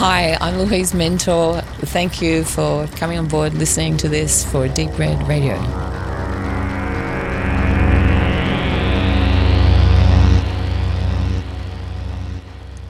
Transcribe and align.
Hi, 0.00 0.34
I'm 0.40 0.56
Louise 0.56 0.94
Mentor. 0.94 1.60
Thank 1.92 2.22
you 2.22 2.42
for 2.42 2.86
coming 2.98 3.18
on 3.18 3.28
board 3.28 3.52
listening 3.52 3.98
to 3.98 4.08
this 4.08 4.46
for 4.46 4.66
Deep 4.66 4.98
Red 4.98 5.28
Radio. 5.28 5.56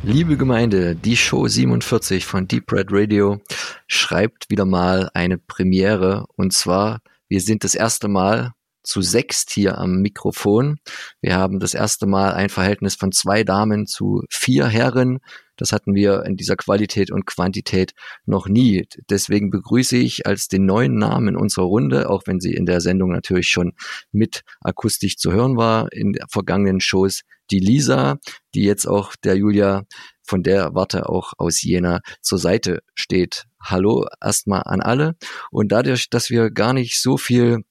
Liebe 0.04 0.36
Gemeinde, 0.36 0.94
die 0.94 1.16
Show 1.16 1.48
47 1.48 2.24
von 2.24 2.46
Deep 2.46 2.70
Red 2.70 2.92
Radio 2.92 3.40
schreibt 3.88 4.48
wieder 4.48 4.64
mal 4.64 5.10
eine 5.12 5.36
Premiere 5.36 6.26
und 6.36 6.52
zwar, 6.52 7.00
wir 7.28 7.40
sind 7.40 7.64
das 7.64 7.74
erste 7.74 8.06
Mal 8.06 8.52
zu 8.84 9.02
sechst 9.02 9.50
hier 9.50 9.78
am 9.78 10.00
Mikrofon. 10.00 10.78
Wir 11.20 11.36
haben 11.36 11.58
das 11.58 11.74
erste 11.74 12.06
Mal 12.06 12.34
ein 12.34 12.48
Verhältnis 12.48 12.94
von 12.94 13.12
zwei 13.12 13.44
Damen 13.44 13.86
zu 13.86 14.22
vier 14.30 14.66
Herren. 14.66 15.18
Das 15.60 15.72
hatten 15.72 15.94
wir 15.94 16.24
in 16.24 16.36
dieser 16.36 16.56
Qualität 16.56 17.10
und 17.10 17.26
Quantität 17.26 17.92
noch 18.24 18.48
nie. 18.48 18.86
Deswegen 19.10 19.50
begrüße 19.50 19.96
ich 19.96 20.26
als 20.26 20.48
den 20.48 20.64
neuen 20.64 20.96
Namen 20.96 21.36
unserer 21.36 21.66
Runde, 21.66 22.08
auch 22.08 22.22
wenn 22.26 22.40
sie 22.40 22.54
in 22.54 22.64
der 22.64 22.80
Sendung 22.80 23.12
natürlich 23.12 23.48
schon 23.48 23.74
mit 24.10 24.42
akustisch 24.60 25.16
zu 25.16 25.32
hören 25.32 25.56
war, 25.58 25.92
in 25.92 26.16
vergangenen 26.30 26.80
Shows, 26.80 27.22
die 27.50 27.60
Lisa, 27.60 28.18
die 28.54 28.62
jetzt 28.62 28.86
auch 28.86 29.14
der 29.22 29.36
Julia 29.36 29.84
von 30.22 30.42
der 30.42 30.74
Warte 30.74 31.08
auch 31.08 31.32
aus 31.36 31.62
Jena 31.62 32.00
zur 32.22 32.38
Seite 32.38 32.80
steht. 32.94 33.44
Hallo 33.62 34.06
erstmal 34.22 34.62
an 34.64 34.80
alle. 34.80 35.16
Und 35.50 35.72
dadurch, 35.72 36.08
dass 36.08 36.30
wir 36.30 36.50
gar 36.50 36.72
nicht 36.72 37.02
so 37.02 37.18
viel 37.18 37.64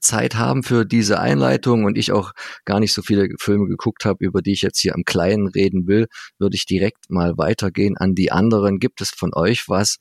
Zeit 0.00 0.36
haben 0.36 0.62
für 0.62 0.84
diese 0.84 1.20
Einleitung 1.20 1.84
und 1.84 1.98
ich 1.98 2.12
auch 2.12 2.32
gar 2.64 2.80
nicht 2.80 2.92
so 2.92 3.02
viele 3.02 3.28
Filme 3.38 3.66
geguckt 3.66 4.04
habe, 4.04 4.24
über 4.24 4.42
die 4.42 4.52
ich 4.52 4.62
jetzt 4.62 4.80
hier 4.80 4.94
am 4.94 5.04
Kleinen 5.04 5.48
reden 5.48 5.86
will, 5.86 6.06
würde 6.38 6.56
ich 6.56 6.66
direkt 6.66 7.10
mal 7.10 7.36
weitergehen 7.36 7.96
an 7.96 8.14
die 8.14 8.32
anderen. 8.32 8.78
Gibt 8.78 9.00
es 9.00 9.10
von 9.10 9.32
euch 9.34 9.68
was 9.68 9.98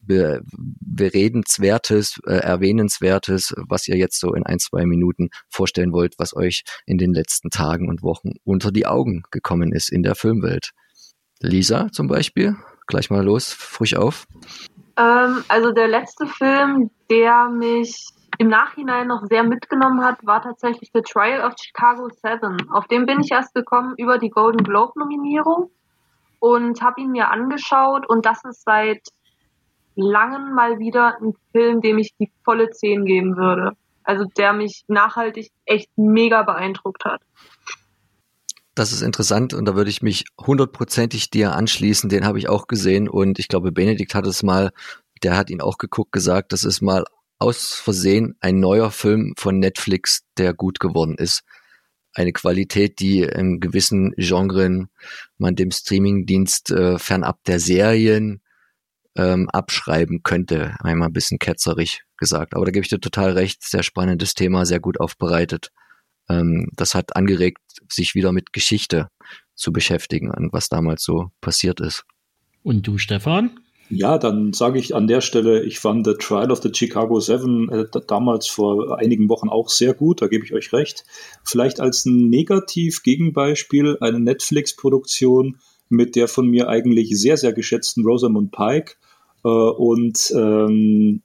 be 0.00 0.42
beredenswertes, 0.80 2.18
äh, 2.26 2.34
erwähnenswertes, 2.34 3.54
was 3.68 3.86
ihr 3.88 3.96
jetzt 3.96 4.18
so 4.18 4.34
in 4.34 4.44
ein, 4.44 4.58
zwei 4.58 4.84
Minuten 4.86 5.28
vorstellen 5.48 5.92
wollt, 5.92 6.14
was 6.18 6.34
euch 6.34 6.64
in 6.86 6.98
den 6.98 7.14
letzten 7.14 7.50
Tagen 7.50 7.88
und 7.88 8.02
Wochen 8.02 8.32
unter 8.44 8.72
die 8.72 8.86
Augen 8.86 9.22
gekommen 9.30 9.72
ist 9.72 9.90
in 9.90 10.02
der 10.02 10.14
Filmwelt? 10.14 10.72
Lisa 11.40 11.88
zum 11.92 12.08
Beispiel, 12.08 12.56
gleich 12.86 13.10
mal 13.10 13.24
los, 13.24 13.52
frisch 13.52 13.94
auf. 13.94 14.26
Ähm, 14.96 15.44
also 15.48 15.72
der 15.72 15.88
letzte 15.88 16.26
Film, 16.26 16.90
der 17.10 17.48
mich 17.48 18.08
im 18.38 18.48
Nachhinein 18.48 19.08
noch 19.08 19.24
sehr 19.26 19.42
mitgenommen 19.42 20.02
hat, 20.04 20.24
war 20.24 20.40
tatsächlich 20.40 20.90
The 20.94 21.02
Trial 21.02 21.44
of 21.44 21.54
Chicago 21.60 22.08
7. 22.08 22.70
Auf 22.70 22.86
den 22.86 23.04
bin 23.04 23.20
ich 23.20 23.32
erst 23.32 23.52
gekommen 23.52 23.94
über 23.98 24.18
die 24.18 24.30
Golden 24.30 24.62
Globe 24.62 24.92
Nominierung 24.96 25.70
und 26.38 26.80
habe 26.80 27.00
ihn 27.00 27.10
mir 27.10 27.30
angeschaut 27.30 28.08
und 28.08 28.24
das 28.24 28.44
ist 28.44 28.62
seit 28.64 29.02
langem 29.96 30.54
mal 30.54 30.78
wieder 30.78 31.18
ein 31.20 31.34
Film, 31.50 31.80
dem 31.80 31.98
ich 31.98 32.14
die 32.16 32.30
volle 32.44 32.70
10 32.70 33.04
geben 33.04 33.36
würde. 33.36 33.72
Also 34.04 34.24
der 34.36 34.52
mich 34.52 34.84
nachhaltig 34.86 35.50
echt 35.64 35.90
mega 35.96 36.44
beeindruckt 36.44 37.04
hat. 37.04 37.20
Das 38.76 38.92
ist 38.92 39.02
interessant 39.02 39.52
und 39.52 39.64
da 39.64 39.74
würde 39.74 39.90
ich 39.90 40.02
mich 40.02 40.24
hundertprozentig 40.40 41.30
dir 41.30 41.56
anschließen. 41.56 42.08
Den 42.08 42.24
habe 42.24 42.38
ich 42.38 42.48
auch 42.48 42.68
gesehen 42.68 43.08
und 43.08 43.40
ich 43.40 43.48
glaube, 43.48 43.72
Benedikt 43.72 44.14
hat 44.14 44.24
es 44.28 44.44
mal, 44.44 44.70
der 45.24 45.36
hat 45.36 45.50
ihn 45.50 45.60
auch 45.60 45.78
geguckt, 45.78 46.12
gesagt, 46.12 46.52
das 46.52 46.62
ist 46.62 46.80
mal 46.80 47.04
aus 47.38 47.74
Versehen 47.74 48.36
ein 48.40 48.60
neuer 48.60 48.90
Film 48.90 49.34
von 49.36 49.58
Netflix, 49.58 50.22
der 50.36 50.54
gut 50.54 50.80
geworden 50.80 51.16
ist. 51.16 51.42
Eine 52.14 52.32
Qualität, 52.32 52.98
die 53.00 53.22
in 53.22 53.60
gewissen 53.60 54.12
Genren 54.16 54.88
man 55.36 55.54
dem 55.54 55.70
Streamingdienst 55.70 56.70
äh, 56.70 56.98
fernab 56.98 57.44
der 57.44 57.60
Serien 57.60 58.42
ähm, 59.16 59.48
abschreiben 59.50 60.22
könnte. 60.22 60.76
Einmal 60.80 61.08
ein 61.08 61.12
bisschen 61.12 61.38
ketzerig 61.38 62.02
gesagt. 62.16 62.54
Aber 62.54 62.64
da 62.64 62.72
gebe 62.72 62.84
ich 62.84 62.90
dir 62.90 63.00
total 63.00 63.32
recht. 63.32 63.62
Sehr 63.62 63.82
spannendes 63.82 64.34
Thema, 64.34 64.66
sehr 64.66 64.80
gut 64.80 64.98
aufbereitet. 64.98 65.70
Ähm, 66.28 66.68
das 66.74 66.94
hat 66.94 67.14
angeregt, 67.16 67.60
sich 67.88 68.14
wieder 68.14 68.32
mit 68.32 68.52
Geschichte 68.52 69.08
zu 69.54 69.72
beschäftigen, 69.72 70.30
an 70.30 70.48
was 70.52 70.68
damals 70.68 71.02
so 71.02 71.30
passiert 71.40 71.80
ist. 71.80 72.04
Und 72.62 72.86
du, 72.86 72.98
Stefan? 72.98 73.60
Ja, 73.90 74.18
dann 74.18 74.52
sage 74.52 74.78
ich 74.78 74.94
an 74.94 75.06
der 75.06 75.20
Stelle, 75.20 75.62
ich 75.64 75.78
fand 75.78 76.06
The 76.06 76.14
Trial 76.14 76.50
of 76.50 76.60
the 76.62 76.70
Chicago 76.72 77.20
Seven 77.20 77.70
äh, 77.70 77.86
damals 78.06 78.46
vor 78.46 78.98
einigen 78.98 79.28
Wochen 79.28 79.48
auch 79.48 79.70
sehr 79.70 79.94
gut, 79.94 80.20
da 80.20 80.26
gebe 80.26 80.44
ich 80.44 80.52
euch 80.52 80.72
recht. 80.72 81.04
Vielleicht 81.42 81.80
als 81.80 82.04
ein 82.04 82.28
Negativ-Gegenbeispiel 82.28 83.96
eine 84.00 84.20
Netflix-Produktion 84.20 85.58
mit 85.88 86.16
der 86.16 86.28
von 86.28 86.46
mir 86.46 86.68
eigentlich 86.68 87.18
sehr, 87.18 87.38
sehr 87.38 87.54
geschätzten 87.54 88.04
Rosamund 88.04 88.52
Pike 88.52 88.96
äh, 89.44 89.48
und 89.48 90.32
ähm, 90.36 91.22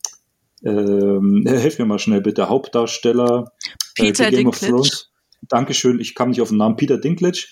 ähm, 0.64 1.44
helf 1.48 1.80
mir 1.80 1.86
mal 1.86 2.00
schnell 2.00 2.22
bitte, 2.22 2.48
Hauptdarsteller 2.48 3.52
äh, 3.98 4.04
Peter 4.04 4.28
äh, 4.28 4.32
Game 4.32 4.52
Dinklage. 4.52 4.74
of 4.74 4.88
Thrones. 4.88 5.10
Dankeschön, 5.50 6.00
ich 6.00 6.16
kam 6.16 6.30
nicht 6.30 6.42
auf 6.42 6.50
den 6.50 6.58
Namen, 6.58 6.78
Peter 6.78 6.98
Dinklage. 6.98 7.48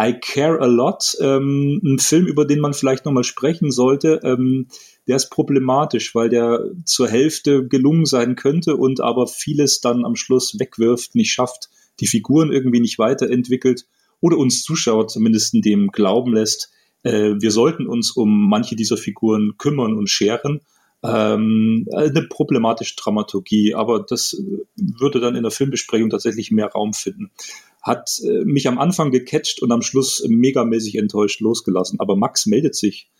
I 0.00 0.14
Care 0.20 0.60
a 0.60 0.66
Lot, 0.66 1.16
ähm, 1.20 1.80
ein 1.84 1.98
Film, 1.98 2.26
über 2.26 2.44
den 2.44 2.60
man 2.60 2.74
vielleicht 2.74 3.04
nochmal 3.04 3.24
sprechen 3.24 3.70
sollte. 3.70 4.20
Ähm, 4.24 4.68
der 5.06 5.16
ist 5.16 5.30
problematisch, 5.30 6.14
weil 6.14 6.28
der 6.28 6.64
zur 6.84 7.08
Hälfte 7.08 7.66
gelungen 7.66 8.06
sein 8.06 8.36
könnte 8.36 8.76
und 8.76 9.00
aber 9.00 9.26
vieles 9.26 9.80
dann 9.80 10.04
am 10.04 10.16
Schluss 10.16 10.58
wegwirft, 10.58 11.14
nicht 11.14 11.32
schafft, 11.32 11.68
die 12.00 12.06
Figuren 12.06 12.52
irgendwie 12.52 12.80
nicht 12.80 12.98
weiterentwickelt 12.98 13.86
oder 14.20 14.38
uns 14.38 14.62
Zuschauer 14.62 15.08
zumindest 15.08 15.54
in 15.54 15.62
dem 15.62 15.88
glauben 15.88 16.32
lässt, 16.32 16.70
äh, 17.02 17.34
wir 17.38 17.50
sollten 17.50 17.86
uns 17.86 18.12
um 18.12 18.48
manche 18.48 18.76
dieser 18.76 18.96
Figuren 18.96 19.54
kümmern 19.58 19.94
und 19.94 20.08
scheren. 20.08 20.60
Ähm, 21.04 21.88
eine 21.94 22.22
problematische 22.22 22.94
Dramaturgie, 22.96 23.74
aber 23.74 24.00
das 24.08 24.40
würde 24.76 25.18
dann 25.18 25.34
in 25.34 25.42
der 25.42 25.50
Filmbesprechung 25.50 26.10
tatsächlich 26.10 26.52
mehr 26.52 26.68
Raum 26.68 26.92
finden 26.92 27.32
hat 27.82 28.20
äh, 28.24 28.44
mich 28.44 28.68
am 28.68 28.78
Anfang 28.78 29.10
gecatcht 29.10 29.60
und 29.60 29.72
am 29.72 29.82
Schluss 29.82 30.24
megamäßig 30.28 30.96
enttäuscht 30.96 31.40
losgelassen. 31.40 32.00
Aber 32.00 32.16
Max 32.16 32.46
meldet 32.46 32.76
sich. 32.76 33.10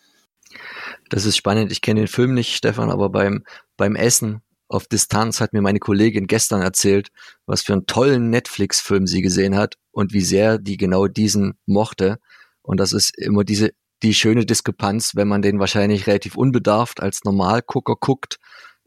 Das 1.10 1.24
ist 1.24 1.36
spannend. 1.36 1.72
Ich 1.72 1.80
kenne 1.80 2.00
den 2.00 2.08
Film 2.08 2.34
nicht, 2.34 2.54
Stefan, 2.54 2.90
aber 2.90 3.10
beim, 3.10 3.44
beim 3.76 3.96
Essen 3.96 4.42
auf 4.68 4.86
Distanz 4.86 5.40
hat 5.40 5.52
mir 5.52 5.60
meine 5.60 5.80
Kollegin 5.80 6.26
gestern 6.26 6.62
erzählt, 6.62 7.08
was 7.44 7.62
für 7.62 7.74
einen 7.74 7.86
tollen 7.86 8.30
Netflix-Film 8.30 9.06
sie 9.06 9.20
gesehen 9.20 9.56
hat 9.56 9.76
und 9.90 10.12
wie 10.14 10.22
sehr 10.22 10.58
die 10.58 10.78
genau 10.78 11.08
diesen 11.08 11.54
mochte. 11.66 12.18
Und 12.62 12.80
das 12.80 12.92
ist 12.92 13.16
immer 13.18 13.44
diese, 13.44 13.72
die 14.02 14.14
schöne 14.14 14.46
Diskrepanz, 14.46 15.14
wenn 15.14 15.28
man 15.28 15.42
den 15.42 15.58
wahrscheinlich 15.58 16.06
relativ 16.06 16.36
unbedarft 16.36 17.02
als 17.02 17.24
Normalgucker 17.24 17.96
guckt 18.00 18.38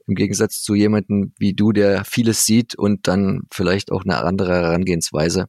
im 0.07 0.15
Gegensatz 0.15 0.61
zu 0.61 0.75
jemandem 0.75 1.33
wie 1.37 1.53
du, 1.53 1.71
der 1.71 2.05
vieles 2.05 2.45
sieht 2.45 2.75
und 2.75 3.07
dann 3.07 3.41
vielleicht 3.51 3.91
auch 3.91 4.03
eine 4.03 4.23
andere 4.23 4.53
Herangehensweise 4.53 5.45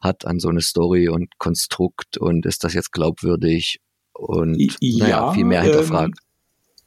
hat 0.00 0.26
an 0.26 0.40
so 0.40 0.48
eine 0.48 0.62
Story 0.62 1.08
und 1.08 1.38
Konstrukt 1.38 2.16
und 2.18 2.46
ist 2.46 2.64
das 2.64 2.74
jetzt 2.74 2.92
glaubwürdig 2.92 3.80
und 4.14 4.56
ja, 4.80 5.04
naja, 5.04 5.32
viel 5.32 5.44
mehr 5.44 5.62
hinterfragt. 5.62 6.18
Ähm, 6.18 6.24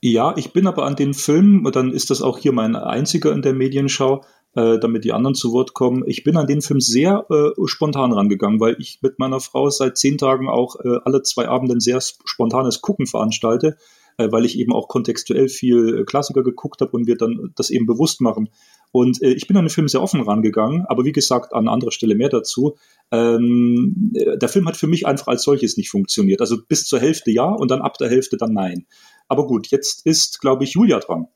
ja, 0.01 0.33
ich 0.35 0.51
bin 0.51 0.67
aber 0.67 0.85
an 0.85 0.95
den 0.95 1.13
Film, 1.13 1.69
dann 1.71 1.91
ist 1.91 2.09
das 2.09 2.21
auch 2.21 2.37
hier 2.37 2.51
mein 2.51 2.75
einziger 2.75 3.31
in 3.31 3.41
der 3.41 3.53
Medienschau, 3.53 4.25
äh, 4.55 4.77
damit 4.77 5.05
die 5.05 5.13
anderen 5.13 5.33
zu 5.33 5.53
Wort 5.53 5.73
kommen. 5.73 6.03
Ich 6.05 6.23
bin 6.23 6.35
an 6.35 6.47
den 6.47 6.61
Film 6.61 6.81
sehr 6.81 7.25
äh, 7.29 7.51
spontan 7.67 8.11
rangegangen, 8.11 8.59
weil 8.59 8.75
ich 8.79 8.99
mit 9.01 9.17
meiner 9.17 9.39
Frau 9.39 9.69
seit 9.69 9.97
zehn 9.97 10.17
Tagen 10.17 10.49
auch 10.49 10.75
äh, 10.83 10.97
alle 11.05 11.21
zwei 11.21 11.47
Abenden 11.47 11.79
sehr 11.79 12.01
spontanes 12.01 12.81
Gucken 12.81 13.07
veranstalte 13.07 13.77
weil 14.17 14.45
ich 14.45 14.57
eben 14.57 14.73
auch 14.73 14.87
kontextuell 14.87 15.47
viel 15.49 15.99
äh, 15.99 16.03
Klassiker 16.03 16.43
geguckt 16.43 16.81
habe 16.81 16.91
und 16.91 17.07
wir 17.07 17.17
dann 17.17 17.51
das 17.55 17.69
eben 17.69 17.85
bewusst 17.85 18.21
machen. 18.21 18.49
Und 18.91 19.21
äh, 19.21 19.33
ich 19.33 19.47
bin 19.47 19.57
an 19.57 19.65
den 19.65 19.69
Film 19.69 19.87
sehr 19.87 20.01
offen 20.01 20.21
rangegangen, 20.21 20.85
aber 20.87 21.03
wie 21.03 21.11
gesagt, 21.11 21.53
an 21.53 21.67
anderer 21.67 21.91
Stelle 21.91 22.15
mehr 22.15 22.29
dazu. 22.29 22.75
Ähm, 23.11 24.13
äh, 24.13 24.37
der 24.37 24.49
Film 24.49 24.67
hat 24.67 24.77
für 24.77 24.87
mich 24.87 25.07
einfach 25.07 25.27
als 25.27 25.43
solches 25.43 25.77
nicht 25.77 25.89
funktioniert. 25.89 26.41
Also 26.41 26.57
bis 26.67 26.85
zur 26.85 26.99
Hälfte 26.99 27.31
ja 27.31 27.45
und 27.45 27.71
dann 27.71 27.81
ab 27.81 27.97
der 27.97 28.09
Hälfte 28.09 28.37
dann 28.37 28.53
nein. 28.53 28.85
Aber 29.27 29.47
gut, 29.47 29.67
jetzt 29.67 30.05
ist, 30.05 30.41
glaube 30.41 30.63
ich, 30.63 30.73
Julia 30.73 30.99
dran. 30.99 31.27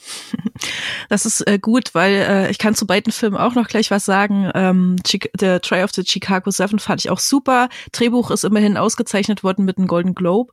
Das 1.08 1.26
ist 1.26 1.40
äh, 1.48 1.58
gut, 1.58 1.94
weil 1.94 2.12
äh, 2.12 2.50
ich 2.50 2.58
kann 2.58 2.74
zu 2.74 2.86
beiden 2.86 3.12
Filmen 3.12 3.36
auch 3.36 3.54
noch 3.54 3.66
gleich 3.66 3.90
was 3.90 4.04
sagen. 4.04 4.50
Ähm, 4.54 4.96
The 5.04 5.58
Try 5.60 5.82
of 5.82 5.90
the 5.92 6.04
Chicago 6.06 6.50
Seven 6.50 6.78
fand 6.78 7.04
ich 7.04 7.10
auch 7.10 7.18
super. 7.18 7.68
Drehbuch 7.92 8.30
ist 8.30 8.44
immerhin 8.44 8.76
ausgezeichnet 8.76 9.42
worden 9.42 9.64
mit 9.64 9.78
einem 9.78 9.86
Golden 9.86 10.14
Globe. 10.14 10.52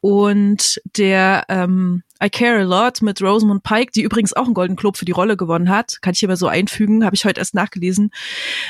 Und 0.00 0.80
der 0.96 1.44
ähm, 1.48 2.02
I 2.22 2.30
Care 2.30 2.60
a 2.60 2.62
Lot 2.62 3.02
mit 3.02 3.20
Rosamund 3.20 3.62
Pike, 3.62 3.92
die 3.92 4.02
übrigens 4.02 4.32
auch 4.32 4.44
einen 4.44 4.54
Golden 4.54 4.76
Globe 4.76 4.96
für 4.96 5.04
die 5.04 5.12
Rolle 5.12 5.36
gewonnen 5.36 5.68
hat, 5.68 6.00
kann 6.02 6.12
ich 6.12 6.20
hier 6.20 6.28
mal 6.28 6.36
so 6.36 6.46
einfügen, 6.46 7.04
habe 7.04 7.16
ich 7.16 7.24
heute 7.24 7.40
erst 7.40 7.54
nachgelesen. 7.54 8.10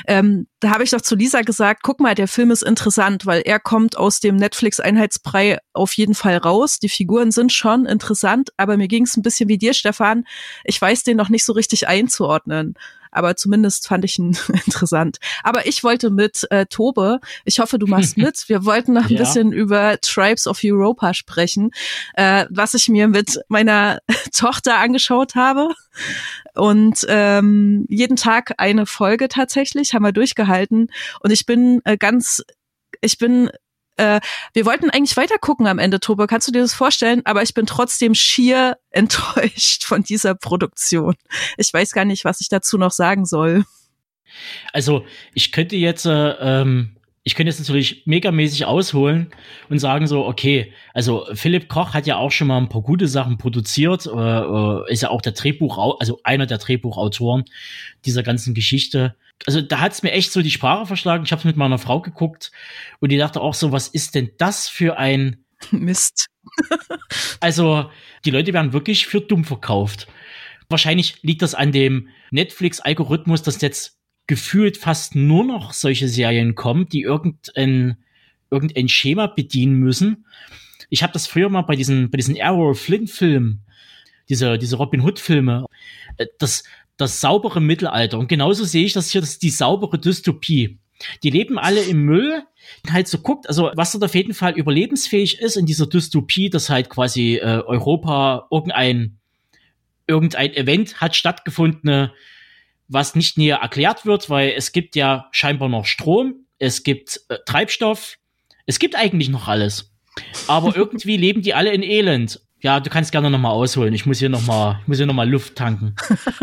Ähm, 0.06 0.46
da 0.60 0.70
habe 0.70 0.84
ich 0.84 0.90
doch 0.90 1.00
zu 1.00 1.14
Lisa 1.14 1.42
gesagt, 1.42 1.82
guck 1.82 2.00
mal, 2.00 2.14
der 2.14 2.28
Film 2.28 2.50
ist 2.50 2.62
interessant, 2.62 3.26
weil 3.26 3.42
er 3.42 3.60
kommt 3.60 3.96
aus 3.96 4.20
dem 4.20 4.36
Netflix-Einheitsbrei 4.36 5.58
auf 5.72 5.92
jeden 5.94 6.14
Fall 6.14 6.38
raus. 6.38 6.78
Die 6.78 6.88
Figuren 6.88 7.30
sind 7.30 7.52
schon 7.52 7.84
interessant, 7.84 8.50
aber 8.56 8.76
mir 8.76 8.88
ging 8.88 9.04
es 9.04 9.16
ein 9.16 9.22
bisschen 9.22 9.48
wie 9.48 9.58
dir, 9.58 9.74
Stefan. 9.74 10.24
Ich 10.64 10.80
weiß 10.80 11.02
den 11.02 11.16
noch 11.16 11.28
nicht 11.28 11.44
so 11.44 11.52
richtig 11.52 11.88
einzuordnen. 11.88 12.74
Aber 13.12 13.36
zumindest 13.36 13.86
fand 13.86 14.04
ich 14.04 14.18
ihn 14.18 14.36
interessant. 14.66 15.18
Aber 15.44 15.66
ich 15.66 15.84
wollte 15.84 16.10
mit 16.10 16.46
äh, 16.50 16.66
Tobe, 16.66 17.20
ich 17.44 17.60
hoffe, 17.60 17.78
du 17.78 17.86
machst 17.86 18.16
mit. 18.16 18.48
Wir 18.48 18.64
wollten 18.64 18.94
noch 18.94 19.04
ein 19.04 19.12
ja. 19.12 19.18
bisschen 19.18 19.52
über 19.52 20.00
Tribes 20.00 20.46
of 20.46 20.60
Europa 20.64 21.14
sprechen, 21.14 21.70
äh, 22.14 22.46
was 22.50 22.74
ich 22.74 22.88
mir 22.88 23.06
mit 23.06 23.40
meiner 23.48 24.00
Tochter 24.34 24.78
angeschaut 24.78 25.34
habe. 25.34 25.68
Und 26.54 27.06
ähm, 27.08 27.86
jeden 27.88 28.16
Tag 28.16 28.54
eine 28.58 28.86
Folge 28.86 29.28
tatsächlich, 29.28 29.94
haben 29.94 30.02
wir 30.02 30.12
durchgehalten. 30.12 30.88
Und 31.20 31.30
ich 31.30 31.46
bin 31.46 31.80
äh, 31.84 31.96
ganz, 31.96 32.42
ich 33.00 33.18
bin 33.18 33.50
äh, 33.96 34.20
wir 34.52 34.66
wollten 34.66 34.90
eigentlich 34.90 35.16
weiter 35.16 35.38
gucken 35.38 35.66
am 35.66 35.78
Ende, 35.78 36.00
Tobe. 36.00 36.26
Kannst 36.26 36.48
du 36.48 36.52
dir 36.52 36.62
das 36.62 36.74
vorstellen? 36.74 37.22
Aber 37.24 37.42
ich 37.42 37.54
bin 37.54 37.66
trotzdem 37.66 38.14
schier 38.14 38.78
enttäuscht 38.90 39.84
von 39.84 40.02
dieser 40.02 40.34
Produktion. 40.34 41.14
Ich 41.56 41.72
weiß 41.72 41.92
gar 41.92 42.04
nicht, 42.04 42.24
was 42.24 42.40
ich 42.40 42.48
dazu 42.48 42.78
noch 42.78 42.92
sagen 42.92 43.26
soll. 43.26 43.64
Also, 44.72 45.04
ich 45.34 45.52
könnte 45.52 45.76
jetzt, 45.76 46.06
äh, 46.06 46.30
ähm, 46.40 46.96
ich 47.24 47.34
könnte 47.34 47.50
jetzt 47.50 47.60
natürlich 47.60 48.02
megamäßig 48.06 48.64
ausholen 48.64 49.30
und 49.68 49.78
sagen 49.78 50.06
so, 50.06 50.26
okay, 50.26 50.72
also 50.92 51.26
Philipp 51.34 51.68
Koch 51.68 51.94
hat 51.94 52.06
ja 52.06 52.16
auch 52.16 52.32
schon 52.32 52.48
mal 52.48 52.58
ein 52.58 52.68
paar 52.68 52.82
gute 52.82 53.06
Sachen 53.06 53.38
produziert, 53.38 54.06
äh, 54.06 54.10
äh 54.10 54.92
ist 54.92 55.02
ja 55.02 55.10
auch 55.10 55.22
der 55.22 55.32
Drehbuch, 55.32 55.98
also 56.00 56.20
einer 56.24 56.46
der 56.46 56.58
Drehbuchautoren 56.58 57.44
dieser 58.04 58.22
ganzen 58.22 58.54
Geschichte 58.54 59.14
also 59.46 59.60
da 59.60 59.80
hat's 59.80 60.02
mir 60.02 60.12
echt 60.12 60.32
so 60.32 60.42
die 60.42 60.50
Sprache 60.50 60.86
verschlagen. 60.86 61.24
Ich 61.24 61.32
habe 61.32 61.46
mit 61.46 61.56
meiner 61.56 61.78
Frau 61.78 62.00
geguckt 62.00 62.52
und 63.00 63.10
die 63.10 63.18
dachte 63.18 63.40
auch 63.40 63.54
so, 63.54 63.72
was 63.72 63.88
ist 63.88 64.14
denn 64.14 64.30
das 64.38 64.68
für 64.68 64.98
ein 64.98 65.44
Mist? 65.70 66.26
also 67.40 67.90
die 68.24 68.30
Leute 68.30 68.52
werden 68.52 68.72
wirklich 68.72 69.06
für 69.06 69.20
dumm 69.20 69.44
verkauft. 69.44 70.06
Wahrscheinlich 70.68 71.22
liegt 71.22 71.42
das 71.42 71.54
an 71.54 71.72
dem 71.72 72.08
Netflix-Algorithmus, 72.30 73.42
dass 73.42 73.60
jetzt 73.60 73.98
gefühlt 74.32 74.78
fast 74.78 75.14
nur 75.14 75.44
noch 75.44 75.74
solche 75.74 76.08
Serien 76.08 76.54
kommen, 76.54 76.88
die 76.88 77.02
irgendein, 77.02 77.98
irgendein 78.50 78.88
Schema 78.88 79.26
bedienen 79.26 79.74
müssen. 79.74 80.24
Ich 80.88 81.02
habe 81.02 81.12
das 81.12 81.26
früher 81.26 81.50
mal 81.50 81.60
bei 81.60 81.76
diesen, 81.76 82.10
bei 82.10 82.16
diesen 82.16 82.34
Errol 82.34 82.74
Flynn-Filmen, 82.74 83.60
diese, 84.30 84.56
diese 84.56 84.76
Robin 84.76 85.02
Hood-Filme, 85.02 85.66
äh, 86.16 86.28
das, 86.38 86.64
das 86.96 87.20
saubere 87.20 87.60
Mittelalter. 87.60 88.18
Und 88.18 88.28
genauso 88.28 88.64
sehe 88.64 88.86
ich 88.86 88.94
das 88.94 89.10
hier, 89.10 89.20
das 89.20 89.32
ist 89.32 89.42
die 89.42 89.50
saubere 89.50 89.98
Dystopie. 89.98 90.78
Die 91.22 91.28
leben 91.30 91.58
alle 91.58 91.82
im 91.82 92.06
Müll, 92.06 92.42
halt 92.90 93.08
so 93.08 93.18
guckt, 93.18 93.46
also 93.48 93.70
was 93.74 93.92
dort 93.92 94.04
auf 94.04 94.14
jeden 94.14 94.32
Fall 94.32 94.56
überlebensfähig 94.56 95.40
ist 95.40 95.58
in 95.58 95.66
dieser 95.66 95.86
Dystopie, 95.86 96.48
dass 96.48 96.70
halt 96.70 96.88
quasi 96.88 97.34
äh, 97.34 97.60
Europa 97.66 98.48
irgendein 98.50 99.18
irgendein 100.06 100.54
Event 100.54 101.02
hat 101.02 101.16
stattgefunden, 101.16 102.10
was 102.92 103.14
nicht 103.14 103.38
näher 103.38 103.56
erklärt 103.56 104.06
wird, 104.06 104.30
weil 104.30 104.52
es 104.56 104.72
gibt 104.72 104.96
ja 104.96 105.28
scheinbar 105.32 105.68
noch 105.68 105.86
Strom, 105.86 106.46
es 106.58 106.82
gibt 106.82 107.20
äh, 107.28 107.38
Treibstoff, 107.46 108.18
es 108.66 108.78
gibt 108.78 108.96
eigentlich 108.96 109.28
noch 109.28 109.48
alles. 109.48 109.92
Aber 110.46 110.76
irgendwie 110.76 111.16
leben 111.16 111.42
die 111.42 111.54
alle 111.54 111.72
in 111.72 111.82
Elend. 111.82 112.40
Ja, 112.62 112.78
du 112.78 112.90
kannst 112.90 113.10
gerne 113.10 113.28
nochmal 113.28 113.50
ausholen. 113.50 113.92
Ich 113.92 114.06
muss 114.06 114.20
hier 114.20 114.28
nochmal, 114.28 114.80
muss 114.86 114.98
hier 114.98 115.06
noch 115.06 115.14
mal 115.14 115.28
Luft 115.28 115.56
tanken. 115.56 115.96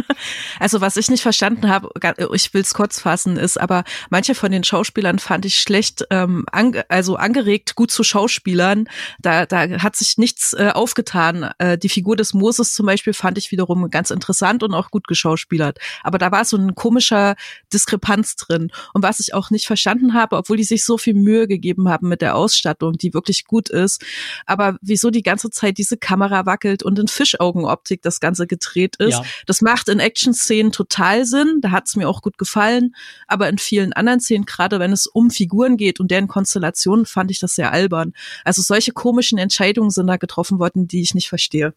also 0.60 0.82
was 0.82 0.98
ich 0.98 1.10
nicht 1.10 1.22
verstanden 1.22 1.70
habe, 1.70 1.90
ich 2.34 2.54
will 2.54 2.62
es 2.62 2.74
kurz 2.74 3.00
fassen, 3.00 3.38
ist, 3.38 3.58
aber 3.60 3.86
manche 4.10 4.36
von 4.36 4.52
den 4.52 4.66
Schauspielern 4.66 5.20
fand 5.20 5.46
ich 5.46 5.60
schlecht, 5.60 6.04
ähm, 6.10 6.46
ange, 6.52 6.84
also 6.90 7.16
angeregt, 7.16 7.76
gut 7.76 7.90
zu 7.90 8.04
Schauspielern. 8.04 8.90
Da, 9.20 9.46
da 9.46 9.82
hat 9.82 9.96
sich 9.96 10.18
nichts 10.18 10.52
äh, 10.52 10.72
aufgetan. 10.74 11.52
Äh, 11.58 11.78
die 11.78 11.88
Figur 11.88 12.18
des 12.18 12.34
Moses 12.34 12.74
zum 12.74 12.86
Beispiel 12.86 13.14
fand 13.14 13.38
ich 13.38 13.54
wiederum 13.54 13.90
ganz 13.90 14.12
interessant 14.12 14.62
und 14.62 14.74
auch 14.74 14.92
gut 14.92 15.08
geschauspielert. 15.08 15.80
Aber 16.04 16.18
da 16.18 16.34
war 16.34 16.44
so 16.44 16.58
ein 16.58 16.76
komischer 16.76 17.36
Diskrepanz 17.72 18.36
drin. 18.36 18.72
Und 18.94 19.04
was 19.04 19.22
ich 19.22 19.34
auch 19.34 19.52
nicht 19.52 19.68
verstanden 19.68 20.14
habe, 20.14 20.36
obwohl 20.36 20.58
die 20.58 20.66
sich 20.66 20.84
so 20.84 20.98
viel 20.98 21.14
Mühe 21.14 21.48
gegeben 21.48 21.88
haben 21.88 22.10
mit 22.10 22.22
der 22.22 22.36
Ausstattung, 22.36 22.98
die 22.98 23.14
wirklich 23.14 23.46
gut 23.46 23.70
ist, 23.70 24.04
aber 24.46 24.76
wieso 24.82 25.12
die 25.12 25.24
ganze 25.24 25.50
Zeit 25.50 25.78
diese 25.78 25.98
Kamera 26.10 26.48
wackelt 26.48 26.82
und 26.82 26.98
in 26.98 27.08
Fischaugenoptik 27.08 28.02
das 28.02 28.20
Ganze 28.20 28.48
gedreht 28.48 28.96
ist. 28.96 29.14
Ja. 29.14 29.24
Das 29.46 29.62
macht 29.62 29.90
in 29.90 30.00
Action-Szenen 30.00 30.72
total 30.72 31.24
Sinn. 31.24 31.60
Da 31.62 31.70
hat 31.70 31.88
es 31.88 31.96
mir 31.96 32.10
auch 32.10 32.24
gut 32.24 32.40
gefallen. 32.40 32.96
Aber 33.28 33.48
in 33.48 33.60
vielen 33.60 33.94
anderen 33.94 34.20
Szenen, 34.20 34.46
gerade 34.46 34.80
wenn 34.80 34.92
es 34.92 35.06
um 35.06 35.30
Figuren 35.30 35.78
geht 35.78 36.00
und 36.00 36.10
deren 36.10 36.28
Konstellationen, 36.28 37.06
fand 37.06 37.30
ich 37.30 37.38
das 37.38 37.54
sehr 37.54 37.72
albern. 37.72 38.14
Also 38.44 38.64
solche 38.64 38.92
komischen 38.92 39.38
Entscheidungen 39.38 39.92
sind 39.92 40.08
da 40.08 40.18
getroffen 40.18 40.58
worden, 40.58 40.88
die 40.88 41.02
ich 41.02 41.14
nicht 41.14 41.30
verstehe. 41.30 41.76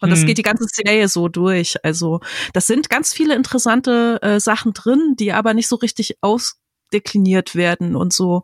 Und 0.00 0.10
das 0.10 0.20
mhm. 0.20 0.26
geht 0.26 0.38
die 0.38 0.42
ganze 0.42 0.66
Serie 0.70 1.08
so 1.08 1.26
durch. 1.26 1.84
Also 1.84 2.20
das 2.52 2.68
sind 2.68 2.88
ganz 2.88 3.12
viele 3.12 3.34
interessante 3.34 4.20
äh, 4.22 4.38
Sachen 4.38 4.72
drin, 4.72 5.16
die 5.18 5.32
aber 5.32 5.52
nicht 5.52 5.66
so 5.66 5.74
richtig 5.74 6.18
aus 6.20 6.58
dekliniert 6.92 7.54
werden 7.54 7.96
und 7.96 8.12
so. 8.12 8.42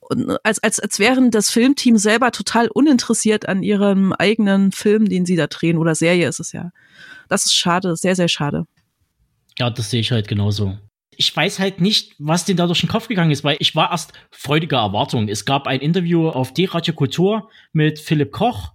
Und 0.00 0.36
als, 0.44 0.58
als, 0.62 0.80
als 0.80 0.98
wären 0.98 1.30
das 1.30 1.50
Filmteam 1.50 1.96
selber 1.96 2.32
total 2.32 2.68
uninteressiert 2.68 3.48
an 3.48 3.62
ihrem 3.62 4.12
eigenen 4.12 4.72
Film, 4.72 5.08
den 5.08 5.26
sie 5.26 5.36
da 5.36 5.46
drehen, 5.46 5.78
oder 5.78 5.94
Serie 5.94 6.28
ist 6.28 6.40
es 6.40 6.52
ja. 6.52 6.70
Das 7.28 7.46
ist 7.46 7.54
schade, 7.54 7.96
sehr, 7.96 8.16
sehr 8.16 8.28
schade. 8.28 8.66
Ja, 9.58 9.70
das 9.70 9.90
sehe 9.90 10.00
ich 10.00 10.12
halt 10.12 10.28
genauso. 10.28 10.78
Ich 11.16 11.34
weiß 11.34 11.58
halt 11.58 11.80
nicht, 11.80 12.14
was 12.18 12.44
denen 12.44 12.58
da 12.58 12.66
durch 12.66 12.80
den 12.80 12.88
Kopf 12.88 13.08
gegangen 13.08 13.32
ist, 13.32 13.42
weil 13.42 13.56
ich 13.58 13.74
war 13.74 13.90
erst 13.90 14.12
freudiger 14.30 14.78
Erwartung. 14.78 15.28
Es 15.28 15.44
gab 15.44 15.66
ein 15.66 15.80
Interview 15.80 16.28
auf 16.28 16.54
D-Radio 16.54 16.94
Kultur 16.94 17.50
mit 17.72 17.98
Philipp 17.98 18.30
Koch 18.30 18.72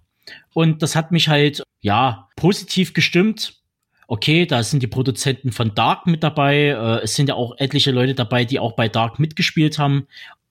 und 0.52 0.82
das 0.82 0.94
hat 0.94 1.10
mich 1.10 1.28
halt, 1.28 1.62
ja, 1.80 2.28
positiv 2.36 2.92
gestimmt 2.92 3.63
okay, 4.06 4.46
da 4.46 4.62
sind 4.62 4.82
die 4.82 4.86
Produzenten 4.86 5.52
von 5.52 5.74
Dark 5.74 6.06
mit 6.06 6.22
dabei. 6.22 6.68
Äh, 6.68 7.02
es 7.02 7.14
sind 7.14 7.28
ja 7.28 7.34
auch 7.34 7.54
etliche 7.58 7.90
Leute 7.90 8.14
dabei, 8.14 8.44
die 8.44 8.58
auch 8.58 8.72
bei 8.72 8.88
Dark 8.88 9.18
mitgespielt 9.18 9.78
haben. 9.78 10.06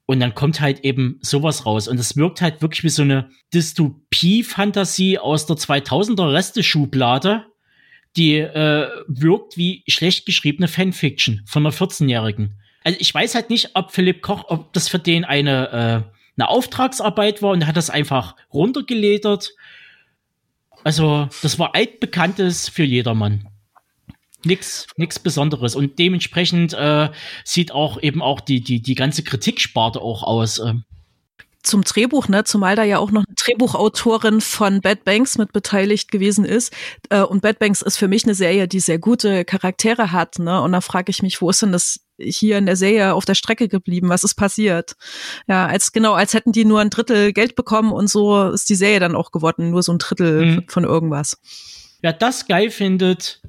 Und 0.05 0.19
dann 0.19 0.35
kommt 0.35 0.59
halt 0.59 0.81
eben 0.81 1.17
sowas 1.21 1.65
raus. 1.65 1.87
Und 1.87 1.99
es 1.99 2.17
wirkt 2.17 2.41
halt 2.41 2.61
wirklich 2.61 2.83
wie 2.83 2.89
so 2.89 3.03
eine 3.03 3.29
Dystopie-Fantasie 3.53 5.17
aus 5.17 5.45
der 5.45 5.55
2000er 5.55 6.33
Reste-Schublade, 6.33 7.45
die 8.17 8.37
äh, 8.37 8.89
wirkt 9.07 9.57
wie 9.57 9.83
schlecht 9.87 10.25
geschriebene 10.25 10.67
Fanfiction 10.67 11.41
von 11.45 11.65
einer 11.65 11.73
14-Jährigen. 11.73 12.59
Also 12.83 12.97
ich 12.99 13.13
weiß 13.13 13.35
halt 13.35 13.49
nicht, 13.49 13.71
ob 13.75 13.91
Philipp 13.91 14.21
Koch, 14.21 14.45
ob 14.49 14.73
das 14.73 14.89
für 14.89 14.99
den 14.99 15.23
eine, 15.23 15.69
äh, 15.69 16.13
eine 16.37 16.49
Auftragsarbeit 16.49 17.41
war 17.41 17.51
und 17.51 17.61
er 17.61 17.67
hat 17.67 17.77
das 17.77 17.89
einfach 17.89 18.35
runtergeledert 18.53 19.53
also, 20.83 21.27
das 21.41 21.59
war 21.59 21.75
altbekanntes 21.75 22.69
für 22.69 22.83
jedermann. 22.83 23.47
Nix, 24.45 24.87
nix 24.97 25.19
Besonderes. 25.19 25.75
Und 25.75 25.99
dementsprechend 25.99 26.73
äh, 26.73 27.09
sieht 27.45 27.71
auch 27.71 28.01
eben 28.01 28.21
auch 28.21 28.41
die, 28.41 28.61
die, 28.61 28.81
die 28.81 28.95
ganze 28.95 29.23
Kritiksparte 29.23 30.01
auch 30.01 30.23
aus. 30.23 30.59
Äh. 30.59 30.73
Zum 31.63 31.83
Drehbuch, 31.83 32.27
ne, 32.27 32.43
zumal 32.43 32.75
da 32.75 32.83
ja 32.83 32.97
auch 32.97 33.11
noch 33.11 33.23
eine 33.25 33.35
Drehbuchautorin 33.35 34.41
von 34.41 34.81
Bad 34.81 35.05
Banks 35.05 35.37
mit 35.37 35.53
beteiligt 35.53 36.11
gewesen 36.11 36.43
ist. 36.43 36.73
Äh, 37.09 37.21
und 37.21 37.41
Bad 37.41 37.59
Banks 37.59 37.81
ist 37.81 37.95
für 37.95 38.09
mich 38.09 38.25
eine 38.25 38.35
Serie, 38.35 38.67
die 38.67 38.81
sehr 38.81 38.99
gute 38.99 39.45
Charaktere 39.45 40.11
hat, 40.11 40.39
ne? 40.39 40.61
Und 40.61 40.73
da 40.73 40.81
frage 40.81 41.09
ich 41.09 41.23
mich, 41.23 41.41
wo 41.41 41.49
ist 41.49 41.61
denn 41.61 41.71
das 41.71 42.02
hier 42.17 42.57
in 42.57 42.65
der 42.65 42.75
Serie 42.75 43.13
auf 43.13 43.25
der 43.25 43.35
Strecke 43.35 43.67
geblieben? 43.67 44.09
Was 44.09 44.23
ist 44.23 44.35
passiert? 44.35 44.95
Ja, 45.47 45.67
als 45.67 45.91
genau, 45.91 46.13
als 46.13 46.33
hätten 46.33 46.51
die 46.51 46.65
nur 46.65 46.79
ein 46.79 46.89
Drittel 46.89 47.33
Geld 47.33 47.55
bekommen 47.55 47.91
und 47.91 48.09
so 48.09 48.49
ist 48.49 48.69
die 48.69 48.75
Serie 48.75 48.99
dann 48.99 49.15
auch 49.15 49.31
geworden, 49.31 49.71
nur 49.71 49.83
so 49.83 49.91
ein 49.91 49.99
Drittel 49.99 50.45
mhm. 50.45 50.65
von 50.67 50.83
irgendwas. 50.83 51.39
Wer 52.01 52.13
das 52.13 52.47
geil 52.47 52.69
findet, 52.69 53.41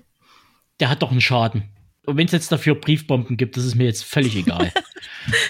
der 0.80 0.88
hat 0.88 1.02
doch 1.02 1.10
einen 1.10 1.20
Schaden. 1.20 1.64
Und 2.04 2.16
wenn 2.16 2.26
es 2.26 2.32
jetzt 2.32 2.50
dafür 2.50 2.74
Briefbomben 2.74 3.36
gibt, 3.36 3.56
das 3.56 3.64
ist 3.64 3.76
mir 3.76 3.84
jetzt 3.84 4.04
völlig 4.04 4.34
egal. 4.34 4.72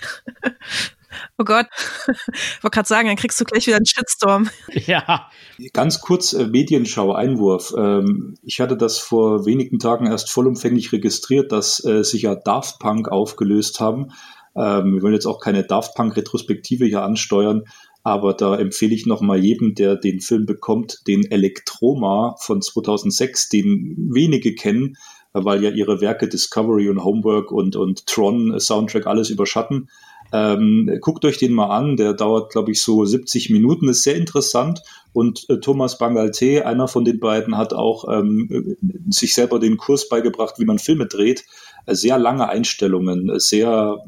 Oh 1.39 1.45
Gott, 1.45 1.67
ich 2.09 2.63
wollte 2.63 2.75
gerade 2.75 2.89
sagen, 2.89 3.09
dann 3.09 3.17
kriegst 3.17 3.41
du 3.41 3.45
gleich 3.45 3.67
wieder 3.67 3.77
einen 3.77 3.87
Shitstorm. 3.87 4.49
Ja. 4.87 5.31
Ganz 5.73 6.01
kurz 6.01 6.33
äh, 6.33 6.47
Medienschau, 6.47 7.13
Einwurf. 7.13 7.73
Ähm, 7.77 8.35
ich 8.43 8.61
hatte 8.61 8.77
das 8.77 8.99
vor 8.99 9.47
wenigen 9.47 9.79
Tagen 9.79 10.07
erst 10.07 10.31
vollumfänglich 10.31 10.93
registriert, 10.93 11.53
dass 11.53 11.85
äh, 11.85 12.05
sich 12.05 12.23
ja 12.23 12.35
Daft 12.35 12.79
Punk 12.79 13.09
aufgelöst 13.09 13.81
haben. 13.81 14.13
Ähm, 14.55 14.95
wir 14.95 15.03
wollen 15.03 15.15
jetzt 15.15 15.27
auch 15.27 15.41
keine 15.41 15.65
Daft 15.65 15.95
Punk-Retrospektive 15.95 16.85
hier 16.85 17.03
ansteuern, 17.03 17.65
aber 18.03 18.35
da 18.35 18.57
empfehle 18.57 18.95
ich 18.95 19.07
nochmal 19.07 19.39
jedem, 19.39 19.75
der 19.75 19.97
den 19.97 20.21
Film 20.21 20.45
bekommt, 20.45 21.07
den 21.07 21.31
Elektroma 21.31 22.35
von 22.41 22.61
2006, 22.61 23.49
den 23.49 24.11
wenige 24.13 24.55
kennen, 24.55 24.97
weil 25.33 25.63
ja 25.63 25.71
ihre 25.71 26.01
Werke 26.01 26.29
Discovery 26.29 26.89
und 26.89 27.05
Homework 27.05 27.53
und, 27.53 27.77
und 27.77 28.07
Tron 28.07 28.59
Soundtrack 28.59 29.07
alles 29.07 29.31
überschatten. 29.31 29.89
Ähm, 30.33 30.99
guckt 31.01 31.25
euch 31.25 31.37
den 31.37 31.53
mal 31.53 31.67
an, 31.67 31.97
der 31.97 32.15
dauert, 32.15 32.53
glaube 32.53 32.73
ich, 32.73 32.81
so 32.81 33.05
70 33.05 33.51
Minuten, 33.51 33.89
ist 33.89 34.03
sehr 34.03 34.17
interessant. 34.17 34.83
Und 35.13 35.49
äh, 35.51 35.59
Thomas 35.59 35.99
Bangalte, 35.99 36.65
einer 36.65 36.89
von 36.89 37.05
den 37.05 37.21
beiden, 37.21 37.59
hat 37.59 37.75
auch 37.75 38.07
ähm, 38.11 38.77
sich 39.11 39.35
selber 39.35 39.59
den 39.59 39.77
Kurs 39.77 40.09
beigebracht, 40.09 40.55
wie 40.59 40.65
man 40.65 40.79
Filme 40.79 41.07
dreht. 41.07 41.45
Äh, 41.87 41.95
sehr 41.95 42.19
lange 42.19 42.49
Einstellungen, 42.49 43.39
sehr, 43.39 43.99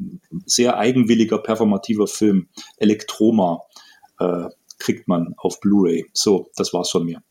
sehr 0.45 0.77
eigenwilliger, 0.77 1.37
performativer 1.37 2.07
Film. 2.07 2.47
Elektroma 2.77 3.61
äh, 4.19 4.45
kriegt 4.79 5.07
man 5.07 5.35
auf 5.37 5.59
Blu-ray. 5.59 6.05
So, 6.13 6.49
das 6.55 6.73
war's 6.73 6.89
von 6.89 7.05
mir. 7.05 7.21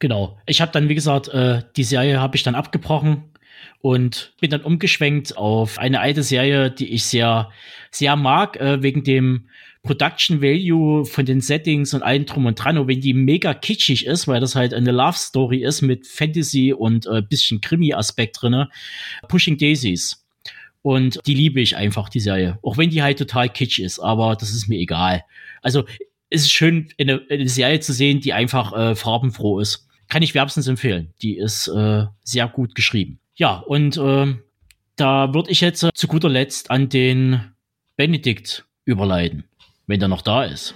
Genau. 0.00 0.36
Ich 0.46 0.60
habe 0.60 0.72
dann, 0.72 0.88
wie 0.88 0.96
gesagt, 0.96 1.28
äh, 1.28 1.62
die 1.76 1.84
Serie 1.84 2.20
habe 2.20 2.34
ich 2.34 2.42
dann 2.42 2.56
abgebrochen 2.56 3.32
und 3.80 4.34
bin 4.40 4.50
dann 4.50 4.62
umgeschwenkt 4.62 5.36
auf 5.36 5.78
eine 5.78 6.00
alte 6.00 6.22
Serie, 6.22 6.70
die 6.70 6.92
ich 6.92 7.04
sehr, 7.04 7.50
sehr 7.90 8.16
mag, 8.16 8.56
äh, 8.56 8.82
wegen 8.82 9.04
dem 9.04 9.48
Production 9.82 10.40
Value 10.40 11.04
von 11.04 11.26
den 11.26 11.40
Settings 11.40 11.92
und 11.92 12.02
allem 12.02 12.24
drum 12.24 12.46
und 12.46 12.54
dran. 12.54 12.78
Und 12.78 12.86
wenn 12.86 13.00
die 13.00 13.14
mega 13.14 13.52
kitschig 13.52 14.06
ist, 14.06 14.28
weil 14.28 14.40
das 14.40 14.54
halt 14.54 14.72
eine 14.74 14.92
Love 14.92 15.16
Story 15.16 15.64
ist 15.64 15.82
mit 15.82 16.06
Fantasy 16.06 16.72
und 16.72 17.06
äh, 17.06 17.20
bisschen 17.20 17.60
Krimi-Aspekt 17.60 18.40
drinne, 18.40 18.70
Pushing 19.28 19.58
Daisies. 19.58 20.24
Und 20.82 21.20
die 21.26 21.34
liebe 21.34 21.60
ich 21.60 21.76
einfach, 21.76 22.08
die 22.08 22.20
Serie. 22.20 22.58
Auch 22.62 22.76
wenn 22.76 22.90
die 22.90 23.02
halt 23.02 23.18
total 23.18 23.48
kitsch 23.48 23.78
ist, 23.78 23.98
aber 23.98 24.36
das 24.36 24.50
ist 24.50 24.68
mir 24.68 24.78
egal. 24.78 25.24
Also 25.62 25.84
es 26.28 26.42
ist 26.42 26.52
schön, 26.52 26.88
eine, 26.98 27.22
eine 27.28 27.48
Serie 27.48 27.80
zu 27.80 27.92
sehen, 27.92 28.20
die 28.20 28.32
einfach 28.32 28.72
äh, 28.72 28.94
farbenfroh 28.94 29.60
ist. 29.60 29.86
Kann 30.08 30.22
ich 30.22 30.34
wärmstens 30.34 30.66
empfehlen. 30.66 31.12
Die 31.22 31.36
ist 31.36 31.68
äh, 31.68 32.04
sehr 32.24 32.48
gut 32.48 32.74
geschrieben. 32.74 33.18
Ja, 33.34 33.56
und 33.56 33.96
äh, 33.96 34.34
da 34.96 35.34
würde 35.34 35.50
ich 35.50 35.60
jetzt 35.60 35.82
äh, 35.82 35.90
zu 35.94 36.06
guter 36.06 36.28
Letzt 36.28 36.70
an 36.70 36.88
den 36.88 37.52
Benedikt 37.96 38.66
überleiten 38.84 39.44
wenn 39.86 40.00
der 40.00 40.08
noch 40.08 40.22
da 40.22 40.44
ist. 40.44 40.74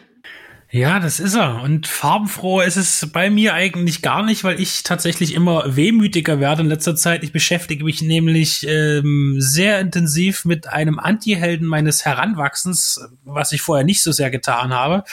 Ja, 0.70 0.98
das 0.98 1.20
ist 1.20 1.34
er. 1.34 1.62
Und 1.62 1.86
farbenfroh 1.86 2.60
ist 2.60 2.76
es 2.76 3.08
bei 3.12 3.30
mir 3.30 3.54
eigentlich 3.54 4.02
gar 4.02 4.24
nicht, 4.24 4.42
weil 4.42 4.60
ich 4.60 4.82
tatsächlich 4.82 5.32
immer 5.32 5.76
wehmütiger 5.76 6.40
werde 6.40 6.62
in 6.62 6.68
letzter 6.68 6.96
Zeit. 6.96 7.22
Ich 7.22 7.32
beschäftige 7.32 7.84
mich 7.84 8.02
nämlich 8.02 8.66
ähm, 8.68 9.36
sehr 9.38 9.80
intensiv 9.80 10.44
mit 10.44 10.68
einem 10.68 10.98
Anti-Helden 10.98 11.66
meines 11.66 12.04
Heranwachsens, 12.04 13.00
was 13.24 13.52
ich 13.52 13.62
vorher 13.62 13.84
nicht 13.84 14.02
so 14.02 14.10
sehr 14.10 14.30
getan 14.30 14.74
habe. 14.74 15.04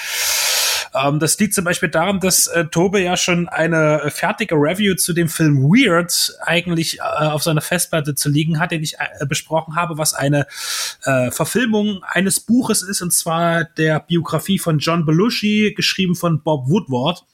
Ähm, 0.94 1.20
das 1.20 1.38
liegt 1.40 1.54
zum 1.54 1.66
Beispiel 1.66 1.90
daran, 1.90 2.20
dass 2.20 2.48
äh, 2.48 2.66
Tobe 2.66 3.02
ja 3.02 3.18
schon 3.18 3.48
eine 3.50 4.10
fertige 4.10 4.56
Review 4.56 4.96
zu 4.96 5.14
dem 5.14 5.30
Film 5.30 5.64
Weird 5.64 6.34
eigentlich 6.42 7.00
äh, 7.00 7.02
auf 7.02 7.44
seiner 7.44 7.62
Festplatte 7.62 8.16
zu 8.16 8.30
liegen 8.30 8.60
hat, 8.60 8.72
den 8.72 8.84
ich 8.84 8.96
äh, 8.96 9.26
besprochen 9.26 9.76
habe, 9.76 9.98
was 9.98 10.14
eine 10.14 10.46
äh, 11.04 11.32
Verfilmung 11.32 12.04
eines 12.04 12.40
Buches 12.40 12.82
ist, 12.82 13.02
und 13.02 13.12
zwar 13.12 13.64
der 13.64 14.00
Biografie 14.00 14.60
von 14.60 14.80
John 14.80 15.06
Belushi, 15.06 15.74
geschrieben 15.76 16.16
von 16.16 16.42
Bob 16.42 16.70
Woodward 16.70 17.26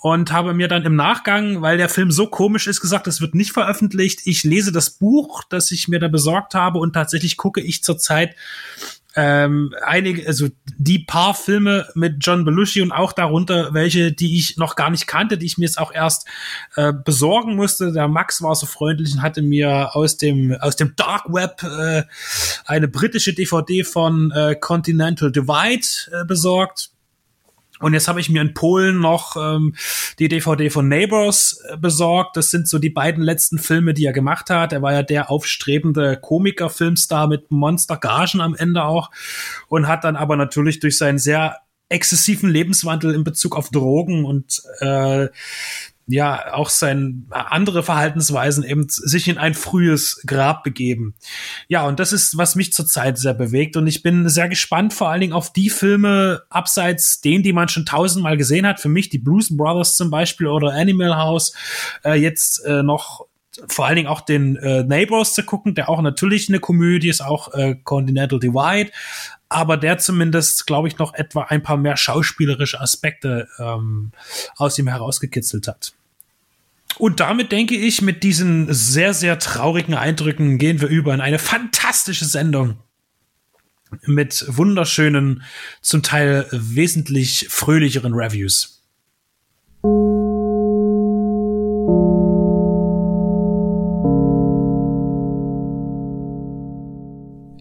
und 0.00 0.30
habe 0.30 0.54
mir 0.54 0.68
dann 0.68 0.84
im 0.84 0.94
Nachgang, 0.94 1.60
weil 1.60 1.76
der 1.76 1.88
Film 1.88 2.12
so 2.12 2.28
komisch 2.28 2.68
ist, 2.68 2.80
gesagt, 2.80 3.08
es 3.08 3.20
wird 3.20 3.34
nicht 3.34 3.50
veröffentlicht. 3.50 4.20
Ich 4.26 4.44
lese 4.44 4.70
das 4.70 4.90
Buch, 4.90 5.42
das 5.48 5.72
ich 5.72 5.88
mir 5.88 5.98
da 5.98 6.06
besorgt 6.06 6.54
habe 6.54 6.78
und 6.78 6.92
tatsächlich 6.92 7.36
gucke 7.36 7.60
ich 7.60 7.82
zurzeit 7.82 8.36
ähm, 9.20 9.74
einige, 9.82 10.28
also 10.28 10.46
die 10.76 11.00
paar 11.00 11.34
Filme 11.34 11.88
mit 11.94 12.18
John 12.20 12.44
Belushi 12.44 12.82
und 12.82 12.92
auch 12.92 13.12
darunter 13.12 13.74
welche, 13.74 14.12
die 14.12 14.38
ich 14.38 14.58
noch 14.58 14.76
gar 14.76 14.90
nicht 14.90 15.08
kannte, 15.08 15.36
die 15.36 15.46
ich 15.46 15.58
mir 15.58 15.64
jetzt 15.64 15.78
auch 15.78 15.92
erst 15.92 16.28
äh, 16.76 16.92
besorgen 16.92 17.56
musste. 17.56 17.92
Der 17.92 18.06
Max 18.06 18.42
war 18.42 18.54
so 18.54 18.66
freundlich 18.66 19.12
und 19.14 19.22
hatte 19.22 19.42
mir 19.42 19.96
aus 19.96 20.18
dem 20.18 20.56
aus 20.60 20.76
dem 20.76 20.94
Dark 20.94 21.24
Web 21.32 21.64
äh, 21.64 22.04
eine 22.64 22.86
britische 22.86 23.34
DVD 23.34 23.82
von 23.82 24.30
äh, 24.30 24.54
Continental 24.54 25.32
Divide 25.32 25.88
äh, 26.12 26.24
besorgt 26.24 26.90
und 27.80 27.94
jetzt 27.94 28.08
habe 28.08 28.20
ich 28.20 28.30
mir 28.30 28.42
in 28.42 28.54
Polen 28.54 28.98
noch 29.00 29.36
ähm, 29.36 29.74
die 30.18 30.28
DVD 30.28 30.70
von 30.70 30.88
Neighbors 30.88 31.62
äh, 31.68 31.76
besorgt. 31.76 32.36
Das 32.36 32.50
sind 32.50 32.68
so 32.68 32.78
die 32.78 32.90
beiden 32.90 33.22
letzten 33.22 33.58
Filme, 33.58 33.94
die 33.94 34.04
er 34.04 34.12
gemacht 34.12 34.50
hat. 34.50 34.72
Er 34.72 34.82
war 34.82 34.92
ja 34.92 35.02
der 35.02 35.30
aufstrebende 35.30 36.16
Komiker-Filmstar 36.16 37.28
mit 37.28 37.50
Monster-Gagen 37.50 38.40
am 38.40 38.54
Ende 38.54 38.84
auch 38.84 39.10
und 39.68 39.86
hat 39.86 40.04
dann 40.04 40.16
aber 40.16 40.36
natürlich 40.36 40.80
durch 40.80 40.98
seinen 40.98 41.18
sehr 41.18 41.58
exzessiven 41.88 42.50
Lebenswandel 42.50 43.14
in 43.14 43.24
Bezug 43.24 43.56
auf 43.56 43.70
Drogen 43.70 44.24
und 44.24 44.62
äh, 44.80 45.28
ja 46.08 46.54
auch 46.54 46.70
sein 46.70 47.26
andere 47.30 47.82
Verhaltensweisen 47.82 48.64
eben 48.64 48.86
sich 48.88 49.28
in 49.28 49.38
ein 49.38 49.54
frühes 49.54 50.22
Grab 50.26 50.64
begeben. 50.64 51.14
Ja, 51.68 51.86
und 51.86 52.00
das 52.00 52.12
ist, 52.12 52.36
was 52.38 52.56
mich 52.56 52.72
zurzeit 52.72 53.18
sehr 53.18 53.34
bewegt. 53.34 53.76
Und 53.76 53.86
ich 53.86 54.02
bin 54.02 54.28
sehr 54.28 54.48
gespannt, 54.48 54.94
vor 54.94 55.10
allen 55.10 55.20
Dingen 55.20 55.32
auf 55.34 55.52
die 55.52 55.70
Filme 55.70 56.42
abseits 56.48 57.20
denen, 57.20 57.42
die 57.42 57.52
man 57.52 57.68
schon 57.68 57.86
tausendmal 57.86 58.36
gesehen 58.36 58.66
hat. 58.66 58.80
Für 58.80 58.88
mich 58.88 59.10
die 59.10 59.18
Blues 59.18 59.54
Brothers 59.54 59.96
zum 59.96 60.10
Beispiel 60.10 60.46
oder 60.46 60.72
Animal 60.72 61.16
House. 61.16 61.52
Äh, 62.04 62.14
jetzt 62.14 62.64
äh, 62.64 62.82
noch 62.82 63.26
vor 63.66 63.86
allen 63.86 63.96
Dingen 63.96 64.08
auch 64.08 64.20
den 64.20 64.56
äh, 64.56 64.84
Neighbors 64.84 65.34
zu 65.34 65.42
gucken, 65.42 65.74
der 65.74 65.88
auch 65.88 66.00
natürlich 66.00 66.48
eine 66.48 66.60
Komödie 66.60 67.08
ist, 67.08 67.20
auch 67.20 67.52
äh, 67.54 67.74
Continental 67.82 68.38
Divide, 68.38 68.90
aber 69.48 69.76
der 69.76 69.98
zumindest, 69.98 70.66
glaube 70.66 70.88
ich, 70.88 70.98
noch 70.98 71.14
etwa 71.14 71.42
ein 71.42 71.62
paar 71.62 71.76
mehr 71.76 71.96
schauspielerische 71.96 72.80
Aspekte 72.80 73.48
ähm, 73.58 74.12
aus 74.56 74.78
ihm 74.78 74.88
herausgekitzelt 74.88 75.66
hat. 75.66 75.94
Und 76.98 77.20
damit 77.20 77.52
denke 77.52 77.76
ich, 77.76 78.02
mit 78.02 78.22
diesen 78.24 78.72
sehr, 78.72 79.14
sehr 79.14 79.38
traurigen 79.38 79.94
Eindrücken 79.94 80.58
gehen 80.58 80.80
wir 80.80 80.88
über 80.88 81.14
in 81.14 81.20
eine 81.20 81.38
fantastische 81.38 82.24
Sendung 82.24 82.78
mit 84.04 84.44
wunderschönen, 84.48 85.42
zum 85.80 86.02
Teil 86.02 86.46
wesentlich 86.50 87.46
fröhlicheren 87.48 88.14
Reviews. 88.14 88.82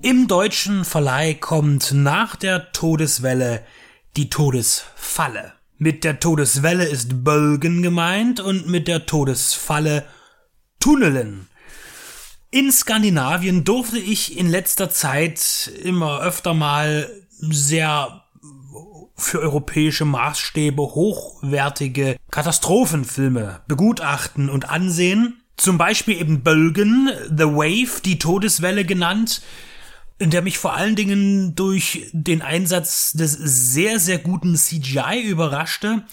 Im 0.01 0.27
deutschen 0.27 0.83
Verleih 0.83 1.33
kommt 1.33 1.91
nach 1.93 2.35
der 2.35 2.71
Todeswelle 2.71 3.63
die 4.15 4.29
Todesfalle. 4.29 5.56
Mit 5.79 6.03
der 6.03 6.19
Todeswelle 6.19 6.85
ist 6.85 7.23
Bölgen 7.23 7.83
gemeint 7.83 8.39
und 8.39 8.67
mit 8.67 8.87
der 8.87 9.05
Todesfalle 9.05 10.05
Tunnelen. 10.79 11.47
In 12.49 12.71
Skandinavien 12.71 13.63
durfte 13.63 13.99
ich 13.99 14.39
in 14.39 14.49
letzter 14.49 14.89
Zeit 14.89 15.71
immer 15.83 16.21
öfter 16.21 16.55
mal 16.55 17.07
sehr 17.39 18.23
für 19.15 19.39
europäische 19.39 20.05
Maßstäbe 20.05 20.81
hochwertige 20.81 22.17
Katastrophenfilme 22.31 23.61
begutachten 23.67 24.49
und 24.49 24.69
ansehen. 24.69 25.43
Zum 25.57 25.77
Beispiel 25.77 26.19
eben 26.19 26.41
Bölgen, 26.41 27.11
The 27.29 27.45
Wave, 27.45 28.01
die 28.03 28.17
Todeswelle 28.17 28.83
genannt, 28.83 29.41
der 30.19 30.41
mich 30.41 30.57
vor 30.57 30.73
allen 30.73 30.95
Dingen 30.95 31.55
durch 31.55 32.09
den 32.11 32.41
Einsatz 32.41 33.13
des 33.13 33.33
sehr, 33.33 33.99
sehr 33.99 34.17
guten 34.17 34.55
CGI 34.55 35.21
überraschte, 35.21 36.03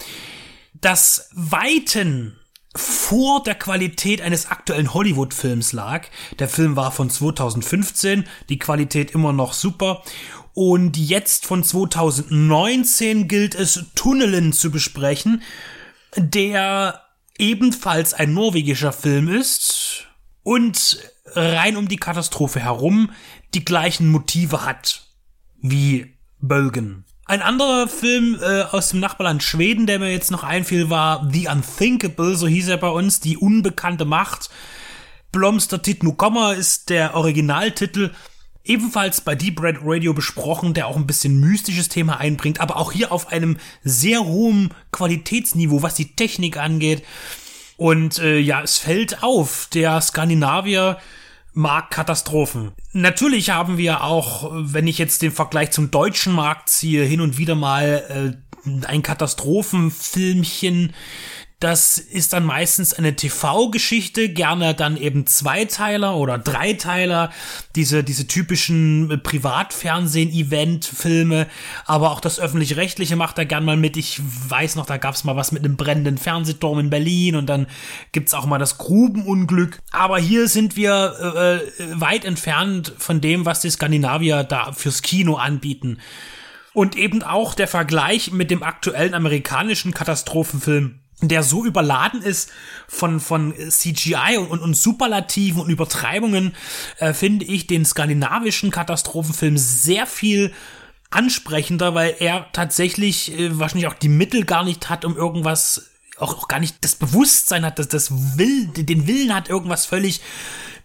das 0.73 1.29
Weiten 1.33 2.37
vor 2.75 3.41
der 3.43 3.55
Qualität 3.55 4.21
eines 4.21 4.47
aktuellen 4.47 4.93
Hollywood-Films 4.93 5.71
lag. 5.71 6.07
Der 6.39 6.49
Film 6.49 6.75
war 6.75 6.91
von 6.91 7.09
2015, 7.09 8.25
die 8.49 8.59
Qualität 8.59 9.11
immer 9.11 9.33
noch 9.33 9.53
super. 9.53 10.03
Und 10.53 10.97
jetzt 10.97 11.45
von 11.45 11.63
2019 11.63 13.27
gilt 13.27 13.55
es, 13.55 13.85
Tunnelen 13.95 14.53
zu 14.53 14.71
besprechen, 14.71 15.41
der 16.15 17.01
ebenfalls 17.37 18.13
ein 18.13 18.33
norwegischer 18.33 18.93
Film 18.93 19.27
ist 19.27 20.07
und 20.43 20.99
rein 21.33 21.75
um 21.75 21.87
die 21.87 21.97
Katastrophe 21.97 22.59
herum 22.59 23.11
die 23.55 23.65
gleichen 23.65 24.09
Motive 24.09 24.65
hat 24.65 25.07
wie 25.61 26.13
Bölgen. 26.39 27.05
Ein 27.25 27.41
anderer 27.41 27.87
Film 27.87 28.37
äh, 28.39 28.61
aus 28.63 28.89
dem 28.89 28.99
Nachbarland 28.99 29.41
Schweden, 29.41 29.87
der 29.87 29.97
mir 29.97 30.11
jetzt 30.11 30.29
noch 30.29 30.43
einfiel, 30.43 30.91
war 30.91 31.27
The 31.31 31.47
Unthinkable, 31.47 32.35
so 32.35 32.47
hieß 32.47 32.67
er 32.67 32.77
bei 32.77 32.89
uns, 32.89 33.19
die 33.19 33.37
unbekannte 33.37 34.05
Macht. 34.05 34.51
Blomster 35.31 35.81
Titnukommer 35.81 36.53
ist 36.53 36.89
der 36.89 37.15
Originaltitel. 37.15 38.11
Ebenfalls 38.63 39.21
bei 39.21 39.35
Deep 39.35 39.61
Red 39.61 39.77
Radio 39.81 40.13
besprochen, 40.13 40.73
der 40.73 40.87
auch 40.87 40.97
ein 40.97 41.07
bisschen 41.07 41.39
mystisches 41.39 41.89
Thema 41.89 42.17
einbringt, 42.17 42.59
aber 42.59 42.77
auch 42.77 42.91
hier 42.91 43.11
auf 43.11 43.31
einem 43.31 43.57
sehr 43.83 44.23
hohen 44.23 44.71
Qualitätsniveau, 44.91 45.81
was 45.81 45.95
die 45.95 46.15
Technik 46.15 46.57
angeht. 46.57 47.03
Und 47.77 48.19
äh, 48.19 48.37
ja, 48.37 48.61
es 48.61 48.77
fällt 48.77 49.23
auf, 49.23 49.67
der 49.73 49.99
Skandinavier 50.01 50.97
mag 51.55 51.89
Katastrophen. 51.89 52.73
Natürlich 52.91 53.49
haben 53.49 53.77
wir 53.77 54.03
auch, 54.03 54.51
wenn 54.53 54.87
ich 54.87 54.97
jetzt 54.97 55.21
den 55.21 55.31
Vergleich 55.31 55.71
zum 55.71 55.89
deutschen 55.89 56.33
Markt 56.33 56.69
ziehe, 56.69 57.03
hin 57.03 57.21
und 57.21 57.37
wieder 57.37 57.55
mal 57.55 58.37
äh, 58.65 58.85
ein 58.87 59.01
Katastrophenfilmchen 59.01 60.93
das 61.59 61.97
ist 61.97 62.33
dann 62.33 62.43
meistens 62.43 62.93
eine 62.93 63.15
TV-Geschichte, 63.15 64.27
gerne 64.27 64.73
dann 64.73 64.97
eben 64.97 65.25
Zweiteiler 65.25 66.17
oder 66.17 66.37
Dreiteiler, 66.37 67.31
diese, 67.75 68.03
diese 68.03 68.27
typischen 68.27 69.21
Privatfernsehen-Event-Filme, 69.23 71.47
aber 71.85 72.11
auch 72.11 72.19
das 72.19 72.41
Öffentlich-Rechtliche 72.41 73.15
macht 73.15 73.37
da 73.37 73.45
gern 73.45 73.63
mal 73.63 73.77
mit. 73.77 73.95
Ich 73.95 74.19
weiß 74.21 74.75
noch, 74.75 74.85
da 74.85 74.97
gab's 74.97 75.23
mal 75.23 75.37
was 75.37 75.53
mit 75.53 75.63
einem 75.63 75.77
brennenden 75.77 76.17
Fernsehturm 76.17 76.79
in 76.79 76.89
Berlin 76.89 77.37
und 77.37 77.45
dann 77.47 77.67
gibt's 78.11 78.33
auch 78.33 78.45
mal 78.45 78.59
das 78.59 78.77
Grubenunglück. 78.77 79.79
Aber 79.91 80.19
hier 80.19 80.49
sind 80.49 80.75
wir 80.75 81.63
äh, 81.79 81.83
weit 81.99 82.25
entfernt 82.25 82.91
von 82.97 83.21
dem, 83.21 83.45
was 83.45 83.61
die 83.61 83.69
Skandinavier 83.69 84.43
da 84.43 84.73
fürs 84.73 85.01
Kino 85.01 85.35
anbieten. 85.35 85.99
Und 86.73 86.97
eben 86.97 87.23
auch 87.23 87.53
der 87.53 87.69
Vergleich 87.69 88.33
mit 88.33 88.51
dem 88.51 88.61
aktuellen 88.61 89.13
amerikanischen 89.13 89.93
Katastrophenfilm 89.93 90.99
der 91.21 91.43
so 91.43 91.65
überladen 91.65 92.21
ist 92.21 92.51
von, 92.87 93.19
von 93.19 93.53
CGI 93.69 94.37
und, 94.37 94.61
und, 94.61 94.73
Superlativen 94.75 95.61
und 95.61 95.69
Übertreibungen, 95.69 96.55
äh, 96.99 97.13
finde 97.13 97.45
ich 97.45 97.67
den 97.67 97.85
skandinavischen 97.85 98.69
Katastrophenfilm 98.71 99.57
sehr 99.57 100.07
viel 100.07 100.51
ansprechender, 101.11 101.95
weil 101.95 102.15
er 102.19 102.47
tatsächlich 102.51 103.37
äh, 103.39 103.57
wahrscheinlich 103.57 103.87
auch 103.87 103.93
die 103.93 104.09
Mittel 104.09 104.43
gar 104.43 104.63
nicht 104.63 104.89
hat, 104.89 105.05
um 105.05 105.15
irgendwas, 105.15 105.89
auch, 106.17 106.37
auch 106.37 106.47
gar 106.47 106.59
nicht 106.59 106.77
das 106.81 106.95
Bewusstsein 106.95 107.65
hat, 107.65 107.79
dass 107.79 107.87
das 107.87 108.37
Will, 108.37 108.67
den 108.67 109.07
Willen 109.07 109.33
hat, 109.33 109.49
irgendwas 109.49 109.85
völlig 109.85 110.21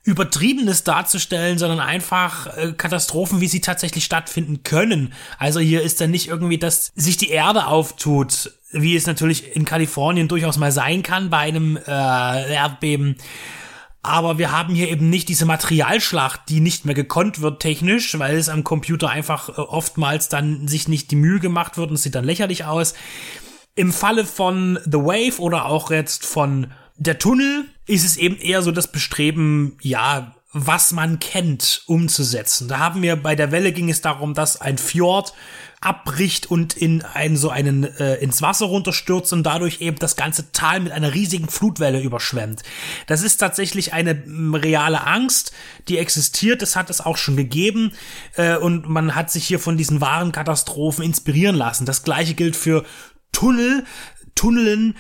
Übertriebenes 0.03 0.83
darzustellen, 0.85 1.59
sondern 1.59 1.81
einfach 1.81 2.57
äh, 2.57 2.73
Katastrophen, 2.73 3.41
wie 3.41 3.49
sie 3.49 3.61
tatsächlich 3.61 4.05
stattfinden 4.05 4.63
können. 4.63 5.13
Also 5.39 5.61
hier 5.61 5.83
ist 5.83 6.01
dann 6.01 6.11
nicht 6.11 6.29
irgendwie, 6.29 6.59
dass 6.59 6.91
sich 6.95 7.17
die 7.19 7.31
Erde 7.31 7.67
auftut, 7.67 8.53
wie 8.73 8.97
es 8.97 9.07
natürlich 9.07 9.55
in 9.55 9.65
Kalifornien 9.65 10.29
durchaus 10.29 10.57
mal 10.57 10.73
sein 10.73 11.03
kann 11.03 11.29
bei 11.29 11.39
einem 11.39 11.77
äh, 11.77 12.55
Erdbeben. 12.55 13.17
Aber 14.03 14.39
wir 14.39 14.51
haben 14.51 14.75
hier 14.75 14.89
eben 14.89 15.11
nicht 15.11 15.29
diese 15.29 15.45
Materialschlacht, 15.45 16.49
die 16.49 16.61
nicht 16.61 16.87
mehr 16.87 16.95
gekonnt 16.95 17.43
wird 17.43 17.61
technisch, 17.61 18.19
weil 18.19 18.37
es 18.37 18.49
am 18.49 18.65
Computer 18.65 19.11
einfach 19.11 19.51
äh, 19.51 19.61
oftmals 19.61 20.31
dann 20.31 20.67
sich 20.67 20.89
nicht 20.89 21.11
die 21.11 21.17
Mühe 21.17 21.41
gemacht 21.41 21.77
wird 21.77 21.91
und 21.91 21.97
es 21.97 22.03
sieht 22.03 22.15
dann 22.15 22.25
lächerlich 22.25 22.65
aus. 22.65 22.95
Im 23.75 23.93
Falle 23.93 24.25
von 24.25 24.79
The 24.85 24.99
Wave 24.99 25.41
oder 25.41 25.67
auch 25.67 25.91
jetzt 25.91 26.25
von 26.25 26.69
der 27.01 27.19
Tunnel 27.19 27.65
ist 27.87 28.05
es 28.05 28.19
eben 28.19 28.37
eher 28.37 28.63
so 28.63 28.73
das 28.73 28.93
Bestreben, 28.93 29.79
ja, 29.81 30.35
was 30.53 30.93
man 30.93 31.19
kennt, 31.19 31.83
umzusetzen. 31.87 32.69
Da 32.69 32.79
haben 32.79 33.03
wir 33.03 33.17
bei 33.17 33.35
der 33.35 33.53
Welle 33.53 33.73
ging 33.73 33.89
es 33.89 34.03
darum, 34.03 34.35
dass 34.35 34.61
ein 34.61 34.77
Fjord 34.77 35.33
abbricht 35.81 36.51
und 36.51 36.77
in 36.77 37.03
einen 37.03 37.39
so 37.39 37.49
einen 37.49 37.85
äh, 37.85 38.17
ins 38.17 38.43
Wasser 38.43 38.67
runterstürzt 38.67 39.33
und 39.33 39.45
dadurch 39.45 39.81
eben 39.81 39.99
das 39.99 40.15
ganze 40.15 40.53
Tal 40.53 40.81
mit 40.81 40.93
einer 40.93 41.15
riesigen 41.15 41.49
Flutwelle 41.49 42.03
überschwemmt. 42.03 42.63
Das 43.07 43.23
ist 43.23 43.39
tatsächlich 43.39 43.95
eine 43.95 44.11
m, 44.11 44.55
reale 44.55 45.07
Angst, 45.07 45.53
die 45.89 45.97
existiert. 45.97 46.61
Das 46.61 46.77
hat 46.77 46.91
es 46.91 47.01
auch 47.01 47.17
schon 47.17 47.37
gegeben 47.37 47.93
äh, 48.35 48.57
und 48.57 48.91
man 48.91 49.15
hat 49.15 49.31
sich 49.31 49.47
hier 49.47 49.59
von 49.59 49.79
diesen 49.79 50.03
wahren 50.03 50.33
Katastrophen 50.33 51.03
inspirieren 51.03 51.57
lassen. 51.57 51.87
Das 51.87 52.03
gleiche 52.03 52.35
gilt 52.35 52.57
für 52.57 52.85
Tunnel, 53.33 53.85
Tunneln, 54.35 54.97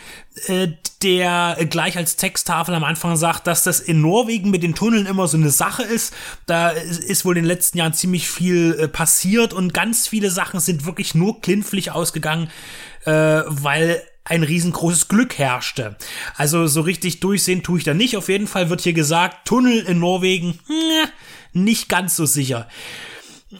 äh, 0.47 0.69
der 1.03 1.57
gleich 1.69 1.97
als 1.97 2.17
Texttafel 2.17 2.75
am 2.75 2.85
Anfang 2.85 3.17
sagt, 3.17 3.47
dass 3.47 3.65
das 3.65 3.81
in 3.81 4.01
Norwegen 4.01 4.51
mit 4.51 4.63
den 4.63 4.75
Tunneln 4.75 5.07
immer 5.07 5.29
so 5.29 5.37
eine 5.37 5.51
Sache 5.51 5.83
ist. 5.83 6.15
Da 6.47 6.71
ist 6.71 7.25
wohl 7.25 7.37
in 7.37 7.45
den 7.45 7.49
letzten 7.49 7.79
Jahren 7.79 7.95
ziemlich 7.95 8.29
viel 8.29 8.77
äh, 8.79 8.89
passiert 8.89 9.53
und 9.53 9.73
ganz 9.73 10.09
viele 10.09 10.31
Sachen 10.31 10.61
sind 10.61 10.85
wirklich 10.85 11.15
nur 11.15 11.41
klimpflich 11.41 11.91
ausgegangen, 11.91 12.51
äh, 13.05 13.13
weil 13.47 14.03
ein 14.25 14.43
riesengroßes 14.43 15.09
Glück 15.09 15.39
herrschte. 15.39 15.97
Also 16.37 16.67
so 16.67 16.83
richtig 16.83 17.21
durchsehen 17.21 17.63
tue 17.63 17.79
ich 17.79 17.85
da 17.85 17.95
nicht. 17.95 18.17
Auf 18.17 18.29
jeden 18.29 18.47
Fall 18.47 18.71
wird 18.71 18.83
hier 18.83 18.93
gesagt, 18.93 19.49
Tunnel 19.49 19.81
in 19.81 19.99
Norwegen, 19.99 20.59
nicht 21.53 21.89
ganz 21.89 22.17
so 22.17 22.27
sicher. 22.27 22.69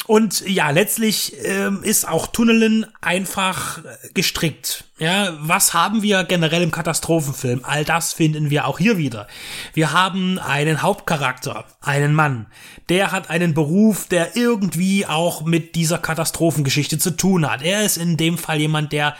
Und 0.07 0.47
ja, 0.47 0.71
letztlich 0.71 1.35
ähm, 1.45 1.83
ist 1.83 2.07
auch 2.07 2.29
Tunneln 2.29 2.87
einfach 3.01 3.81
gestrickt. 4.15 4.85
Ja, 4.99 5.37
was 5.41 5.75
haben 5.75 6.03
wir 6.03 6.23
generell 6.25 6.63
im 6.63 6.71
Katastrophenfilm? 6.71 7.61
All 7.65 7.85
das 7.85 8.13
finden 8.13 8.51
wir 8.51 8.67
auch 8.67 8.79
hier 8.79 8.99
wieder. 8.99 9.27
Wir 9.75 9.93
haben 9.93 10.39
einen 10.39 10.83
Hauptcharakter, 10.83 11.65
einen 11.81 12.15
Mann. 12.15 12.47
Der 12.89 13.11
hat 13.11 13.31
einen 13.31 13.53
Beruf, 13.53 14.07
der 14.07 14.37
irgendwie 14.37 15.07
auch 15.07 15.43
mit 15.43 15.75
dieser 15.75 15.99
Katastrophengeschichte 15.99 16.99
zu 16.99 17.17
tun 17.17 17.51
hat. 17.51 17.63
Er 17.63 17.83
ist 17.85 17.97
in 17.97 18.17
dem 18.17 18.39
Fall 18.39 18.61
jemand, 18.61 18.93
der 18.93 19.17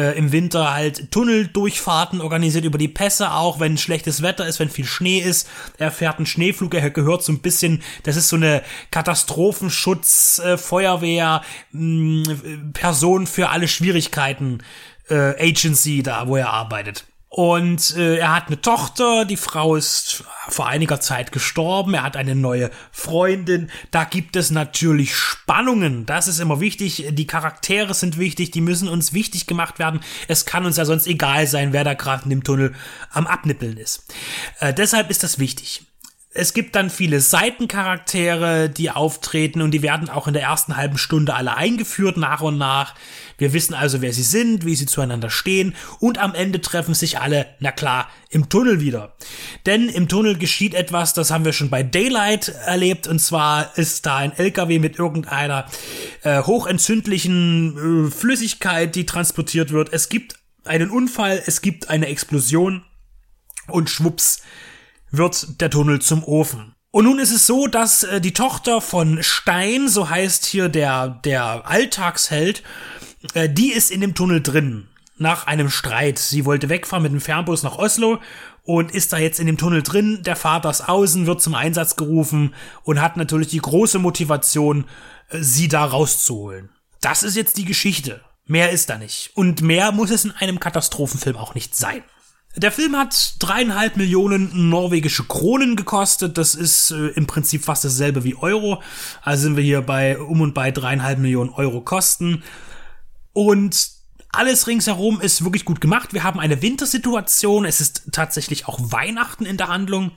äh, 0.00 0.12
im 0.16 0.32
Winter 0.32 0.72
halt 0.72 1.10
Tunneldurchfahrten 1.10 2.20
organisiert 2.22 2.64
über 2.64 2.78
die 2.78 2.88
Pässe, 2.88 3.32
auch 3.32 3.60
wenn 3.60 3.76
schlechtes 3.76 4.22
Wetter 4.22 4.46
ist, 4.46 4.58
wenn 4.58 4.70
viel 4.70 4.86
Schnee 4.86 5.18
ist. 5.18 5.48
Er 5.78 5.90
fährt 5.90 6.16
einen 6.16 6.26
Schneeflug, 6.26 6.74
er 6.74 6.90
gehört 6.90 7.22
so 7.22 7.32
ein 7.32 7.40
bisschen, 7.40 7.82
das 8.04 8.16
ist 8.16 8.28
so 8.28 8.36
eine 8.36 8.62
Katastrophenschutz, 8.90 10.40
äh, 10.44 10.56
Feuerwehr, 10.56 11.42
mh, 11.72 12.24
Person 12.72 13.26
für 13.26 13.50
alle 13.50 13.68
Schwierigkeiten 13.68 14.62
äh, 15.10 15.50
Agency 15.50 16.02
da, 16.02 16.26
wo 16.26 16.36
er 16.36 16.50
arbeitet. 16.50 17.04
Und 17.32 17.96
äh, 17.96 18.16
er 18.16 18.34
hat 18.34 18.48
eine 18.48 18.60
Tochter, 18.60 19.24
die 19.24 19.36
Frau 19.36 19.76
ist 19.76 20.24
vor 20.48 20.66
einiger 20.66 21.00
Zeit 21.00 21.30
gestorben, 21.30 21.94
er 21.94 22.02
hat 22.02 22.16
eine 22.16 22.34
neue 22.34 22.72
Freundin. 22.90 23.70
Da 23.92 24.02
gibt 24.02 24.34
es 24.34 24.50
natürlich 24.50 25.14
Spannungen, 25.14 26.06
das 26.06 26.26
ist 26.26 26.40
immer 26.40 26.58
wichtig. 26.58 27.06
Die 27.12 27.28
Charaktere 27.28 27.94
sind 27.94 28.18
wichtig, 28.18 28.50
die 28.50 28.60
müssen 28.60 28.88
uns 28.88 29.12
wichtig 29.12 29.46
gemacht 29.46 29.78
werden. 29.78 30.00
Es 30.26 30.44
kann 30.44 30.66
uns 30.66 30.76
ja 30.76 30.84
sonst 30.84 31.06
egal 31.06 31.46
sein, 31.46 31.72
wer 31.72 31.84
da 31.84 31.94
gerade 31.94 32.24
in 32.24 32.30
dem 32.30 32.42
Tunnel 32.42 32.74
am 33.12 33.28
Abnippeln 33.28 33.76
ist. 33.76 34.12
Äh, 34.58 34.74
deshalb 34.74 35.08
ist 35.08 35.22
das 35.22 35.38
wichtig. 35.38 35.86
Es 36.32 36.54
gibt 36.54 36.76
dann 36.76 36.90
viele 36.90 37.20
Seitencharaktere, 37.20 38.70
die 38.70 38.92
auftreten 38.92 39.62
und 39.62 39.72
die 39.72 39.82
werden 39.82 40.08
auch 40.08 40.28
in 40.28 40.32
der 40.32 40.44
ersten 40.44 40.76
halben 40.76 40.96
Stunde 40.96 41.34
alle 41.34 41.56
eingeführt 41.56 42.16
nach 42.16 42.40
und 42.40 42.56
nach. 42.56 42.94
Wir 43.36 43.52
wissen 43.52 43.74
also, 43.74 44.00
wer 44.00 44.12
sie 44.12 44.22
sind, 44.22 44.64
wie 44.64 44.76
sie 44.76 44.86
zueinander 44.86 45.28
stehen 45.28 45.74
und 45.98 46.18
am 46.18 46.36
Ende 46.36 46.60
treffen 46.60 46.94
sich 46.94 47.18
alle, 47.18 47.48
na 47.58 47.72
klar, 47.72 48.08
im 48.28 48.48
Tunnel 48.48 48.80
wieder. 48.80 49.16
Denn 49.66 49.88
im 49.88 50.06
Tunnel 50.06 50.38
geschieht 50.38 50.74
etwas, 50.74 51.14
das 51.14 51.32
haben 51.32 51.44
wir 51.44 51.52
schon 51.52 51.68
bei 51.68 51.82
Daylight 51.82 52.54
erlebt 52.64 53.08
und 53.08 53.18
zwar 53.18 53.76
ist 53.76 54.06
da 54.06 54.18
ein 54.18 54.32
LKW 54.32 54.78
mit 54.78 55.00
irgendeiner 55.00 55.66
äh, 56.22 56.44
hochentzündlichen 56.44 58.06
äh, 58.06 58.10
Flüssigkeit, 58.12 58.94
die 58.94 59.04
transportiert 59.04 59.72
wird. 59.72 59.92
Es 59.92 60.08
gibt 60.08 60.38
einen 60.64 60.90
Unfall, 60.90 61.42
es 61.44 61.60
gibt 61.60 61.90
eine 61.90 62.06
Explosion 62.06 62.84
und 63.66 63.90
schwupps 63.90 64.42
wird 65.10 65.60
der 65.60 65.70
Tunnel 65.70 66.00
zum 66.00 66.24
Ofen. 66.24 66.74
Und 66.92 67.04
nun 67.04 67.18
ist 67.20 67.30
es 67.30 67.46
so, 67.46 67.66
dass 67.66 68.02
äh, 68.02 68.20
die 68.20 68.32
Tochter 68.32 68.80
von 68.80 69.22
Stein, 69.22 69.88
so 69.88 70.10
heißt 70.10 70.44
hier 70.44 70.68
der, 70.68 71.08
der 71.08 71.68
Alltagsheld, 71.68 72.62
äh, 73.34 73.48
die 73.48 73.72
ist 73.72 73.90
in 73.90 74.00
dem 74.00 74.14
Tunnel 74.14 74.42
drin. 74.42 74.88
Nach 75.16 75.46
einem 75.46 75.70
Streit. 75.70 76.18
Sie 76.18 76.46
wollte 76.46 76.68
wegfahren 76.68 77.02
mit 77.02 77.12
dem 77.12 77.20
Fernbus 77.20 77.62
nach 77.62 77.76
Oslo 77.76 78.20
und 78.64 78.90
ist 78.90 79.12
da 79.12 79.18
jetzt 79.18 79.38
in 79.38 79.46
dem 79.46 79.58
Tunnel 79.58 79.82
drin. 79.82 80.22
Der 80.22 80.34
Vater 80.34 80.70
ist 80.70 80.88
außen, 80.88 81.26
wird 81.26 81.42
zum 81.42 81.54
Einsatz 81.54 81.96
gerufen 81.96 82.54
und 82.82 83.00
hat 83.00 83.16
natürlich 83.16 83.48
die 83.48 83.58
große 83.58 83.98
Motivation, 83.98 84.86
äh, 85.28 85.38
sie 85.40 85.68
da 85.68 85.84
rauszuholen. 85.84 86.70
Das 87.00 87.22
ist 87.22 87.36
jetzt 87.36 87.56
die 87.56 87.64
Geschichte. 87.64 88.20
Mehr 88.46 88.70
ist 88.70 88.90
da 88.90 88.98
nicht. 88.98 89.30
Und 89.34 89.62
mehr 89.62 89.92
muss 89.92 90.10
es 90.10 90.24
in 90.24 90.32
einem 90.32 90.58
Katastrophenfilm 90.58 91.36
auch 91.36 91.54
nicht 91.54 91.76
sein. 91.76 92.02
Der 92.56 92.72
Film 92.72 92.96
hat 92.96 93.36
dreieinhalb 93.38 93.96
Millionen 93.96 94.70
norwegische 94.70 95.24
Kronen 95.24 95.76
gekostet. 95.76 96.36
Das 96.36 96.56
ist 96.56 96.90
äh, 96.90 97.08
im 97.08 97.26
Prinzip 97.26 97.64
fast 97.64 97.84
dasselbe 97.84 98.24
wie 98.24 98.34
Euro. 98.34 98.82
Also 99.22 99.44
sind 99.44 99.56
wir 99.56 99.62
hier 99.62 99.82
bei 99.82 100.18
um 100.18 100.40
und 100.40 100.52
bei 100.52 100.72
dreieinhalb 100.72 101.20
Millionen 101.20 101.50
Euro 101.50 101.80
Kosten. 101.80 102.42
Und 103.32 103.90
alles 104.32 104.66
ringsherum 104.66 105.20
ist 105.20 105.44
wirklich 105.44 105.64
gut 105.64 105.80
gemacht. 105.80 106.12
Wir 106.12 106.24
haben 106.24 106.40
eine 106.40 106.60
Wintersituation. 106.60 107.64
Es 107.64 107.80
ist 107.80 108.10
tatsächlich 108.10 108.66
auch 108.66 108.78
Weihnachten 108.80 109.46
in 109.46 109.56
der 109.56 109.68
Handlung. 109.68 110.10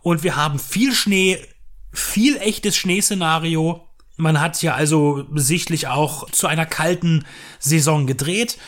Und 0.00 0.22
wir 0.22 0.36
haben 0.36 0.58
viel 0.58 0.94
Schnee, 0.94 1.38
viel 1.92 2.38
echtes 2.38 2.76
Schneeszenario. 2.76 3.86
Man 4.16 4.40
hat 4.40 4.56
hier 4.56 4.74
also 4.74 5.26
sichtlich 5.34 5.88
auch 5.88 6.30
zu 6.30 6.46
einer 6.46 6.66
kalten 6.66 7.24
Saison 7.58 8.06
gedreht. 8.06 8.58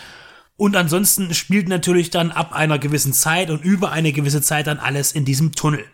Und 0.58 0.74
ansonsten 0.74 1.34
spielt 1.34 1.68
natürlich 1.68 2.08
dann 2.08 2.30
ab 2.30 2.54
einer 2.54 2.78
gewissen 2.78 3.12
Zeit 3.12 3.50
und 3.50 3.62
über 3.62 3.92
eine 3.92 4.12
gewisse 4.12 4.40
Zeit 4.40 4.66
dann 4.66 4.78
alles 4.78 5.12
in 5.12 5.26
diesem 5.26 5.52
Tunnel, 5.52 5.84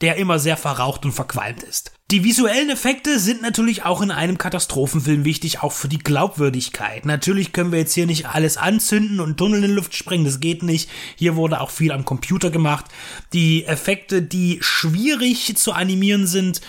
der 0.00 0.16
immer 0.16 0.38
sehr 0.38 0.56
verraucht 0.56 1.04
und 1.04 1.10
verqualmt 1.10 1.64
ist. 1.64 1.92
Die 2.12 2.22
visuellen 2.22 2.70
Effekte 2.70 3.18
sind 3.18 3.42
natürlich 3.42 3.84
auch 3.84 4.00
in 4.00 4.12
einem 4.12 4.38
Katastrophenfilm 4.38 5.24
wichtig, 5.24 5.62
auch 5.62 5.72
für 5.72 5.88
die 5.88 5.98
Glaubwürdigkeit. 5.98 7.04
Natürlich 7.04 7.52
können 7.52 7.72
wir 7.72 7.80
jetzt 7.80 7.94
hier 7.94 8.06
nicht 8.06 8.26
alles 8.26 8.58
anzünden 8.58 9.18
und 9.18 9.38
Tunnel 9.38 9.64
in 9.64 9.70
die 9.70 9.76
Luft 9.76 9.96
sprengen, 9.96 10.24
das 10.24 10.38
geht 10.38 10.62
nicht. 10.62 10.88
Hier 11.16 11.34
wurde 11.34 11.60
auch 11.60 11.70
viel 11.70 11.90
am 11.90 12.04
Computer 12.04 12.50
gemacht. 12.50 12.84
Die 13.32 13.64
Effekte, 13.64 14.22
die 14.22 14.58
schwierig 14.60 15.56
zu 15.56 15.72
animieren 15.72 16.28
sind, 16.28 16.60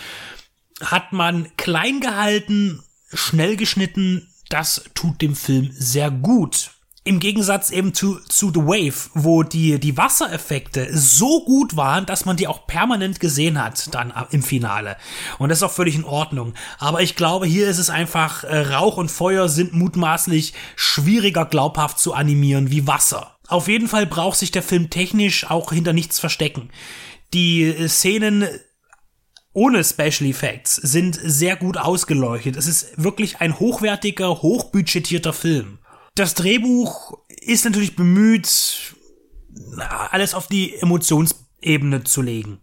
hat 0.82 1.14
man 1.14 1.56
klein 1.56 2.00
gehalten, 2.00 2.82
schnell 3.14 3.58
geschnitten. 3.58 4.30
Das 4.50 4.86
tut 4.96 5.22
dem 5.22 5.36
Film 5.36 5.70
sehr 5.74 6.10
gut. 6.10 6.72
Im 7.06 7.20
Gegensatz 7.20 7.70
eben 7.70 7.94
zu, 7.94 8.20
zu 8.30 8.50
The 8.54 8.62
Wave, 8.62 9.10
wo 9.14 9.44
die, 9.44 9.78
die 9.78 9.98
Wassereffekte 9.98 10.88
so 10.98 11.44
gut 11.44 11.76
waren, 11.76 12.06
dass 12.06 12.24
man 12.24 12.38
die 12.38 12.48
auch 12.48 12.66
permanent 12.66 13.20
gesehen 13.20 13.62
hat 13.62 13.94
dann 13.94 14.14
im 14.32 14.42
Finale. 14.42 14.96
Und 15.38 15.50
das 15.50 15.60
ist 15.60 15.64
auch 15.64 15.72
völlig 15.72 15.96
in 15.96 16.06
Ordnung. 16.06 16.54
Aber 16.80 17.02
ich 17.02 17.18
glaube, 17.18 17.46
hier 17.46 17.68
ist 17.68 17.80
es 17.80 17.90
einfach, 17.90 18.46
äh, 18.46 18.74
Rauch 18.74 18.96
und 18.96 19.12
Feuer 19.12 19.50
sind 19.50 19.74
mutmaßlich 19.74 20.54
schwieriger 20.78 21.46
glaubhaft 21.46 22.00
zu 22.00 22.14
animieren 22.14 22.72
wie 22.72 22.88
Wasser. 22.88 23.36
Auf 23.50 23.68
jeden 23.68 23.90
Fall 23.90 24.06
braucht 24.06 24.40
sich 24.40 24.52
der 24.52 24.64
Film 24.64 24.90
technisch 24.90 25.50
auch 25.52 25.74
hinter 25.74 25.92
nichts 25.92 26.20
verstecken. 26.20 26.70
Die 27.34 27.64
äh, 27.64 27.90
Szenen 27.90 28.48
ohne 29.52 29.84
Special 29.84 30.30
Effects 30.30 30.78
sind 30.78 31.20
sehr 31.22 31.58
gut 31.58 31.78
ausgeleuchtet. 31.78 32.56
Es 32.56 32.66
ist 32.66 32.94
wirklich 32.96 33.42
ein 33.42 33.60
hochwertiger, 33.60 34.42
hochbudgetierter 34.42 35.34
Film. 35.34 35.80
Das 36.16 36.36
Drehbuch 36.36 37.18
ist 37.28 37.66
natürlich 37.66 37.96
bemüht, 37.96 38.96
alles 40.12 40.34
auf 40.36 40.48
die 40.48 40.76
Emotionsebene 40.76 42.04
zu 42.04 42.22
legen. 42.22 42.60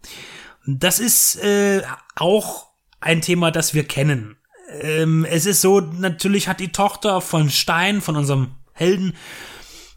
Das 0.66 1.00
ist 1.00 1.36
äh, 1.42 1.82
auch 2.16 2.68
ein 3.00 3.22
Thema, 3.22 3.50
das 3.50 3.74
wir 3.74 3.84
kennen. 3.84 4.36
Ähm, 4.80 5.24
es 5.24 5.46
ist 5.46 5.62
so, 5.62 5.80
natürlich 5.80 6.46
hat 6.46 6.60
die 6.60 6.70
Tochter 6.72 7.20
von 7.20 7.50
Stein, 7.50 8.00
von 8.00 8.16
unserem 8.16 8.52
Helden, 8.72 9.14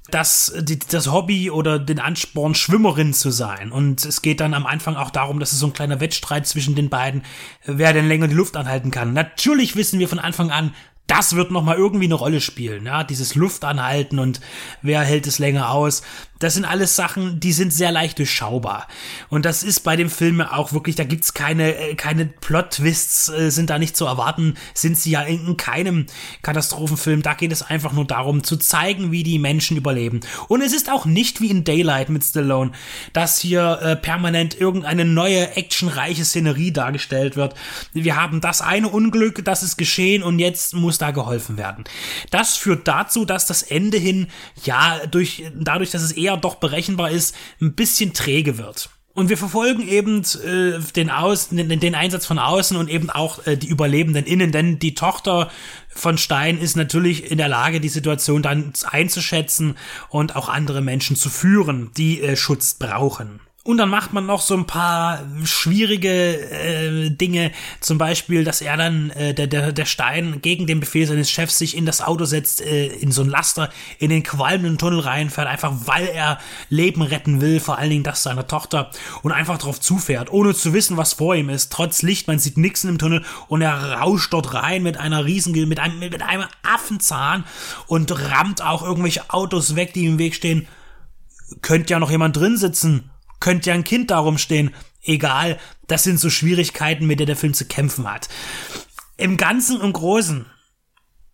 das, 0.09 0.53
die, 0.59 0.79
das 0.79 1.11
Hobby 1.11 1.49
oder 1.49 1.79
den 1.79 1.99
Ansporn, 1.99 2.55
Schwimmerin 2.55 3.13
zu 3.13 3.29
sein. 3.29 3.71
Und 3.71 4.03
es 4.03 4.21
geht 4.21 4.39
dann 4.39 4.53
am 4.53 4.65
Anfang 4.65 4.95
auch 4.95 5.11
darum, 5.11 5.39
dass 5.39 5.53
es 5.53 5.59
so 5.59 5.67
ein 5.67 5.73
kleiner 5.73 5.99
Wettstreit 5.99 6.47
zwischen 6.47 6.75
den 6.75 6.89
beiden, 6.89 7.23
wer 7.65 7.93
denn 7.93 8.07
länger 8.07 8.27
die 8.27 8.35
Luft 8.35 8.57
anhalten 8.57 8.91
kann. 8.91 9.13
Natürlich 9.13 9.75
wissen 9.75 9.99
wir 9.99 10.09
von 10.09 10.19
Anfang 10.19 10.51
an, 10.51 10.73
das 11.07 11.35
wird 11.35 11.51
noch 11.51 11.63
mal 11.63 11.75
irgendwie 11.75 12.05
eine 12.05 12.13
Rolle 12.13 12.39
spielen, 12.39 12.85
ja, 12.85 13.03
dieses 13.03 13.35
Luftanhalten 13.35 14.19
und 14.19 14.39
wer 14.81 15.01
hält 15.01 15.27
es 15.27 15.37
länger 15.37 15.69
aus. 15.71 16.01
Das 16.39 16.55
sind 16.55 16.65
alles 16.65 16.97
Sachen, 16.97 17.39
die 17.39 17.53
sind 17.53 17.71
sehr 17.71 17.91
leicht 17.91 18.19
durchschaubar. 18.19 18.87
Und 19.29 19.45
das 19.45 19.63
ist 19.63 19.81
bei 19.81 19.95
dem 19.95 20.09
Film 20.09 20.41
auch 20.41 20.73
wirklich, 20.73 20.97
da 20.97 21.05
gibt's 21.05 21.33
keine, 21.33 21.73
äh, 21.75 21.95
keine 21.95 22.25
Plot-Twists, 22.25 23.29
äh, 23.29 23.49
sind 23.49 23.69
da 23.69 23.79
nicht 23.79 23.95
zu 23.95 24.05
erwarten, 24.05 24.55
sind 24.73 24.97
sie 24.97 25.11
ja 25.11 25.21
in 25.21 25.55
keinem 25.55 26.05
Katastrophenfilm. 26.41 27.21
Da 27.21 27.33
geht 27.33 27.53
es 27.53 27.61
einfach 27.61 27.93
nur 27.93 28.05
darum, 28.05 28.43
zu 28.43 28.57
zeigen, 28.57 29.13
wie 29.13 29.23
die 29.23 29.39
Menschen 29.39 29.77
überleben. 29.77 30.19
Und 30.49 30.61
es 30.61 30.73
ist 30.73 30.91
auch 30.91 31.05
nicht 31.05 31.39
wie 31.39 31.49
in 31.49 31.63
Daylight 31.63 32.09
mit 32.09 32.25
Stallone, 32.25 32.71
dass 33.13 33.39
hier 33.39 33.79
äh, 33.81 33.95
permanent 33.95 34.59
irgendeine 34.59 35.05
neue, 35.05 35.55
actionreiche 35.55 36.25
Szenerie 36.25 36.73
dargestellt 36.73 37.37
wird. 37.37 37.55
Wir 37.93 38.17
haben 38.17 38.41
das 38.41 38.59
eine 38.59 38.89
Unglück, 38.89 39.45
das 39.45 39.63
ist 39.63 39.77
geschehen 39.77 40.23
und 40.23 40.39
jetzt 40.39 40.73
muss 40.73 40.92
da 40.97 41.12
geholfen 41.12 41.58
werden. 41.58 41.84
Das 42.32 42.58
führt 42.58 42.88
dazu, 42.88 43.25
dass 43.25 43.45
das 43.45 43.63
Ende 43.63 43.97
hin, 43.97 44.27
ja, 44.63 45.06
durch, 45.08 45.43
dadurch, 45.56 45.91
dass 45.91 46.01
es 46.01 46.12
eher 46.12 46.38
doch 46.38 46.56
berechenbar 46.56 47.12
ist, 47.12 47.36
ein 47.62 47.73
bisschen 47.73 48.13
träge 48.13 48.58
wird. 48.58 48.89
Und 49.15 49.29
wir 49.29 49.38
verfolgen 49.38 49.88
eben 49.88 50.23
äh, 50.43 50.79
den, 50.95 51.12
Außen, 51.12 51.56
den, 51.56 51.79
den 51.79 51.93
Einsatz 51.93 52.25
von 52.25 52.39
außen 52.39 52.75
und 52.75 52.89
eben 52.89 53.12
auch 53.12 53.45
äh, 53.45 53.56
die 53.58 53.67
Überlebenden 53.67 54.25
innen, 54.25 54.51
denn 54.51 54.79
die 54.79 54.95
Tochter 54.95 55.51
von 55.89 56.17
Stein 56.17 56.58
ist 56.58 56.75
natürlich 56.75 57.29
in 57.29 57.38
der 57.38 57.47
Lage, 57.47 57.79
die 57.79 57.89
Situation 57.89 58.41
dann 58.41 58.73
einzuschätzen 58.89 59.77
und 60.10 60.36
auch 60.36 60.49
andere 60.49 60.82
Menschen 60.82 61.15
zu 61.15 61.29
führen, 61.29 61.91
die 61.95 62.21
äh, 62.21 62.36
Schutz 62.36 62.73
brauchen. 62.73 63.39
Und 63.65 63.78
dann 63.78 63.88
macht 63.88 64.12
man 64.12 64.26
noch 64.26 64.41
so 64.41 64.56
ein 64.56 64.67
paar 64.67 65.21
schwierige 65.45 66.10
äh, 66.10 67.10
Dinge, 67.12 67.54
zum 67.80 67.97
Beispiel, 67.97 68.43
dass 68.43 68.60
er 68.60 68.76
dann, 68.76 69.10
äh, 69.12 69.34
der, 69.34 69.47
der, 69.47 69.71
der 69.71 69.86
Stein 69.86 70.41
gegen 70.41 70.67
den 70.67 70.82
Befehl 70.82 71.08
seines 71.08 71.32
Chefs 71.32 71.60
sich 71.60 71.78
in 71.78 71.86
das 71.86 72.02
Auto 72.02 72.26
setzt, 72.26 72.60
äh, 72.60 72.88
in 72.88 73.13
so 73.13 73.21
ein 73.21 73.30
Laster, 73.30 73.69
in 73.99 74.10
den 74.10 74.21
qualmenden 74.21 74.78
Tunnel 74.78 74.99
reinfährt, 74.99 75.47
einfach 75.47 75.71
weil 75.86 76.08
er 76.08 76.39
Leben 76.67 77.02
retten 77.02 77.39
will, 77.39 77.62
vor 77.62 77.78
allen 77.78 77.89
Dingen 77.89 78.04
das 78.04 78.21
seiner 78.21 78.47
Tochter, 78.47 78.91
und 79.21 79.32
einfach 79.32 79.60
drauf 79.60 79.80
zufährt, 79.80 80.30
ohne 80.30 80.54
zu 80.54 80.73
wissen, 80.73 80.97
was 80.97 81.13
vor 81.13 81.34
ihm 81.34 81.47
ist. 81.47 81.71
Trotz 81.71 82.02
Licht, 82.02 82.28
man 82.28 82.39
sieht 82.39 82.58
nichts 82.58 82.84
im 82.84 82.97
Tunnel 82.97 83.23
und 83.47 83.62
er 83.62 83.93
rauscht 83.93 84.34
dort 84.34 84.54
rein 84.54 84.84
mit 84.84 84.97
einer 84.97 85.23
riesen, 85.23 85.54
mit 85.69 85.80
einem, 85.80 85.99
mit 85.99 86.21
einem 86.21 86.47
Affenzahn 86.63 87.45
und 87.88 88.12
rammt 88.30 88.62
auch 88.62 88.84
irgendwelche 88.84 89.30
Autos 89.30 89.78
weg, 89.78 89.93
die 89.93 90.06
im 90.06 90.19
Weg 90.19 90.36
stehen. 90.36 90.67
Könnte 91.62 91.93
ja 91.93 91.99
noch 91.99 92.12
jemand 92.12 92.36
drin 92.36 92.58
sitzen 92.58 93.10
könnte 93.43 93.69
ja 93.69 93.73
ein 93.75 93.84
Kind 93.84 94.10
darum 94.10 94.38
stehen. 94.38 94.73
Egal, 95.03 95.60
das 95.88 96.03
sind 96.03 96.17
so 96.17 96.29
Schwierigkeiten, 96.29 97.06
mit 97.06 97.19
der 97.19 97.25
der 97.25 97.36
Film 97.36 97.53
zu 97.53 97.65
kämpfen 97.65 98.10
hat. 98.10 98.29
Im 99.17 99.36
Ganzen 99.36 99.82
und 99.82 99.91
Großen, 99.91 100.45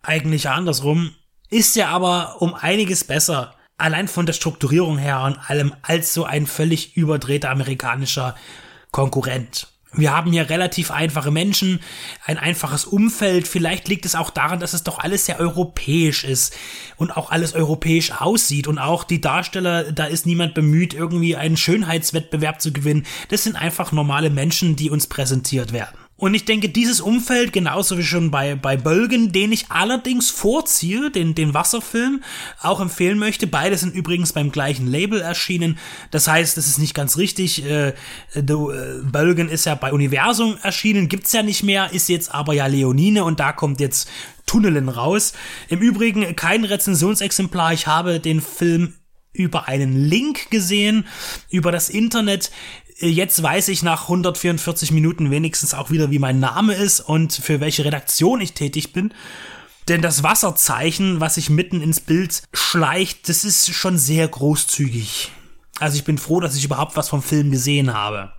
eigentlich 0.02 0.48
andersrum, 0.48 1.14
ist 1.50 1.76
er 1.76 1.88
aber 1.88 2.42
um 2.42 2.54
einiges 2.54 3.04
besser, 3.04 3.54
allein 3.78 4.08
von 4.08 4.26
der 4.26 4.32
Strukturierung 4.32 4.98
her 4.98 5.22
und 5.22 5.38
allem, 5.48 5.72
als 5.82 6.12
so 6.12 6.24
ein 6.24 6.48
völlig 6.48 6.96
überdrehter 6.96 7.50
amerikanischer 7.50 8.34
Konkurrent. 8.90 9.68
Wir 9.92 10.14
haben 10.14 10.30
hier 10.30 10.48
relativ 10.48 10.90
einfache 10.92 11.30
Menschen, 11.32 11.80
ein 12.24 12.38
einfaches 12.38 12.84
Umfeld. 12.84 13.48
Vielleicht 13.48 13.88
liegt 13.88 14.06
es 14.06 14.14
auch 14.14 14.30
daran, 14.30 14.60
dass 14.60 14.72
es 14.72 14.84
doch 14.84 15.00
alles 15.00 15.26
sehr 15.26 15.40
europäisch 15.40 16.22
ist 16.22 16.56
und 16.96 17.16
auch 17.16 17.30
alles 17.30 17.54
europäisch 17.54 18.12
aussieht. 18.12 18.68
Und 18.68 18.78
auch 18.78 19.02
die 19.02 19.20
Darsteller, 19.20 19.90
da 19.90 20.04
ist 20.04 20.26
niemand 20.26 20.54
bemüht, 20.54 20.94
irgendwie 20.94 21.34
einen 21.34 21.56
Schönheitswettbewerb 21.56 22.60
zu 22.60 22.72
gewinnen. 22.72 23.04
Das 23.30 23.42
sind 23.42 23.56
einfach 23.56 23.90
normale 23.90 24.30
Menschen, 24.30 24.76
die 24.76 24.90
uns 24.90 25.08
präsentiert 25.08 25.72
werden. 25.72 25.98
Und 26.20 26.34
ich 26.34 26.44
denke, 26.44 26.68
dieses 26.68 27.00
Umfeld, 27.00 27.54
genauso 27.54 27.96
wie 27.96 28.02
schon 28.02 28.30
bei, 28.30 28.54
bei 28.54 28.76
Bölgen, 28.76 29.32
den 29.32 29.52
ich 29.52 29.70
allerdings 29.70 30.28
vorziehe, 30.28 31.10
den, 31.10 31.34
den 31.34 31.54
Wasserfilm, 31.54 32.22
auch 32.60 32.78
empfehlen 32.78 33.18
möchte. 33.18 33.46
Beide 33.46 33.78
sind 33.78 33.94
übrigens 33.94 34.34
beim 34.34 34.52
gleichen 34.52 34.86
Label 34.86 35.22
erschienen. 35.22 35.78
Das 36.10 36.28
heißt, 36.28 36.58
das 36.58 36.68
ist 36.68 36.78
nicht 36.78 36.92
ganz 36.92 37.16
richtig. 37.16 37.64
Äh, 37.64 37.94
äh, 38.34 38.42
Bölgen 38.42 39.48
ist 39.48 39.64
ja 39.64 39.74
bei 39.74 39.94
Universum 39.94 40.58
erschienen, 40.62 41.08
gibt's 41.08 41.32
ja 41.32 41.42
nicht 41.42 41.62
mehr, 41.62 41.90
ist 41.90 42.10
jetzt 42.10 42.34
aber 42.34 42.52
ja 42.52 42.66
Leonine 42.66 43.24
und 43.24 43.40
da 43.40 43.52
kommt 43.52 43.80
jetzt 43.80 44.06
Tunnelen 44.44 44.90
raus. 44.90 45.32
Im 45.68 45.78
Übrigen 45.78 46.36
kein 46.36 46.64
Rezensionsexemplar. 46.64 47.72
Ich 47.72 47.86
habe 47.86 48.20
den 48.20 48.42
Film 48.42 48.92
über 49.32 49.68
einen 49.68 49.96
Link 49.96 50.50
gesehen, 50.50 51.06
über 51.48 51.72
das 51.72 51.88
Internet. 51.88 52.50
Jetzt 53.02 53.42
weiß 53.42 53.68
ich 53.68 53.82
nach 53.82 54.02
144 54.02 54.92
Minuten 54.92 55.30
wenigstens 55.30 55.72
auch 55.72 55.90
wieder, 55.90 56.10
wie 56.10 56.18
mein 56.18 56.38
Name 56.38 56.74
ist 56.74 57.00
und 57.00 57.32
für 57.32 57.58
welche 57.58 57.86
Redaktion 57.86 58.42
ich 58.42 58.52
tätig 58.52 58.92
bin. 58.92 59.14
Denn 59.88 60.02
das 60.02 60.22
Wasserzeichen, 60.22 61.18
was 61.18 61.36
sich 61.36 61.48
mitten 61.48 61.80
ins 61.80 62.00
Bild 62.00 62.42
schleicht, 62.52 63.30
das 63.30 63.44
ist 63.44 63.72
schon 63.72 63.96
sehr 63.96 64.28
großzügig. 64.28 65.32
Also 65.78 65.96
ich 65.96 66.04
bin 66.04 66.18
froh, 66.18 66.40
dass 66.40 66.56
ich 66.56 66.64
überhaupt 66.66 66.94
was 66.94 67.08
vom 67.08 67.22
Film 67.22 67.50
gesehen 67.50 67.94
habe. 67.94 68.32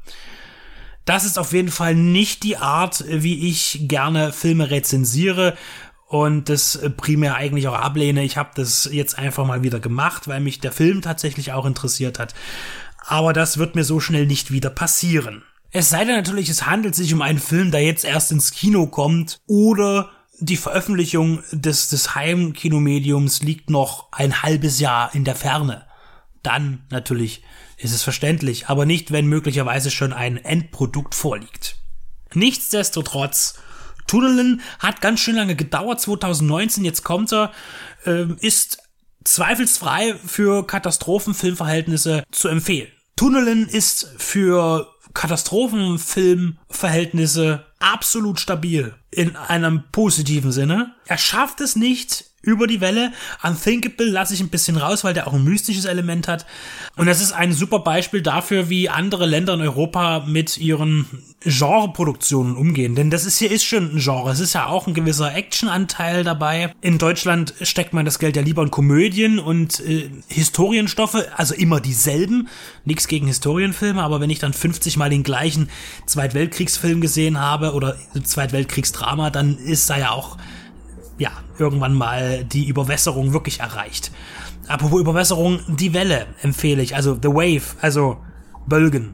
Das 1.06 1.26
ist 1.26 1.40
auf 1.40 1.54
jeden 1.54 1.72
Fall 1.72 1.96
nicht 1.96 2.44
die 2.44 2.58
Art, 2.58 3.04
wie 3.08 3.50
ich 3.50 3.80
gerne 3.88 4.32
Filme 4.32 4.70
rezensiere 4.70 5.58
und 6.06 6.50
das 6.50 6.80
primär 6.98 7.34
eigentlich 7.34 7.68
auch 7.68 7.74
ablehne. 7.74 8.24
Ich 8.24 8.38
habe 8.38 8.52
das 8.54 8.88
jetzt 8.92 9.18
einfach 9.18 9.48
mal 9.48 9.64
wieder 9.64 9.80
gemacht, 9.80 10.28
weil 10.28 10.40
mich 10.40 10.60
der 10.60 10.72
Film 10.72 11.02
tatsächlich 11.02 11.52
auch 11.52 11.66
interessiert 11.66 12.20
hat 12.20 12.36
aber 13.06 13.34
das 13.34 13.58
wird 13.58 13.76
mir 13.76 13.84
so 13.84 14.00
schnell 14.00 14.26
nicht 14.26 14.52
wieder 14.52 14.70
passieren. 14.70 15.44
Es 15.72 15.90
sei 15.90 16.06
denn 16.06 16.16
natürlich, 16.16 16.50
es 16.50 16.66
handelt 16.66 16.96
sich 16.96 17.14
um 17.14 17.22
einen 17.22 17.40
Film, 17.40 17.72
der 17.72 17.84
jetzt 17.84 18.04
erst 18.06 18.32
ins 18.32 18.52
Kino 18.52 18.88
kommt 18.88 19.40
oder 19.48 20.12
die 20.40 20.58
Veröffentlichung 20.58 21.44
des, 21.52 21.90
des 21.90 22.16
Heimkinomediums 22.16 23.44
liegt 23.44 23.70
noch 23.70 24.12
ein 24.12 24.42
halbes 24.42 24.80
Jahr 24.80 25.14
in 25.14 25.24
der 25.24 25.36
Ferne. 25.36 25.86
Dann 26.44 26.84
natürlich 26.90 27.44
ist 27.78 27.94
es 27.94 28.04
verständlich, 28.04 28.68
aber 28.68 28.86
nicht, 28.86 29.12
wenn 29.12 29.28
möglicherweise 29.28 29.92
schon 29.92 30.14
ein 30.14 30.38
Endprodukt 30.38 31.16
vorliegt. 31.16 31.78
Nichtsdestotrotz, 32.34 33.60
Tunnelin 34.08 34.62
hat 34.80 35.00
ganz 35.00 35.20
schön 35.20 35.36
lange 35.36 35.56
gedauert, 35.56 36.02
2019, 36.02 36.86
jetzt 36.86 37.04
kommt 37.04 37.32
er, 37.32 37.52
äh, 38.06 38.26
ist 38.40 38.80
zweifelsfrei 39.24 40.16
für 40.16 40.66
Katastrophenfilmverhältnisse 40.66 42.24
zu 42.32 42.48
empfehlen. 42.48 42.92
Tunnelin 43.16 43.68
ist 43.68 44.12
für 44.18 44.88
Katastrophenfilmverhältnisse 45.14 47.66
absolut 47.80 48.40
stabil 48.40 48.96
in 49.12 49.36
einem 49.36 49.84
positiven 49.92 50.52
Sinne. 50.52 50.96
Er 51.06 51.18
schafft 51.18 51.62
es 51.62 51.76
nicht, 51.76 52.31
über 52.42 52.68
die 52.68 52.82
Welle. 52.82 53.12
Unthinkable 53.44 54.08
lasse 54.08 54.34
ich 54.34 54.42
ein 54.42 54.50
bisschen 54.50 54.78
raus, 54.78 55.04
weil 55.04 55.14
der 55.14 55.28
auch 55.28 55.34
ein 55.34 55.44
mystisches 55.44 55.86
Element 55.86 56.28
hat. 56.28 56.46
Und 56.96 57.06
das 57.06 57.22
ist 57.22 57.32
ein 57.32 57.54
super 57.54 57.80
Beispiel 57.80 58.22
dafür, 58.22 58.70
wie 58.70 58.90
andere 58.90 59.26
Länder 59.26 59.54
in 59.54 59.62
Europa 59.62 60.26
mit 60.28 60.58
ihren 60.58 61.06
Genreproduktionen 61.44 62.56
umgehen. 62.56 62.96
Denn 62.96 63.10
das 63.10 63.26
ist 63.26 63.38
hier 63.38 63.52
ist 63.52 63.64
schon 63.64 63.96
ein 63.96 64.00
Genre. 64.00 64.32
Es 64.32 64.40
ist 64.40 64.54
ja 64.54 64.68
auch 64.68 64.88
ein 64.88 64.94
gewisser 64.94 65.34
Actionanteil 65.34 66.24
dabei. 66.24 66.74
In 66.82 66.98
Deutschland 66.98 67.54
steckt 67.62 67.94
man 67.94 68.06
das 68.06 68.20
Geld 68.20 68.36
ja 68.36 68.42
lieber 68.42 68.64
in 68.64 68.72
Komödien 68.72 69.40
und 69.40 69.80
äh, 69.82 70.10
Historienstoffe, 70.28 71.18
also 71.36 71.54
immer 71.54 71.80
dieselben. 71.80 72.48
Nichts 72.86 73.08
gegen 73.08 73.28
Historienfilme, 73.28 74.02
aber 74.02 74.20
wenn 74.20 74.30
ich 74.30 74.40
dann 74.40 74.54
50 74.54 74.98
mal 74.98 75.10
den 75.10 75.24
gleichen 75.24 75.70
Zweitweltkriegsfilm 76.06 77.02
gesehen 77.02 77.40
habe 77.40 77.74
oder 77.74 77.96
Zweitweltkriegsdrama, 78.24 79.30
dann 79.30 79.58
ist 79.58 79.90
da 79.90 79.98
ja 79.98 80.12
auch 80.12 80.38
ja, 81.22 81.32
irgendwann 81.60 81.94
mal 81.94 82.44
die 82.44 82.68
Überwässerung 82.68 83.32
wirklich 83.32 83.60
erreicht. 83.60 84.12
Apropos 84.68 85.00
Überwässerung, 85.00 85.60
die 85.68 85.94
Welle 85.94 86.26
empfehle 86.42 86.82
ich, 86.82 86.96
also 86.96 87.14
The 87.14 87.30
Wave, 87.30 87.78
also 87.80 88.18
Bölgen. 88.66 89.14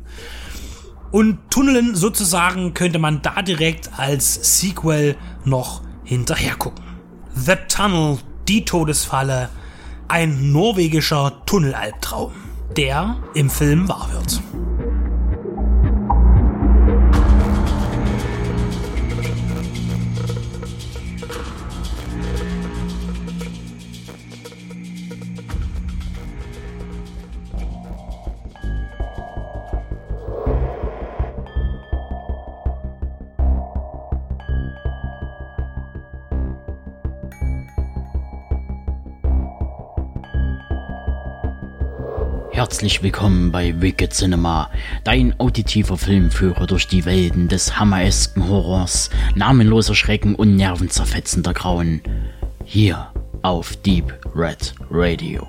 Und 1.12 1.52
Tunneln 1.52 1.96
sozusagen 1.96 2.74
könnte 2.74 3.00
man 3.00 3.22
da 3.22 3.42
direkt 3.42 3.90
als 3.98 4.60
Sequel 4.60 5.16
noch 5.44 5.82
hinterher 6.04 6.56
gucken. 6.56 6.86
The 7.36 7.56
Tunnel, 7.68 8.20
die 8.48 8.64
Todesfalle, 8.64 9.50
ein 10.08 10.52
norwegischer 10.54 11.42
Tunnelalbtraum, 11.46 12.32
der 12.78 13.18
im 13.34 13.50
Film 13.50 13.90
wahr 13.90 14.10
wird. 14.14 14.42
Herzlich 42.68 43.02
willkommen 43.02 43.54
bei 43.54 43.82
Wicked 43.82 44.14
Cinema, 44.14 44.70
dein 45.06 45.40
auditiver 45.40 45.98
Filmführer 45.98 46.68
durch 46.68 46.86
die 46.86 47.06
Welten 47.06 47.48
des 47.48 47.80
hammeresken 47.80 48.50
Horrors, 48.50 49.10
namenloser 49.36 49.96
Schrecken 49.96 50.36
und 50.36 50.58
nervenzerfetzender 50.58 51.54
Grauen. 51.54 52.02
Hier 52.66 53.10
auf 53.42 53.78
Deep 53.78 54.14
Red 54.36 54.76
Radio. 54.92 55.48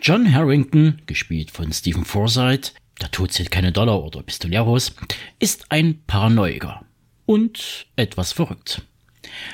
John 0.00 0.34
Harrington, 0.34 1.02
gespielt 1.06 1.50
von 1.50 1.72
Stephen 1.72 2.06
Forsythe, 2.06 2.72
der 3.00 3.10
Tod 3.10 3.32
zählt 3.32 3.50
keine 3.50 3.72
Dollar 3.72 4.02
oder 4.02 4.22
Pistoleros, 4.22 4.94
ist 5.38 5.70
ein 5.70 6.02
Paranoiker 6.06 6.84
und 7.26 7.86
etwas 7.96 8.32
verrückt. 8.32 8.82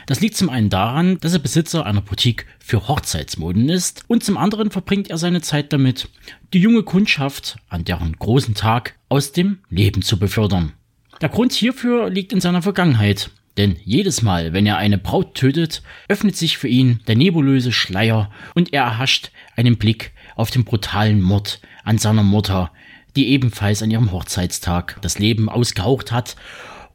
Das 0.07 0.21
liegt 0.21 0.37
zum 0.37 0.51
einen 0.51 0.69
daran, 0.69 1.19
dass 1.21 1.33
er 1.33 1.39
Besitzer 1.39 1.87
einer 1.87 2.01
Boutique 2.03 2.47
für 2.59 2.89
Hochzeitsmoden 2.89 3.69
ist 3.69 4.05
und 4.09 4.25
zum 4.25 4.37
anderen 4.37 4.71
verbringt 4.71 5.11
er 5.11 5.19
seine 5.19 5.41
Zeit 5.41 5.73
damit, 5.73 6.09
die 6.53 6.61
junge 6.61 6.83
Kundschaft 6.83 7.57
an 7.69 7.85
deren 7.85 8.15
großen 8.15 8.55
Tag 8.55 8.97
aus 9.09 9.33
dem 9.33 9.59
Leben 9.69 10.03
zu 10.03 10.19
befördern. 10.19 10.73
Der 11.21 11.29
Grund 11.29 11.53
hierfür 11.53 12.11
liegt 12.11 12.33
in 12.33 12.41
seiner 12.41 12.63
Vergangenheit, 12.63 13.31
denn 13.57 13.77
jedes 13.85 14.23
Mal, 14.23 14.53
wenn 14.53 14.67
er 14.67 14.79
eine 14.79 14.99
Braut 14.99 15.35
tötet, 15.35 15.83
öffnet 16.09 16.37
sich 16.37 16.59
für 16.59 16.69
ihn 16.69 17.01
der 17.07 17.17
nebulöse 17.17 17.73
Schleier 17.73 18.31
und 18.55 18.73
er 18.73 18.85
erhascht 18.85 19.31
einen 19.57 19.77
Blick 19.77 20.13
auf 20.37 20.51
den 20.51 20.65
brutalen 20.65 21.21
Mord 21.21 21.61
an 21.85 21.99
seiner 21.99 22.23
Mutter, 22.23 22.73
die 23.17 23.29
ebenfalls 23.29 23.83
an 23.83 23.91
ihrem 23.91 24.13
Hochzeitstag 24.13 24.99
das 25.03 25.19
Leben 25.19 25.49
ausgehaucht 25.49 26.13
hat, 26.13 26.37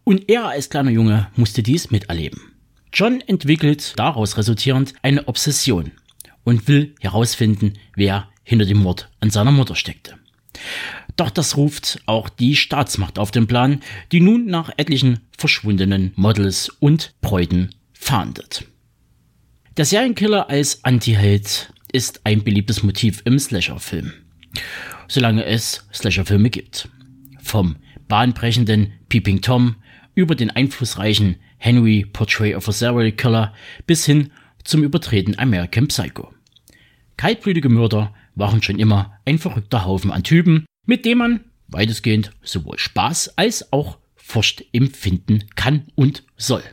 und 0.04 0.30
er 0.30 0.46
als 0.46 0.70
kleiner 0.70 0.92
Junge 0.92 1.28
musste 1.36 1.64
dies 1.64 1.90
miterleben. 1.90 2.40
John 2.94 3.22
entwickelt 3.22 3.94
daraus 3.98 4.38
resultierend 4.38 4.94
eine 5.02 5.28
Obsession 5.28 5.92
und 6.44 6.68
will 6.68 6.96
herausfinden, 7.02 7.74
wer 7.96 8.30
hinter 8.44 8.66
dem 8.66 8.78
Mord 8.78 9.10
an 9.20 9.32
seiner 9.32 9.52
Mutter 9.52 9.76
steckte. 9.76 10.16
Doch 11.18 11.30
das 11.30 11.58
ruft 11.58 12.02
auch 12.06 12.30
die 12.30 12.56
Staatsmacht 12.56 13.20
auf 13.20 13.32
den 13.32 13.48
Plan, 13.48 13.82
die 14.12 14.20
nun 14.20 14.46
nach 14.46 14.70
etlichen 14.78 15.20
verschwundenen 15.38 16.14
Models 16.16 16.70
und 16.80 17.14
Bräuten 17.22 17.72
fahndet. 17.94 18.66
Der 19.78 19.86
Serienkiller 19.86 20.50
als 20.50 20.84
Antiheld 20.86 21.74
ist 21.92 22.22
ein 22.24 22.44
beliebtes 22.44 22.84
Motiv 22.84 23.22
im 23.26 23.40
Slasher-Film. 23.40 24.14
Solange 25.08 25.46
es 25.46 25.88
Slasher-Filme 25.94 26.50
gibt. 26.50 26.90
Vom 27.42 27.78
bahnbrechenden 28.08 28.94
Peeping 29.10 29.42
Tom 29.42 29.76
über 30.16 30.36
den 30.36 30.50
einflussreichen 30.50 31.38
Henry 31.58 32.06
Portrait 32.12 32.56
of 32.56 32.68
a 32.68 32.72
Serial 32.72 33.12
Killer 33.12 33.54
bis 33.86 34.06
hin 34.06 34.32
zum 34.64 34.84
übertreten 34.84 35.38
American 35.38 35.88
Psycho. 35.88 36.34
Kaltblütige 37.18 37.70
Mörder 37.70 38.14
waren 38.36 38.62
schon 38.62 38.80
immer 38.80 39.20
ein 39.26 39.40
verrückter 39.40 39.86
Haufen 39.86 40.12
an 40.12 40.24
Typen, 40.24 40.66
mit 40.86 41.06
dem 41.06 41.20
man 41.20 41.40
weitestgehend 41.68 42.32
sowohl 42.42 42.78
Spaß 42.78 43.38
als 43.38 43.72
auch 43.72 43.98
Furcht 44.16 44.66
empfinden 44.74 45.46
kann 45.56 45.88
und 45.96 46.24
soll. 46.36 46.64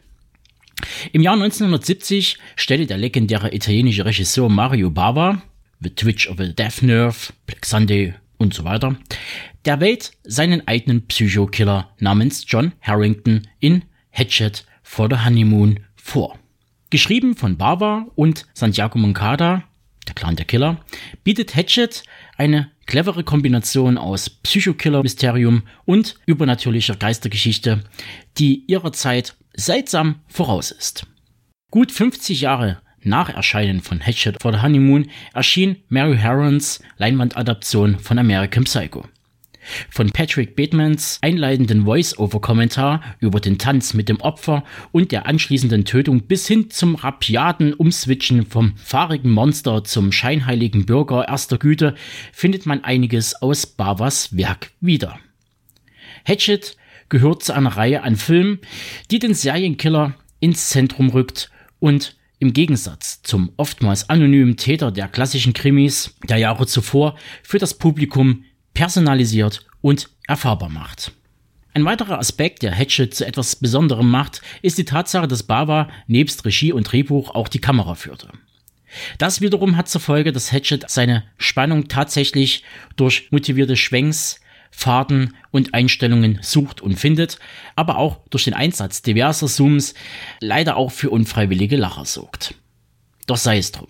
Im 1.12 1.22
Jahr 1.22 1.34
1970 1.34 2.38
stellte 2.56 2.86
der 2.86 2.96
legendäre 2.96 3.54
italienische 3.54 4.04
Regisseur 4.04 4.48
Mario 4.48 4.90
Bava, 4.90 5.42
The 5.80 5.90
Twitch 5.90 6.28
of 6.28 6.40
a 6.40 6.46
Death 6.46 6.82
Nerve, 6.82 7.32
Black 7.46 7.64
Sunday 7.64 8.14
und 8.42 8.54
so 8.54 8.64
weiter, 8.64 8.96
der 9.64 9.80
Welt 9.80 10.12
seinen 10.24 10.66
eigenen 10.66 11.06
Psychokiller 11.06 11.90
namens 11.98 12.44
John 12.46 12.72
Harrington 12.80 13.48
in 13.60 13.84
Hatchet 14.10 14.66
for 14.82 15.08
the 15.10 15.24
Honeymoon 15.24 15.80
vor. 15.94 16.38
Geschrieben 16.90 17.36
von 17.36 17.56
Bava 17.56 18.06
und 18.16 18.46
Santiago 18.52 18.98
Moncada, 18.98 19.64
der 20.06 20.14
Clan 20.14 20.36
der 20.36 20.44
Killer, 20.44 20.84
bietet 21.24 21.56
Hatchet 21.56 22.02
eine 22.36 22.70
clevere 22.86 23.24
Kombination 23.24 23.96
aus 23.96 24.28
Psychokiller-Mysterium 24.28 25.62
und 25.84 26.16
übernatürlicher 26.26 26.96
Geistergeschichte, 26.96 27.84
die 28.38 28.64
ihrer 28.66 28.92
Zeit 28.92 29.36
seltsam 29.54 30.16
voraus 30.26 30.70
ist. 30.70 31.06
Gut 31.70 31.92
50 31.92 32.42
Jahre 32.42 32.82
nach 33.04 33.28
Erscheinen 33.28 33.80
von 33.80 34.00
Hatchet 34.00 34.40
for 34.40 34.52
the 34.52 34.62
Honeymoon 34.62 35.10
erschien 35.34 35.76
Mary 35.88 36.16
Herons 36.16 36.80
Leinwandadaption 36.98 37.98
von 37.98 38.18
American 38.18 38.64
Psycho. 38.64 39.04
Von 39.90 40.10
Patrick 40.10 40.56
Batemans 40.56 41.18
einleitenden 41.22 41.84
Voice-Over-Kommentar 41.84 43.00
über 43.20 43.40
den 43.40 43.58
Tanz 43.58 43.94
mit 43.94 44.08
dem 44.08 44.20
Opfer 44.20 44.64
und 44.90 45.12
der 45.12 45.26
anschließenden 45.26 45.84
Tötung 45.84 46.22
bis 46.22 46.48
hin 46.48 46.70
zum 46.70 46.96
rapiaten 46.96 47.72
Umswitchen 47.72 48.44
vom 48.44 48.76
fahrigen 48.76 49.30
Monster 49.30 49.84
zum 49.84 50.10
scheinheiligen 50.10 50.84
Bürger 50.84 51.28
erster 51.28 51.58
Güte 51.58 51.94
findet 52.32 52.66
man 52.66 52.82
einiges 52.82 53.40
aus 53.40 53.66
Bavas 53.66 54.36
Werk 54.36 54.72
wieder. 54.80 55.18
Hatchet 56.24 56.76
gehört 57.08 57.42
zu 57.42 57.52
einer 57.52 57.76
Reihe 57.76 58.02
an 58.02 58.16
Filmen, 58.16 58.58
die 59.10 59.18
den 59.18 59.34
Serienkiller 59.34 60.14
ins 60.40 60.70
Zentrum 60.70 61.10
rückt 61.10 61.50
und 61.78 62.16
im 62.42 62.52
Gegensatz 62.52 63.22
zum 63.22 63.52
oftmals 63.56 64.10
anonymen 64.10 64.56
Täter 64.56 64.90
der 64.90 65.06
klassischen 65.06 65.52
Krimis 65.52 66.16
der 66.28 66.38
Jahre 66.38 66.66
zuvor 66.66 67.16
für 67.44 67.58
das 67.58 67.74
Publikum 67.74 68.44
personalisiert 68.74 69.64
und 69.80 70.10
erfahrbar 70.26 70.68
macht. 70.68 71.12
Ein 71.72 71.84
weiterer 71.84 72.18
Aspekt, 72.18 72.64
der 72.64 72.74
Hatchet 72.74 73.14
zu 73.14 73.24
etwas 73.24 73.54
Besonderem 73.54 74.10
macht, 74.10 74.42
ist 74.60 74.76
die 74.76 74.84
Tatsache, 74.84 75.28
dass 75.28 75.44
Bava 75.44 75.88
nebst 76.08 76.44
Regie 76.44 76.72
und 76.72 76.90
Drehbuch 76.90 77.32
auch 77.32 77.46
die 77.46 77.60
Kamera 77.60 77.94
führte. 77.94 78.28
Das 79.18 79.40
wiederum 79.40 79.76
hat 79.76 79.88
zur 79.88 80.00
Folge, 80.00 80.32
dass 80.32 80.50
Hatchet 80.50 80.90
seine 80.90 81.22
Spannung 81.38 81.86
tatsächlich 81.86 82.64
durch 82.96 83.28
motivierte 83.30 83.76
Schwenks 83.76 84.40
Faden 84.72 85.36
und 85.52 85.74
Einstellungen 85.74 86.40
sucht 86.42 86.80
und 86.80 86.98
findet, 86.98 87.38
aber 87.76 87.98
auch 87.98 88.18
durch 88.30 88.44
den 88.44 88.54
Einsatz 88.54 89.02
diverser 89.02 89.46
Zooms 89.46 89.94
leider 90.40 90.76
auch 90.76 90.90
für 90.90 91.10
unfreiwillige 91.10 91.76
Lacher 91.76 92.04
sorgt. 92.04 92.54
Doch 93.26 93.36
sei 93.36 93.58
es 93.58 93.70
drum. 93.70 93.88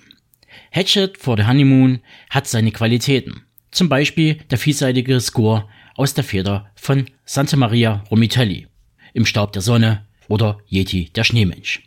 Hatchet 0.70 1.16
for 1.16 1.36
the 1.38 1.46
Honeymoon 1.46 2.00
hat 2.28 2.46
seine 2.46 2.72
Qualitäten. 2.72 3.42
Zum 3.70 3.88
Beispiel 3.88 4.34
der 4.50 4.58
vielseitige 4.58 5.18
Score 5.20 5.68
aus 5.94 6.12
der 6.12 6.24
Feder 6.24 6.70
von 6.74 7.06
Santa 7.24 7.56
Maria 7.56 8.04
Romitelli, 8.10 8.66
Im 9.14 9.24
Staub 9.24 9.52
der 9.52 9.62
Sonne 9.62 10.06
oder 10.28 10.58
Yeti 10.68 11.10
der 11.14 11.24
Schneemensch. 11.24 11.82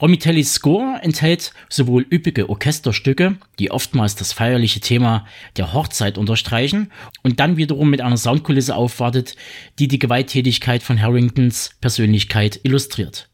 Romitellis 0.00 0.54
Score 0.54 0.98
enthält 1.02 1.52
sowohl 1.68 2.06
üppige 2.10 2.48
Orchesterstücke, 2.48 3.36
die 3.58 3.70
oftmals 3.70 4.16
das 4.16 4.32
feierliche 4.32 4.80
Thema 4.80 5.26
der 5.56 5.72
Hochzeit 5.72 6.18
unterstreichen 6.18 6.90
und 7.22 7.40
dann 7.40 7.56
wiederum 7.56 7.90
mit 7.90 8.00
einer 8.00 8.16
Soundkulisse 8.16 8.74
aufwartet, 8.74 9.36
die 9.78 9.88
die 9.88 9.98
Gewalttätigkeit 9.98 10.82
von 10.82 11.00
Harringtons 11.00 11.70
Persönlichkeit 11.80 12.60
illustriert. 12.62 13.28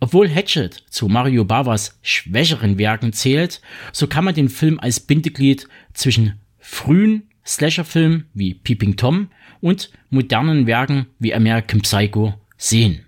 Obwohl 0.00 0.28
Hatchet 0.28 0.82
zu 0.90 1.08
Mario 1.08 1.44
Bavas 1.44 1.98
schwächeren 2.02 2.78
Werken 2.78 3.12
zählt, 3.12 3.60
so 3.92 4.06
kann 4.06 4.24
man 4.24 4.34
den 4.34 4.48
Film 4.48 4.78
als 4.78 5.00
Bindeglied 5.00 5.66
zwischen 5.94 6.40
frühen 6.58 7.30
Slasher-Filmen 7.46 8.26
wie 8.34 8.54
Peeping 8.54 8.96
Tom 8.96 9.28
und 9.60 9.90
modernen 10.10 10.66
Werken 10.66 11.06
wie 11.18 11.34
American 11.34 11.80
Psycho 11.80 12.34
sehen. 12.56 13.06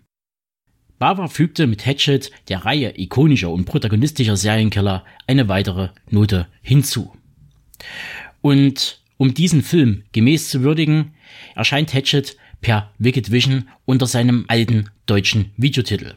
Bava 0.98 1.28
fügte 1.28 1.66
mit 1.66 1.84
Hatchet 1.84 2.30
der 2.48 2.64
Reihe 2.64 2.98
ikonischer 2.98 3.50
und 3.50 3.66
protagonistischer 3.66 4.36
Serienkiller 4.36 5.04
eine 5.26 5.48
weitere 5.48 5.90
Note 6.10 6.46
hinzu. 6.62 7.14
Und 8.40 9.00
um 9.18 9.34
diesen 9.34 9.62
Film 9.62 10.04
gemäß 10.12 10.50
zu 10.50 10.62
würdigen, 10.62 11.14
erscheint 11.54 11.92
Hatchet 11.92 12.36
per 12.60 12.92
Wicked 12.98 13.30
Vision 13.30 13.68
unter 13.84 14.06
seinem 14.06 14.44
alten 14.48 14.90
deutschen 15.06 15.52
Videotitel 15.56 16.14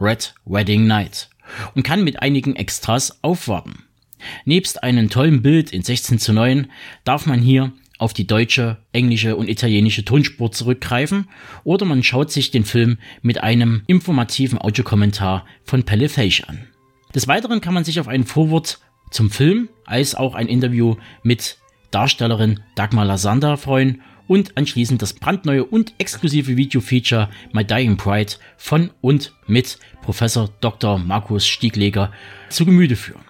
Red 0.00 0.34
Wedding 0.44 0.86
Night 0.86 1.28
und 1.74 1.82
kann 1.82 2.04
mit 2.04 2.22
einigen 2.22 2.56
Extras 2.56 3.22
aufwarten. 3.22 3.84
Nebst 4.44 4.82
einem 4.82 5.10
tollen 5.10 5.42
Bild 5.42 5.72
in 5.72 5.82
16 5.82 6.18
zu 6.18 6.32
9 6.32 6.70
darf 7.04 7.26
man 7.26 7.40
hier 7.40 7.72
auf 7.98 8.12
die 8.12 8.26
deutsche, 8.26 8.78
englische 8.92 9.36
und 9.36 9.48
italienische 9.48 10.04
Tonspur 10.04 10.52
zurückgreifen 10.52 11.28
oder 11.64 11.86
man 11.86 12.02
schaut 12.02 12.30
sich 12.30 12.50
den 12.50 12.64
Film 12.64 12.98
mit 13.22 13.42
einem 13.42 13.82
informativen 13.86 14.60
Audiokommentar 14.60 15.46
von 15.64 15.84
Pelle 15.84 16.08
Feich 16.08 16.48
an. 16.48 16.66
Des 17.14 17.28
Weiteren 17.28 17.60
kann 17.60 17.74
man 17.74 17.84
sich 17.84 18.00
auf 18.00 18.08
ein 18.08 18.24
Vorwort 18.24 18.80
zum 19.10 19.30
Film 19.30 19.68
als 19.84 20.14
auch 20.14 20.34
ein 20.34 20.48
Interview 20.48 20.96
mit 21.22 21.58
Darstellerin 21.90 22.60
Dagmar 22.74 23.04
Lasander 23.04 23.56
freuen 23.56 24.02
und 24.26 24.56
anschließend 24.56 25.00
das 25.02 25.12
brandneue 25.12 25.64
und 25.64 25.94
exklusive 25.98 26.56
Video-Feature 26.56 27.28
My 27.52 27.64
Dying 27.64 27.96
Pride 27.96 28.32
von 28.56 28.90
und 29.00 29.32
mit 29.46 29.78
Professor 30.02 30.50
Dr. 30.60 30.98
Markus 30.98 31.46
Stiegleger 31.46 32.12
zu 32.48 32.64
Gemüte 32.66 32.96
führen. 32.96 33.22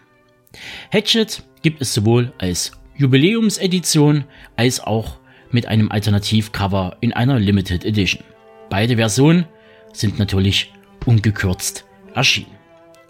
Hatchet 0.91 1.43
gibt 1.63 1.83
es 1.83 1.93
sowohl 1.93 2.33
als 2.39 2.73
Jubiläumsedition 2.97 4.25
als 4.57 4.81
auch 4.81 5.17
mit 5.51 5.67
einem 5.67 5.91
Alternativcover 5.91 6.97
in 7.01 7.13
einer 7.13 7.39
Limited 7.39 7.85
Edition. 7.85 8.23
Beide 8.69 8.97
Versionen 8.97 9.47
sind 9.93 10.19
natürlich 10.19 10.73
ungekürzt 11.05 11.85
erschienen. 12.15 12.51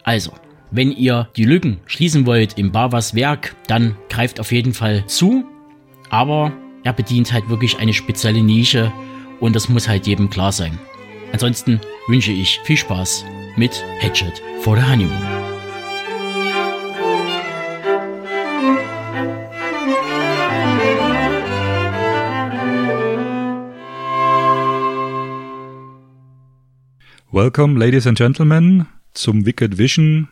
Also, 0.04 0.32
wenn 0.70 0.92
ihr 0.92 1.28
die 1.36 1.44
Lücken 1.44 1.78
schließen 1.86 2.26
wollt 2.26 2.58
im 2.58 2.72
Bavas 2.72 3.14
Werk, 3.14 3.54
dann 3.66 3.96
greift 4.08 4.40
auf 4.40 4.52
jeden 4.52 4.74
Fall 4.74 5.04
zu. 5.06 5.44
Aber 6.10 6.52
er 6.84 6.92
bedient 6.92 7.32
halt 7.32 7.48
wirklich 7.48 7.78
eine 7.78 7.92
spezielle 7.92 8.42
Nische 8.42 8.92
und 9.40 9.56
das 9.56 9.68
muss 9.68 9.88
halt 9.88 10.06
jedem 10.06 10.30
klar 10.30 10.52
sein. 10.52 10.78
Ansonsten 11.32 11.80
wünsche 12.08 12.32
ich 12.32 12.60
viel 12.64 12.76
Spaß 12.76 13.24
mit 13.56 13.84
Hatchet 14.00 14.42
for 14.60 14.76
the 14.76 14.82
Honeymoon. 14.82 15.45
Welcome, 27.36 27.78
ladies 27.78 28.06
and 28.06 28.16
gentlemen, 28.16 28.86
zum 29.12 29.44
Wicked 29.44 29.76
Vision 29.76 30.28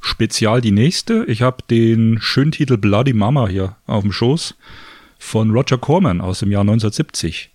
Spezial 0.00 0.60
die 0.60 0.72
nächste. 0.72 1.24
Ich 1.26 1.42
habe 1.42 1.58
den 1.70 2.20
schönen 2.20 2.50
Titel 2.50 2.76
Bloody 2.76 3.12
Mama 3.12 3.46
hier 3.46 3.76
auf 3.86 4.02
dem 4.02 4.10
Schoß 4.10 4.56
von 5.20 5.52
Roger 5.52 5.78
Corman 5.78 6.20
aus 6.20 6.40
dem 6.40 6.50
Jahr 6.50 6.62
1970. 6.62 7.52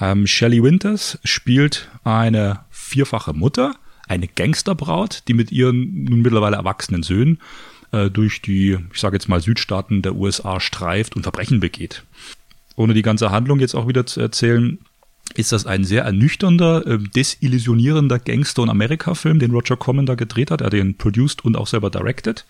Ähm, 0.00 0.26
Shelley 0.26 0.64
Winters 0.64 1.20
spielt 1.22 1.90
eine 2.02 2.64
vierfache 2.70 3.34
Mutter, 3.34 3.76
eine 4.08 4.26
Gangsterbraut, 4.26 5.22
die 5.28 5.34
mit 5.34 5.52
ihren 5.52 6.02
nun 6.02 6.22
mittlerweile 6.22 6.56
erwachsenen 6.56 7.04
Söhnen 7.04 7.38
äh, 7.92 8.10
durch 8.10 8.42
die, 8.42 8.78
ich 8.92 9.00
sage 9.00 9.14
jetzt 9.14 9.28
mal, 9.28 9.40
Südstaaten 9.40 10.02
der 10.02 10.16
USA 10.16 10.58
streift 10.58 11.14
und 11.14 11.22
Verbrechen 11.22 11.60
begeht. 11.60 12.02
Ohne 12.74 12.94
die 12.94 13.02
ganze 13.02 13.30
Handlung 13.30 13.60
jetzt 13.60 13.76
auch 13.76 13.86
wieder 13.86 14.06
zu 14.06 14.20
erzählen, 14.20 14.80
ist 15.34 15.52
das 15.52 15.66
ein 15.66 15.84
sehr 15.84 16.04
ernüchternder, 16.04 16.86
äh, 16.86 16.98
desillusionierender 16.98 18.18
Gangster- 18.18 18.62
und 18.62 18.70
Amerika-Film, 18.70 19.38
den 19.38 19.52
Roger 19.52 19.76
Corman 19.76 20.06
da 20.06 20.14
gedreht 20.14 20.50
hat. 20.50 20.60
Er 20.60 20.66
hat 20.66 20.72
den 20.72 20.96
produced 20.96 21.44
und 21.44 21.56
auch 21.56 21.66
selber 21.66 21.90
directed, 21.90 22.44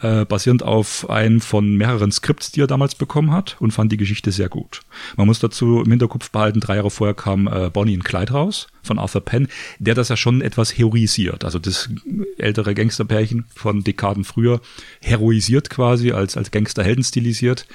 äh, 0.00 0.24
basierend 0.24 0.62
auf 0.62 1.08
einem 1.10 1.40
von 1.40 1.76
mehreren 1.76 2.12
Skripts, 2.12 2.52
die 2.52 2.60
er 2.60 2.66
damals 2.66 2.94
bekommen 2.94 3.32
hat 3.32 3.56
und 3.60 3.72
fand 3.72 3.90
die 3.92 3.96
Geschichte 3.96 4.32
sehr 4.32 4.48
gut. 4.48 4.82
Man 5.16 5.26
muss 5.26 5.40
dazu 5.40 5.82
im 5.82 5.90
Hinterkopf 5.90 6.30
behalten, 6.30 6.60
drei 6.60 6.76
Jahre 6.76 6.90
vorher 6.90 7.14
kam 7.14 7.48
äh, 7.48 7.70
Bonnie 7.70 7.94
in 7.94 8.04
Clyde 8.04 8.32
raus 8.32 8.68
von 8.82 8.98
Arthur 8.98 9.20
Penn, 9.24 9.48
der 9.78 9.94
das 9.94 10.08
ja 10.08 10.16
schon 10.16 10.40
etwas 10.40 10.76
heroisiert. 10.76 11.44
Also 11.44 11.58
das 11.58 11.88
ältere 12.38 12.74
Gangsterpärchen 12.74 13.44
von 13.54 13.82
Dekaden 13.82 14.24
früher 14.24 14.60
heroisiert 15.02 15.68
quasi, 15.68 16.12
als, 16.12 16.36
als 16.36 16.50
Gangsterhelden 16.50 17.04
stilisiert, 17.04 17.66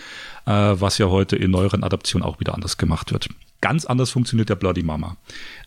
äh, 0.46 0.52
was 0.52 0.98
ja 0.98 1.08
heute 1.08 1.36
in 1.36 1.52
neueren 1.52 1.84
Adaptionen 1.84 2.28
auch 2.28 2.40
wieder 2.40 2.54
anders 2.54 2.78
gemacht 2.78 3.12
wird. 3.12 3.28
Ganz 3.64 3.86
anders 3.86 4.10
funktioniert 4.10 4.50
der 4.50 4.56
Bloody 4.56 4.84
Mama. 4.84 5.16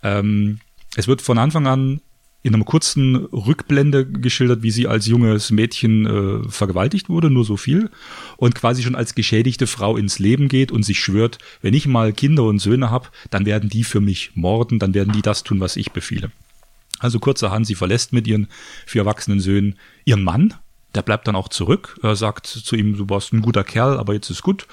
Ähm, 0.03 0.59
es 0.97 1.09
wird 1.09 1.23
von 1.23 1.39
Anfang 1.39 1.67
an 1.67 2.03
in 2.43 2.55
einer 2.55 2.63
kurzen 2.63 3.17
Rückblende 3.17 4.05
geschildert, 4.05 4.63
wie 4.63 4.71
sie 4.71 4.87
als 4.87 5.07
junges 5.07 5.51
Mädchen 5.51 6.05
äh, 6.05 6.49
vergewaltigt 6.51 7.09
wurde, 7.09 7.31
nur 7.31 7.47
so 7.47 7.57
viel, 7.57 7.89
und 8.37 8.55
quasi 8.55 8.83
schon 8.83 8.97
als 8.97 9.15
geschädigte 9.15 9.67
Frau 9.67 9.97
ins 9.97 10.19
Leben 10.19 10.49
geht 10.49 10.73
und 10.73 10.83
sich 10.83 11.01
schwört, 11.01 11.39
wenn 11.63 11.73
ich 11.73 11.87
mal 11.87 12.13
Kinder 12.13 12.43
und 12.43 12.59
Söhne 12.59 12.91
habe, 12.91 13.09
dann 13.31 13.47
werden 13.47 13.71
die 13.71 13.83
für 13.83 14.03
mich 14.03 14.33
morden, 14.35 14.79
dann 14.79 14.93
werden 14.93 15.15
die 15.15 15.23
das 15.23 15.43
tun, 15.43 15.61
was 15.61 15.77
ich 15.77 15.93
befehle. 15.93 16.31
Also 16.99 17.19
kurzerhand, 17.19 17.67
sie 17.67 17.77
verlässt 17.77 18.13
mit 18.13 18.27
ihren 18.27 18.49
vier 18.85 19.03
erwachsenen 19.03 19.41
Söhnen 19.41 19.79
ihren 20.05 20.23
Mann, 20.23 20.53
der 20.95 21.01
bleibt 21.01 21.27
dann 21.29 21.35
auch 21.35 21.49
zurück, 21.49 21.99
er 22.03 22.15
sagt 22.15 22.47
zu 22.47 22.77
ihm, 22.77 22.95
du 22.95 23.09
warst 23.09 23.33
ein 23.33 23.41
guter 23.41 23.65
Kerl, 23.65 23.97
aber 23.97 24.13
jetzt 24.13 24.29
ist 24.29 24.43
gut, 24.43 24.67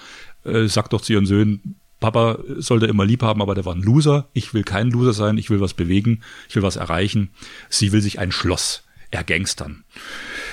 äh, 0.43 0.67
sagt 0.67 0.91
doch 0.91 0.99
zu 0.99 1.13
ihren 1.13 1.25
Söhnen, 1.25 1.79
Papa 2.03 2.39
sollte 2.57 2.87
immer 2.87 3.05
lieb 3.05 3.23
haben, 3.23 3.41
aber 3.41 3.55
der 3.55 3.63
war 3.63 3.73
ein 3.73 3.81
Loser. 3.81 4.27
Ich 4.33 4.53
will 4.53 4.63
kein 4.63 4.91
Loser 4.91 5.13
sein, 5.13 5.37
ich 5.37 5.49
will 5.49 5.61
was 5.61 5.73
bewegen, 5.73 6.19
ich 6.49 6.55
will 6.57 6.61
was 6.61 6.75
erreichen. 6.75 7.29
Sie 7.69 7.93
will 7.93 8.01
sich 8.01 8.19
ein 8.19 8.33
Schloss 8.33 8.83
ergangstern. 9.09 9.85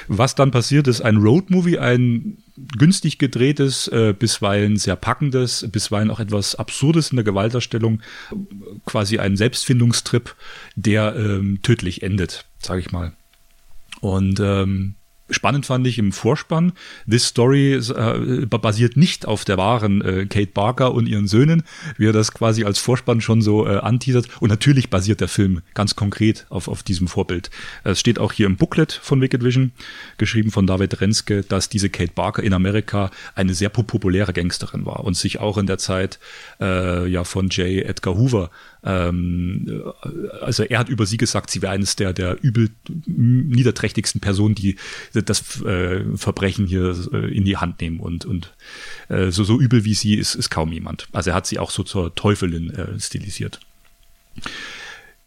Was 0.06 0.36
dann 0.36 0.52
passiert, 0.52 0.86
ist 0.86 1.00
ein 1.00 1.16
Roadmovie, 1.16 1.80
ein 1.80 2.38
günstig 2.78 3.18
gedrehtes, 3.18 3.88
äh, 3.88 4.14
bisweilen 4.16 4.76
sehr 4.76 4.94
packendes, 4.94 5.66
bisweilen 5.72 6.12
auch 6.12 6.20
etwas 6.20 6.54
Absurdes 6.54 7.10
in 7.10 7.16
der 7.16 7.24
Gewalterstellung, 7.24 8.00
quasi 8.86 9.18
ein 9.18 9.36
Selbstfindungstrip, 9.36 10.36
der 10.76 11.16
ähm, 11.16 11.62
tödlich 11.62 12.04
endet, 12.04 12.44
sage 12.60 12.78
ich 12.78 12.92
mal. 12.92 13.12
Und 14.00 14.38
ähm, 14.38 14.94
Spannend 15.30 15.66
fand 15.66 15.86
ich 15.86 15.98
im 15.98 16.12
Vorspann, 16.12 16.72
This 17.08 17.26
Story 17.26 17.74
äh, 17.74 18.46
basiert 18.46 18.96
nicht 18.96 19.26
auf 19.26 19.44
der 19.44 19.58
wahren 19.58 20.02
äh, 20.02 20.26
Kate 20.26 20.50
Barker 20.52 20.92
und 20.92 21.06
ihren 21.06 21.26
Söhnen, 21.26 21.62
wie 21.96 22.08
er 22.08 22.12
das 22.12 22.32
quasi 22.32 22.64
als 22.64 22.78
Vorspann 22.78 23.20
schon 23.20 23.42
so 23.42 23.66
äh, 23.66 23.76
anteasert. 23.76 24.28
Und 24.40 24.50
natürlich 24.50 24.90
basiert 24.90 25.20
der 25.20 25.28
Film 25.28 25.62
ganz 25.74 25.96
konkret 25.96 26.46
auf, 26.50 26.68
auf 26.68 26.82
diesem 26.82 27.08
Vorbild. 27.08 27.50
Es 27.84 28.00
steht 28.00 28.18
auch 28.18 28.32
hier 28.32 28.46
im 28.46 28.56
Booklet 28.56 28.92
von 28.92 29.20
Wicked 29.20 29.44
Vision, 29.44 29.72
geschrieben 30.18 30.50
von 30.50 30.66
David 30.66 31.00
Renske, 31.00 31.42
dass 31.42 31.68
diese 31.68 31.90
Kate 31.90 32.12
Barker 32.14 32.42
in 32.42 32.52
Amerika 32.52 33.10
eine 33.34 33.54
sehr 33.54 33.68
populäre 33.68 34.32
Gangsterin 34.32 34.84
war 34.86 35.04
und 35.04 35.16
sich 35.16 35.40
auch 35.40 35.58
in 35.58 35.66
der 35.66 35.78
Zeit 35.78 36.18
äh, 36.60 37.06
ja 37.08 37.24
von 37.24 37.48
J. 37.48 37.84
Edgar 37.84 38.16
Hoover 38.16 38.50
ähm, 38.84 39.82
also 40.40 40.62
er 40.62 40.78
hat 40.78 40.88
über 40.88 41.06
sie 41.06 41.16
gesagt, 41.16 41.50
sie 41.50 41.62
wäre 41.62 41.72
eines 41.72 41.96
der, 41.96 42.12
der 42.12 42.42
übel 42.42 42.70
niederträchtigsten 43.06 44.20
Personen, 44.20 44.54
die 44.54 44.76
das 45.12 45.62
äh, 45.62 46.04
Verbrechen 46.16 46.66
hier 46.66 46.96
äh, 47.12 47.34
in 47.34 47.44
die 47.44 47.56
Hand 47.56 47.80
nehmen 47.80 48.00
und, 48.00 48.24
und 48.24 48.52
äh, 49.08 49.30
so, 49.30 49.44
so 49.44 49.60
übel 49.60 49.84
wie 49.84 49.94
sie 49.94 50.14
ist, 50.14 50.34
ist 50.34 50.50
kaum 50.50 50.72
jemand. 50.72 51.08
Also 51.12 51.30
er 51.30 51.36
hat 51.36 51.46
sie 51.46 51.58
auch 51.58 51.70
so 51.70 51.82
zur 51.82 52.14
Teufelin 52.14 52.70
äh, 52.70 52.98
stilisiert. 52.98 53.60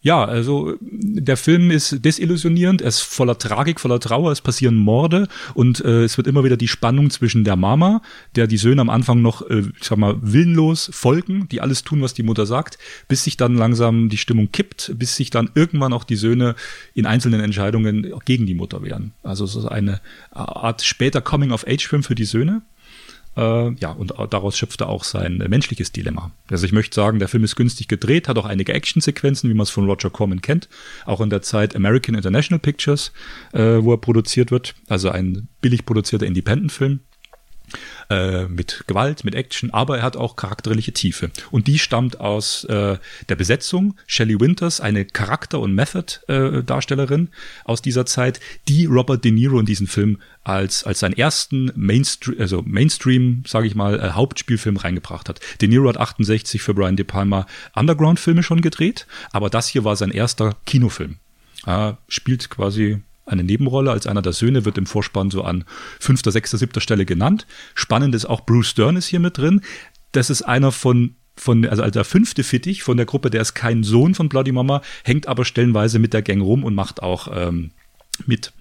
Ja, 0.04 0.22
also 0.22 0.76
der 0.82 1.38
Film 1.38 1.70
ist 1.70 2.04
desillusionierend, 2.04 2.82
er 2.82 2.88
ist 2.88 3.00
voller 3.00 3.38
Tragik, 3.38 3.80
voller 3.80 4.00
Trauer, 4.00 4.32
es 4.32 4.42
passieren 4.42 4.76
Morde 4.76 5.28
und 5.54 5.82
äh, 5.82 6.04
es 6.04 6.18
wird 6.18 6.26
immer 6.26 6.44
wieder 6.44 6.58
die 6.58 6.68
Spannung 6.68 7.08
zwischen 7.08 7.42
der 7.42 7.56
Mama, 7.56 8.02
der 8.36 8.46
die 8.46 8.58
Söhne 8.58 8.82
am 8.82 8.90
Anfang 8.90 9.22
noch, 9.22 9.48
äh, 9.48 9.62
ich 9.80 9.84
sag 9.84 9.96
mal, 9.96 10.16
willenlos 10.20 10.90
folgen, 10.92 11.48
die 11.48 11.62
alles 11.62 11.84
tun, 11.84 12.02
was 12.02 12.12
die 12.12 12.22
Mutter 12.22 12.44
sagt, 12.44 12.76
bis 13.08 13.24
sich 13.24 13.38
dann 13.38 13.56
langsam 13.56 14.10
die 14.10 14.18
Stimmung 14.18 14.52
kippt, 14.52 14.92
bis 14.94 15.16
sich 15.16 15.30
dann 15.30 15.50
irgendwann 15.54 15.94
auch 15.94 16.04
die 16.04 16.16
Söhne 16.16 16.54
in 16.92 17.06
einzelnen 17.06 17.40
Entscheidungen 17.40 18.12
gegen 18.26 18.44
die 18.44 18.54
Mutter 18.54 18.82
wehren. 18.82 19.14
Also 19.22 19.46
es 19.46 19.56
ist 19.56 19.64
eine 19.64 20.02
Art 20.32 20.82
später 20.82 21.22
Coming-of-Age-Film 21.22 22.02
für 22.02 22.14
die 22.14 22.26
Söhne. 22.26 22.60
Äh, 23.36 23.72
ja, 23.74 23.90
und 23.90 24.14
daraus 24.30 24.56
schöpft 24.56 24.80
er 24.80 24.88
auch 24.88 25.04
sein 25.04 25.40
äh, 25.40 25.48
menschliches 25.48 25.92
Dilemma. 25.92 26.30
Also 26.50 26.66
ich 26.66 26.72
möchte 26.72 26.94
sagen, 26.94 27.18
der 27.18 27.28
Film 27.28 27.44
ist 27.44 27.56
günstig 27.56 27.88
gedreht, 27.88 28.28
hat 28.28 28.38
auch 28.38 28.44
einige 28.44 28.72
Actionsequenzen, 28.72 29.50
wie 29.50 29.54
man 29.54 29.64
es 29.64 29.70
von 29.70 29.86
Roger 29.86 30.10
Corman 30.10 30.40
kennt, 30.40 30.68
auch 31.04 31.20
in 31.20 31.30
der 31.30 31.42
Zeit 31.42 31.74
American 31.74 32.14
International 32.14 32.60
Pictures, 32.60 33.12
äh, 33.52 33.60
wo 33.60 33.92
er 33.92 33.98
produziert 33.98 34.50
wird, 34.50 34.74
also 34.88 35.10
ein 35.10 35.48
billig 35.60 35.84
produzierter 35.84 36.26
Independent-Film 36.26 37.00
äh, 38.10 38.44
mit 38.44 38.84
Gewalt, 38.86 39.24
mit 39.24 39.34
Action, 39.34 39.70
aber 39.70 39.98
er 39.98 40.02
hat 40.02 40.16
auch 40.16 40.36
charakterliche 40.36 40.92
Tiefe. 40.92 41.30
Und 41.50 41.66
die 41.66 41.78
stammt 41.78 42.20
aus 42.20 42.64
äh, 42.64 42.98
der 43.28 43.36
Besetzung. 43.36 43.96
Shelley 44.06 44.40
Winters, 44.40 44.80
eine 44.80 45.04
Charakter- 45.04 45.60
und 45.60 45.74
Method-Darstellerin 45.74 47.28
äh, 47.28 47.68
aus 47.68 47.82
dieser 47.82 48.06
Zeit, 48.06 48.40
die 48.68 48.86
Robert 48.86 49.24
De 49.24 49.32
Niro 49.32 49.58
in 49.58 49.66
diesen 49.66 49.86
Film 49.86 50.18
als, 50.44 50.84
als 50.84 51.00
seinen 51.00 51.16
ersten 51.16 51.72
Mainstream, 51.74 52.40
also 52.40 52.62
Mainstream, 52.64 53.42
sage 53.46 53.66
ich 53.66 53.74
mal, 53.74 53.98
äh, 53.98 54.10
Hauptspielfilm 54.10 54.76
reingebracht 54.76 55.28
hat. 55.28 55.40
De 55.60 55.68
Niro 55.68 55.88
hat 55.88 55.96
68 55.96 56.60
für 56.62 56.74
Brian 56.74 56.96
De 56.96 57.04
Palma 57.04 57.46
Underground-Filme 57.74 58.42
schon 58.42 58.60
gedreht, 58.60 59.06
aber 59.32 59.50
das 59.50 59.68
hier 59.68 59.84
war 59.84 59.96
sein 59.96 60.10
erster 60.10 60.56
Kinofilm. 60.66 61.16
Er 61.66 61.98
spielt 62.08 62.50
quasi 62.50 63.00
eine 63.26 63.44
Nebenrolle 63.44 63.90
als 63.90 64.06
einer 64.06 64.22
der 64.22 64.32
Söhne, 64.32 64.64
wird 64.64 64.78
im 64.78 64.86
Vorspann 64.86 65.30
so 65.30 65.42
an 65.42 65.64
fünfter, 65.98 66.32
sechster, 66.32 66.58
siebter 66.58 66.80
Stelle 66.80 67.06
genannt. 67.06 67.46
Spannend 67.74 68.14
ist 68.14 68.26
auch 68.26 68.42
Bruce 68.42 68.74
Dern 68.74 68.96
ist 68.96 69.06
hier 69.06 69.20
mit 69.20 69.38
drin. 69.38 69.60
Das 70.12 70.30
ist 70.30 70.42
einer 70.42 70.72
von 70.72 71.16
von, 71.36 71.66
also 71.66 71.82
der 71.90 72.04
fünfte 72.04 72.44
Fittich 72.44 72.84
von 72.84 72.96
der 72.96 73.06
Gruppe, 73.06 73.28
der 73.28 73.40
ist 73.40 73.54
kein 73.54 73.82
Sohn 73.82 74.14
von 74.14 74.28
Bloody 74.28 74.52
Mama, 74.52 74.82
hängt 75.02 75.26
aber 75.26 75.44
stellenweise 75.44 75.98
mit 75.98 76.12
der 76.12 76.22
Gang 76.22 76.40
rum 76.40 76.62
und 76.62 76.76
macht 76.76 77.02
auch 77.02 77.28
ähm, 77.34 77.72
mit. 78.26 78.52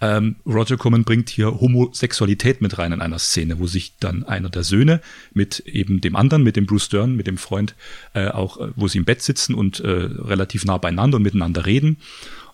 Ähm, 0.00 0.36
Roger 0.46 0.76
Corman 0.76 1.04
bringt 1.04 1.28
hier 1.28 1.60
Homosexualität 1.60 2.60
mit 2.60 2.78
rein 2.78 2.92
in 2.92 3.00
einer 3.00 3.18
Szene, 3.18 3.58
wo 3.58 3.66
sich 3.66 3.94
dann 3.98 4.24
einer 4.24 4.48
der 4.48 4.62
Söhne 4.62 5.00
mit 5.32 5.60
eben 5.60 6.00
dem 6.00 6.14
anderen, 6.14 6.42
mit 6.42 6.56
dem 6.56 6.66
Bruce 6.66 6.88
Dern, 6.88 7.16
mit 7.16 7.26
dem 7.26 7.38
Freund, 7.38 7.74
äh, 8.14 8.28
auch, 8.28 8.60
äh, 8.60 8.68
wo 8.76 8.86
sie 8.86 8.98
im 8.98 9.04
Bett 9.04 9.22
sitzen 9.22 9.54
und 9.54 9.80
äh, 9.80 9.88
relativ 9.88 10.64
nah 10.64 10.78
beieinander 10.78 11.16
und 11.16 11.22
miteinander 11.22 11.66
reden 11.66 11.96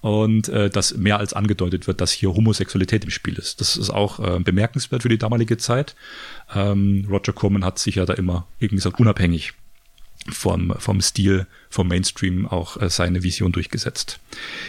und 0.04 0.50
äh, 0.50 0.68
dass 0.68 0.94
mehr 0.98 1.18
als 1.18 1.32
angedeutet 1.32 1.86
wird, 1.86 2.02
dass 2.02 2.12
hier 2.12 2.34
Homosexualität 2.34 3.04
im 3.04 3.10
Spiel 3.10 3.38
ist. 3.38 3.62
Das 3.62 3.78
ist 3.78 3.88
auch 3.88 4.20
äh, 4.20 4.38
bemerkenswert 4.38 5.00
für 5.00 5.08
die 5.08 5.16
damalige 5.16 5.56
Zeit. 5.56 5.96
Ähm, 6.54 7.06
Roger 7.08 7.32
Corman 7.32 7.64
hat 7.64 7.78
sich 7.78 7.94
ja 7.94 8.04
da 8.04 8.12
immer, 8.12 8.46
wie 8.58 8.68
gesagt, 8.68 9.00
unabhängig 9.00 9.54
vom, 10.30 10.74
vom 10.76 11.00
Stil, 11.00 11.46
vom 11.70 11.88
Mainstream 11.88 12.46
auch 12.46 12.78
äh, 12.82 12.90
seine 12.90 13.22
Vision 13.22 13.50
durchgesetzt. 13.52 14.20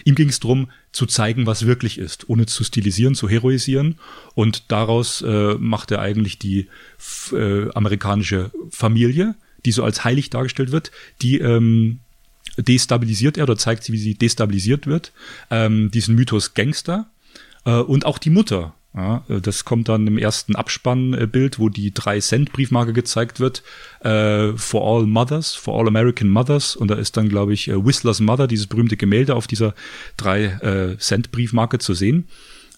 Ihm 0.05 0.15
ging 0.15 0.29
es 0.29 0.39
darum, 0.39 0.71
zu 0.93 1.05
zeigen, 1.05 1.45
was 1.45 1.65
wirklich 1.65 1.97
ist, 1.97 2.29
ohne 2.29 2.45
zu 2.45 2.63
stilisieren, 2.63 3.13
zu 3.13 3.27
heroisieren. 3.27 3.99
Und 4.35 4.71
daraus 4.71 5.21
äh, 5.21 5.55
macht 5.55 5.91
er 5.91 5.99
eigentlich 5.99 6.39
die 6.39 6.69
äh, 7.33 7.69
amerikanische 7.71 8.51
Familie, 8.69 9.35
die 9.65 9.73
so 9.73 9.83
als 9.83 10.05
heilig 10.05 10.29
dargestellt 10.29 10.71
wird, 10.71 10.91
die 11.21 11.39
ähm, 11.39 11.99
destabilisiert 12.57 13.37
er 13.37 13.43
oder 13.43 13.57
zeigt 13.57 13.83
sie, 13.83 13.93
wie 13.93 13.97
sie 13.97 14.15
destabilisiert 14.15 14.87
wird. 14.87 15.11
Ähm, 15.49 15.91
diesen 15.91 16.15
Mythos 16.15 16.53
Gangster 16.53 17.09
äh, 17.65 17.79
und 17.79 18.05
auch 18.05 18.17
die 18.17 18.29
Mutter. 18.29 18.73
Ja, 18.95 19.25
äh, 19.27 19.41
das 19.41 19.65
kommt 19.65 19.89
dann 19.89 20.07
im 20.07 20.17
ersten 20.17 20.55
Abspannbild, 20.55 21.59
wo 21.59 21.69
die 21.69 21.91
3-Cent-Briefmarke 21.91 22.93
gezeigt 22.93 23.39
wird. 23.39 23.61
Äh, 24.01 24.53
for 24.53 24.83
all 24.83 25.05
mothers, 25.05 25.53
for 25.53 25.77
all 25.77 25.87
American 25.87 26.29
mothers. 26.29 26.75
Und 26.75 26.89
da 26.89 26.95
ist 26.95 27.17
dann, 27.17 27.27
glaube 27.27 27.53
ich, 27.53 27.67
äh, 27.67 27.85
Whistler's 27.85 28.21
Mother, 28.21 28.47
dieses 28.47 28.67
berühmte 28.67 28.95
Gemälde 28.95 29.35
auf 29.35 29.47
dieser 29.47 29.75
3-Cent-Briefmarke 30.19 31.79
zu 31.79 31.93
sehen. 31.93 32.27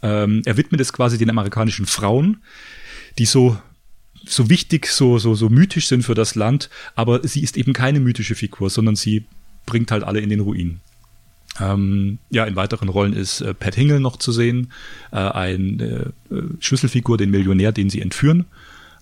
Ähm, 0.01 0.41
er 0.45 0.57
widmet 0.57 0.81
es 0.81 0.93
quasi 0.93 1.17
den 1.17 1.29
amerikanischen 1.29 1.85
Frauen, 1.85 2.37
die 3.17 3.25
so 3.25 3.57
so 4.29 4.49
wichtig, 4.49 4.87
so, 4.87 5.19
so, 5.19 5.35
so 5.35 5.47
mythisch 5.47 5.87
sind 5.87 6.03
für 6.03 6.13
das 6.13 6.35
Land, 6.35 6.69
aber 6.95 7.25
sie 7.25 7.41
ist 7.41 7.55
eben 7.55 7.71
keine 7.71 8.01
mythische 8.01 8.35
Figur, 8.35 8.69
sondern 8.69 8.97
sie 8.97 9.25
bringt 9.67 9.91
halt 9.91 10.03
alle 10.03 10.19
in 10.19 10.29
den 10.29 10.39
Ruin. 10.39 10.79
Ähm, 11.59 12.17
ja, 12.29 12.45
in 12.45 12.55
weiteren 12.55 12.89
Rollen 12.89 13.13
ist 13.13 13.41
äh, 13.41 13.53
Pat 13.53 13.75
Hingle 13.75 13.99
noch 13.99 14.17
zu 14.17 14.31
sehen, 14.31 14.71
äh, 15.11 15.17
eine 15.17 16.13
äh, 16.31 16.35
Schlüsselfigur, 16.59 17.17
den 17.17 17.29
Millionär, 17.29 17.71
den 17.71 17.91
sie 17.91 18.01
entführen. 18.01 18.45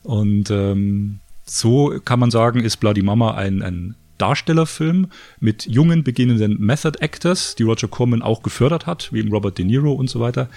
Und 0.03 0.51
ähm, 0.51 1.19
so 1.45 1.99
kann 2.03 2.19
man 2.19 2.31
sagen, 2.31 2.59
ist 2.59 2.77
Bloody 2.77 3.01
Mama 3.01 3.35
ein, 3.35 3.61
ein 3.61 3.95
Darstellerfilm 4.17 5.07
mit 5.39 5.65
jungen, 5.65 6.03
beginnenden 6.03 6.59
Method 6.59 6.99
Actors, 6.99 7.55
die 7.55 7.63
Roger 7.63 7.87
Corman 7.87 8.21
auch 8.21 8.43
gefördert 8.43 8.85
hat, 8.85 9.11
wie 9.11 9.21
Robert 9.21 9.57
De 9.57 9.65
Niro 9.65 9.91
und 9.91 10.09
so 10.09 10.19
weiter. 10.19 10.49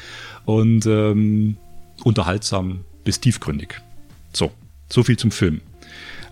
Und 0.44 0.86
ähm, 0.86 1.56
unterhaltsam 2.04 2.84
bis 3.04 3.20
tiefgründig. 3.20 3.80
So, 4.32 4.52
so 4.88 5.02
viel 5.02 5.16
zum 5.16 5.30
Film. 5.30 5.60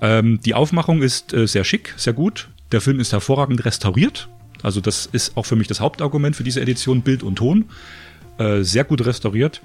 Ähm, 0.01 0.41
die 0.45 0.55
Aufmachung 0.55 1.03
ist 1.03 1.33
äh, 1.33 1.47
sehr 1.47 1.64
schick, 1.64 1.95
sehr 1.97 2.12
gut. 2.12 2.49
Der 2.73 2.81
Film 2.81 3.01
ist 3.01 3.12
hervorragend 3.12 3.64
restauriert. 3.64 4.29
Also 4.62 4.81
das 4.81 5.07
ist 5.07 5.37
auch 5.37 5.47
für 5.47 5.57
mich 5.57 5.69
das 5.69 5.81
Hauptargument 5.81 6.35
für 6.35 6.45
diese 6.45 6.61
Edition, 6.61 7.03
Bild 7.03 7.23
und 7.23 7.37
Ton. 7.37 7.67
Äh, 8.39 8.62
sehr 8.62 8.85
gut 8.85 9.05
restauriert. 9.05 9.61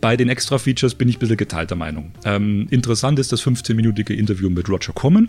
Bei 0.00 0.16
den 0.16 0.28
Extra-Features 0.28 0.94
bin 0.94 1.08
ich 1.08 1.16
ein 1.16 1.20
bisschen 1.20 1.36
geteilter 1.36 1.76
Meinung. 1.76 2.12
Ähm, 2.24 2.66
interessant 2.70 3.18
ist 3.18 3.32
das 3.32 3.42
15-minütige 3.42 4.14
Interview 4.14 4.50
mit 4.50 4.68
Roger 4.68 4.92
Corman 4.92 5.28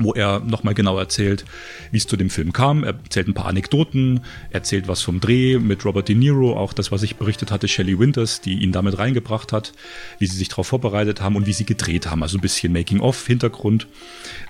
wo 0.00 0.12
er 0.14 0.40
nochmal 0.40 0.74
genau 0.74 0.98
erzählt, 0.98 1.44
wie 1.90 1.98
es 1.98 2.06
zu 2.06 2.16
dem 2.16 2.30
Film 2.30 2.52
kam. 2.52 2.84
Er 2.84 2.94
erzählt 2.94 3.28
ein 3.28 3.34
paar 3.34 3.46
Anekdoten, 3.46 4.20
erzählt 4.50 4.88
was 4.88 5.02
vom 5.02 5.20
Dreh 5.20 5.58
mit 5.58 5.84
Robert 5.84 6.08
De 6.08 6.14
Niro, 6.14 6.56
auch 6.56 6.72
das, 6.72 6.92
was 6.92 7.02
ich 7.02 7.16
berichtet 7.16 7.50
hatte, 7.50 7.68
Shelley 7.68 7.98
Winters, 7.98 8.40
die 8.40 8.62
ihn 8.62 8.72
damit 8.72 8.98
reingebracht 8.98 9.52
hat, 9.52 9.72
wie 10.18 10.26
sie 10.26 10.36
sich 10.36 10.48
darauf 10.48 10.66
vorbereitet 10.66 11.20
haben 11.20 11.36
und 11.36 11.46
wie 11.46 11.52
sie 11.52 11.64
gedreht 11.64 12.10
haben. 12.10 12.22
Also 12.22 12.38
ein 12.38 12.42
bisschen 12.42 12.72
Making-of, 12.72 13.26
Hintergrund. 13.26 13.86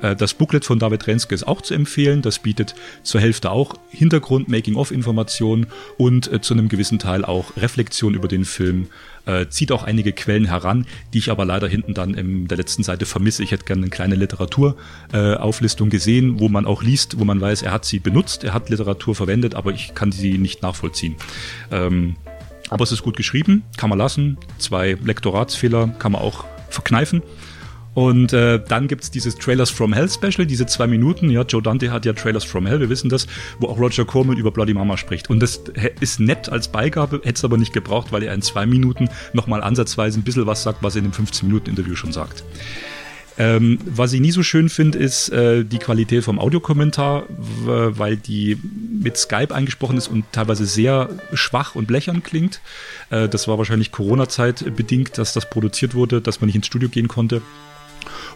Äh, 0.01 0.16
das 0.16 0.34
Booklet 0.34 0.64
von 0.64 0.78
David 0.78 1.07
Renske 1.07 1.34
ist 1.34 1.46
auch 1.46 1.62
zu 1.62 1.74
empfehlen. 1.74 2.22
Das 2.22 2.38
bietet 2.38 2.74
zur 3.03 3.20
Hälfte 3.20 3.51
auch 3.51 3.74
Hintergrund, 3.90 4.49
Making-of-Informationen 4.49 5.66
und 5.96 6.32
äh, 6.32 6.40
zu 6.40 6.55
einem 6.55 6.68
gewissen 6.68 6.99
Teil 6.99 7.24
auch 7.24 7.57
Reflexion 7.57 8.14
über 8.14 8.28
den 8.28 8.44
Film 8.44 8.88
äh, 9.29 9.49
zieht 9.49 9.70
auch 9.70 9.85
einige 9.85 10.12
Quellen 10.12 10.47
heran, 10.47 10.87
die 11.12 11.18
ich 11.18 11.31
aber 11.31 11.45
leider 11.45 11.68
hinten 11.68 11.95
dann 11.95 12.14
in 12.14 12.49
der 12.49 12.57
letzten 12.57 12.83
Seite 12.83 13.07
vermisse. 13.07 13.43
Ich 13.45 13.53
hätte 13.53 13.66
gerne 13.66 13.83
eine 13.83 13.91
kleine 13.91 14.14
Literaturauflistung 14.14 15.89
äh, 15.89 15.91
gesehen, 15.91 16.41
wo 16.41 16.49
man 16.49 16.66
auch 16.66 16.83
liest, 16.83 17.18
wo 17.18 17.24
man 17.24 17.41
weiß, 17.41 17.62
er 17.62 17.72
hat 17.72 17.85
sie 17.85 17.99
benutzt, 17.99 18.45
er 18.45 18.55
hat 18.55 18.70
Literatur 18.70 19.14
verwendet, 19.14 19.55
aber 19.55 19.72
ich 19.72 19.95
kann 19.95 20.11
sie 20.11 20.39
nicht 20.39 20.62
nachvollziehen. 20.62 21.16
Ähm, 21.70 22.16
aber 22.70 22.85
es 22.85 22.93
ist 22.93 23.03
gut 23.03 23.16
geschrieben, 23.16 23.64
kann 23.76 23.91
man 23.91 23.99
lassen. 23.99 24.39
Zwei 24.59 24.97
Lektoratsfehler 25.03 25.89
kann 25.99 26.12
man 26.12 26.22
auch 26.22 26.45
verkneifen. 26.70 27.22
Und 27.95 28.32
äh, 28.32 28.61
dann 28.68 28.86
gibt's 28.86 29.11
dieses 29.11 29.36
Trailers 29.36 29.70
from 29.70 29.93
Hell 29.93 30.09
Special, 30.09 30.47
diese 30.47 30.66
zwei 30.66 30.86
Minuten. 30.86 31.30
Ja, 31.30 31.43
Joe 31.43 31.62
Dante 31.62 31.91
hat 31.91 32.05
ja 32.05 32.12
Trailers 32.12 32.45
from 32.45 32.66
Hell, 32.66 32.80
wir 32.80 32.89
wissen 32.89 33.09
das, 33.09 33.26
wo 33.59 33.68
auch 33.68 33.78
Roger 33.78 34.05
Corman 34.05 34.36
über 34.36 34.51
Bloody 34.51 34.74
Mama 34.74 34.97
spricht. 34.97 35.30
Und 35.30 35.41
das 35.41 35.62
ist 36.01 36.20
nett 36.20 36.49
als 36.49 36.68
Beigabe, 36.68 37.16
hätte 37.24 37.34
es 37.34 37.45
aber 37.45 37.57
nicht 37.57 37.72
gebraucht, 37.72 38.12
weil 38.12 38.22
er 38.22 38.34
in 38.34 38.43
zwei 38.43 38.66
Minuten 38.66 39.09
nochmal 39.32 39.62
ansatzweise 39.62 40.18
ein 40.18 40.22
bisschen 40.22 40.47
was 40.47 40.62
sagt, 40.62 40.82
was 40.82 40.95
er 40.95 41.05
in 41.05 41.11
dem 41.11 41.26
15-Minuten-Interview 41.26 41.97
schon 41.97 42.12
sagt. 42.12 42.45
Ähm, 43.41 43.78
was 43.84 44.12
ich 44.12 44.20
nie 44.20 44.32
so 44.32 44.43
schön 44.43 44.68
finde, 44.68 44.99
ist 44.99 45.28
äh, 45.28 45.64
die 45.64 45.78
Qualität 45.78 46.24
vom 46.24 46.41
Audiokommentar, 46.41 47.22
weil 47.28 48.16
die 48.16 48.59
mit 49.01 49.16
Skype 49.16 49.55
eingesprochen 49.55 49.97
ist 49.97 50.09
und 50.09 50.24
teilweise 50.32 50.66
sehr 50.66 51.09
schwach 51.32 51.76
und 51.76 51.86
blechern 51.86 52.24
klingt. 52.24 52.61
Äh, 53.11 53.28
das 53.28 53.47
war 53.47 53.57
wahrscheinlich 53.57 53.93
Corona-Zeit 53.93 54.74
bedingt, 54.74 55.18
dass 55.18 55.34
das 55.34 55.49
produziert 55.49 55.95
wurde, 55.95 56.20
dass 56.20 56.41
man 56.41 56.47
nicht 56.47 56.57
ins 56.57 56.66
Studio 56.66 56.89
gehen 56.89 57.07
konnte. 57.07 57.41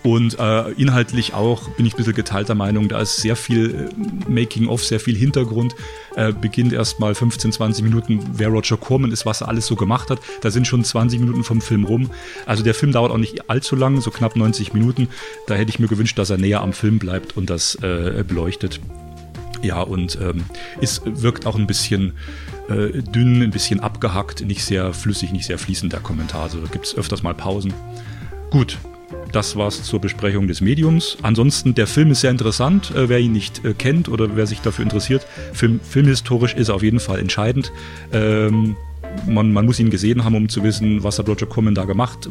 Und 0.03 0.39
äh, 0.39 0.71
inhaltlich 0.73 1.35
auch 1.35 1.69
bin 1.71 1.87
ich 1.87 1.95
ein 1.95 1.97
bisschen 1.97 2.15
geteilter 2.15 2.55
Meinung, 2.55 2.89
da 2.89 3.01
ist 3.01 3.17
sehr 3.17 3.37
viel 3.37 3.89
äh, 3.91 4.31
Making-of, 4.31 4.85
sehr 4.85 5.01
viel 5.01 5.17
Hintergrund. 5.17 5.75
Äh, 6.17 6.33
beginnt 6.33 6.73
erst 6.73 7.01
mal 7.01 7.15
15, 7.15 7.53
20 7.53 7.85
Minuten, 7.85 8.21
wer 8.35 8.49
Roger 8.49 8.77
Corman 8.77 9.13
ist, 9.13 9.25
was 9.25 9.41
er 9.41 9.49
alles 9.49 9.67
so 9.67 9.77
gemacht 9.77 10.11
hat. 10.11 10.21
Da 10.41 10.51
sind 10.51 10.67
schon 10.67 10.85
20 10.85 11.21
Minuten 11.21 11.45
vom 11.45 11.61
Film 11.61 11.85
rum. 11.85 12.11
Also 12.47 12.63
der 12.63 12.75
Film 12.75 12.93
dauert 12.93 13.13
auch 13.13 13.19
nicht 13.19 13.49
allzu 13.49 13.77
lang, 13.77 14.01
so 14.01 14.11
knapp 14.11 14.37
90 14.37 14.73
Minuten. 14.73 15.09
Da 15.47 15.55
hätte 15.55 15.71
ich 15.71 15.79
mir 15.79 15.89
gewünscht, 15.89 16.19
dass 16.19 16.31
er 16.31 16.39
näher 16.39 16.61
am 16.61 16.73
Film 16.73 16.99
bleibt 16.99 17.37
und 17.37 17.51
das 17.51 17.77
äh, 17.77 18.25
beleuchtet. 18.27 18.81
Ja, 19.63 19.81
und 19.81 20.19
ähm, 20.21 20.45
es 20.81 21.03
wirkt 21.05 21.47
auch 21.47 21.57
ein 21.57 21.69
bisschen 21.69 22.15
äh, 22.69 23.01
dünn, 23.03 23.43
ein 23.43 23.51
bisschen 23.51 23.81
abgehackt, 23.81 24.45
nicht 24.45 24.65
sehr 24.65 24.93
flüssig, 24.93 25.33
nicht 25.33 25.47
sehr 25.47 25.59
fließend 25.59 25.93
der 25.93 26.01
Kommentar. 26.01 26.43
Also 26.43 26.61
da 26.61 26.67
gibt 26.67 26.87
es 26.87 26.97
öfters 26.97 27.23
mal 27.23 27.35
Pausen. 27.35 27.73
Gut, 28.51 28.79
das 29.33 29.57
war's 29.57 29.83
zur 29.83 30.01
Besprechung 30.01 30.47
des 30.49 30.61
Mediums. 30.61 31.17
Ansonsten, 31.23 31.75
der 31.75 31.87
Film 31.87 32.11
ist 32.11 32.21
sehr 32.21 32.31
interessant. 32.31 32.93
Äh, 32.95 33.09
wer 33.09 33.19
ihn 33.19 33.33
nicht 33.33 33.65
äh, 33.65 33.75
kennt 33.75 34.09
oder 34.09 34.37
wer 34.37 34.47
sich 34.47 34.61
dafür 34.61 34.85
interessiert, 34.85 35.27
Film, 35.53 35.81
filmhistorisch 35.81 36.55
ist 36.55 36.69
er 36.69 36.75
auf 36.75 36.83
jeden 36.83 37.01
Fall 37.01 37.19
entscheidend. 37.19 37.73
Ähm, 38.13 38.77
man, 39.27 39.53
man, 39.53 39.67
muss 39.67 39.79
ihn 39.79 39.91
gesehen 39.91 40.25
haben, 40.25 40.35
um 40.35 40.49
zu 40.49 40.63
wissen, 40.63 41.03
was 41.03 41.19
hat 41.19 41.29
Roger 41.29 41.47
Corman 41.47 41.75
da 41.75 41.85
gemacht, 41.85 42.29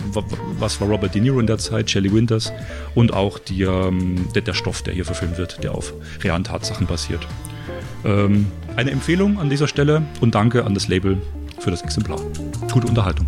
was 0.60 0.82
war 0.82 0.88
Robert 0.88 1.14
De 1.14 1.22
Niro 1.22 1.40
in 1.40 1.48
der 1.48 1.58
Zeit, 1.58 1.90
Shelley 1.90 2.12
Winters 2.12 2.52
und 2.96 3.14
auch 3.14 3.40
die, 3.40 3.64
ähm, 3.64 4.28
der, 4.34 4.42
der, 4.42 4.54
Stoff, 4.54 4.82
der 4.82 4.94
hier 4.94 5.06
verfilmt 5.06 5.38
wird, 5.38 5.64
der 5.64 5.76
auf 5.76 5.94
realen 6.24 6.44
Tatsachen 6.44 6.88
basiert. 6.88 7.28
Ähm, 8.04 8.48
eine 8.76 8.92
Empfehlung 8.92 9.40
an 9.40 9.50
dieser 9.50 9.68
Stelle 9.68 10.04
und 10.22 10.36
danke 10.36 10.66
an 10.66 10.74
das 10.74 10.88
Label 10.88 11.18
für 11.60 11.72
das 11.72 11.82
Exemplar. 11.84 12.20
Gute 12.72 12.88
Unterhaltung. 12.88 13.28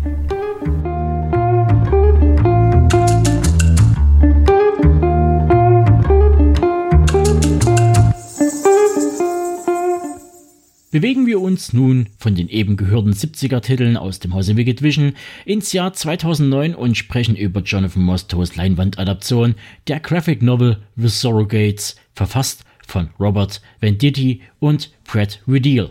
Bewegen 10.94 11.26
wir 11.26 11.40
uns 11.40 11.72
nun 11.72 12.06
von 12.18 12.36
den 12.36 12.48
eben 12.48 12.76
gehörten 12.76 13.10
70er-Titeln 13.10 13.96
aus 13.96 14.20
dem 14.20 14.32
Hause 14.32 14.56
Wicked 14.56 14.80
Vision 14.80 15.14
ins 15.44 15.72
Jahr 15.72 15.92
2009 15.92 16.72
und 16.72 16.96
sprechen 16.96 17.34
über 17.34 17.62
Jonathan 17.62 18.00
Mostows 18.00 18.54
Leinwandadaption 18.54 19.56
der 19.88 19.98
Graphic 19.98 20.40
Novel 20.40 20.76
The 20.94 21.08
Surrogates, 21.08 21.96
verfasst 22.14 22.64
von 22.86 23.10
Robert 23.18 23.60
Venditti 23.80 24.42
und 24.60 24.92
Brad 25.02 25.40
Riddell. 25.48 25.90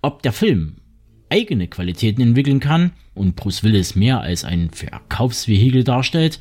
Ob 0.00 0.22
der 0.22 0.32
Film 0.32 0.76
eigene 1.28 1.68
Qualitäten 1.68 2.22
entwickeln 2.22 2.58
kann 2.58 2.92
und 3.12 3.36
Bruce 3.36 3.62
Willis 3.62 3.96
mehr 3.96 4.22
als 4.22 4.44
ein 4.44 4.70
Verkaufsvehikel 4.70 5.84
darstellt, 5.84 6.38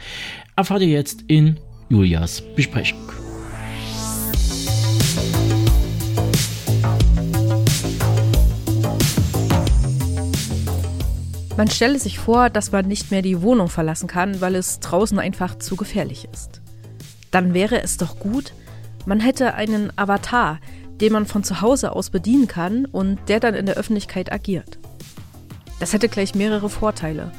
erfahrt 0.56 0.84
ihr 0.84 0.88
jetzt 0.88 1.26
in 1.28 1.60
Julias 1.90 2.42
Besprechung. 2.56 3.21
Man 11.58 11.70
stelle 11.70 12.00
sich 12.00 12.18
vor, 12.18 12.50
dass 12.50 12.72
man 12.72 12.88
nicht 12.88 13.12
mehr 13.12 13.22
die 13.22 13.42
Wohnung 13.42 13.68
verlassen 13.68 14.08
kann, 14.08 14.42
weil 14.42 14.56
es 14.56 14.80
draußen 14.80 15.20
einfach 15.20 15.58
zu 15.58 15.76
gefährlich 15.76 16.28
ist. 16.32 16.62
Dann 17.30 17.54
wäre 17.54 17.82
es 17.82 17.98
doch 17.98 18.20
gut, 18.20 18.54
man 19.06 19.20
hätte 19.20 19.54
einen 19.56 19.92
Avatar, 19.98 20.60
den 21.02 21.14
man 21.14 21.26
von 21.26 21.44
zu 21.44 21.62
Hause 21.62 21.92
aus 21.94 22.10
bedienen 22.10 22.48
kann 22.48 22.86
und 22.86 23.18
der 23.28 23.40
dann 23.40 23.56
in 23.56 23.66
der 23.66 23.76
Öffentlichkeit 23.76 24.32
agiert. 24.32 24.78
Das 25.80 25.94
hätte 25.94 26.10
gleich 26.10 26.36
mehrere 26.36 26.70
Vorteile. 26.70 27.32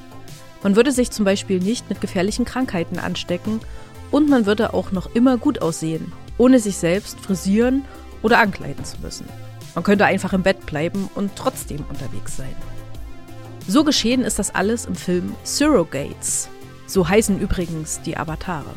Man 0.62 0.76
würde 0.76 0.92
sich 0.92 1.10
zum 1.10 1.24
Beispiel 1.24 1.60
nicht 1.60 1.88
mit 1.88 2.00
gefährlichen 2.00 2.44
Krankheiten 2.44 2.98
anstecken 2.98 3.60
und 4.10 4.28
man 4.28 4.46
würde 4.46 4.74
auch 4.74 4.92
noch 4.92 5.14
immer 5.14 5.38
gut 5.38 5.62
aussehen, 5.62 6.12
ohne 6.38 6.58
sich 6.58 6.76
selbst 6.76 7.18
frisieren 7.20 7.84
oder 8.22 8.40
ankleiden 8.40 8.84
zu 8.84 8.98
müssen. 9.00 9.26
Man 9.74 9.84
könnte 9.84 10.04
einfach 10.04 10.32
im 10.32 10.42
Bett 10.42 10.66
bleiben 10.66 11.08
und 11.14 11.34
trotzdem 11.36 11.84
unterwegs 11.88 12.36
sein. 12.36 12.54
So 13.68 13.84
geschehen 13.84 14.22
ist 14.22 14.38
das 14.38 14.54
alles 14.54 14.86
im 14.86 14.94
Film 14.94 15.34
Surrogates. 15.44 16.48
So 16.86 17.08
heißen 17.08 17.38
übrigens 17.40 18.00
die 18.02 18.16
Avatare. 18.16 18.74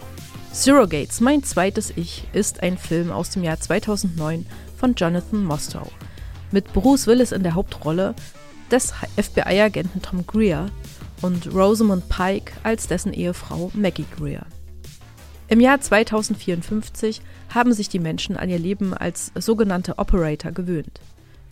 Surrogates, 0.54 1.20
mein 1.20 1.44
zweites 1.44 1.92
Ich, 1.96 2.28
ist 2.34 2.64
ein 2.64 2.78
Film 2.78 3.12
aus 3.12 3.32
dem 3.32 3.44
Jahr 3.44 3.60
2009 3.60 4.46
von 4.78 4.94
Jonathan 4.96 5.44
Mostow. 5.44 5.92
Mit 6.52 6.72
Bruce 6.72 7.08
Willis 7.08 7.32
in 7.32 7.44
der 7.44 7.56
Hauptrolle, 7.56 8.16
des 8.72 8.94
FBI-Agenten 9.16 10.02
Tom 10.02 10.26
Greer 10.26 10.68
und 11.22 11.54
Rosamund 11.54 12.08
Pike 12.10 12.54
als 12.64 12.88
dessen 12.88 13.14
Ehefrau 13.14 13.72
Maggie 13.74 14.06
Greer. 14.18 14.46
Im 15.48 15.60
Jahr 15.60 15.80
2054 15.80 17.22
haben 17.54 17.74
sich 17.74 17.90
die 17.90 18.00
Menschen 18.00 18.36
an 18.38 18.50
ihr 18.50 18.58
Leben 18.58 18.94
als 18.94 19.32
sogenannte 19.36 20.00
Operator 20.00 20.52
gewöhnt. 20.52 21.00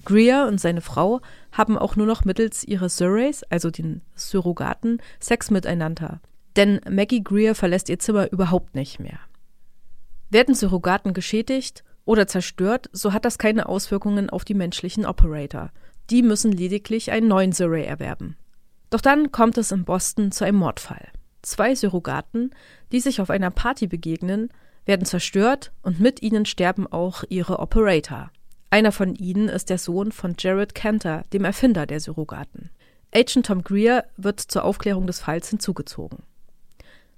Greer 0.06 0.48
und 0.48 0.60
seine 0.60 0.82
Frau 0.82 1.22
haben 1.52 1.78
auch 1.78 1.96
nur 1.96 2.08
noch 2.08 2.26
mittels 2.26 2.64
ihrer 2.64 2.90
Surveys, 2.90 3.44
also 3.44 3.70
den 3.70 4.02
Surrogaten, 4.16 5.02
Sex 5.20 5.52
miteinander. 5.52 6.20
Denn 6.56 6.82
Maggie 6.90 7.24
Greer 7.24 7.56
verlässt 7.56 7.90
ihr 7.90 8.00
Zimmer 8.00 8.32
überhaupt 8.32 8.76
nicht 8.76 9.00
mehr. 9.00 9.20
Werden 10.30 10.56
Surrogaten 10.56 11.14
geschädigt 11.14 11.84
oder 12.06 12.28
zerstört, 12.28 12.90
so 12.92 13.14
hat 13.14 13.26
das 13.26 13.38
keine 13.38 13.68
Auswirkungen 13.68 14.30
auf 14.30 14.46
die 14.46 14.54
menschlichen 14.54 15.06
Operator. 15.06 15.72
Die 16.10 16.22
müssen 16.22 16.52
lediglich 16.52 17.12
einen 17.12 17.28
neuen 17.28 17.54
Surrey 17.54 17.84
erwerben. 17.84 18.36
Doch 18.90 19.02
dann 19.02 19.32
kommt 19.32 19.58
es 19.58 19.72
in 19.72 19.86
Boston 19.86 20.32
zu 20.32 20.44
einem 20.44 20.58
Mordfall. 20.58 21.08
Zwei 21.42 21.76
Surrogaten, 21.76 22.52
die 22.92 23.00
sich 23.00 23.22
auf 23.22 23.30
einer 23.30 23.52
Party 23.52 23.88
begegnen, 23.88 24.50
werden 24.86 25.06
zerstört 25.06 25.72
und 25.82 26.00
mit 26.00 26.22
ihnen 26.22 26.46
sterben 26.46 26.88
auch 26.88 27.24
ihre 27.30 27.60
Operator. 27.60 28.32
Einer 28.74 28.92
von 28.92 29.14
ihnen 29.14 29.50
ist 29.50 29.70
der 29.70 29.78
Sohn 29.78 30.12
von 30.12 30.34
Jared 30.36 30.74
Cantor, 30.74 31.26
dem 31.32 31.46
Erfinder 31.46 31.86
der 31.86 32.00
Surrogaten. 32.00 32.72
Agent 33.14 33.46
Tom 33.46 33.64
Greer 33.64 34.04
wird 34.18 34.40
zur 34.40 34.64
Aufklärung 34.64 35.06
des 35.06 35.20
Falls 35.20 35.48
hinzugezogen. 35.48 36.24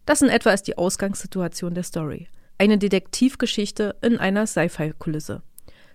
Das 0.05 0.21
in 0.21 0.27
etwa 0.27 0.51
ist 0.51 0.63
die 0.63 0.77
Ausgangssituation 0.77 1.73
der 1.73 1.83
Story. 1.83 2.27
Eine 2.57 2.77
Detektivgeschichte 2.77 3.95
in 4.01 4.17
einer 4.17 4.47
Sci-Fi-Kulisse, 4.47 5.43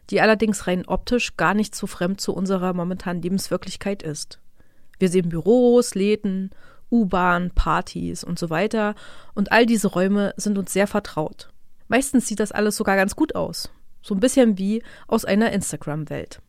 die 0.09 0.23
allerdings 0.23 0.67
rein 0.67 0.87
optisch 0.87 1.37
gar 1.37 1.53
nicht 1.53 1.75
so 1.75 1.87
fremd 1.87 2.23
zu 2.23 2.33
unserer 2.33 2.73
momentanen 2.73 3.21
Lebenswirklichkeit 3.21 4.03
ist. 4.03 4.41
Wir 4.99 5.11
sehen 5.11 5.29
Büros, 5.29 5.95
Läden, 5.95 6.53
U-Bahn, 6.91 7.51
Partys 7.51 8.25
und 8.25 8.39
so 8.39 8.49
weiter, 8.49 8.95
und 9.35 9.53
all 9.53 9.67
diese 9.67 9.89
Räume 9.89 10.33
sind 10.39 10.57
uns 10.57 10.73
sehr 10.73 10.87
vertraut. 10.87 11.51
Meistens 11.87 12.27
sieht 12.27 12.41
das 12.41 12.51
alles 12.51 12.77
sogar 12.77 12.97
ganz 12.97 13.15
gut 13.15 13.35
aus, 13.35 13.71
so 14.03 14.15
ein 14.15 14.21
bisschen 14.21 14.59
wie 14.59 14.83
aus 15.07 15.25
einer 15.25 15.53
Instagram-Welt. 15.53 16.41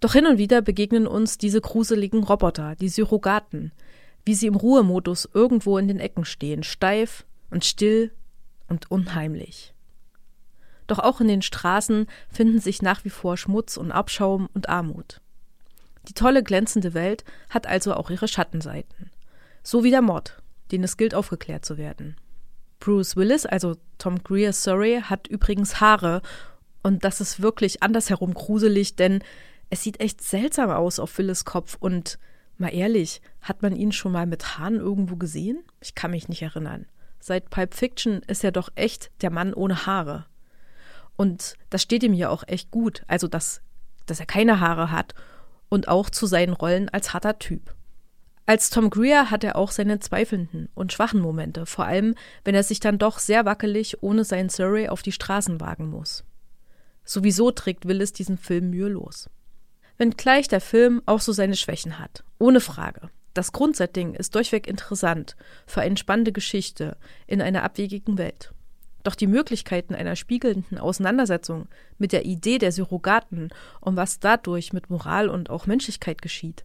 Doch 0.00 0.12
hin 0.12 0.26
und 0.26 0.38
wieder 0.38 0.62
begegnen 0.62 1.06
uns 1.06 1.38
diese 1.38 1.60
gruseligen 1.60 2.22
Roboter, 2.22 2.76
die 2.76 2.88
Surrogaten, 2.88 3.72
wie 4.24 4.34
sie 4.34 4.46
im 4.46 4.56
Ruhemodus 4.56 5.28
irgendwo 5.32 5.78
in 5.78 5.88
den 5.88 6.00
Ecken 6.00 6.24
stehen, 6.24 6.62
steif 6.62 7.24
und 7.50 7.64
still 7.64 8.12
und 8.68 8.90
unheimlich. 8.90 9.72
Doch 10.86 10.98
auch 10.98 11.20
in 11.20 11.28
den 11.28 11.42
Straßen 11.42 12.06
finden 12.28 12.60
sich 12.60 12.82
nach 12.82 13.04
wie 13.04 13.10
vor 13.10 13.36
Schmutz 13.36 13.76
und 13.76 13.92
Abschaum 13.92 14.48
und 14.54 14.68
Armut. 14.68 15.20
Die 16.08 16.12
tolle 16.12 16.42
glänzende 16.42 16.94
Welt 16.94 17.24
hat 17.50 17.66
also 17.66 17.94
auch 17.94 18.10
ihre 18.10 18.28
Schattenseiten. 18.28 19.10
So 19.62 19.82
wie 19.82 19.90
der 19.90 20.02
Mord, 20.02 20.40
den 20.70 20.84
es 20.84 20.96
gilt 20.96 21.14
aufgeklärt 21.14 21.64
zu 21.64 21.78
werden. 21.78 22.16
Bruce 22.78 23.16
Willis, 23.16 23.46
also 23.46 23.76
Tom 23.98 24.22
Greer 24.22 24.52
Surrey, 24.52 25.00
hat 25.02 25.26
übrigens 25.26 25.80
Haare 25.80 26.22
und 26.86 27.02
das 27.02 27.20
ist 27.20 27.42
wirklich 27.42 27.82
andersherum 27.82 28.32
gruselig, 28.32 28.94
denn 28.94 29.18
es 29.70 29.82
sieht 29.82 29.98
echt 29.98 30.22
seltsam 30.22 30.70
aus 30.70 31.00
auf 31.00 31.18
Willis 31.18 31.44
Kopf 31.44 31.76
und 31.80 32.16
mal 32.58 32.72
ehrlich, 32.72 33.20
hat 33.40 33.60
man 33.60 33.74
ihn 33.74 33.90
schon 33.90 34.12
mal 34.12 34.24
mit 34.24 34.56
Haaren 34.56 34.76
irgendwo 34.76 35.16
gesehen? 35.16 35.64
Ich 35.80 35.96
kann 35.96 36.12
mich 36.12 36.28
nicht 36.28 36.42
erinnern. 36.42 36.86
Seit 37.18 37.50
Pulp 37.50 37.74
Fiction 37.74 38.22
ist 38.28 38.44
er 38.44 38.52
doch 38.52 38.68
echt 38.76 39.10
der 39.20 39.30
Mann 39.30 39.52
ohne 39.52 39.84
Haare. 39.84 40.26
Und 41.16 41.54
das 41.70 41.82
steht 41.82 42.04
ihm 42.04 42.14
ja 42.14 42.28
auch 42.28 42.44
echt 42.46 42.70
gut, 42.70 43.02
also 43.08 43.26
dass, 43.26 43.62
dass 44.06 44.20
er 44.20 44.26
keine 44.26 44.60
Haare 44.60 44.92
hat 44.92 45.12
und 45.68 45.88
auch 45.88 46.08
zu 46.08 46.26
seinen 46.26 46.52
Rollen 46.52 46.88
als 46.90 47.12
harter 47.12 47.40
Typ. 47.40 47.74
Als 48.46 48.70
Tom 48.70 48.90
Greer 48.90 49.32
hat 49.32 49.42
er 49.42 49.56
auch 49.56 49.72
seine 49.72 49.98
zweifelnden 49.98 50.68
und 50.76 50.92
schwachen 50.92 51.18
Momente, 51.18 51.66
vor 51.66 51.84
allem 51.84 52.14
wenn 52.44 52.54
er 52.54 52.62
sich 52.62 52.78
dann 52.78 52.98
doch 52.98 53.18
sehr 53.18 53.44
wackelig 53.44 54.04
ohne 54.04 54.22
seinen 54.22 54.50
Surrey 54.50 54.88
auf 54.88 55.02
die 55.02 55.10
Straßen 55.10 55.60
wagen 55.60 55.90
muss. 55.90 56.22
Sowieso 57.06 57.52
trägt 57.52 57.86
Willis 57.86 58.12
diesen 58.12 58.36
Film 58.36 58.70
mühelos. 58.70 59.30
Wenngleich 59.96 60.48
der 60.48 60.60
Film 60.60 61.00
auch 61.06 61.20
so 61.20 61.32
seine 61.32 61.56
Schwächen 61.56 61.98
hat, 61.98 62.24
ohne 62.38 62.60
Frage. 62.60 63.08
Das 63.32 63.52
Grundsetting 63.52 64.14
ist 64.14 64.34
durchweg 64.34 64.66
interessant 64.66 65.36
für 65.66 65.80
eine 65.80 65.96
spannende 65.96 66.32
Geschichte 66.32 66.96
in 67.26 67.40
einer 67.40 67.62
abwegigen 67.62 68.18
Welt. 68.18 68.52
Doch 69.04 69.14
die 69.14 69.28
Möglichkeiten 69.28 69.94
einer 69.94 70.16
spiegelnden 70.16 70.78
Auseinandersetzung 70.78 71.68
mit 71.96 72.12
der 72.12 72.24
Idee 72.24 72.58
der 72.58 72.72
Surrogaten 72.72 73.50
und 73.80 73.94
was 73.94 74.18
dadurch 74.18 74.72
mit 74.72 74.90
Moral 74.90 75.28
und 75.28 75.48
auch 75.48 75.66
Menschlichkeit 75.66 76.20
geschieht, 76.20 76.64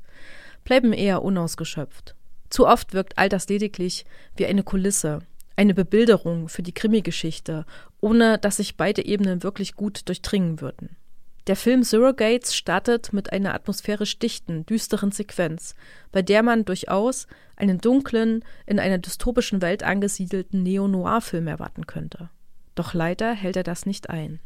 bleiben 0.64 0.92
eher 0.92 1.22
unausgeschöpft. 1.22 2.16
Zu 2.50 2.68
oft 2.68 2.94
wirkt 2.94 3.18
all 3.18 3.30
das 3.30 3.48
lediglich 3.48 4.06
wie 4.36 4.48
eine 4.48 4.64
Kulisse, 4.64 5.20
eine 5.56 5.74
Bebilderung 5.74 6.49
für 6.49 6.64
die 6.64 6.74
Krimi-Geschichte, 6.74 7.66
ohne 7.99 8.38
dass 8.38 8.58
sich 8.58 8.78
beide 8.78 9.06
Ebenen 9.06 9.43
wirklich 9.43 9.76
gut 9.76 10.08
durchdringen 10.08 10.62
würden. 10.62 10.95
Der 11.47 11.56
Film 11.56 11.84
Surrogates 11.84 12.56
startet 12.56 13.14
mit 13.14 13.34
einer 13.34 13.56
atmosphärisch 13.56 14.20
dichten, 14.20 14.66
düsteren 14.68 15.12
Sequenz, 15.12 15.76
bei 16.12 16.22
der 16.22 16.43
man 16.43 16.66
durchaus 16.66 17.26
einen 17.56 17.80
dunklen, 17.80 18.45
in 18.68 18.80
einer 18.80 18.99
dystopischen 18.99 19.62
Welt 19.62 19.82
angesiedelten 19.82 20.62
Neo-Noir-Film 20.62 21.47
erwarten 21.47 21.88
könnte. 21.88 22.30
Doch 22.76 22.93
leider 22.93 23.34
hält 23.34 23.56
er 23.56 23.64
das 23.64 23.88
nicht 23.88 24.10
ein. 24.10 24.39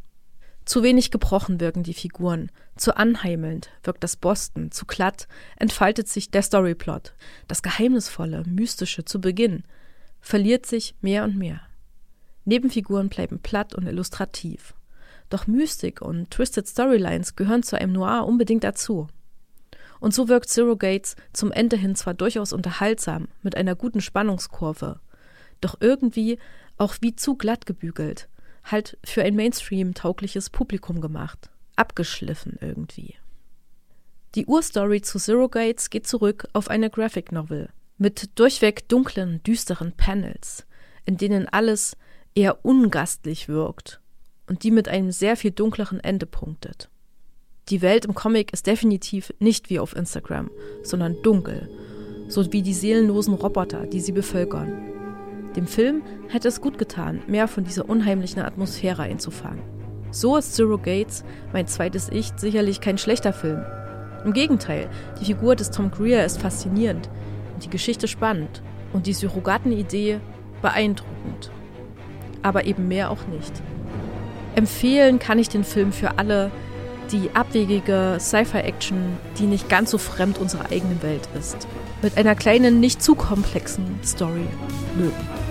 Zu 0.63 0.83
wenig 0.83 1.11
gebrochen 1.11 1.59
wirken 1.59 1.83
die 1.83 1.93
Figuren, 1.93 2.49
zu 2.75 2.97
anheimelnd 2.97 3.69
wirkt 3.83 4.03
das 4.03 4.15
Boston, 4.15 4.71
zu 4.71 4.85
glatt 4.85 5.27
entfaltet 5.57 6.07
sich 6.07 6.31
der 6.31 6.41
Storyplot. 6.41 7.13
Das 7.47 7.61
Geheimnisvolle, 7.61 8.43
Mystische 8.47 9.05
zu 9.05 9.21
Beginn 9.21 9.63
verliert 10.25 10.65
sich 10.65 10.95
mehr 11.01 11.23
und 11.23 11.37
mehr. 11.37 11.61
Nebenfiguren 12.45 13.09
bleiben 13.09 13.39
platt 13.39 13.75
und 13.75 13.85
illustrativ. 13.85 14.73
Doch 15.29 15.45
Mystik 15.45 16.01
und 16.01 16.31
Twisted 16.31 16.67
Storylines 16.67 17.35
gehören 17.35 17.61
zu 17.61 17.79
einem 17.79 17.93
Noir 17.93 18.25
unbedingt 18.25 18.63
dazu. 18.63 19.07
Und 19.99 20.15
so 20.15 20.27
wirkt 20.27 20.49
Zero 20.49 20.77
Gates 20.77 21.15
zum 21.31 21.51
Ende 21.51 21.77
hin 21.77 21.95
zwar 21.95 22.15
durchaus 22.15 22.53
unterhaltsam, 22.53 23.27
mit 23.43 23.55
einer 23.55 23.75
guten 23.75 24.01
Spannungskurve, 24.01 24.99
doch 25.61 25.77
irgendwie 25.79 26.39
auch 26.77 26.95
wie 27.01 27.15
zu 27.15 27.35
glatt 27.35 27.67
gebügelt, 27.67 28.27
halt 28.63 28.97
für 29.05 29.21
ein 29.21 29.35
Mainstream-taugliches 29.35 30.49
Publikum 30.49 31.01
gemacht. 31.01 31.51
Abgeschliffen 31.75 32.57
irgendwie. 32.61 33.13
Die 34.33 34.47
Urstory 34.47 35.01
zu 35.01 35.19
Zero 35.19 35.49
Gates 35.49 35.91
geht 35.91 36.07
zurück 36.07 36.47
auf 36.53 36.67
eine 36.67 36.89
Graphic 36.89 37.31
Novel 37.31 37.69
mit 37.97 38.37
durchweg 38.39 38.87
dunklen, 38.89 39.41
düsteren 39.43 39.93
Panels, 39.93 40.65
in 41.05 41.17
denen 41.17 41.47
alles 41.47 41.97
eher 42.35 42.65
ungastlich 42.65 43.47
wirkt 43.47 44.01
und 44.47 44.63
die 44.63 44.71
mit 44.71 44.87
einem 44.87 45.11
sehr 45.11 45.37
viel 45.37 45.51
dunkleren 45.51 45.99
Ende 45.99 46.25
punktet. 46.25 46.89
Die 47.69 47.81
Welt 47.81 48.05
im 48.05 48.13
Comic 48.13 48.53
ist 48.53 48.67
definitiv 48.67 49.33
nicht 49.39 49.69
wie 49.69 49.79
auf 49.79 49.95
Instagram, 49.95 50.51
sondern 50.83 51.21
dunkel, 51.23 51.69
so 52.27 52.51
wie 52.51 52.61
die 52.61 52.73
seelenlosen 52.73 53.33
Roboter, 53.33 53.87
die 53.87 54.01
sie 54.01 54.11
bevölkern. 54.11 54.91
Dem 55.55 55.67
Film 55.67 56.03
hätte 56.27 56.49
es 56.49 56.61
gut 56.61 56.77
getan, 56.77 57.21
mehr 57.27 57.47
von 57.47 57.63
dieser 57.63 57.89
unheimlichen 57.89 58.41
Atmosphäre 58.41 59.03
einzufangen. 59.03 59.63
So 60.11 60.37
ist 60.37 60.53
Zero 60.53 60.77
Gates, 60.77 61.23
mein 61.53 61.67
zweites 61.67 62.09
Ich, 62.09 62.31
sicherlich 62.35 62.81
kein 62.81 62.97
schlechter 62.97 63.33
Film. 63.33 63.65
Im 64.23 64.33
Gegenteil, 64.33 64.89
die 65.19 65.25
Figur 65.25 65.55
des 65.55 65.71
Tom 65.71 65.91
Greer 65.91 66.25
ist 66.25 66.39
faszinierend, 66.39 67.09
die 67.63 67.69
Geschichte 67.69 68.07
spannend 68.07 68.61
und 68.93 69.07
die 69.07 69.13
Surrogatenidee 69.13 70.19
beeindruckend. 70.61 71.51
Aber 72.41 72.65
eben 72.65 72.87
mehr 72.87 73.11
auch 73.11 73.27
nicht. 73.27 73.53
Empfehlen 74.55 75.19
kann 75.19 75.39
ich 75.39 75.49
den 75.49 75.63
Film 75.63 75.91
für 75.91 76.17
alle, 76.17 76.51
die 77.11 77.29
abwegige 77.33 78.17
Sci-Fi-Action, 78.19 78.97
die 79.37 79.45
nicht 79.45 79.69
ganz 79.69 79.91
so 79.91 79.97
fremd 79.97 80.37
unserer 80.37 80.71
eigenen 80.71 81.01
Welt 81.03 81.27
ist, 81.37 81.67
mit 82.01 82.17
einer 82.17 82.35
kleinen, 82.35 82.79
nicht 82.79 83.03
zu 83.03 83.15
komplexen 83.15 83.99
Story 84.03 84.47
mögen. 84.95 85.44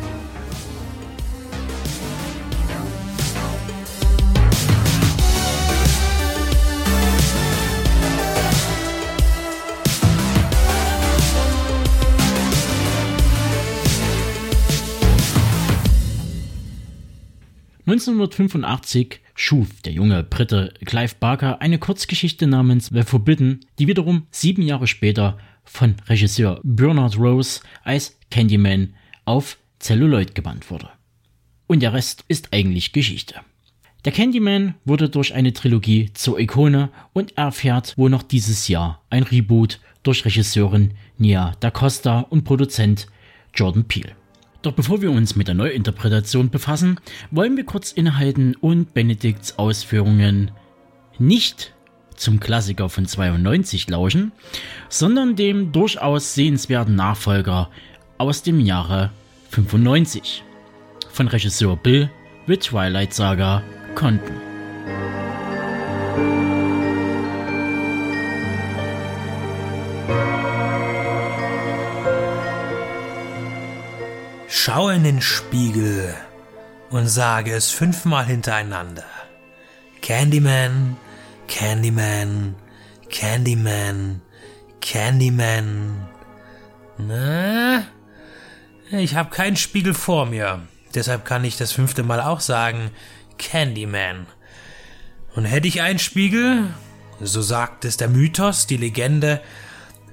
1985 17.86 19.20
schuf 19.34 19.82
der 19.82 19.92
junge 19.92 20.22
Brite 20.22 20.72
Clive 20.86 21.16
Barker 21.20 21.60
eine 21.60 21.78
Kurzgeschichte 21.78 22.46
namens 22.46 22.86
The 22.86 23.02
Forbidden, 23.02 23.60
die 23.78 23.86
wiederum 23.86 24.26
sieben 24.30 24.62
Jahre 24.62 24.86
später 24.86 25.36
von 25.64 25.96
Regisseur 26.06 26.60
Bernard 26.62 27.18
Rose 27.18 27.60
als 27.82 28.18
Candyman 28.30 28.94
auf 29.26 29.58
Celluloid 29.80 30.34
gebannt 30.34 30.70
wurde. 30.70 30.88
Und 31.66 31.80
der 31.80 31.92
Rest 31.92 32.24
ist 32.28 32.54
eigentlich 32.54 32.92
Geschichte. 32.92 33.34
Der 34.06 34.12
Candyman 34.12 34.74
wurde 34.86 35.10
durch 35.10 35.34
eine 35.34 35.52
Trilogie 35.52 36.10
zur 36.14 36.38
Ikone 36.40 36.88
und 37.12 37.36
erfährt 37.36 37.98
wohl 37.98 38.08
noch 38.08 38.22
dieses 38.22 38.68
Jahr 38.68 39.02
ein 39.10 39.24
Reboot 39.24 39.80
durch 40.02 40.24
Regisseurin 40.24 40.92
Nia 41.18 41.52
Da 41.60 41.70
Costa 41.70 42.20
und 42.20 42.44
Produzent 42.44 43.08
Jordan 43.54 43.84
Peele. 43.84 44.16
Doch 44.64 44.72
bevor 44.72 45.02
wir 45.02 45.10
uns 45.10 45.36
mit 45.36 45.46
der 45.46 45.54
Neuinterpretation 45.54 46.48
befassen, 46.48 46.98
wollen 47.30 47.54
wir 47.58 47.64
kurz 47.64 47.92
innehalten 47.92 48.56
und 48.56 48.94
Benedikts 48.94 49.58
Ausführungen 49.58 50.52
nicht 51.18 51.74
zum 52.16 52.40
Klassiker 52.40 52.88
von 52.88 53.04
92 53.04 53.90
lauschen, 53.90 54.32
sondern 54.88 55.36
dem 55.36 55.72
durchaus 55.72 56.34
sehenswerten 56.34 56.94
Nachfolger 56.94 57.68
aus 58.16 58.42
dem 58.42 58.58
Jahre 58.58 59.10
95 59.50 60.42
von 61.10 61.28
Regisseur 61.28 61.76
Bill 61.76 62.08
The 62.46 62.56
Twilight 62.56 63.12
Saga 63.12 63.62
Conten. 63.94 64.53
Schau 74.74 74.88
in 74.88 75.04
den 75.04 75.22
Spiegel 75.22 76.12
und 76.90 77.06
sage 77.06 77.52
es 77.52 77.70
fünfmal 77.70 78.26
hintereinander. 78.26 79.04
Candyman, 80.02 80.96
Candyman, 81.46 82.56
Candyman, 83.08 84.20
Candyman. 84.80 86.08
Na? 86.98 87.84
Ich 88.90 89.14
habe 89.14 89.30
keinen 89.30 89.54
Spiegel 89.54 89.94
vor 89.94 90.26
mir. 90.26 90.66
Deshalb 90.92 91.24
kann 91.24 91.44
ich 91.44 91.56
das 91.56 91.70
fünfte 91.70 92.02
Mal 92.02 92.20
auch 92.20 92.40
sagen 92.40 92.90
Candyman. 93.38 94.26
Und 95.36 95.44
hätte 95.44 95.68
ich 95.68 95.82
einen 95.82 96.00
Spiegel, 96.00 96.74
so 97.20 97.42
sagt 97.42 97.84
es 97.84 97.96
der 97.96 98.08
Mythos, 98.08 98.66
die 98.66 98.78
Legende, 98.78 99.40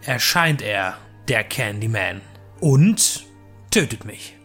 erscheint 0.03 0.61
er, 0.61 0.99
der 1.27 1.43
Candyman, 1.43 2.21
und 2.59 3.23
tötet 3.71 4.05
mich. 4.05 4.35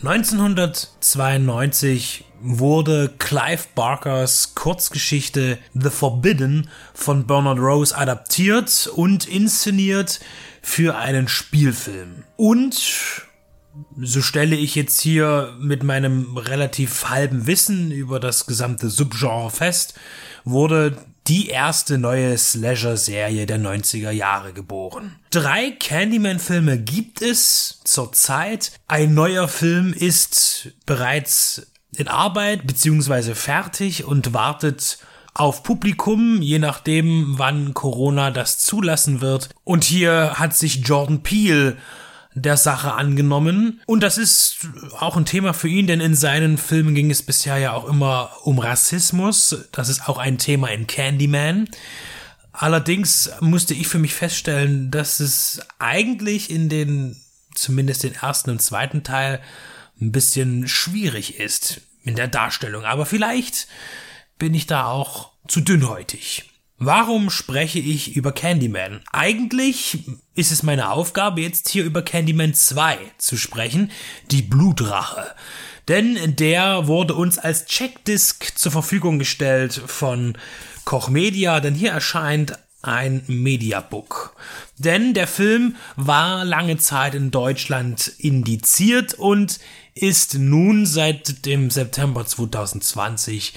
1992 0.00 2.24
wurde 2.40 3.12
Clive 3.18 3.64
Barkers 3.74 4.54
Kurzgeschichte 4.54 5.58
The 5.74 5.90
Forbidden 5.90 6.70
von 6.94 7.26
Bernard 7.26 7.58
Rose 7.58 7.96
adaptiert 7.96 8.88
und 8.94 9.26
inszeniert 9.26 10.20
für 10.62 10.96
einen 10.96 11.26
Spielfilm. 11.26 12.22
Und 12.36 12.76
so 14.00 14.22
stelle 14.22 14.54
ich 14.54 14.76
jetzt 14.76 15.00
hier 15.00 15.56
mit 15.58 15.82
meinem 15.82 16.36
relativ 16.36 17.08
halben 17.08 17.48
Wissen 17.48 17.90
über 17.90 18.20
das 18.20 18.46
gesamte 18.46 18.90
Subgenre 18.90 19.50
fest, 19.50 19.94
wurde 20.44 20.96
die 21.28 21.48
erste 21.48 21.98
neue 21.98 22.36
Slasher-Serie 22.38 23.46
der 23.46 23.58
90er 23.58 24.10
Jahre 24.10 24.52
geboren. 24.52 25.16
Drei 25.30 25.70
Candyman-Filme 25.70 26.78
gibt 26.78 27.20
es 27.20 27.80
zurzeit. 27.84 28.72
Ein 28.88 29.14
neuer 29.14 29.46
Film 29.46 29.92
ist 29.92 30.70
bereits 30.86 31.66
in 31.96 32.08
Arbeit 32.08 32.66
bzw. 32.66 33.34
fertig 33.34 34.04
und 34.04 34.32
wartet 34.32 34.98
auf 35.34 35.62
Publikum, 35.62 36.42
je 36.42 36.58
nachdem, 36.58 37.38
wann 37.38 37.72
Corona 37.74 38.30
das 38.30 38.58
zulassen 38.58 39.20
wird. 39.20 39.50
Und 39.64 39.84
hier 39.84 40.34
hat 40.34 40.56
sich 40.56 40.84
Jordan 40.84 41.22
Peele 41.22 41.76
der 42.42 42.56
Sache 42.56 42.92
angenommen. 42.92 43.80
Und 43.86 44.02
das 44.02 44.18
ist 44.18 44.58
auch 44.98 45.16
ein 45.16 45.24
Thema 45.24 45.52
für 45.52 45.68
ihn, 45.68 45.86
denn 45.86 46.00
in 46.00 46.14
seinen 46.14 46.58
Filmen 46.58 46.94
ging 46.94 47.10
es 47.10 47.22
bisher 47.22 47.58
ja 47.58 47.72
auch 47.72 47.88
immer 47.88 48.30
um 48.44 48.58
Rassismus. 48.58 49.66
Das 49.72 49.88
ist 49.88 50.08
auch 50.08 50.18
ein 50.18 50.38
Thema 50.38 50.68
in 50.68 50.86
Candyman. 50.86 51.68
Allerdings 52.52 53.30
musste 53.40 53.74
ich 53.74 53.86
für 53.86 53.98
mich 53.98 54.14
feststellen, 54.14 54.90
dass 54.90 55.20
es 55.20 55.60
eigentlich 55.78 56.50
in 56.50 56.68
den, 56.68 57.16
zumindest 57.54 58.02
den 58.02 58.14
ersten 58.14 58.50
und 58.50 58.60
zweiten 58.60 59.04
Teil, 59.04 59.40
ein 60.00 60.12
bisschen 60.12 60.68
schwierig 60.68 61.38
ist 61.38 61.80
in 62.02 62.14
der 62.14 62.28
Darstellung. 62.28 62.84
Aber 62.84 63.06
vielleicht 63.06 63.68
bin 64.38 64.54
ich 64.54 64.66
da 64.66 64.86
auch 64.86 65.32
zu 65.46 65.60
dünnhäutig. 65.60 66.47
Warum 66.80 67.28
spreche 67.28 67.80
ich 67.80 68.14
über 68.14 68.30
Candyman? 68.30 69.00
Eigentlich 69.12 69.98
ist 70.36 70.52
es 70.52 70.62
meine 70.62 70.92
Aufgabe, 70.92 71.40
jetzt 71.40 71.68
hier 71.68 71.82
über 71.82 72.02
Candyman 72.02 72.54
2 72.54 72.98
zu 73.18 73.36
sprechen, 73.36 73.90
die 74.30 74.42
Blutrache. 74.42 75.34
Denn 75.88 76.36
der 76.36 76.86
wurde 76.86 77.14
uns 77.14 77.36
als 77.36 77.66
Checkdisk 77.66 78.56
zur 78.56 78.70
Verfügung 78.70 79.18
gestellt 79.18 79.82
von 79.86 80.38
Koch 80.84 81.08
Media, 81.08 81.58
denn 81.58 81.74
hier 81.74 81.90
erscheint 81.90 82.56
ein 82.80 83.24
Mediabook. 83.26 84.36
Denn 84.76 85.14
der 85.14 85.26
Film 85.26 85.74
war 85.96 86.44
lange 86.44 86.78
Zeit 86.78 87.16
in 87.16 87.32
Deutschland 87.32 88.12
indiziert 88.18 89.14
und 89.14 89.58
ist 90.02 90.34
nun 90.34 90.86
seit 90.86 91.44
dem 91.44 91.70
September 91.70 92.24
2020 92.24 93.54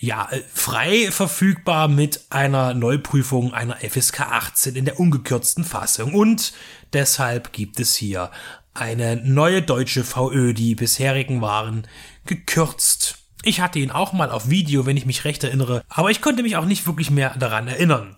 ja 0.00 0.28
frei 0.52 1.10
verfügbar 1.10 1.88
mit 1.88 2.20
einer 2.30 2.74
Neuprüfung 2.74 3.52
einer 3.52 3.76
FSK 3.76 4.20
18 4.20 4.76
in 4.76 4.84
der 4.84 4.98
ungekürzten 4.98 5.64
Fassung 5.64 6.14
und 6.14 6.52
deshalb 6.92 7.52
gibt 7.52 7.80
es 7.80 7.94
hier 7.94 8.30
eine 8.72 9.16
neue 9.16 9.62
deutsche 9.62 10.04
VÖ, 10.04 10.52
die 10.52 10.74
bisherigen 10.74 11.40
waren 11.40 11.86
gekürzt. 12.26 13.18
Ich 13.46 13.60
hatte 13.60 13.78
ihn 13.78 13.90
auch 13.90 14.14
mal 14.14 14.30
auf 14.30 14.48
Video, 14.48 14.86
wenn 14.86 14.96
ich 14.96 15.04
mich 15.04 15.24
recht 15.24 15.44
erinnere, 15.44 15.82
aber 15.90 16.10
ich 16.10 16.22
konnte 16.22 16.42
mich 16.42 16.56
auch 16.56 16.64
nicht 16.64 16.86
wirklich 16.86 17.10
mehr 17.10 17.36
daran 17.36 17.68
erinnern. 17.68 18.16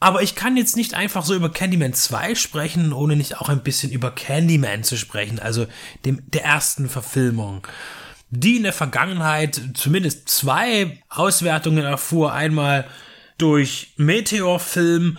Aber 0.00 0.22
ich 0.22 0.34
kann 0.34 0.56
jetzt 0.56 0.76
nicht 0.76 0.94
einfach 0.94 1.24
so 1.24 1.34
über 1.34 1.52
Candyman 1.52 1.92
2 1.92 2.34
sprechen, 2.34 2.94
ohne 2.94 3.16
nicht 3.16 3.36
auch 3.36 3.50
ein 3.50 3.62
bisschen 3.62 3.92
über 3.92 4.10
Candyman 4.10 4.82
zu 4.82 4.96
sprechen, 4.96 5.38
also 5.38 5.66
dem, 6.06 6.22
der 6.30 6.44
ersten 6.44 6.88
Verfilmung. 6.88 7.66
Die 8.30 8.56
in 8.56 8.62
der 8.62 8.72
Vergangenheit 8.72 9.60
zumindest 9.74 10.28
zwei 10.28 11.02
Auswertungen 11.10 11.84
erfuhr. 11.84 12.32
Einmal 12.32 12.86
durch 13.36 13.92
Meteor 13.96 14.58
Film 14.58 15.18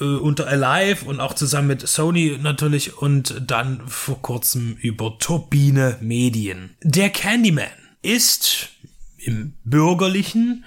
äh, 0.00 0.04
unter 0.04 0.48
Alive 0.48 1.04
und 1.04 1.20
auch 1.20 1.34
zusammen 1.34 1.68
mit 1.68 1.86
Sony 1.86 2.38
natürlich 2.40 2.96
und 2.96 3.42
dann 3.46 3.86
vor 3.86 4.20
kurzem 4.22 4.76
über 4.80 5.18
Turbine 5.18 5.98
Medien. 6.00 6.76
Der 6.82 7.10
Candyman 7.10 7.68
ist 8.02 8.70
im 9.18 9.52
bürgerlichen 9.64 10.64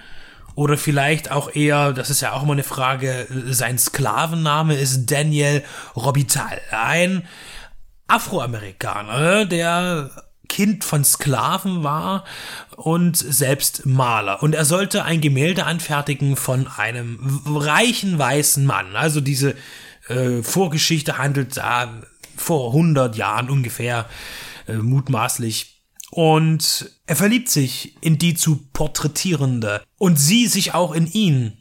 oder 0.56 0.78
vielleicht 0.78 1.32
auch 1.32 1.54
eher, 1.56 1.94
das 1.94 2.10
ist 2.10 2.22
ja 2.22 2.34
auch 2.34 2.44
immer 2.44 2.54
eine 2.54 2.64
Frage, 2.64 3.28
sein 3.50 3.78
Sklavenname 3.78 4.76
ist 4.76 5.08
Daniel 5.08 5.64
Robital. 5.96 6.62
Ein 6.72 7.28
Afroamerikaner, 8.08 9.46
der 9.46 10.12
Kind 10.50 10.84
von 10.84 11.04
Sklaven 11.04 11.84
war 11.84 12.26
und 12.76 13.18
selbst 13.18 13.88
Maler. 13.88 14.44
Und 14.44 14.54
er 14.54 14.66
sollte 14.66 15.04
ein 15.04 15.22
Gemälde 15.22 15.66
anfertigen 15.66 16.36
von 16.36 16.68
einem 16.68 17.42
reichen 17.46 18.20
weißen 18.20 18.64
Mann. 18.64 18.96
Also 18.96 19.20
diese 19.20 19.56
äh, 20.10 20.44
Vorgeschichte 20.44 21.18
handelt 21.18 21.58
da 21.58 21.92
vor 22.36 22.68
100 22.68 23.16
Jahren 23.16 23.50
ungefähr, 23.50 24.06
äh, 24.68 24.74
mutmaßlich 24.74 25.73
und 26.16 26.92
er 27.08 27.16
verliebt 27.16 27.50
sich 27.50 27.96
in 28.02 28.20
die 28.20 28.36
zu 28.36 28.68
porträtierende 28.72 29.82
und 29.98 30.20
sie 30.20 30.46
sich 30.46 30.76
auch 30.76 30.92
in 30.94 31.12
ihn. 31.12 31.58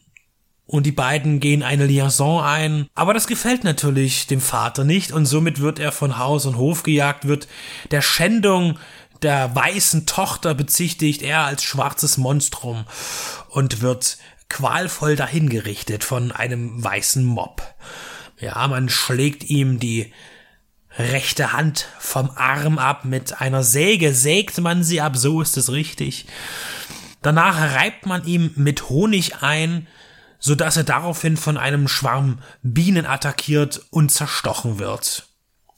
Und 0.67 0.85
die 0.85 0.93
beiden 0.93 1.41
gehen 1.41 1.63
eine 1.63 1.87
Liaison 1.87 2.45
ein, 2.45 2.87
aber 2.95 3.15
das 3.15 3.27
gefällt 3.27 3.65
natürlich 3.65 4.27
dem 4.27 4.43
Vater 4.43 4.85
nicht 4.85 5.11
und 5.11 5.25
somit 5.25 5.61
wird 5.61 5.79
er 5.79 5.91
von 5.91 6.19
Haus 6.19 6.45
und 6.45 6.59
Hof 6.59 6.83
gejagt, 6.83 7.27
wird 7.27 7.49
der 7.93 8.03
Schändung 8.03 8.79
der 9.23 9.55
weißen 9.55 10.05
Tochter 10.05 10.55
bezichtigt, 10.55 11.23
er 11.23 11.47
als 11.47 11.63
schwarzes 11.63 12.19
Monstrum 12.19 12.85
und 13.49 13.81
wird 13.81 14.19
qualvoll 14.51 15.17
dahingerichtet 15.17 16.05
von 16.05 16.31
einem 16.31 16.85
weißen 16.85 17.25
Mob. 17.25 17.63
Ja, 18.39 18.69
man 18.69 18.91
schlägt 18.91 19.45
ihm 19.45 19.79
die 19.79 20.13
rechte 20.99 21.53
Hand 21.53 21.89
vom 21.99 22.31
Arm 22.31 22.79
ab. 22.79 23.05
Mit 23.05 23.41
einer 23.41 23.63
Säge 23.63 24.15
sägt 24.15 24.59
man 24.59 24.83
sie 24.83 25.01
ab, 25.01 25.17
so 25.17 25.41
ist 25.41 25.57
es 25.57 25.73
richtig. 25.73 26.27
Danach 27.23 27.59
reibt 27.75 28.07
man 28.07 28.25
ihm 28.25 28.51
mit 28.57 28.89
Honig 28.89 29.43
ein, 29.43 29.87
so 30.39 30.55
dass 30.55 30.77
er 30.77 30.85
daraufhin 30.85 31.37
von 31.37 31.57
einem 31.57 31.87
Schwarm 31.87 32.41
Bienen 32.63 33.07
attackiert 33.07 33.81
und 33.91 34.11
zerstochen 34.11 34.79
wird. 34.79 35.29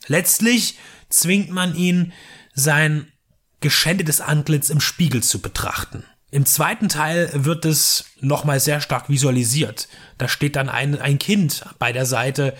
Letztlich 0.07 0.79
zwingt 1.09 1.51
man 1.51 1.75
ihn, 1.75 2.13
sein 2.53 3.11
geschändetes 3.59 4.21
Antlitz 4.21 4.69
im 4.69 4.79
Spiegel 4.79 5.21
zu 5.21 5.39
betrachten. 5.39 6.03
Im 6.31 6.45
zweiten 6.45 6.89
Teil 6.89 7.29
wird 7.33 7.65
es 7.65 8.05
nochmal 8.19 8.59
sehr 8.59 8.81
stark 8.81 9.09
visualisiert. 9.09 9.87
Da 10.17 10.27
steht 10.27 10.55
dann 10.55 10.69
ein, 10.69 10.99
ein 10.99 11.19
Kind 11.19 11.63
bei 11.79 11.91
der 11.93 12.05
Seite, 12.05 12.55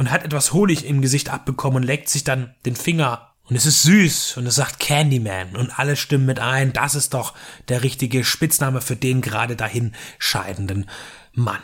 und 0.00 0.10
hat 0.10 0.24
etwas 0.24 0.54
Honig 0.54 0.86
im 0.86 1.02
Gesicht 1.02 1.28
abbekommen 1.28 1.76
und 1.76 1.82
leckt 1.82 2.08
sich 2.08 2.24
dann 2.24 2.54
den 2.64 2.74
Finger 2.74 3.34
und 3.44 3.54
es 3.54 3.66
ist 3.66 3.82
süß 3.82 4.38
und 4.38 4.46
es 4.46 4.54
sagt 4.54 4.80
Candyman 4.80 5.56
und 5.56 5.78
alle 5.78 5.94
stimmen 5.94 6.24
mit 6.24 6.40
ein, 6.40 6.72
das 6.72 6.94
ist 6.94 7.12
doch 7.12 7.34
der 7.68 7.82
richtige 7.82 8.24
Spitzname 8.24 8.80
für 8.80 8.96
den 8.96 9.20
gerade 9.20 9.56
dahin 9.56 9.92
scheidenden 10.18 10.88
Mann. 11.34 11.60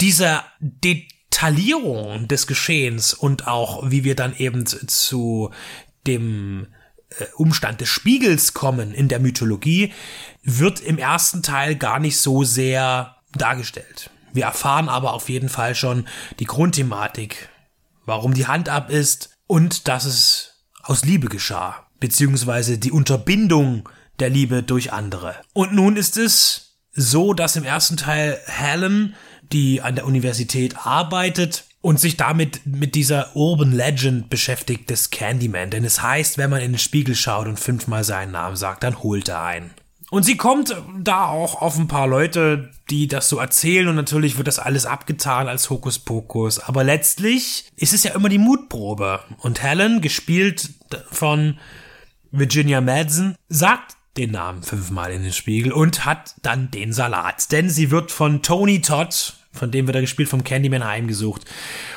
Dieser 0.00 0.44
Detaillierung 0.60 2.28
des 2.28 2.46
Geschehens 2.46 3.12
und 3.12 3.48
auch 3.48 3.90
wie 3.90 4.04
wir 4.04 4.14
dann 4.14 4.36
eben 4.36 4.64
zu 4.66 5.50
dem 6.06 6.68
äh, 7.18 7.24
Umstand 7.34 7.80
des 7.80 7.88
Spiegels 7.88 8.54
kommen 8.54 8.94
in 8.94 9.08
der 9.08 9.18
Mythologie, 9.18 9.92
wird 10.44 10.78
im 10.78 10.98
ersten 10.98 11.42
Teil 11.42 11.74
gar 11.74 11.98
nicht 11.98 12.20
so 12.20 12.44
sehr 12.44 13.16
dargestellt. 13.32 14.10
Wir 14.32 14.44
erfahren 14.44 14.88
aber 14.88 15.14
auf 15.14 15.28
jeden 15.30 15.48
Fall 15.48 15.74
schon 15.74 16.06
die 16.38 16.44
Grundthematik, 16.44 17.48
warum 18.06 18.32
die 18.32 18.46
Hand 18.46 18.68
ab 18.68 18.90
ist 18.90 19.30
und 19.46 19.88
dass 19.88 20.04
es 20.04 20.64
aus 20.82 21.04
Liebe 21.04 21.28
geschah, 21.28 21.86
beziehungsweise 22.00 22.78
die 22.78 22.92
Unterbindung 22.92 23.88
der 24.18 24.30
Liebe 24.30 24.62
durch 24.62 24.92
andere. 24.92 25.34
Und 25.52 25.74
nun 25.74 25.96
ist 25.96 26.16
es 26.16 26.78
so, 26.92 27.34
dass 27.34 27.56
im 27.56 27.64
ersten 27.64 27.96
Teil 27.96 28.38
Helen, 28.46 29.14
die 29.52 29.82
an 29.82 29.96
der 29.96 30.06
Universität 30.06 30.86
arbeitet, 30.86 31.64
und 31.82 32.00
sich 32.00 32.16
damit 32.16 32.66
mit 32.66 32.96
dieser 32.96 33.36
Urban 33.36 33.70
Legend 33.70 34.28
beschäftigt 34.28 34.90
des 34.90 35.10
Candyman. 35.10 35.70
Denn 35.70 35.84
es 35.84 36.02
heißt, 36.02 36.36
wenn 36.36 36.50
man 36.50 36.60
in 36.60 36.72
den 36.72 36.78
Spiegel 36.80 37.14
schaut 37.14 37.46
und 37.46 37.60
fünfmal 37.60 38.02
seinen 38.02 38.32
Namen 38.32 38.56
sagt, 38.56 38.82
dann 38.82 39.04
holt 39.04 39.28
er 39.28 39.44
einen. 39.44 39.70
Und 40.16 40.22
sie 40.22 40.38
kommt 40.38 40.74
da 40.98 41.26
auch 41.26 41.60
auf 41.60 41.78
ein 41.78 41.88
paar 41.88 42.06
Leute, 42.06 42.70
die 42.88 43.06
das 43.06 43.28
so 43.28 43.36
erzählen 43.36 43.86
und 43.86 43.96
natürlich 43.96 44.38
wird 44.38 44.48
das 44.48 44.58
alles 44.58 44.86
abgetan 44.86 45.46
als 45.46 45.68
Hokuspokus. 45.68 46.58
Aber 46.58 46.84
letztlich 46.84 47.66
ist 47.76 47.92
es 47.92 48.02
ja 48.02 48.14
immer 48.14 48.30
die 48.30 48.38
Mutprobe. 48.38 49.20
Und 49.40 49.62
Helen, 49.62 50.00
gespielt 50.00 50.70
von 51.10 51.58
Virginia 52.30 52.80
Madsen, 52.80 53.34
sagt 53.50 53.98
den 54.16 54.30
Namen 54.30 54.62
fünfmal 54.62 55.12
in 55.12 55.22
den 55.22 55.34
Spiegel 55.34 55.70
und 55.70 56.06
hat 56.06 56.34
dann 56.40 56.70
den 56.70 56.94
Salat. 56.94 57.52
Denn 57.52 57.68
sie 57.68 57.90
wird 57.90 58.10
von 58.10 58.40
Tony 58.40 58.80
Todd, 58.80 59.34
von 59.52 59.70
dem 59.70 59.86
wird 59.86 59.96
er 59.96 60.00
gespielt, 60.00 60.30
vom 60.30 60.44
Candyman 60.44 60.86
heimgesucht. 60.86 61.42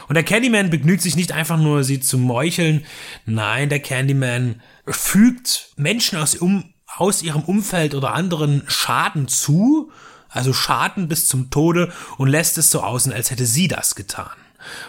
Und 0.10 0.16
der 0.16 0.26
Candyman 0.26 0.70
begnügt 0.70 1.04
sich 1.04 1.16
nicht 1.16 1.32
einfach 1.32 1.58
nur, 1.58 1.86
sie 1.86 2.02
zu 2.02 2.18
meucheln. 2.18 2.86
Nein, 3.26 3.70
der 3.70 3.80
Candyman 3.80 4.62
fügt 4.86 5.72
Menschen 5.78 6.20
aus, 6.20 6.36
um, 6.36 6.74
aus 7.00 7.22
ihrem 7.24 7.44
Umfeld 7.44 7.96
oder 7.96 8.14
anderen 8.14 8.64
Schaden 8.68 9.28
zu, 9.28 9.92
also 10.30 10.54
Schaden 10.54 11.08
bis 11.08 11.28
zum 11.28 11.50
Tode 11.50 11.92
und 12.18 12.28
lässt 12.28 12.58
es 12.58 12.72
so 12.72 12.82
außen, 12.82 13.14
als 13.14 13.32
hätte 13.32 13.46
sie 13.46 13.68
das 13.68 13.96
getan. 13.96 14.32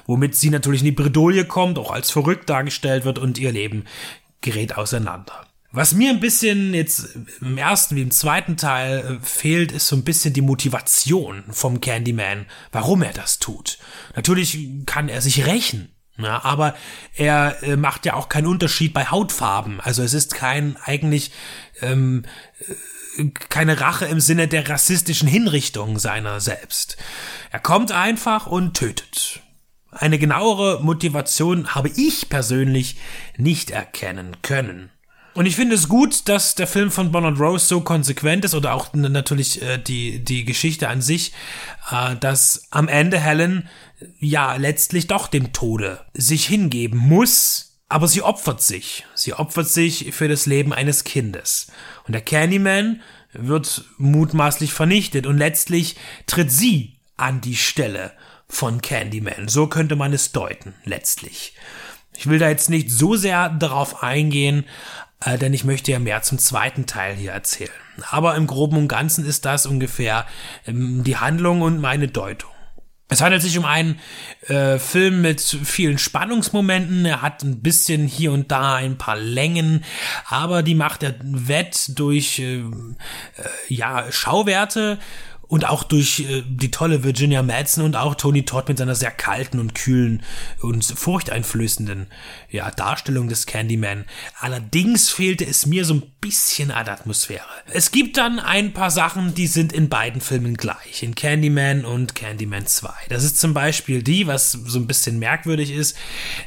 Womit 0.06 0.34
sie 0.34 0.50
natürlich 0.50 0.80
in 0.80 0.86
die 0.86 0.92
Bredouille 0.92 1.44
kommt, 1.44 1.78
auch 1.78 1.92
als 1.92 2.10
verrückt 2.10 2.50
dargestellt 2.50 3.04
wird 3.04 3.18
und 3.18 3.38
ihr 3.38 3.52
Leben 3.52 3.84
gerät 4.40 4.76
auseinander. 4.76 5.46
Was 5.72 5.94
mir 5.94 6.10
ein 6.10 6.18
bisschen 6.18 6.74
jetzt 6.74 7.16
im 7.40 7.56
ersten 7.56 7.94
wie 7.94 8.02
im 8.02 8.10
zweiten 8.10 8.56
Teil 8.56 8.98
äh, 8.98 9.24
fehlt, 9.24 9.70
ist 9.70 9.86
so 9.86 9.94
ein 9.94 10.02
bisschen 10.02 10.34
die 10.34 10.40
Motivation 10.40 11.44
vom 11.50 11.80
Candyman, 11.80 12.46
warum 12.72 13.02
er 13.02 13.12
das 13.12 13.38
tut. 13.38 13.78
Natürlich 14.16 14.58
kann 14.86 15.08
er 15.08 15.20
sich 15.20 15.46
rächen, 15.46 15.94
ja, 16.18 16.42
aber 16.44 16.74
er 17.14 17.62
äh, 17.62 17.76
macht 17.76 18.04
ja 18.04 18.14
auch 18.14 18.28
keinen 18.28 18.48
Unterschied 18.48 18.92
bei 18.92 19.06
Hautfarben. 19.06 19.80
Also 19.80 20.02
es 20.02 20.12
ist 20.12 20.34
kein 20.34 20.76
eigentlich 20.84 21.30
ähm, 21.82 22.24
äh, 23.16 23.24
keine 23.48 23.80
Rache 23.80 24.06
im 24.06 24.20
Sinne 24.20 24.48
der 24.48 24.68
rassistischen 24.68 25.28
Hinrichtung 25.28 25.98
seiner 25.98 26.40
selbst. 26.40 26.96
Er 27.50 27.60
kommt 27.60 27.92
einfach 27.92 28.46
und 28.46 28.74
tötet. 28.74 29.40
Eine 29.90 30.18
genauere 30.18 30.82
Motivation 30.82 31.74
habe 31.74 31.90
ich 31.96 32.28
persönlich 32.28 32.96
nicht 33.36 33.72
erkennen 33.72 34.36
können. 34.42 34.90
Und 35.34 35.46
ich 35.46 35.56
finde 35.56 35.76
es 35.76 35.88
gut, 35.88 36.28
dass 36.28 36.54
der 36.54 36.66
Film 36.66 36.90
von 36.90 37.12
Bernard 37.12 37.38
Rose 37.38 37.66
so 37.66 37.80
konsequent 37.80 38.44
ist 38.44 38.54
oder 38.54 38.74
auch 38.74 38.92
natürlich 38.92 39.62
äh, 39.62 39.78
die, 39.78 40.24
die 40.24 40.44
Geschichte 40.44 40.88
an 40.88 41.02
sich, 41.02 41.32
äh, 41.90 42.16
dass 42.16 42.66
am 42.70 42.88
Ende 42.88 43.18
Helen 43.18 43.68
ja 44.18 44.56
letztlich 44.56 45.06
doch 45.06 45.28
dem 45.28 45.52
Tode 45.52 46.00
sich 46.14 46.46
hingeben 46.46 46.98
muss, 46.98 47.69
aber 47.90 48.06
sie 48.06 48.22
opfert 48.22 48.62
sich. 48.62 49.04
Sie 49.14 49.34
opfert 49.34 49.68
sich 49.68 50.14
für 50.14 50.28
das 50.28 50.46
Leben 50.46 50.72
eines 50.72 51.04
Kindes. 51.04 51.66
Und 52.06 52.12
der 52.12 52.22
Candyman 52.22 53.02
wird 53.32 53.84
mutmaßlich 53.98 54.72
vernichtet 54.72 55.26
und 55.26 55.36
letztlich 55.36 55.96
tritt 56.26 56.52
sie 56.52 56.96
an 57.16 57.40
die 57.40 57.56
Stelle 57.56 58.12
von 58.48 58.80
Candyman. 58.80 59.48
So 59.48 59.66
könnte 59.66 59.96
man 59.96 60.12
es 60.12 60.30
deuten, 60.30 60.74
letztlich. 60.84 61.54
Ich 62.16 62.28
will 62.28 62.38
da 62.38 62.48
jetzt 62.48 62.70
nicht 62.70 62.90
so 62.90 63.16
sehr 63.16 63.48
darauf 63.48 64.04
eingehen, 64.04 64.66
äh, 65.24 65.36
denn 65.36 65.52
ich 65.52 65.64
möchte 65.64 65.90
ja 65.90 65.98
mehr 65.98 66.22
zum 66.22 66.38
zweiten 66.38 66.86
Teil 66.86 67.16
hier 67.16 67.32
erzählen. 67.32 67.70
Aber 68.10 68.36
im 68.36 68.46
groben 68.46 68.76
und 68.76 68.88
ganzen 68.88 69.24
ist 69.26 69.44
das 69.44 69.66
ungefähr 69.66 70.26
ähm, 70.64 71.02
die 71.02 71.16
Handlung 71.16 71.62
und 71.62 71.80
meine 71.80 72.06
Deutung. 72.06 72.50
Es 73.12 73.20
handelt 73.20 73.42
sich 73.42 73.58
um 73.58 73.64
einen 73.64 73.98
äh, 74.46 74.78
Film 74.78 75.20
mit 75.20 75.40
vielen 75.40 75.98
Spannungsmomenten. 75.98 77.04
Er 77.04 77.22
hat 77.22 77.42
ein 77.42 77.60
bisschen 77.60 78.06
hier 78.06 78.30
und 78.30 78.52
da 78.52 78.76
ein 78.76 78.98
paar 78.98 79.16
Längen, 79.16 79.84
aber 80.26 80.62
die 80.62 80.76
macht 80.76 81.02
er 81.02 81.16
wett 81.20 81.98
durch 81.98 82.38
äh, 82.38 82.58
äh, 82.58 82.62
ja 83.66 84.10
Schauwerte 84.12 84.98
und 85.50 85.68
auch 85.68 85.82
durch 85.82 86.20
äh, 86.20 86.42
die 86.46 86.70
tolle 86.70 87.02
Virginia 87.02 87.42
Madsen 87.42 87.82
und 87.82 87.96
auch 87.96 88.14
Tony 88.14 88.44
Todd 88.44 88.68
mit 88.68 88.78
seiner 88.78 88.94
sehr 88.94 89.10
kalten 89.10 89.58
und 89.58 89.74
kühlen 89.74 90.22
und 90.60 90.84
furchteinflößenden 90.84 92.06
ja, 92.50 92.70
Darstellung 92.70 93.28
des 93.28 93.46
Candyman. 93.46 94.04
Allerdings 94.38 95.10
fehlte 95.10 95.44
es 95.44 95.66
mir 95.66 95.84
so 95.84 95.94
ein 95.94 96.02
bisschen 96.20 96.70
an 96.70 96.88
Atmosphäre. 96.88 97.42
Es 97.72 97.90
gibt 97.90 98.16
dann 98.16 98.38
ein 98.38 98.72
paar 98.72 98.92
Sachen, 98.92 99.34
die 99.34 99.48
sind 99.48 99.72
in 99.72 99.88
beiden 99.88 100.20
Filmen 100.20 100.56
gleich, 100.56 101.02
in 101.02 101.16
Candyman 101.16 101.84
und 101.84 102.14
Candyman 102.14 102.66
2. 102.66 102.88
Das 103.08 103.24
ist 103.24 103.40
zum 103.40 103.52
Beispiel 103.52 104.04
die, 104.04 104.28
was 104.28 104.52
so 104.52 104.78
ein 104.78 104.86
bisschen 104.86 105.18
merkwürdig 105.18 105.72
ist, 105.72 105.96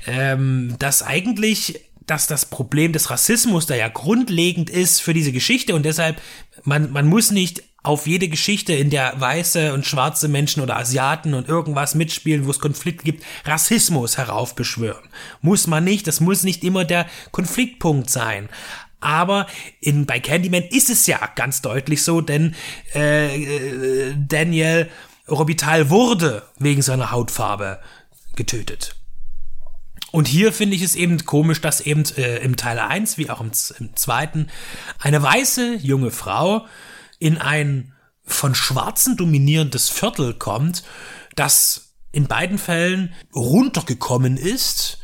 ähm, 0.08 0.76
dass 0.80 1.04
eigentlich 1.04 1.82
dass 2.06 2.28
das 2.28 2.46
Problem 2.46 2.92
des 2.92 3.10
Rassismus 3.10 3.66
da 3.66 3.76
ja 3.76 3.88
grundlegend 3.88 4.70
ist 4.70 5.00
für 5.00 5.14
diese 5.14 5.32
Geschichte 5.32 5.74
und 5.74 5.84
deshalb 5.84 6.22
man, 6.66 6.92
man 6.92 7.08
muss 7.08 7.32
nicht 7.32 7.64
auf 7.84 8.08
jede 8.08 8.30
Geschichte, 8.30 8.74
in 8.74 8.90
der 8.90 9.20
weiße 9.20 9.74
und 9.74 9.86
schwarze 9.86 10.30
Menschen 10.30 10.64
oder 10.64 10.78
Asiaten 10.78 11.34
und 11.34 11.50
irgendwas 11.50 11.96
mitspielen, 11.96 12.46
wo 12.46 12.52
es 12.52 12.60
Konflikt 12.60 13.04
gibt, 13.04 13.24
Rassismus 13.46 14.18
heraufbeschwören. 14.18 15.04
Muss 15.42 15.68
man 15.68 15.84
nicht, 15.84 16.08
das 16.08 16.22
muss 16.22 16.44
nicht 16.44 16.64
immer 16.64 16.86
der 16.86 17.06
Konfliktpunkt 17.32 18.10
sein. 18.10 18.48
Aber 19.02 19.48
in, 19.82 20.06
bei 20.06 20.22
Candyman 20.22 20.64
ist 20.64 20.90
es 20.90 21.06
ja 21.08 21.20
ganz 21.36 21.62
deutlich 21.62 22.04
so, 22.04 22.22
denn 22.22 22.56
äh, 22.96 23.36
äh 23.36 24.16
Daniel 24.18 24.90
Robital 25.30 25.90
wurde 25.90 26.44
wegen 26.58 26.82
seiner 26.82 27.12
Hautfarbe 27.12 27.80
getötet. 28.38 28.96
Und 30.14 30.28
hier 30.28 30.54
finde 30.54 30.76
ich 30.76 30.84
es 30.84 30.96
eben 30.96 31.26
komisch, 31.26 31.60
dass 31.60 31.82
eben 31.82 32.04
äh, 32.18 32.38
im 32.38 32.56
Teil 32.56 32.80
1 32.80 33.18
wie 33.18 33.30
auch 33.30 33.42
im, 33.42 33.52
im 33.80 33.96
zweiten 33.96 34.48
eine 35.00 35.22
weiße 35.22 35.78
junge 35.82 36.12
Frau 36.12 36.66
in 37.24 37.38
ein 37.38 37.94
von 38.26 38.54
Schwarzen 38.54 39.16
dominierendes 39.16 39.90
Viertel 39.90 40.34
kommt, 40.34 40.84
das 41.36 41.94
in 42.12 42.28
beiden 42.28 42.58
Fällen 42.58 43.14
runtergekommen 43.34 44.36
ist, 44.36 45.00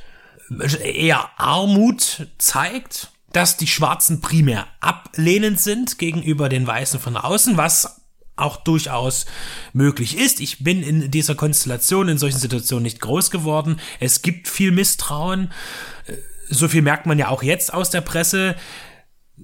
eher 0.84 1.30
Armut 1.38 2.28
zeigt, 2.38 3.11
dass 3.32 3.55
die 3.55 3.67
Schwarzen 3.67 4.20
primär 4.20 4.67
ablehnend 4.82 5.61
sind 5.61 5.97
gegenüber 5.97 6.49
den 6.49 6.67
Weißen 6.67 6.99
von 6.99 7.15
außen, 7.15 7.55
was 7.55 8.01
auch 8.36 8.57
durchaus 8.57 9.26
möglich 9.72 10.17
ist. 10.17 10.41
Ich 10.41 10.61
bin 10.61 10.84
in 10.84 11.11
dieser 11.11 11.36
Konstellation, 11.36 12.09
in 12.09 12.17
solchen 12.17 12.39
Situationen 12.39 12.84
nicht 12.84 12.99
groß 12.99 13.32
geworden. 13.32 13.80
Es 14.01 14.22
gibt 14.22 14.49
viel 14.49 14.72
Misstrauen. 14.72 15.53
So 16.49 16.67
viel 16.67 16.82
merkt 16.82 17.05
man 17.05 17.17
ja 17.17 17.30
auch 17.30 17.43
jetzt 17.43 17.74
aus 17.74 17.91
der 17.91 18.01
Presse 18.01 18.55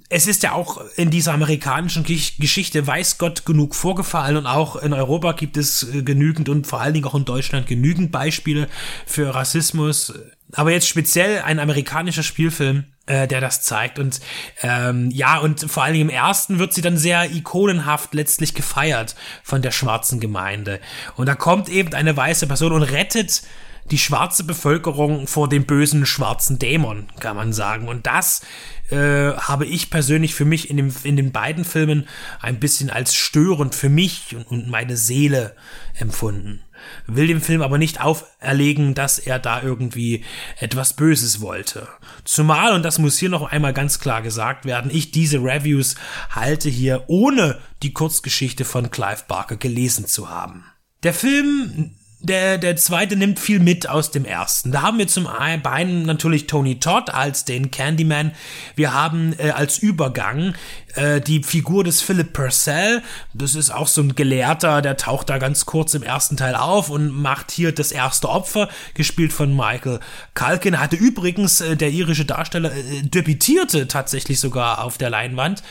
es 0.10 0.28
ist 0.28 0.44
ja 0.44 0.52
auch 0.52 0.82
in 0.96 1.10
dieser 1.10 1.34
amerikanischen 1.34 2.04
Geschichte, 2.04 2.86
weiß 2.86 3.18
Gott, 3.18 3.46
genug 3.46 3.76
vorgefallen 3.76 4.38
und 4.38 4.46
auch 4.46 4.76
in 4.76 4.94
Europa 4.94 5.32
gibt 5.34 5.58
es 5.58 5.84
äh, 5.94 6.04
genügend 6.04 6.50
und 6.50 6.68
vor 6.68 6.82
allen 6.82 6.94
Dingen 6.94 7.06
auch 7.06 7.16
in 7.16 7.26
Deutschland 7.26 7.68
genügend 7.68 8.12
Beispiele 8.12 8.68
für 9.06 9.34
Rassismus. 9.34 10.14
Aber 10.54 10.72
jetzt 10.72 10.88
speziell 10.88 11.42
ein 11.42 11.60
amerikanischer 11.60 12.24
Spielfilm, 12.24 12.86
äh, 13.08 13.28
der 13.28 13.42
das 13.42 13.64
zeigt. 13.64 14.00
Und 14.00 14.22
ähm, 14.62 15.10
ja, 15.12 15.40
und 15.40 15.70
vor 15.70 15.84
allen 15.84 15.94
Dingen 15.94 16.10
im 16.10 16.16
ersten 16.16 16.60
wird 16.60 16.74
sie 16.74 16.82
dann 16.82 16.98
sehr 16.98 17.32
ikonenhaft 17.32 18.14
letztlich 18.14 18.54
gefeiert 18.54 19.16
von 19.44 19.62
der 19.62 19.72
schwarzen 19.72 20.20
Gemeinde. 20.20 20.80
Und 21.16 21.28
da 21.28 21.36
kommt 21.36 21.68
eben 21.68 21.94
eine 21.94 22.16
weiße 22.16 22.48
Person 22.48 22.74
und 22.74 22.84
rettet 22.84 23.44
die 23.92 23.98
schwarze 24.00 24.44
Bevölkerung 24.44 25.28
vor 25.28 25.48
dem 25.48 25.66
bösen 25.66 26.06
schwarzen 26.06 26.58
Dämon, 26.58 27.08
kann 27.20 27.36
man 27.36 27.54
sagen. 27.54 27.88
Und 27.88 28.08
das 28.08 28.42
äh, 28.90 29.34
habe 29.34 29.66
ich 29.66 29.90
persönlich 29.90 30.36
für 30.36 30.46
mich 30.46 30.70
in, 30.70 30.78
dem, 30.78 30.94
in 31.04 31.16
den 31.16 31.32
beiden 31.32 31.66
Filmen 31.66 32.08
ein 32.40 32.60
bisschen 32.60 32.90
als 32.90 33.16
störend 33.16 33.76
für 33.76 33.90
mich 33.90 34.36
und, 34.36 34.46
und 34.52 34.70
meine 34.70 34.98
Seele 34.98 35.56
empfunden. 35.98 36.62
Will 37.08 37.28
dem 37.28 37.42
Film 37.42 37.62
aber 37.62 37.78
nicht 37.78 38.02
auferlegen, 38.02 38.94
dass 38.94 39.18
er 39.18 39.40
da 39.40 39.62
irgendwie 39.62 40.24
etwas 40.60 40.94
Böses 40.94 41.42
wollte. 41.42 41.88
Zumal, 42.26 42.74
und 42.74 42.84
das 42.84 43.00
muss 43.00 43.18
hier 43.18 43.30
noch 43.30 43.52
einmal 43.52 43.74
ganz 43.74 44.00
klar 44.00 44.22
gesagt 44.22 44.66
werden, 44.66 44.92
ich 44.94 45.12
diese 45.12 45.40
Reviews 45.40 45.96
halte 46.30 46.70
hier 46.70 47.06
ohne 47.08 47.60
die 47.82 47.94
Kurzgeschichte 47.94 48.66
von 48.66 48.92
Clive 48.92 49.24
Barker 49.28 49.58
gelesen 49.58 50.06
zu 50.06 50.30
haben. 50.30 50.66
Der 51.04 51.14
Film 51.14 51.96
der, 52.26 52.58
der 52.58 52.76
zweite 52.76 53.16
nimmt 53.16 53.40
viel 53.40 53.60
mit 53.60 53.88
aus 53.88 54.12
dem 54.12 54.26
ersten. 54.26 54.72
Da 54.72 54.82
haben 54.82 54.98
wir 54.98 55.08
zum 55.08 55.28
einen 55.28 56.04
natürlich 56.04 56.48
Tony 56.48 56.80
Todd 56.80 57.10
als 57.10 57.46
den 57.46 57.72
Candyman. 57.72 58.32
Wir 58.76 58.94
haben 58.94 59.34
äh, 59.38 59.52
als 59.52 59.78
Übergang 59.78 60.56
äh, 60.96 61.22
die 61.22 61.44
Figur 61.44 61.84
des 61.84 62.02
Philip 62.02 62.34
Purcell. 62.34 63.04
Das 63.34 63.56
ist 63.56 63.70
auch 63.70 63.88
so 63.88 64.02
ein 64.02 64.16
Gelehrter, 64.16 64.82
der 64.82 64.98
taucht 64.98 65.30
da 65.30 65.38
ganz 65.38 65.66
kurz 65.66 65.94
im 65.94 66.04
ersten 66.04 66.38
Teil 66.38 66.56
auf 66.56 66.90
und 66.90 67.10
macht 67.12 67.52
hier 67.52 67.72
das 67.72 67.92
erste 67.92 68.30
Opfer, 68.30 68.70
gespielt 68.94 69.32
von 69.32 69.56
Michael 69.56 70.00
Culkin. 70.34 70.80
Hatte 70.80 70.96
übrigens 70.96 71.62
äh, 71.62 71.76
der 71.76 71.92
irische 71.92 72.26
Darsteller 72.26 72.72
äh, 72.72 73.04
debütierte 73.04 73.88
tatsächlich 73.88 74.40
sogar 74.40 74.84
auf 74.84 74.98
der 74.98 75.10
Leinwand 75.10 75.64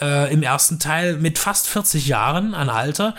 äh, 0.00 0.32
im 0.32 0.42
ersten 0.42 0.78
Teil 0.78 1.16
mit 1.16 1.38
fast 1.38 1.68
40 1.68 2.06
Jahren 2.06 2.54
an 2.54 2.70
Alter. 2.70 3.14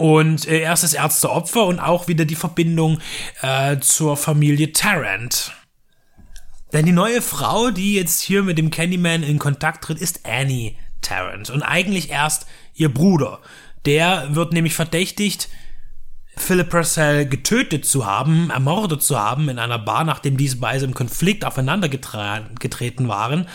Und 0.00 0.48
äh, 0.48 0.60
er 0.60 0.72
ist 0.72 0.82
das 0.82 0.94
erste 0.94 1.28
Opfer 1.28 1.66
und 1.66 1.78
auch 1.78 2.08
wieder 2.08 2.24
die 2.24 2.34
Verbindung 2.34 3.00
äh, 3.42 3.80
zur 3.80 4.16
Familie 4.16 4.72
Tarrant. 4.72 5.52
Denn 6.72 6.86
die 6.86 6.92
neue 6.92 7.20
Frau, 7.20 7.70
die 7.70 7.96
jetzt 7.96 8.22
hier 8.22 8.42
mit 8.42 8.56
dem 8.56 8.70
Candyman 8.70 9.22
in 9.22 9.38
Kontakt 9.38 9.84
tritt, 9.84 9.98
ist 9.98 10.20
Annie 10.24 10.74
Tarrant 11.02 11.50
und 11.50 11.62
eigentlich 11.62 12.08
erst 12.08 12.46
ihr 12.74 12.88
Bruder. 12.88 13.40
Der 13.84 14.34
wird 14.34 14.54
nämlich 14.54 14.72
verdächtigt, 14.72 15.50
Philip 16.40 16.68
Purcell 16.68 17.26
getötet 17.26 17.84
zu 17.84 18.06
haben, 18.06 18.50
ermordet 18.50 19.02
zu 19.02 19.18
haben 19.18 19.48
in 19.48 19.58
einer 19.58 19.78
Bar, 19.78 20.04
nachdem 20.04 20.36
diese 20.36 20.56
beiden 20.56 20.88
im 20.88 20.94
Konflikt 20.94 21.44
aufeinander 21.44 21.88
getreten 21.88 23.08
waren. 23.08 23.46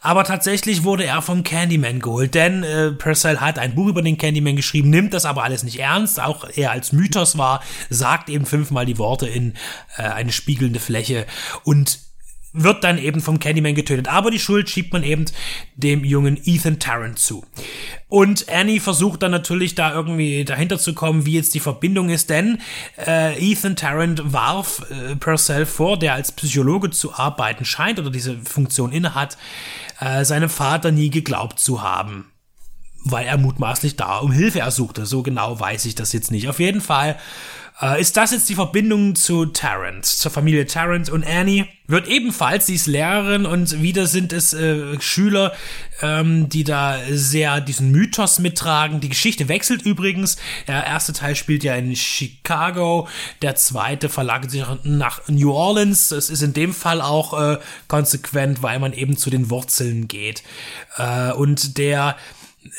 Aber 0.00 0.24
tatsächlich 0.24 0.84
wurde 0.84 1.04
er 1.04 1.22
vom 1.22 1.42
Candyman 1.42 2.00
geholt, 2.00 2.34
denn 2.34 2.62
äh, 2.62 2.92
Purcell 2.92 3.38
hat 3.38 3.58
ein 3.58 3.74
Buch 3.74 3.88
über 3.88 4.02
den 4.02 4.16
Candyman 4.16 4.56
geschrieben, 4.56 4.90
nimmt 4.90 5.12
das 5.12 5.24
aber 5.24 5.42
alles 5.42 5.64
nicht 5.64 5.80
ernst, 5.80 6.20
auch 6.20 6.48
er 6.54 6.70
als 6.70 6.92
Mythos 6.92 7.36
war, 7.36 7.62
sagt 7.90 8.28
eben 8.28 8.46
fünfmal 8.46 8.86
die 8.86 8.98
Worte 8.98 9.26
in 9.26 9.54
äh, 9.96 10.02
eine 10.02 10.32
spiegelnde 10.32 10.78
Fläche 10.78 11.26
und 11.64 12.07
wird 12.52 12.82
dann 12.82 12.98
eben 12.98 13.20
vom 13.20 13.38
Candyman 13.38 13.74
getötet. 13.74 14.08
Aber 14.08 14.30
die 14.30 14.38
Schuld 14.38 14.70
schiebt 14.70 14.92
man 14.92 15.02
eben 15.02 15.26
dem 15.76 16.04
jungen 16.04 16.40
Ethan 16.44 16.78
Tarrant 16.78 17.18
zu. 17.18 17.44
Und 18.08 18.48
Annie 18.48 18.80
versucht 18.80 19.22
dann 19.22 19.30
natürlich 19.30 19.74
da 19.74 19.92
irgendwie 19.92 20.44
dahinter 20.44 20.78
zu 20.78 20.94
kommen, 20.94 21.26
wie 21.26 21.34
jetzt 21.34 21.54
die 21.54 21.60
Verbindung 21.60 22.08
ist, 22.08 22.30
denn 22.30 22.58
äh, 23.06 23.38
Ethan 23.38 23.76
Tarrant 23.76 24.32
warf 24.32 24.86
äh, 24.90 25.14
Purcell 25.16 25.66
vor, 25.66 25.98
der 25.98 26.14
als 26.14 26.32
Psychologe 26.32 26.90
zu 26.90 27.14
arbeiten 27.14 27.64
scheint 27.64 27.98
oder 27.98 28.10
diese 28.10 28.38
Funktion 28.38 28.92
innehat, 28.92 29.36
äh, 30.00 30.24
seinem 30.24 30.48
Vater 30.48 30.90
nie 30.90 31.10
geglaubt 31.10 31.58
zu 31.58 31.82
haben. 31.82 32.30
Weil 33.04 33.26
er 33.26 33.38
mutmaßlich 33.38 33.96
da 33.96 34.18
um 34.18 34.32
Hilfe 34.32 34.60
ersuchte. 34.60 35.06
So 35.06 35.22
genau 35.22 35.60
weiß 35.60 35.84
ich 35.84 35.94
das 35.94 36.12
jetzt 36.12 36.30
nicht. 36.30 36.48
Auf 36.48 36.58
jeden 36.60 36.80
Fall 36.80 37.16
äh, 37.80 38.00
ist 38.00 38.16
das 38.16 38.32
jetzt 38.32 38.48
die 38.48 38.54
Verbindung 38.54 39.14
zu 39.14 39.46
Tarrant, 39.46 40.04
zur 40.04 40.30
Familie 40.30 40.66
Tarrant 40.66 41.10
und 41.10 41.26
Annie 41.26 41.66
wird 41.88 42.06
ebenfalls, 42.06 42.66
sie 42.66 42.74
ist 42.74 42.86
Lehrerin 42.86 43.46
und 43.46 43.80
wieder 43.82 44.06
sind 44.06 44.34
es 44.34 44.52
äh, 44.52 45.00
Schüler, 45.00 45.54
ähm, 46.02 46.50
die 46.50 46.62
da 46.62 46.98
sehr 47.10 47.62
diesen 47.62 47.90
Mythos 47.90 48.38
mittragen. 48.40 49.00
Die 49.00 49.08
Geschichte 49.08 49.48
wechselt 49.48 49.82
übrigens. 49.82 50.36
Der 50.66 50.84
erste 50.84 51.14
Teil 51.14 51.34
spielt 51.34 51.64
ja 51.64 51.74
in 51.76 51.96
Chicago, 51.96 53.08
der 53.40 53.54
zweite 53.54 54.10
verlagert 54.10 54.50
sich 54.50 54.64
nach 54.82 55.26
New 55.28 55.50
Orleans. 55.50 56.08
Das 56.08 56.28
ist 56.28 56.42
in 56.42 56.52
dem 56.52 56.74
Fall 56.74 57.00
auch 57.00 57.40
äh, 57.40 57.58
konsequent, 57.88 58.62
weil 58.62 58.78
man 58.78 58.92
eben 58.92 59.16
zu 59.16 59.30
den 59.30 59.48
Wurzeln 59.48 60.08
geht. 60.08 60.42
Äh, 60.98 61.32
und 61.32 61.78
der 61.78 62.16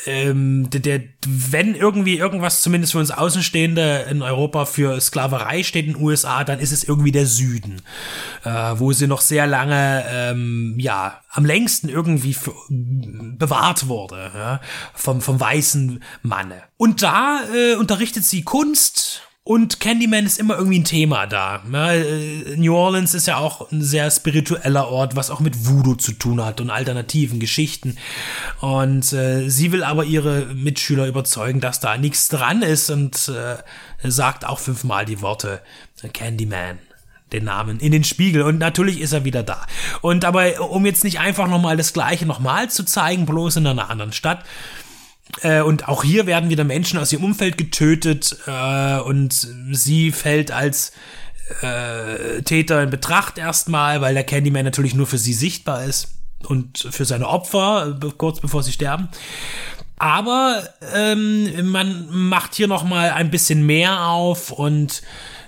ähm, 0.06 0.68
der, 0.70 0.80
der, 0.80 1.00
wenn 1.26 1.74
irgendwie 1.74 2.18
irgendwas 2.18 2.62
zumindest 2.62 2.92
für 2.92 2.98
uns 2.98 3.10
Außenstehende 3.10 4.06
in 4.10 4.22
Europa 4.22 4.64
für 4.64 5.00
Sklaverei 5.00 5.62
steht 5.62 5.86
in 5.86 5.94
den 5.94 6.02
USA, 6.02 6.44
dann 6.44 6.58
ist 6.58 6.72
es 6.72 6.84
irgendwie 6.84 7.12
der 7.12 7.26
Süden, 7.26 7.82
äh, 8.44 8.50
wo 8.50 8.92
sie 8.92 9.06
noch 9.06 9.20
sehr 9.20 9.46
lange, 9.46 10.04
ähm, 10.10 10.74
ja, 10.78 11.20
am 11.30 11.44
längsten 11.44 11.88
irgendwie 11.88 12.34
für, 12.34 12.54
bewahrt 12.68 13.88
wurde 13.88 14.30
ja, 14.34 14.60
vom, 14.94 15.20
vom 15.20 15.38
weißen 15.38 16.02
Manne. 16.22 16.62
Und 16.76 17.02
da 17.02 17.40
äh, 17.54 17.74
unterrichtet 17.76 18.24
sie 18.24 18.42
Kunst 18.42 19.29
und 19.42 19.80
Candyman 19.80 20.26
ist 20.26 20.38
immer 20.38 20.56
irgendwie 20.56 20.80
ein 20.80 20.84
Thema 20.84 21.26
da. 21.26 21.62
Äh, 21.72 22.56
New 22.56 22.74
Orleans 22.74 23.14
ist 23.14 23.26
ja 23.26 23.38
auch 23.38 23.72
ein 23.72 23.82
sehr 23.82 24.10
spiritueller 24.10 24.88
Ort, 24.88 25.16
was 25.16 25.30
auch 25.30 25.40
mit 25.40 25.66
Voodoo 25.66 25.94
zu 25.94 26.12
tun 26.12 26.44
hat 26.44 26.60
und 26.60 26.70
alternativen 26.70 27.40
Geschichten. 27.40 27.96
Und 28.60 29.12
äh, 29.12 29.48
sie 29.48 29.72
will 29.72 29.82
aber 29.82 30.04
ihre 30.04 30.46
Mitschüler 30.54 31.06
überzeugen, 31.06 31.60
dass 31.60 31.80
da 31.80 31.96
nichts 31.96 32.28
dran 32.28 32.62
ist 32.62 32.90
und 32.90 33.28
äh, 33.28 33.56
sagt 34.08 34.44
auch 34.44 34.58
fünfmal 34.58 35.06
die 35.06 35.22
Worte 35.22 35.62
Candyman 36.12 36.78
den 37.32 37.44
Namen 37.44 37.78
in 37.78 37.92
den 37.92 38.04
Spiegel 38.04 38.42
und 38.42 38.58
natürlich 38.58 39.00
ist 39.00 39.12
er 39.12 39.24
wieder 39.24 39.42
da. 39.42 39.66
Und 40.00 40.24
aber 40.24 40.70
um 40.70 40.84
jetzt 40.84 41.04
nicht 41.04 41.20
einfach 41.20 41.48
nochmal 41.48 41.76
das 41.76 41.92
gleiche 41.92 42.26
nochmal 42.26 42.70
zu 42.70 42.84
zeigen, 42.84 43.24
bloß 43.24 43.56
in 43.56 43.66
einer 43.66 43.88
anderen 43.88 44.12
Stadt, 44.12 44.44
äh, 45.42 45.60
und 45.60 45.88
auch 45.88 46.04
hier 46.04 46.26
werden 46.26 46.50
wieder 46.50 46.64
Menschen 46.64 46.98
aus 46.98 47.12
ihrem 47.12 47.24
Umfeld 47.24 47.58
getötet 47.58 48.36
äh, 48.46 48.98
und 48.98 49.48
sie 49.72 50.12
fällt 50.12 50.50
als 50.50 50.92
äh, 51.62 52.42
Täter 52.42 52.82
in 52.82 52.90
Betracht 52.90 53.38
erstmal, 53.38 54.00
weil 54.00 54.14
der 54.14 54.24
Candyman 54.24 54.64
natürlich 54.64 54.94
nur 54.94 55.06
für 55.06 55.18
sie 55.18 55.32
sichtbar 55.32 55.84
ist 55.84 56.14
und 56.46 56.78
für 56.90 57.04
seine 57.04 57.28
Opfer, 57.28 57.98
kurz 58.16 58.40
bevor 58.40 58.62
sie 58.62 58.72
sterben. 58.72 59.08
Aber 59.98 60.62
ähm, 60.94 61.70
man 61.70 62.06
macht 62.10 62.54
hier 62.54 62.68
noch 62.68 62.84
mal 62.84 63.10
ein 63.10 63.30
bisschen 63.30 63.66
mehr 63.66 64.06
auf 64.06 64.50
und 64.50 65.02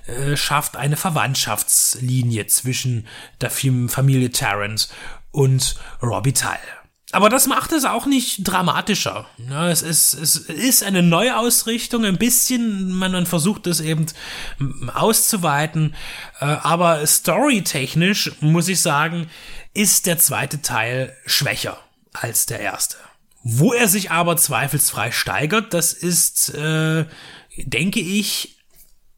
äh, 0.07 0.37
schafft 0.37 0.77
eine 0.77 0.97
Verwandtschaftslinie 0.97 2.47
zwischen 2.49 3.07
der 3.41 3.51
Familie 3.51 4.31
Tarrant 4.31 4.89
und 5.31 5.77
Robbie 6.03 6.35
Tile. 6.35 6.82
Aber 7.13 7.29
das 7.29 7.47
macht 7.47 7.73
es 7.73 7.85
auch 7.85 8.07
nicht 8.07 8.39
dramatischer. 8.49 9.27
Ja, 9.51 9.69
es, 9.69 9.83
ist, 9.83 10.15
es 10.15 10.37
ist 10.37 10.83
eine 10.83 11.03
Neuausrichtung, 11.03 12.07
ein 12.07 12.17
bisschen, 12.17 12.91
man, 12.91 13.13
man 13.13 13.27
versucht 13.27 13.67
es 13.67 13.81
eben 13.81 14.07
auszuweiten. 14.95 15.95
Äh, 16.41 16.47
aber 16.47 17.07
storytechnisch, 17.07 18.33
muss 18.41 18.69
ich 18.69 18.81
sagen, 18.81 19.29
ist 19.75 20.07
der 20.07 20.19
zweite 20.19 20.63
Teil 20.63 21.15
schwächer 21.27 21.79
als 22.15 22.47
der 22.47 22.61
erste. 22.61 22.97
Wo 23.43 23.75
er 23.75 23.89
sich 23.89 24.11
aber 24.11 24.39
zweifelsfrei 24.39 25.11
steigert, 25.11 25.75
das 25.75 25.93
ist, 25.93 26.55
äh, 26.55 27.05
denke 27.57 28.01
ich, 28.01 28.57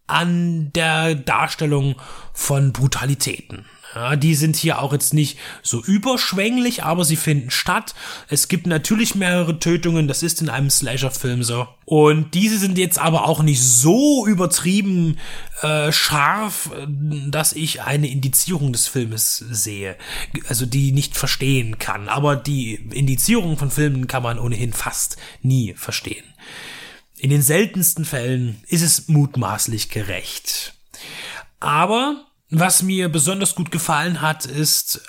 an 0.08 0.72
der 0.72 1.14
Darstellung 1.14 1.94
von 2.32 2.72
Brutalitäten. 2.72 3.66
Ja, 3.94 4.16
die 4.16 4.34
sind 4.34 4.56
hier 4.56 4.82
auch 4.82 4.92
jetzt 4.92 5.14
nicht 5.14 5.38
so 5.62 5.82
überschwänglich, 5.82 6.82
aber 6.82 7.04
sie 7.04 7.14
finden 7.14 7.50
statt. 7.50 7.94
Es 8.28 8.48
gibt 8.48 8.66
natürlich 8.66 9.14
mehrere 9.14 9.60
Tötungen, 9.60 10.08
das 10.08 10.24
ist 10.24 10.42
in 10.42 10.48
einem 10.48 10.68
Slasher-Film 10.68 11.44
so. 11.44 11.68
Und 11.84 12.34
diese 12.34 12.58
sind 12.58 12.76
jetzt 12.76 12.98
aber 12.98 13.28
auch 13.28 13.42
nicht 13.42 13.62
so 13.62 14.26
übertrieben 14.26 15.18
äh, 15.62 15.92
scharf, 15.92 16.70
dass 17.28 17.52
ich 17.52 17.82
eine 17.82 18.08
Indizierung 18.08 18.72
des 18.72 18.88
Filmes 18.88 19.36
sehe. 19.36 19.96
Also 20.48 20.66
die 20.66 20.90
nicht 20.90 21.16
verstehen 21.16 21.78
kann. 21.78 22.08
Aber 22.08 22.34
die 22.34 22.74
Indizierung 22.74 23.56
von 23.56 23.70
Filmen 23.70 24.08
kann 24.08 24.24
man 24.24 24.40
ohnehin 24.40 24.72
fast 24.72 25.18
nie 25.40 25.74
verstehen. 25.74 26.24
In 27.16 27.30
den 27.30 27.42
seltensten 27.42 28.04
Fällen 28.04 28.62
ist 28.66 28.82
es 28.82 29.06
mutmaßlich 29.08 29.88
gerecht. 29.88 30.74
Aber 31.60 32.26
was 32.50 32.82
mir 32.82 33.08
besonders 33.08 33.54
gut 33.54 33.70
gefallen 33.70 34.20
hat, 34.20 34.46
ist 34.46 35.02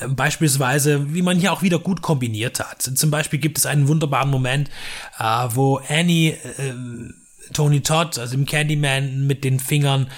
äh, 0.00 0.08
beispielsweise, 0.08 1.12
wie 1.14 1.22
man 1.22 1.38
hier 1.38 1.52
auch 1.52 1.62
wieder 1.62 1.78
gut 1.78 2.02
kombiniert 2.02 2.60
hat. 2.60 2.82
Zum 2.82 3.10
Beispiel 3.10 3.38
gibt 3.38 3.58
es 3.58 3.66
einen 3.66 3.88
wunderbaren 3.88 4.30
Moment, 4.30 4.70
äh, 5.18 5.48
wo 5.50 5.80
Annie 5.88 6.30
äh, 6.30 6.74
Tony 7.52 7.80
Todd, 7.80 8.18
also 8.18 8.34
im 8.34 8.46
Candyman, 8.46 9.26
mit 9.26 9.44
den 9.44 9.60
Fingern 9.60 10.08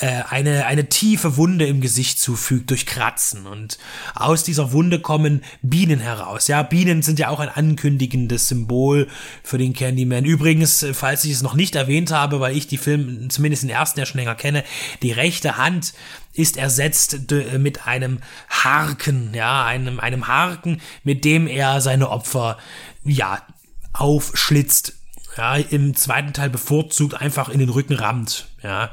äh, 0.00 0.22
eine, 0.28 0.66
eine 0.66 0.88
tiefe 0.88 1.36
Wunde 1.36 1.66
im 1.66 1.80
Gesicht 1.80 2.18
zufügt 2.18 2.70
durch 2.70 2.86
Kratzen. 2.86 3.46
Und 3.46 3.78
aus 4.14 4.44
dieser 4.44 4.72
Wunde 4.72 5.00
kommen 5.00 5.42
Bienen 5.62 6.00
heraus. 6.00 6.48
Ja, 6.48 6.62
Bienen 6.62 7.02
sind 7.02 7.18
ja 7.18 7.28
auch 7.28 7.40
ein 7.40 7.48
ankündigendes 7.48 8.48
Symbol 8.48 9.08
für 9.42 9.58
den 9.58 9.72
Candyman. 9.72 10.24
Übrigens, 10.24 10.86
falls 10.92 11.24
ich 11.24 11.32
es 11.32 11.42
noch 11.42 11.54
nicht 11.54 11.74
erwähnt 11.74 12.10
habe, 12.10 12.40
weil 12.40 12.56
ich 12.56 12.66
die 12.66 12.78
Filme 12.78 13.28
zumindest 13.28 13.62
den 13.62 13.70
ersten 13.70 14.00
ja 14.00 14.06
schon 14.06 14.18
länger 14.18 14.34
kenne, 14.34 14.64
die 15.02 15.12
rechte 15.12 15.56
Hand 15.56 15.94
ist 16.32 16.56
ersetzt 16.56 17.30
mit 17.58 17.86
einem 17.86 18.18
Harken, 18.48 19.32
ja, 19.34 19.64
einem, 19.64 20.00
einem 20.00 20.26
Harken, 20.26 20.80
mit 21.04 21.24
dem 21.24 21.46
er 21.46 21.80
seine 21.80 22.10
Opfer, 22.10 22.58
ja, 23.04 23.40
aufschlitzt 23.92 24.94
ja, 25.36 25.56
im 25.56 25.94
zweiten 25.94 26.32
Teil 26.32 26.50
bevorzugt 26.50 27.14
einfach 27.20 27.48
in 27.48 27.58
den 27.58 27.68
Rücken 27.68 27.94
rammt, 27.94 28.46
ja. 28.62 28.90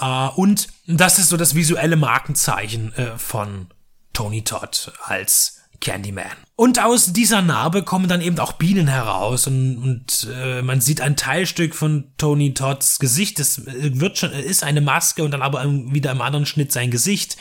Äh, 0.00 0.28
und 0.34 0.68
das 0.86 1.18
ist 1.18 1.28
so 1.28 1.36
das 1.36 1.54
visuelle 1.54 1.96
Markenzeichen 1.96 2.94
äh, 2.94 3.18
von 3.18 3.68
Tony 4.12 4.44
Todd 4.44 4.92
als 5.04 5.62
Candyman. 5.80 6.26
Und 6.62 6.78
aus 6.78 7.12
dieser 7.12 7.42
Narbe 7.42 7.82
kommen 7.82 8.06
dann 8.06 8.20
eben 8.20 8.38
auch 8.38 8.52
Bienen 8.52 8.86
heraus 8.86 9.48
und, 9.48 9.78
und 9.78 10.28
äh, 10.32 10.62
man 10.62 10.80
sieht 10.80 11.00
ein 11.00 11.16
Teilstück 11.16 11.74
von 11.74 12.04
Tony 12.18 12.54
Todds 12.54 13.00
Gesicht. 13.00 13.40
Das 13.40 13.66
äh, 13.66 13.98
wird 13.98 14.16
schon 14.16 14.30
ist 14.30 14.62
eine 14.62 14.80
Maske 14.80 15.24
und 15.24 15.32
dann 15.32 15.42
aber 15.42 15.64
wieder 15.64 16.12
im 16.12 16.20
anderen 16.20 16.46
Schnitt 16.46 16.70
sein 16.70 16.92
Gesicht. 16.92 17.36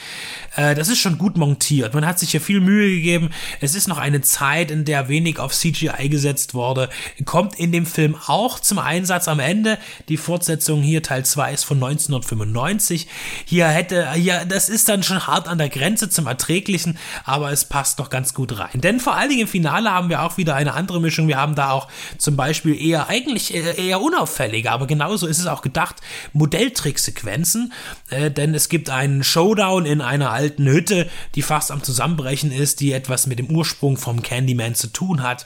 Äh, 0.56 0.74
das 0.74 0.90
ist 0.90 0.98
schon 0.98 1.20
gut 1.20 1.38
montiert. 1.38 1.94
Man 1.94 2.04
hat 2.04 2.18
sich 2.18 2.32
hier 2.32 2.42
viel 2.42 2.62
Mühe 2.62 2.90
gegeben. 2.90 3.30
Es 3.60 3.76
ist 3.76 3.88
noch 3.88 4.00
eine 4.00 4.22
Zeit, 4.22 4.72
in 4.72 4.86
der 4.86 5.08
wenig 5.08 5.38
auf 5.38 5.54
CGI 5.54 6.10
gesetzt 6.10 6.56
wurde. 6.56 6.90
Kommt 7.24 7.60
in 7.60 7.72
dem 7.72 7.86
Film 7.86 8.18
auch 8.26 8.60
zum 8.60 8.80
Einsatz 8.80 9.28
am 9.28 9.38
Ende. 9.40 9.78
Die 10.10 10.18
Fortsetzung 10.18 10.82
hier 10.82 11.04
Teil 11.04 11.24
2 11.24 11.54
ist 11.54 11.64
von 11.64 11.78
1995. 11.78 13.08
Hier 13.46 13.68
hätte 13.68 14.14
hier 14.14 14.46
das 14.46 14.68
ist 14.68 14.90
dann 14.90 15.04
schon 15.04 15.28
hart 15.28 15.48
an 15.48 15.60
der 15.60 15.70
Grenze 15.70 16.10
zum 16.10 16.26
erträglichen, 16.26 16.98
aber 17.24 17.52
es 17.52 17.66
passt 17.66 18.00
noch 18.00 18.10
ganz 18.10 18.34
gut 18.34 18.58
rein. 18.58 18.82
Denn 18.82 19.00
vor 19.00 19.11
allen 19.16 19.30
Dingen 19.30 19.42
im 19.42 19.48
Finale 19.48 19.92
haben 19.92 20.10
wir 20.10 20.24
auch 20.24 20.38
wieder 20.38 20.56
eine 20.56 20.74
andere 20.74 21.02
Mischung. 21.02 21.28
Wir 21.28 21.38
haben 21.38 21.56
da 21.56 21.72
auch 21.72 21.88
zum 22.18 22.36
Beispiel 22.36 22.80
eher 22.80 23.10
eigentlich 23.10 23.54
äh, 23.54 23.88
eher 23.88 24.02
unauffällige, 24.02 24.72
aber 24.72 24.88
genauso 24.88 25.28
ist 25.28 25.40
es 25.40 25.48
auch 25.48 25.62
gedacht, 25.62 25.98
Modelltricksequenzen. 26.34 27.74
Äh, 28.10 28.32
denn 28.32 28.54
es 28.54 28.70
gibt 28.70 28.90
einen 28.90 29.24
Showdown 29.24 29.86
in 29.86 30.02
einer 30.02 30.32
alten 30.32 30.68
Hütte, 30.68 31.10
die 31.36 31.42
fast 31.42 31.72
am 31.72 31.84
Zusammenbrechen 31.84 32.52
ist, 32.52 32.80
die 32.80 32.92
etwas 32.92 33.28
mit 33.28 33.40
dem 33.40 33.50
Ursprung 33.50 33.98
vom 33.98 34.22
Candyman 34.22 34.76
zu 34.76 34.88
tun 34.88 35.24
hat. 35.24 35.46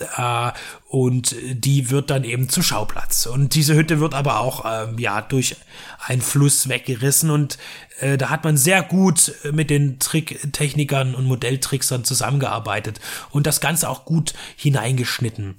Äh, 0.00 0.50
und 0.88 1.36
die 1.52 1.90
wird 1.90 2.10
dann 2.10 2.24
eben 2.24 2.48
zum 2.48 2.62
Schauplatz. 2.62 3.26
Und 3.26 3.54
diese 3.54 3.74
Hütte 3.74 4.00
wird 4.00 4.14
aber 4.14 4.40
auch 4.40 4.64
äh, 4.64 4.88
ja 5.00 5.20
durch 5.20 5.56
einen 5.98 6.22
Fluss 6.22 6.68
weggerissen 6.68 7.30
und 7.30 7.58
äh, 8.00 8.18
da 8.18 8.30
hat 8.30 8.44
man 8.44 8.56
sehr 8.56 8.82
gut 8.82 9.32
mit 9.52 9.70
den 9.70 9.98
Tricktechnikern 9.98 11.14
und 11.14 11.24
Modelltricksern 11.24 12.04
zusammengearbeitet 12.04 13.00
und 13.30 13.46
das 13.46 13.60
Ganze 13.60 13.88
auch 13.88 14.04
gut 14.04 14.34
hineingeschnitten. 14.56 15.56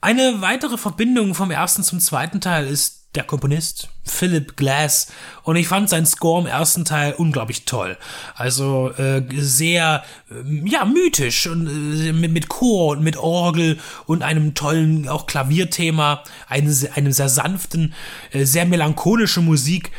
Eine 0.00 0.40
weitere 0.40 0.78
Verbindung 0.78 1.34
vom 1.34 1.50
ersten 1.50 1.82
zum 1.82 2.00
zweiten 2.00 2.40
Teil 2.40 2.66
ist 2.66 2.97
der 3.14 3.24
Komponist 3.24 3.88
Philip 4.04 4.56
Glass 4.56 5.08
und 5.42 5.56
ich 5.56 5.68
fand 5.68 5.88
seinen 5.88 6.06
Score 6.06 6.42
im 6.42 6.46
ersten 6.46 6.84
Teil 6.84 7.14
unglaublich 7.14 7.64
toll. 7.64 7.96
Also 8.34 8.92
äh, 8.92 9.22
sehr 9.36 10.04
äh, 10.30 10.68
ja 10.68 10.84
mythisch 10.84 11.46
und 11.46 11.66
äh, 11.66 12.12
mit, 12.12 12.32
mit 12.32 12.48
Chor 12.48 12.92
und 12.92 13.02
mit 13.02 13.16
Orgel 13.16 13.78
und 14.06 14.22
einem 14.22 14.54
tollen 14.54 15.08
auch 15.08 15.26
Klavierthema, 15.26 16.22
einem, 16.48 16.74
einem 16.94 17.12
sehr 17.12 17.28
sanften, 17.28 17.94
äh, 18.32 18.44
sehr 18.44 18.66
melancholische 18.66 19.40
Musik. 19.40 19.90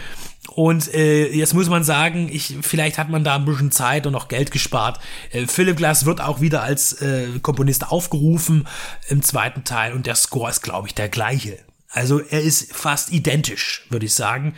Und 0.56 0.94
äh, 0.94 1.30
jetzt 1.30 1.54
muss 1.54 1.70
man 1.70 1.84
sagen, 1.84 2.30
ich, 2.32 2.58
vielleicht 2.62 2.98
hat 2.98 3.10
man 3.10 3.24
da 3.24 3.36
ein 3.36 3.46
bisschen 3.46 3.72
Zeit 3.72 4.08
und 4.08 4.16
auch 4.16 4.28
Geld 4.28 4.52
gespart. 4.52 5.00
Äh, 5.32 5.48
Philip 5.48 5.78
Glass 5.78 6.06
wird 6.06 6.22
auch 6.22 6.42
wieder 6.42 6.64
als 6.64 6.94
äh, 7.02 7.28
Komponist 7.42 7.92
aufgerufen 7.92 8.68
im 9.08 9.24
zweiten 9.24 9.64
Teil 9.64 9.94
und 9.94 10.06
der 10.06 10.16
Score 10.16 10.50
ist, 10.50 10.62
glaube 10.62 10.88
ich, 10.88 10.96
der 10.96 11.10
gleiche. 11.10 11.60
Also 11.92 12.20
er 12.20 12.42
ist 12.42 12.74
fast 12.74 13.12
identisch, 13.12 13.86
würde 13.90 14.06
ich 14.06 14.14
sagen. 14.14 14.56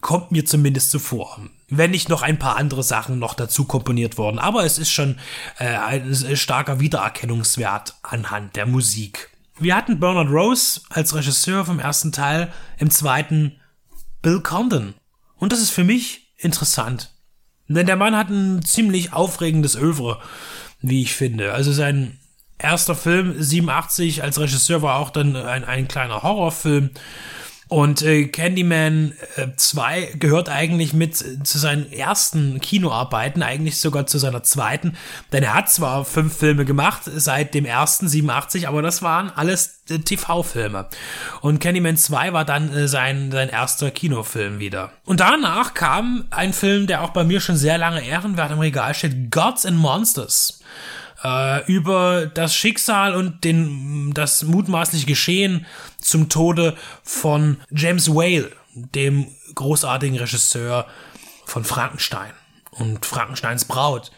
Kommt 0.00 0.32
mir 0.32 0.44
zumindest 0.44 0.90
so 0.90 0.98
vor. 0.98 1.40
Wenn 1.68 1.90
nicht 1.90 2.08
noch 2.08 2.22
ein 2.22 2.38
paar 2.38 2.56
andere 2.56 2.82
Sachen 2.82 3.18
noch 3.18 3.34
dazu 3.34 3.64
komponiert 3.64 4.18
worden. 4.18 4.38
Aber 4.38 4.64
es 4.64 4.78
ist 4.78 4.90
schon 4.90 5.18
äh, 5.58 5.66
ein 5.66 6.36
starker 6.36 6.80
Wiedererkennungswert 6.80 7.96
anhand 8.02 8.56
der 8.56 8.66
Musik. 8.66 9.30
Wir 9.58 9.76
hatten 9.76 10.00
Bernard 10.00 10.30
Rose 10.30 10.80
als 10.88 11.14
Regisseur 11.14 11.66
vom 11.66 11.80
ersten 11.80 12.12
Teil, 12.12 12.50
im 12.78 12.90
zweiten 12.90 13.60
Bill 14.22 14.40
Condon. 14.40 14.94
Und 15.36 15.52
das 15.52 15.60
ist 15.60 15.70
für 15.70 15.84
mich 15.84 16.32
interessant. 16.38 17.12
Denn 17.68 17.86
der 17.86 17.96
Mann 17.96 18.16
hat 18.16 18.30
ein 18.30 18.62
ziemlich 18.64 19.12
aufregendes 19.12 19.76
Övre, 19.76 20.20
wie 20.80 21.02
ich 21.02 21.14
finde. 21.14 21.52
Also 21.52 21.72
sein 21.72 22.19
erster 22.62 22.94
Film 22.94 23.34
87 23.40 24.22
als 24.22 24.38
Regisseur 24.38 24.82
war 24.82 24.98
auch 24.98 25.10
dann 25.10 25.36
ein, 25.36 25.64
ein 25.64 25.88
kleiner 25.88 26.22
Horrorfilm. 26.22 26.90
Und 27.70 28.02
äh, 28.02 28.24
Candyman 28.26 29.12
äh, 29.36 29.46
2 29.56 30.14
gehört 30.18 30.48
eigentlich 30.48 30.92
mit 30.92 31.16
zu 31.16 31.56
seinen 31.56 31.92
ersten 31.92 32.60
Kinoarbeiten, 32.60 33.44
eigentlich 33.44 33.80
sogar 33.80 34.08
zu 34.08 34.18
seiner 34.18 34.42
zweiten. 34.42 34.96
Denn 35.30 35.44
er 35.44 35.54
hat 35.54 35.70
zwar 35.70 36.04
fünf 36.04 36.36
Filme 36.36 36.64
gemacht 36.64 37.02
seit 37.04 37.54
dem 37.54 37.64
ersten 37.64 38.08
87, 38.08 38.66
aber 38.66 38.82
das 38.82 39.02
waren 39.02 39.30
alles 39.30 39.84
äh, 39.88 40.00
TV-Filme. 40.00 40.88
Und 41.42 41.60
Candyman 41.60 41.96
2 41.96 42.32
war 42.32 42.44
dann 42.44 42.74
äh, 42.74 42.88
sein, 42.88 43.30
sein 43.30 43.48
erster 43.48 43.92
Kinofilm 43.92 44.58
wieder. 44.58 44.90
Und 45.04 45.20
danach 45.20 45.72
kam 45.72 46.24
ein 46.30 46.52
Film, 46.52 46.88
der 46.88 47.04
auch 47.04 47.10
bei 47.10 47.22
mir 47.22 47.40
schon 47.40 47.56
sehr 47.56 47.78
lange 47.78 48.04
ehrenwert 48.04 48.50
im 48.50 48.58
Regal 48.58 48.94
steht, 48.94 49.30
Gods 49.30 49.64
and 49.64 49.78
Monsters 49.78 50.60
äh, 51.24 51.64
über 51.66 52.26
das 52.26 52.54
Schicksal 52.54 53.14
und 53.14 53.44
den, 53.44 54.12
das 54.14 54.42
mutmaßliche 54.42 55.06
Geschehen 55.06 55.66
zum 56.00 56.28
Tode 56.28 56.76
von 57.02 57.58
James 57.70 58.08
Whale, 58.08 58.50
dem 58.74 59.28
großartigen 59.54 60.18
Regisseur 60.18 60.86
von 61.44 61.64
Frankenstein 61.64 62.32
und 62.70 63.04
Frankensteins 63.04 63.64
Braut. 63.64 64.10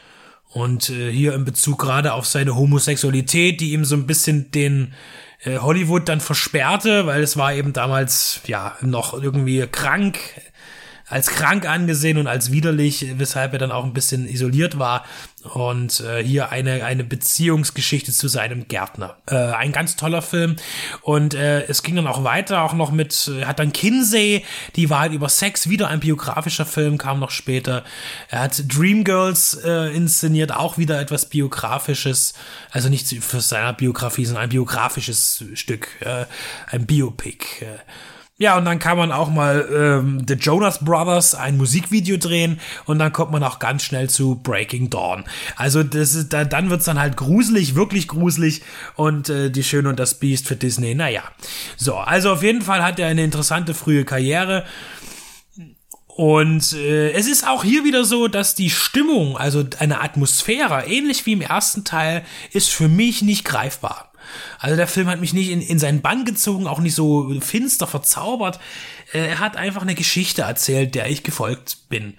Und 0.51 0.91
äh, 0.91 1.11
hier 1.11 1.35
in 1.35 1.45
Bezug 1.45 1.79
gerade 1.79 2.13
auf 2.13 2.27
seine 2.27 2.55
Homosexualität, 2.55 3.61
die 3.61 3.73
ihm 3.73 3.87
so 3.87 3.97
ein 3.97 4.07
bisschen 4.07 4.51
den 4.51 4.93
äh, 5.45 5.59
Hollywood 5.59 6.09
dann 6.09 6.21
versperrte, 6.21 7.07
weil 7.07 7.23
es 7.23 7.39
war 7.39 7.55
eben 7.55 7.73
damals 7.73 8.41
ja 8.47 8.77
noch 8.83 9.15
irgendwie 9.15 9.67
krank 9.67 10.19
als 11.13 11.29
krank 11.29 11.69
angesehen 11.69 12.17
und 12.17 12.27
als 12.27 12.53
widerlich, 12.53 13.07
weshalb 13.19 13.53
er 13.53 13.59
dann 13.59 13.71
auch 13.71 13.85
ein 13.85 13.93
bisschen 13.93 14.27
isoliert 14.27 14.79
war. 14.79 15.05
Und 15.43 16.01
äh, 16.01 16.25
hier 16.25 16.53
eine, 16.53 16.85
eine 16.85 17.05
Beziehungsgeschichte 17.05 18.13
zu 18.13 18.29
seinem 18.29 18.67
Gärtner. 18.67 19.19
Äh, 19.27 19.35
ein 19.35 19.73
ganz 19.73 19.97
toller 19.97 20.23
Film. 20.23 20.57
Und 21.03 21.35
äh, 21.35 21.65
es 21.65 21.83
ging 21.83 21.97
dann 21.97 22.07
auch 22.07 22.25
weiter, 22.25 22.63
auch 22.63 22.73
noch 22.73 22.93
mit, 22.93 23.31
er 23.39 23.49
hat 23.49 23.59
dann 23.59 23.75
Kinsey, 23.75 24.45
die 24.77 24.89
Wahrheit 24.89 25.13
über 25.13 25.29
Sex, 25.29 25.69
wieder 25.69 25.89
ein 25.89 26.01
biografischer 26.01 26.65
Film, 26.65 26.97
kam 26.97 27.21
noch 27.21 27.31
später. 27.31 27.85
Er 28.29 28.41
hat 28.41 28.63
Dreamgirls 28.75 29.61
äh, 29.65 29.95
inszeniert, 29.95 30.55
auch 30.55 30.79
wieder 30.79 30.99
etwas 30.99 31.29
biografisches. 31.29 32.33
Also 32.71 32.89
nicht 32.89 33.07
für 33.23 33.43
seine 33.43 33.75
Biografie, 33.75 34.25
sondern 34.25 34.45
ein 34.45 34.51
biografisches 34.51 35.45
Stück, 35.55 35.89
äh, 36.01 36.25
ein 36.71 36.87
Biopic. 36.87 37.67
Äh. 37.67 37.79
Ja, 38.43 38.59
und 38.59 38.65
dann 38.65 38.81
kann 38.81 38.97
man 38.99 39.13
auch 39.13 39.31
mal 39.31 39.69
ähm, 39.73 40.25
The 40.27 40.35
Jonas 40.35 40.85
Brothers 40.85 41.37
ein 41.37 41.57
Musikvideo 41.57 42.17
drehen 42.17 42.59
und 42.87 42.99
dann 42.99 43.13
kommt 43.13 43.31
man 43.31 43.45
auch 43.45 43.61
ganz 43.61 43.85
schnell 43.85 44.11
zu 44.11 44.35
Breaking 44.35 44.91
Dawn. 44.91 45.23
Also 45.55 45.85
das 45.85 46.17
ist, 46.17 46.33
da, 46.33 46.45
dann 46.45 46.69
wird's 46.69 46.87
dann 46.87 46.99
halt 46.99 47.17
gruselig, 47.17 47.77
wirklich 47.77 48.09
gruselig 48.09 48.63
und 48.97 49.29
äh, 49.29 49.49
die 49.49 49.63
Schöne 49.63 49.91
und 49.91 50.01
das 50.01 50.19
Biest 50.19 50.49
für 50.49 50.57
Disney, 50.57 50.97
naja. 50.97 51.23
So, 51.77 51.95
also 51.95 52.33
auf 52.33 52.43
jeden 52.43 52.63
Fall 52.63 52.83
hat 52.83 52.99
er 52.99 53.07
eine 53.07 53.23
interessante 53.23 53.75
frühe 53.75 54.05
Karriere. 54.05 54.65
Und 56.09 56.73
äh, 56.73 57.13
es 57.13 57.29
ist 57.29 57.47
auch 57.47 57.63
hier 57.63 57.85
wieder 57.85 58.05
so, 58.05 58.27
dass 58.27 58.57
die 58.57 58.71
Stimmung, 58.71 59.37
also 59.37 59.65
eine 59.79 60.01
Atmosphäre, 60.01 60.89
ähnlich 60.89 61.27
wie 61.27 61.33
im 61.35 61.43
ersten 61.43 61.85
Teil, 61.85 62.25
ist 62.51 62.71
für 62.71 62.89
mich 62.89 63.23
nicht 63.23 63.45
greifbar. 63.45 64.12
Also 64.59 64.77
der 64.77 64.87
Film 64.87 65.09
hat 65.09 65.21
mich 65.21 65.33
nicht 65.33 65.51
in, 65.51 65.61
in 65.61 65.79
seinen 65.79 66.03
Bann 66.03 66.25
gezogen, 66.25 66.67
auch 66.67 66.81
nicht 66.81 66.95
so 66.95 67.33
finster 67.41 67.87
verzaubert. 67.87 68.61
Äh, 69.13 69.29
er 69.29 69.39
hat 69.39 69.57
einfach 69.57 69.83
eine 69.83 69.95
Geschichte 69.95 70.43
erzählt, 70.43 70.95
der 70.95 71.11
ich 71.11 71.23
gefolgt 71.23 71.89
bin. 71.89 72.15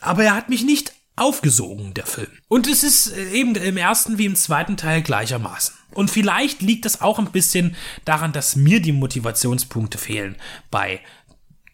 Aber 0.00 0.24
er 0.24 0.34
hat 0.34 0.48
mich 0.48 0.64
nicht 0.64 0.92
aufgesogen, 1.16 1.94
der 1.94 2.06
Film. 2.06 2.30
Und 2.48 2.66
es 2.66 2.82
ist 2.82 3.08
äh, 3.08 3.30
eben 3.32 3.54
im 3.54 3.76
ersten 3.76 4.18
wie 4.18 4.26
im 4.26 4.36
zweiten 4.36 4.76
Teil 4.76 5.02
gleichermaßen. 5.02 5.74
Und 5.92 6.10
vielleicht 6.10 6.62
liegt 6.62 6.84
das 6.84 7.00
auch 7.00 7.18
ein 7.18 7.30
bisschen 7.30 7.76
daran, 8.04 8.32
dass 8.32 8.56
mir 8.56 8.80
die 8.80 8.92
Motivationspunkte 8.92 9.98
fehlen 9.98 10.36
bei 10.70 11.00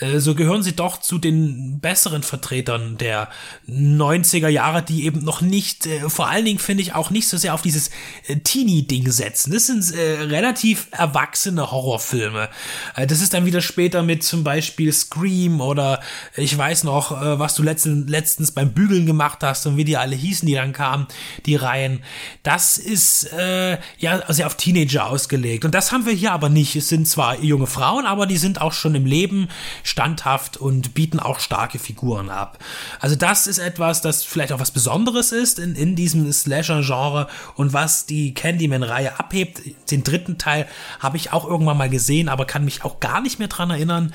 äh, 0.00 0.18
so 0.18 0.34
gehören 0.34 0.62
sie 0.62 0.74
doch 0.74 1.00
zu 1.00 1.18
den 1.18 1.80
besseren 1.80 2.22
Vertretern 2.22 2.98
der 2.98 3.28
90er 3.68 4.48
Jahre, 4.48 4.82
die 4.82 5.04
eben 5.04 5.24
noch 5.24 5.40
nicht, 5.40 5.86
äh, 5.86 6.08
vor 6.08 6.28
allen 6.28 6.44
Dingen 6.44 6.58
finde 6.58 6.82
ich 6.82 6.94
auch 6.94 7.10
nicht 7.10 7.28
so 7.28 7.36
sehr 7.36 7.54
auf 7.54 7.62
dieses 7.62 7.90
äh, 8.26 8.36
Teenie-Ding 8.36 9.10
setzen. 9.10 9.52
Das 9.52 9.66
sind 9.66 9.76
relativ 9.96 10.88
erwachsene 10.90 11.70
Horrorfilme. 11.70 12.48
das 12.96 13.20
ist 13.20 13.34
dann 13.34 13.46
wieder 13.46 13.60
später 13.60 14.02
mit 14.02 14.22
zum 14.22 14.44
Beispiel 14.44 14.92
Scream 14.92 15.60
oder 15.60 16.00
ich 16.36 16.56
weiß 16.56 16.84
noch, 16.84 17.10
was 17.10 17.54
du 17.54 17.62
letzten, 17.62 18.06
letztens 18.06 18.52
beim 18.52 18.72
Bügeln 18.72 19.06
gemacht 19.06 19.42
hast 19.42 19.66
und 19.66 19.76
wie 19.76 19.84
die 19.84 19.96
alle 19.96 20.16
hießen, 20.16 20.46
die 20.46 20.54
dann 20.54 20.72
kamen, 20.72 21.06
die 21.46 21.56
Reihen. 21.56 22.02
Das 22.42 22.78
ist 22.78 23.32
äh, 23.32 23.78
ja 23.98 24.32
sehr 24.32 24.46
auf 24.46 24.56
Teenager 24.56 25.06
ausgelegt. 25.06 25.64
Und 25.64 25.74
das 25.74 25.92
haben 25.92 26.06
wir 26.06 26.12
hier 26.12 26.32
aber 26.32 26.48
nicht. 26.48 26.76
Es 26.76 26.88
sind 26.88 27.06
zwar 27.06 27.40
junge 27.40 27.66
Frauen, 27.66 28.06
aber 28.06 28.26
die 28.26 28.38
sind 28.38 28.60
auch 28.60 28.72
schon 28.72 28.94
im 28.94 29.06
Leben 29.06 29.48
standhaft 29.86 30.56
und 30.56 30.94
bieten 30.94 31.20
auch 31.20 31.40
starke 31.40 31.78
Figuren 31.78 32.30
ab. 32.30 32.58
Also 33.00 33.16
das 33.16 33.46
ist 33.46 33.58
etwas, 33.58 34.00
das 34.00 34.24
vielleicht 34.24 34.52
auch 34.52 34.60
was 34.60 34.70
Besonderes 34.70 35.32
ist 35.32 35.58
in, 35.58 35.74
in 35.74 35.96
diesem 35.96 36.30
Slasher-Genre 36.30 37.28
und 37.54 37.72
was 37.72 38.06
die 38.06 38.34
Candyman-Reihe 38.34 39.18
abhebt. 39.18 39.62
Den 39.90 40.04
dritten 40.04 40.38
Teil 40.38 40.66
habe 40.98 41.16
ich 41.16 41.32
auch 41.32 41.48
irgendwann 41.48 41.78
mal 41.78 41.90
gesehen, 41.90 42.28
aber 42.28 42.44
kann 42.44 42.64
mich 42.64 42.84
auch 42.84 43.00
gar 43.00 43.20
nicht 43.20 43.38
mehr 43.38 43.48
dran 43.48 43.70
erinnern. 43.70 44.12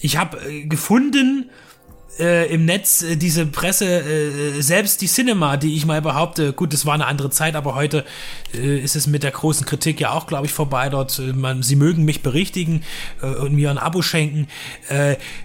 Ich 0.00 0.16
habe 0.16 0.38
äh, 0.38 0.66
gefunden, 0.66 1.50
äh, 2.18 2.52
im 2.52 2.64
Netz 2.64 3.02
äh, 3.02 3.16
diese 3.16 3.46
Presse, 3.46 3.86
äh, 3.86 4.60
selbst 4.60 5.00
die 5.00 5.06
Cinema, 5.06 5.56
die 5.56 5.76
ich 5.76 5.86
mal 5.86 6.02
behaupte, 6.02 6.52
gut, 6.52 6.72
das 6.72 6.84
war 6.84 6.94
eine 6.94 7.06
andere 7.06 7.30
Zeit, 7.30 7.54
aber 7.54 7.74
heute 7.74 8.04
äh, 8.54 8.78
ist 8.78 8.96
es 8.96 9.06
mit 9.06 9.22
der 9.22 9.30
großen 9.30 9.66
Kritik 9.66 10.00
ja 10.00 10.12
auch, 10.12 10.26
glaube 10.26 10.46
ich, 10.46 10.52
vorbei 10.52 10.88
dort. 10.88 11.18
Äh, 11.18 11.32
man, 11.32 11.62
sie 11.62 11.76
mögen 11.76 12.04
mich 12.04 12.22
berichtigen 12.22 12.82
äh, 13.22 13.26
und 13.26 13.54
mir 13.54 13.70
ein 13.70 13.78
Abo 13.78 14.02
schenken. 14.02 14.48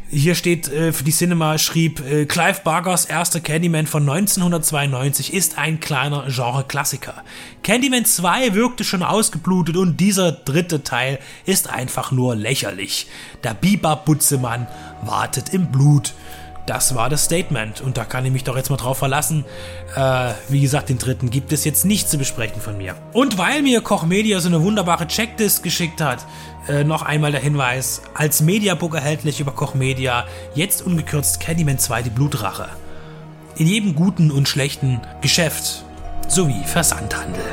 hier 0.10 0.36
steht 0.36 0.68
für 0.68 1.04
die 1.04 1.12
Cinema, 1.12 1.58
schrieb 1.58 2.02
Clive 2.28 2.62
Bargers 2.64 3.06
erster 3.06 3.40
Candyman 3.40 3.88
von 3.88 4.04
1992 4.04 5.34
ist 5.34 5.58
ein 5.58 5.80
kleiner 5.80 6.28
Genre-Klassiker. 6.28 7.24
Candyman 7.64 8.06
2 8.06 8.54
wirkte 8.54 8.84
schon 8.84 9.04
ausgeblutet 9.04 9.78
und 9.78 9.98
dieser 9.98 10.32
dritte 10.32 10.84
Teil 10.84 11.20
ist 11.46 11.70
einfach 11.70 12.12
nur 12.12 12.36
lächerlich. 12.36 13.08
Der 13.44 13.54
Biber-Butzemann 13.54 14.68
wartet 15.04 15.54
im 15.54 15.72
Blut. 15.72 16.14
Das 16.68 16.96
war 16.96 17.10
das 17.10 17.24
Statement 17.24 17.80
und 17.80 17.96
da 17.96 18.04
kann 18.04 18.26
ich 18.26 18.32
mich 18.32 18.44
doch 18.44 18.58
jetzt 18.58 18.70
mal 18.70 18.76
drauf 18.76 18.98
verlassen. 18.98 19.46
Äh, 19.96 20.34
wie 20.50 20.60
gesagt, 20.60 20.90
den 20.90 20.98
dritten 20.98 21.30
gibt 21.30 21.54
es 21.54 21.64
jetzt 21.64 21.86
nicht 21.86 22.10
zu 22.10 22.18
besprechen 22.18 22.62
von 22.62 22.78
mir. 22.78 22.96
Und 23.14 23.38
weil 23.38 23.62
mir 23.62 23.80
Koch 23.80 24.04
Media 24.04 24.42
so 24.42 24.50
eine 24.50 24.62
wunderbare 24.62 25.08
Checklist 25.08 25.64
geschickt 25.64 26.02
hat, 26.02 26.26
äh, 26.68 26.84
noch 26.84 27.04
einmal 27.04 27.32
der 27.32 27.40
Hinweis, 27.40 28.02
als 28.14 28.42
Mediabook 28.42 28.96
erhältlich 28.96 29.40
über 29.40 29.54
Koch 29.54 29.76
Media, 29.76 30.26
jetzt 30.56 30.82
ungekürzt 30.86 31.40
Candyman 31.40 31.80
2 31.80 32.02
die 32.02 32.10
Blutrache. 32.10 32.68
In 33.56 33.66
jedem 33.66 33.96
guten 33.96 34.30
und 34.30 34.50
schlechten 34.50 35.00
Geschäft 35.22 35.86
sowie 36.28 36.62
Versandhandel. 36.66 37.46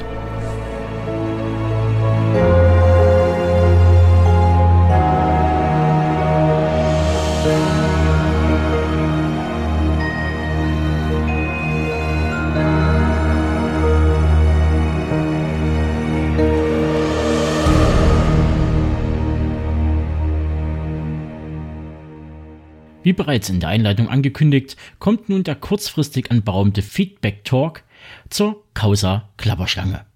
Wie 23.05 23.12
bereits 23.12 23.50
in 23.50 23.61
der 23.61 23.68
Einleitung 23.68 24.09
angekündigt, 24.09 24.76
kommt 24.98 25.28
nun 25.28 25.44
der 25.44 25.57
kurzfristig 25.57 26.30
anberaumte 26.30 26.80
Feedback 26.80 27.44
Talk 27.44 27.84
zur 28.30 28.64
Causa 28.72 29.28
Klapperschlange. 29.36 30.07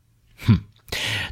Hm. 0.46 0.64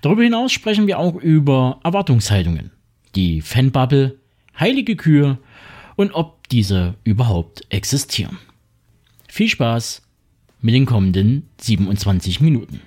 Darüber 0.02 0.22
hinaus 0.22 0.52
sprechen 0.52 0.86
wir 0.86 0.98
auch 0.98 1.14
über 1.14 1.80
Erwartungshaltungen, 1.82 2.72
die 3.14 3.40
Fanbubble, 3.40 4.20
heilige 4.60 4.96
Kühe 4.96 5.38
und 5.96 6.12
ob 6.12 6.46
diese 6.50 6.94
überhaupt 7.04 7.62
existieren. 7.70 8.38
Viel 9.26 9.48
Spaß 9.48 10.02
mit 10.60 10.74
den 10.74 10.84
kommenden 10.84 11.48
27 11.58 12.42
Minuten. 12.42 12.82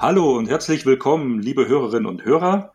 Hallo 0.00 0.36
und 0.36 0.48
herzlich 0.48 0.86
willkommen, 0.86 1.42
liebe 1.42 1.66
Hörerinnen 1.66 2.06
und 2.06 2.24
Hörer. 2.24 2.72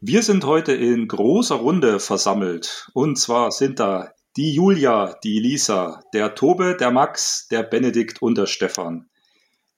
Wir 0.00 0.22
sind 0.22 0.46
heute 0.46 0.72
in 0.72 1.06
großer 1.06 1.56
Runde 1.56 2.00
versammelt. 2.00 2.88
Und 2.94 3.18
zwar 3.18 3.52
sind 3.52 3.78
da 3.78 4.14
die 4.38 4.54
Julia, 4.54 5.14
die 5.22 5.38
Lisa, 5.38 6.00
der 6.14 6.34
Tobe, 6.34 6.74
der 6.74 6.90
Max, 6.90 7.46
der 7.48 7.62
Benedikt 7.62 8.22
und 8.22 8.38
der 8.38 8.46
Stefan. 8.46 9.10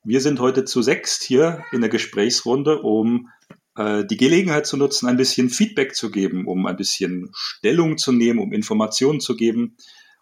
Wir 0.04 0.20
sind 0.20 0.38
heute 0.38 0.64
zu 0.64 0.82
sechst 0.82 1.24
hier 1.24 1.64
in 1.72 1.80
der 1.80 1.90
Gesprächsrunde, 1.90 2.80
um 2.82 3.28
äh, 3.76 4.04
die 4.04 4.16
Gelegenheit 4.16 4.64
zu 4.64 4.76
nutzen, 4.76 5.08
ein 5.08 5.16
bisschen 5.16 5.50
Feedback 5.50 5.96
zu 5.96 6.12
geben, 6.12 6.46
um 6.46 6.64
ein 6.64 6.76
bisschen 6.76 7.32
Stellung 7.34 7.98
zu 7.98 8.12
nehmen, 8.12 8.38
um 8.38 8.52
Informationen 8.52 9.18
zu 9.18 9.34
geben. 9.34 9.76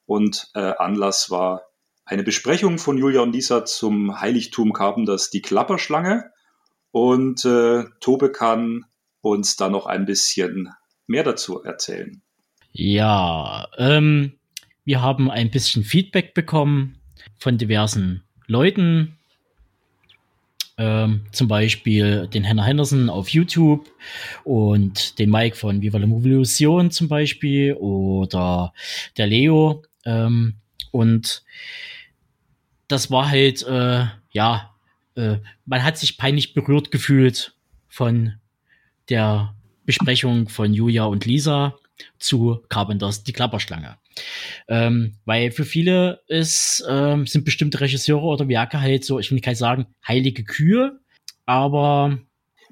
Und 0.06 0.48
äh, 0.54 0.72
Anlass 0.78 1.30
war 1.30 1.64
eine 2.06 2.22
Besprechung 2.22 2.78
von 2.78 2.96
Julia 2.96 3.20
und 3.20 3.32
Lisa 3.32 3.66
zum 3.66 4.22
Heiligtum 4.22 4.72
Carpenters 4.72 5.28
Die 5.28 5.42
Klapperschlange. 5.42 6.31
Und 6.92 7.44
äh, 7.44 7.84
Tobe 8.00 8.30
kann 8.30 8.84
uns 9.22 9.56
da 9.56 9.68
noch 9.68 9.86
ein 9.86 10.04
bisschen 10.04 10.68
mehr 11.06 11.24
dazu 11.24 11.62
erzählen. 11.62 12.22
Ja, 12.72 13.68
ähm, 13.76 14.32
wir 14.84 15.02
haben 15.02 15.30
ein 15.30 15.50
bisschen 15.50 15.84
Feedback 15.84 16.34
bekommen 16.34 16.98
von 17.38 17.58
diversen 17.58 18.22
Leuten. 18.46 19.16
Ähm, 20.78 21.26
zum 21.32 21.48
Beispiel 21.48 22.28
den 22.28 22.44
Henner 22.44 22.64
Henderson 22.64 23.10
auf 23.10 23.28
YouTube 23.28 23.90
und 24.42 25.18
den 25.18 25.30
Mike 25.30 25.54
von 25.54 25.82
Viva 25.82 25.98
la 25.98 26.06
Revolution 26.06 26.90
zum 26.90 27.08
Beispiel 27.08 27.74
oder 27.74 28.72
der 29.16 29.26
Leo. 29.26 29.82
Ähm, 30.06 30.54
und 30.90 31.44
das 32.88 33.10
war 33.10 33.30
halt, 33.30 33.62
äh, 33.66 34.06
ja, 34.32 34.71
äh, 35.14 35.38
man 35.66 35.82
hat 35.82 35.98
sich 35.98 36.18
peinlich 36.18 36.54
berührt 36.54 36.90
gefühlt 36.90 37.54
von 37.88 38.34
der 39.08 39.54
Besprechung 39.84 40.48
von 40.48 40.72
Julia 40.72 41.04
und 41.04 41.24
Lisa 41.24 41.76
zu 42.18 42.62
Carpenters 42.68 43.24
Die 43.24 43.32
Klapperschlange. 43.32 43.98
Ähm, 44.68 45.14
weil 45.24 45.50
für 45.50 45.64
viele 45.64 46.22
ist, 46.26 46.84
ähm, 46.88 47.26
sind 47.26 47.44
bestimmte 47.44 47.80
Regisseure 47.80 48.24
oder 48.24 48.48
Werke 48.48 48.80
halt 48.80 49.04
so, 49.04 49.18
ich 49.18 49.30
will 49.30 49.40
nicht 49.42 49.56
sagen, 49.56 49.86
heilige 50.06 50.44
Kühe, 50.44 51.00
aber. 51.46 52.18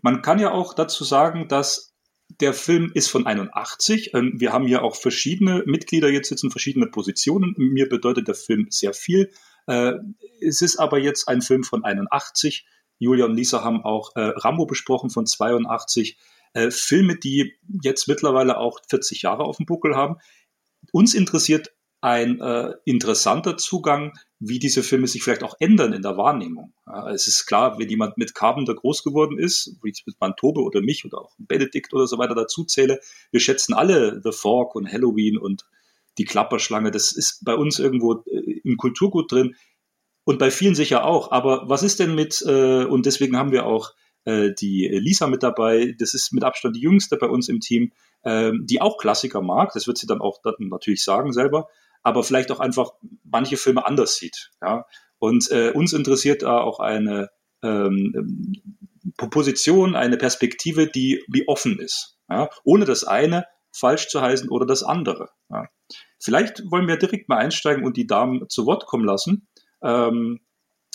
Man 0.02 0.22
kann 0.22 0.38
ja 0.38 0.52
auch 0.52 0.74
dazu 0.74 1.04
sagen, 1.04 1.48
dass 1.48 1.90
der 2.40 2.54
Film 2.54 2.90
ist 2.94 3.08
von 3.08 3.26
81. 3.26 4.14
Ähm, 4.14 4.34
wir 4.36 4.52
haben 4.52 4.66
hier 4.66 4.82
auch 4.82 4.96
verschiedene 4.96 5.62
Mitglieder 5.66 6.08
jetzt 6.08 6.28
sitzen, 6.28 6.50
verschiedene 6.50 6.86
Positionen. 6.86 7.54
Mir 7.56 7.88
bedeutet 7.88 8.28
der 8.28 8.34
Film 8.34 8.66
sehr 8.70 8.94
viel. 8.94 9.30
Äh, 9.66 9.92
es 10.40 10.62
ist 10.62 10.78
aber 10.78 10.98
jetzt 10.98 11.28
ein 11.28 11.42
Film 11.42 11.64
von 11.64 11.84
81, 11.84 12.66
Julia 13.00 13.24
und 13.24 13.34
Lisa 13.34 13.64
haben 13.64 13.82
auch 13.82 14.14
äh, 14.14 14.20
Rambo 14.20 14.66
besprochen 14.66 15.10
von 15.10 15.26
82. 15.26 16.18
Äh, 16.52 16.70
Filme, 16.70 17.16
die 17.16 17.54
jetzt 17.82 18.08
mittlerweile 18.08 18.58
auch 18.58 18.78
40 18.88 19.22
Jahre 19.22 19.44
auf 19.44 19.56
dem 19.56 19.66
Buckel 19.66 19.96
haben. 19.96 20.16
Uns 20.92 21.14
interessiert 21.14 21.72
ein 22.02 22.40
äh, 22.40 22.74
interessanter 22.84 23.56
Zugang, 23.56 24.12
wie 24.38 24.58
diese 24.58 24.82
Filme 24.82 25.06
sich 25.06 25.22
vielleicht 25.22 25.42
auch 25.42 25.54
ändern 25.60 25.92
in 25.92 26.02
der 26.02 26.16
Wahrnehmung. 26.16 26.72
Ja, 26.86 27.10
es 27.10 27.26
ist 27.26 27.46
klar, 27.46 27.78
wenn 27.78 27.88
jemand 27.88 28.16
mit 28.16 28.34
Carpenter 28.34 28.74
groß 28.74 29.02
geworden 29.02 29.38
ist, 29.38 29.76
wie 29.82 29.90
ich 29.90 30.04
mit 30.06 30.16
Mantobe 30.18 30.62
oder 30.62 30.80
mich 30.80 31.04
oder 31.04 31.18
auch 31.18 31.34
Benedikt 31.38 31.92
oder 31.92 32.06
so 32.06 32.18
weiter 32.18 32.34
dazu 32.34 32.64
zähle, 32.64 33.00
wir 33.30 33.40
schätzen 33.40 33.74
alle 33.74 34.20
The 34.22 34.32
Fork 34.32 34.74
und 34.74 34.90
Halloween 34.90 35.36
und 35.36 35.66
die 36.20 36.26
Klapperschlange. 36.26 36.90
Das 36.90 37.12
ist 37.12 37.44
bei 37.44 37.54
uns 37.54 37.78
irgendwo 37.78 38.22
äh, 38.26 38.60
im 38.62 38.76
Kulturgut 38.76 39.32
drin 39.32 39.56
und 40.24 40.38
bei 40.38 40.50
vielen 40.50 40.74
sicher 40.74 41.04
auch. 41.04 41.32
Aber 41.32 41.68
was 41.68 41.82
ist 41.82 41.98
denn 41.98 42.14
mit, 42.14 42.42
äh, 42.46 42.84
und 42.84 43.06
deswegen 43.06 43.36
haben 43.36 43.52
wir 43.52 43.66
auch 43.66 43.94
äh, 44.24 44.50
die 44.52 44.86
Lisa 44.86 45.26
mit 45.26 45.42
dabei, 45.42 45.94
das 45.98 46.14
ist 46.14 46.32
mit 46.32 46.44
Abstand 46.44 46.76
die 46.76 46.82
jüngste 46.82 47.16
bei 47.16 47.26
uns 47.26 47.48
im 47.48 47.60
Team, 47.60 47.92
äh, 48.22 48.52
die 48.60 48.82
auch 48.82 48.98
Klassiker 48.98 49.40
mag, 49.40 49.72
das 49.72 49.86
wird 49.86 49.96
sie 49.98 50.06
dann 50.06 50.20
auch 50.20 50.40
dann 50.42 50.54
natürlich 50.58 51.02
sagen 51.02 51.32
selber, 51.32 51.68
aber 52.02 52.22
vielleicht 52.22 52.50
auch 52.52 52.60
einfach 52.60 52.92
manche 53.24 53.56
Filme 53.56 53.86
anders 53.86 54.16
sieht. 54.16 54.50
Ja? 54.62 54.84
Und 55.18 55.50
äh, 55.50 55.70
uns 55.70 55.94
interessiert 55.94 56.42
da 56.42 56.60
auch 56.60 56.80
eine 56.80 57.30
ähm, 57.62 58.52
Position, 59.16 59.96
eine 59.96 60.18
Perspektive, 60.18 60.86
die 60.86 61.24
wie 61.28 61.48
offen 61.48 61.78
ist, 61.78 62.18
ja? 62.28 62.50
ohne 62.62 62.84
das 62.84 63.04
eine 63.04 63.46
falsch 63.72 64.08
zu 64.08 64.20
heißen 64.20 64.50
oder 64.50 64.66
das 64.66 64.82
andere. 64.82 65.30
Ja? 65.48 65.68
Vielleicht 66.20 66.70
wollen 66.70 66.86
wir 66.86 66.96
direkt 66.96 67.28
mal 67.28 67.38
einsteigen 67.38 67.84
und 67.84 67.96
die 67.96 68.06
Damen 68.06 68.48
zu 68.48 68.66
Wort 68.66 68.86
kommen 68.86 69.04
lassen. 69.04 69.48
Ähm, 69.82 70.40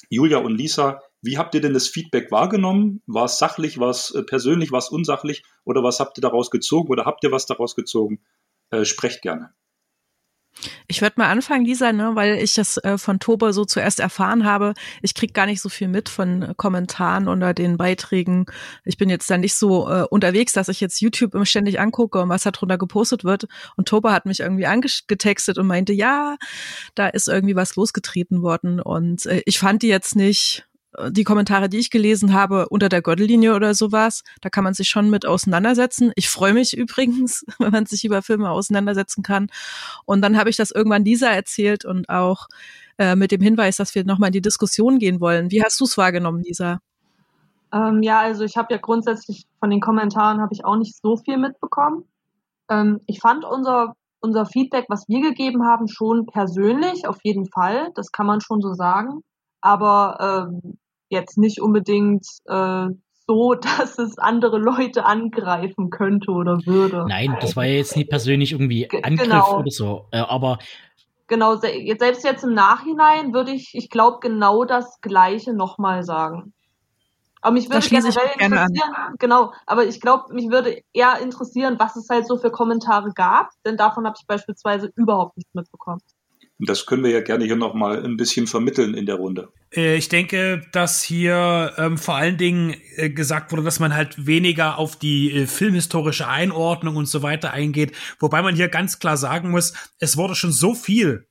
Julia 0.09 0.37
und 0.37 0.55
Lisa, 0.55 1.01
wie 1.21 1.39
habt 1.39 1.55
ihr 1.55 1.61
denn 1.61 1.73
das 1.73 1.87
Feedback 1.87 2.31
wahrgenommen? 2.31 3.01
War 3.07 3.25
es 3.25 3.39
sachlich, 3.39 3.79
war 3.79 3.89
es 3.89 4.11
äh, 4.11 4.21
persönlich, 4.23 4.71
war 4.71 4.79
es 4.79 4.89
unsachlich 4.89 5.43
oder 5.63 5.83
was 5.83 5.99
habt 5.99 6.17
ihr 6.19 6.21
daraus 6.21 6.51
gezogen 6.51 6.89
oder 6.89 7.05
habt 7.05 7.23
ihr 7.23 7.31
was 7.31 7.47
daraus 7.47 7.75
gezogen? 7.75 8.23
Äh, 8.69 8.85
sprecht 8.85 9.23
gerne. 9.23 9.53
Ich 10.87 11.01
würde 11.01 11.15
mal 11.17 11.29
anfangen, 11.29 11.65
Lisa, 11.65 11.91
ne, 11.91 12.11
weil 12.15 12.35
ich 12.35 12.53
das 12.53 12.77
äh, 12.77 12.97
von 12.97 13.19
Toba 13.19 13.53
so 13.53 13.65
zuerst 13.65 13.99
erfahren 13.99 14.45
habe. 14.45 14.73
Ich 15.01 15.13
krieg 15.13 15.33
gar 15.33 15.45
nicht 15.45 15.61
so 15.61 15.69
viel 15.69 15.87
mit 15.87 16.09
von 16.09 16.41
äh, 16.41 16.53
Kommentaren 16.55 17.27
oder 17.27 17.53
den 17.53 17.77
Beiträgen. 17.77 18.45
Ich 18.83 18.97
bin 18.97 19.09
jetzt 19.09 19.29
da 19.29 19.37
nicht 19.37 19.55
so 19.55 19.89
äh, 19.89 20.05
unterwegs, 20.09 20.53
dass 20.53 20.69
ich 20.69 20.79
jetzt 20.79 21.01
YouTube 21.01 21.35
ständig 21.45 21.79
angucke 21.79 22.21
und 22.21 22.29
was 22.29 22.43
da 22.43 22.51
drunter 22.51 22.77
gepostet 22.77 23.23
wird. 23.23 23.45
Und 23.75 23.87
Toba 23.87 24.13
hat 24.13 24.25
mich 24.25 24.39
irgendwie 24.39 24.65
angetextet 24.65 25.57
und 25.57 25.67
meinte, 25.67 25.93
ja, 25.93 26.37
da 26.95 27.07
ist 27.07 27.27
irgendwie 27.27 27.55
was 27.55 27.75
losgetreten 27.75 28.41
worden. 28.41 28.79
Und 28.79 29.25
äh, 29.25 29.41
ich 29.45 29.59
fand 29.59 29.83
die 29.83 29.89
jetzt 29.89 30.15
nicht 30.15 30.65
die 31.09 31.23
Kommentare, 31.23 31.69
die 31.69 31.79
ich 31.79 31.89
gelesen 31.89 32.33
habe, 32.33 32.69
unter 32.69 32.89
der 32.89 33.01
Gürtellinie 33.01 33.55
oder 33.55 33.73
sowas. 33.73 34.23
Da 34.41 34.49
kann 34.49 34.63
man 34.63 34.73
sich 34.73 34.89
schon 34.89 35.09
mit 35.09 35.25
auseinandersetzen. 35.25 36.11
Ich 36.15 36.29
freue 36.29 36.53
mich 36.53 36.75
übrigens, 36.75 37.45
wenn 37.59 37.71
man 37.71 37.85
sich 37.85 38.05
über 38.05 38.21
Filme 38.21 38.49
auseinandersetzen 38.49 39.23
kann. 39.23 39.47
Und 40.05 40.21
dann 40.21 40.37
habe 40.37 40.49
ich 40.49 40.57
das 40.57 40.71
irgendwann 40.71 41.05
Lisa 41.05 41.27
erzählt 41.27 41.85
und 41.85 42.09
auch 42.09 42.47
äh, 42.97 43.15
mit 43.15 43.31
dem 43.31 43.41
Hinweis, 43.41 43.77
dass 43.77 43.95
wir 43.95 44.05
nochmal 44.05 44.27
in 44.27 44.33
die 44.33 44.41
Diskussion 44.41 44.99
gehen 44.99 45.19
wollen. 45.19 45.51
Wie 45.51 45.63
hast 45.63 45.79
du 45.79 45.85
es 45.85 45.97
wahrgenommen, 45.97 46.43
Lisa? 46.43 46.79
Ähm, 47.73 48.01
ja, 48.03 48.19
also 48.21 48.43
ich 48.43 48.57
habe 48.57 48.73
ja 48.73 48.79
grundsätzlich 48.79 49.45
von 49.59 49.69
den 49.69 49.81
Kommentaren 49.81 50.41
habe 50.41 50.53
ich 50.53 50.63
auch 50.63 50.77
nicht 50.77 50.95
so 51.01 51.17
viel 51.17 51.37
mitbekommen. 51.37 52.05
Ähm, 52.69 53.01
ich 53.05 53.19
fand 53.19 53.43
unser 53.43 53.93
unser 54.25 54.45
Feedback, 54.47 54.85
was 54.89 55.07
wir 55.07 55.21
gegeben 55.21 55.63
haben, 55.65 55.87
schon 55.87 56.25
persönlich, 56.25 57.07
auf 57.07 57.17
jeden 57.23 57.45
Fall. 57.45 57.91
Das 57.93 58.11
kann 58.11 58.25
man 58.25 58.41
schon 58.41 58.59
so 58.59 58.73
sagen. 58.73 59.21
Aber 59.61 60.49
ähm, 60.49 60.77
jetzt 61.09 61.37
nicht 61.37 61.61
unbedingt 61.61 62.25
äh, 62.45 62.87
so, 63.27 63.53
dass 63.77 63.97
es 63.97 64.17
andere 64.17 64.57
Leute 64.57 65.05
angreifen 65.05 65.89
könnte 65.89 66.31
oder 66.31 66.59
würde. 66.65 67.05
Nein, 67.07 67.37
das 67.41 67.55
war 67.55 67.65
ja 67.65 67.75
jetzt 67.75 67.95
nicht 67.95 68.09
persönlich 68.09 68.51
irgendwie 68.51 68.89
Angriff 69.03 69.27
genau. 69.27 69.59
oder 69.59 69.71
so, 69.71 70.07
äh, 70.11 70.19
aber 70.19 70.59
genau, 71.27 71.55
selbst 71.55 72.23
jetzt 72.23 72.43
im 72.43 72.53
Nachhinein 72.53 73.33
würde 73.33 73.51
ich, 73.51 73.71
ich 73.73 73.89
glaube, 73.89 74.19
genau 74.21 74.65
das 74.65 74.99
Gleiche 75.01 75.53
nochmal 75.53 76.03
sagen. 76.03 76.53
Aber 77.41 77.53
mich 77.53 77.69
würde 77.69 77.87
generell 77.87 78.31
interessieren, 78.39 78.95
genau, 79.19 79.53
aber 79.67 79.85
ich 79.85 80.01
glaube, 80.01 80.33
mich 80.33 80.49
würde 80.49 80.81
eher 80.93 81.19
interessieren, 81.19 81.75
was 81.77 81.95
es 81.95 82.09
halt 82.09 82.25
so 82.25 82.37
für 82.37 82.49
Kommentare 82.49 83.11
gab, 83.13 83.49
denn 83.63 83.77
davon 83.77 84.07
habe 84.07 84.15
ich 84.19 84.25
beispielsweise 84.25 84.91
überhaupt 84.95 85.37
nichts 85.37 85.53
mitbekommen. 85.53 86.01
Und 86.57 86.69
das 86.69 86.85
können 86.85 87.03
wir 87.03 87.11
ja 87.11 87.21
gerne 87.21 87.45
hier 87.45 87.57
nochmal 87.57 88.03
ein 88.03 88.15
bisschen 88.15 88.47
vermitteln 88.47 88.93
in 88.93 89.05
der 89.05 89.15
Runde. 89.15 89.49
Äh, 89.75 89.97
ich 89.97 90.07
denke, 90.07 90.61
dass 90.71 91.01
hier 91.01 91.73
ähm, 91.77 91.97
vor 91.97 92.15
allen 92.15 92.37
Dingen 92.37 92.75
äh, 92.95 93.09
gesagt 93.09 93.51
wurde, 93.51 93.63
dass 93.63 93.79
man 93.79 93.93
halt 93.93 94.25
weniger 94.25 94.77
auf 94.77 94.97
die 94.97 95.31
äh, 95.31 95.47
filmhistorische 95.47 96.27
Einordnung 96.27 96.95
und 96.95 97.07
so 97.07 97.21
weiter 97.21 97.51
eingeht. 97.51 97.91
Wobei 98.19 98.41
man 98.41 98.55
hier 98.55 98.69
ganz 98.69 98.99
klar 98.99 99.17
sagen 99.17 99.51
muss, 99.51 99.73
es 99.99 100.15
wurde 100.15 100.35
schon 100.35 100.53
so 100.53 100.73
viel 100.73 101.27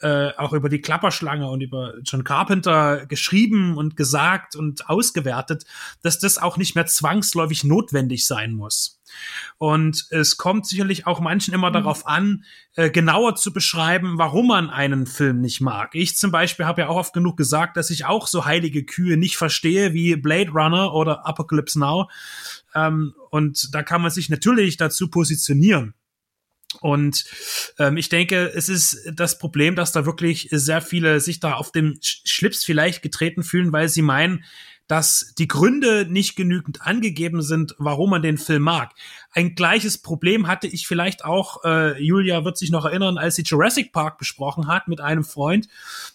äh, 0.00 0.32
auch 0.36 0.52
über 0.52 0.68
die 0.68 0.80
Klapperschlange 0.80 1.48
und 1.48 1.60
über 1.60 1.94
John 2.04 2.24
Carpenter 2.24 3.06
geschrieben 3.06 3.76
und 3.76 3.96
gesagt 3.96 4.54
und 4.54 4.88
ausgewertet, 4.88 5.64
dass 6.02 6.18
das 6.18 6.38
auch 6.38 6.56
nicht 6.56 6.74
mehr 6.74 6.86
zwangsläufig 6.86 7.64
notwendig 7.64 8.26
sein 8.26 8.52
muss. 8.52 9.00
Und 9.58 10.06
es 10.10 10.36
kommt 10.36 10.66
sicherlich 10.66 11.06
auch 11.06 11.20
manchen 11.20 11.54
immer 11.54 11.70
mhm. 11.70 11.74
darauf 11.74 12.06
an, 12.06 12.44
äh, 12.76 12.90
genauer 12.90 13.36
zu 13.36 13.52
beschreiben, 13.52 14.18
warum 14.18 14.48
man 14.48 14.70
einen 14.70 15.06
Film 15.06 15.40
nicht 15.40 15.60
mag. 15.60 15.94
Ich 15.94 16.16
zum 16.16 16.30
Beispiel 16.30 16.66
habe 16.66 16.82
ja 16.82 16.88
auch 16.88 16.96
oft 16.96 17.12
genug 17.12 17.36
gesagt, 17.36 17.76
dass 17.76 17.90
ich 17.90 18.04
auch 18.04 18.26
so 18.26 18.44
heilige 18.44 18.84
Kühe 18.84 19.16
nicht 19.16 19.36
verstehe 19.36 19.92
wie 19.92 20.16
Blade 20.16 20.50
Runner 20.50 20.92
oder 20.92 21.26
Apocalypse 21.26 21.78
Now. 21.78 22.08
Ähm, 22.74 23.14
und 23.30 23.74
da 23.74 23.82
kann 23.82 24.02
man 24.02 24.10
sich 24.10 24.28
natürlich 24.28 24.76
dazu 24.76 25.08
positionieren. 25.08 25.94
Und 26.80 27.24
ähm, 27.78 27.96
ich 27.96 28.08
denke, 28.08 28.50
es 28.54 28.68
ist 28.68 29.10
das 29.14 29.38
Problem, 29.38 29.76
dass 29.76 29.92
da 29.92 30.06
wirklich 30.06 30.48
sehr 30.50 30.80
viele 30.80 31.20
sich 31.20 31.40
da 31.40 31.54
auf 31.54 31.72
dem 31.72 31.98
Schlips 32.02 32.64
vielleicht 32.64 33.02
getreten 33.02 33.42
fühlen, 33.42 33.72
weil 33.72 33.88
sie 33.88 34.02
meinen, 34.02 34.44
dass 34.86 35.32
die 35.38 35.48
Gründe 35.48 36.06
nicht 36.08 36.36
genügend 36.36 36.82
angegeben 36.82 37.40
sind, 37.40 37.74
warum 37.78 38.10
man 38.10 38.22
den 38.22 38.36
Film 38.36 38.62
mag. 38.62 38.92
Ein 39.30 39.54
gleiches 39.54 39.96
Problem 39.96 40.46
hatte 40.46 40.66
ich 40.66 40.86
vielleicht 40.86 41.24
auch, 41.24 41.64
äh, 41.64 42.00
Julia 42.02 42.44
wird 42.44 42.58
sich 42.58 42.70
noch 42.70 42.84
erinnern, 42.84 43.16
als 43.16 43.36
sie 43.36 43.42
Jurassic 43.42 43.92
Park 43.92 44.18
besprochen 44.18 44.66
hat 44.66 44.86
mit 44.86 45.00
einem 45.00 45.24
Freund 45.24 45.68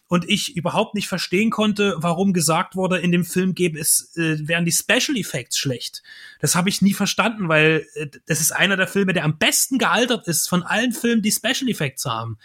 und 0.08 0.30
ich 0.30 0.56
überhaupt 0.56 0.94
nicht 0.94 1.08
verstehen 1.08 1.50
konnte, 1.50 1.96
warum 1.98 2.32
gesagt 2.32 2.76
wurde, 2.76 3.00
in 3.00 3.12
dem 3.12 3.26
Film 3.26 3.56
gäbe 3.56 3.80
es, 3.80 4.16
äh, 4.18 4.48
wären 4.48 4.66
die 4.66 4.72
Special 4.72 5.18
Effects 5.18 5.58
schlecht. 5.58 6.04
Das 6.40 6.56
habe 6.56 6.70
ich 6.70 6.84
nie 6.84 6.94
verstanden, 6.94 7.50
weil 7.50 7.88
äh, 7.96 8.08
das 8.28 8.40
ist 8.40 8.52
einer 8.52 8.78
der 8.78 8.88
Filme, 8.88 9.14
der 9.14 9.26
am 9.26 9.40
besten 9.40 9.80
gealtert 9.80 10.28
ist 10.28 10.48
von 10.48 10.62
allen 10.62 10.91
Filmen, 10.91 11.24
die 11.24 11.32
Special 11.32 11.70
Effects 11.70 12.06
haben. 12.06 12.38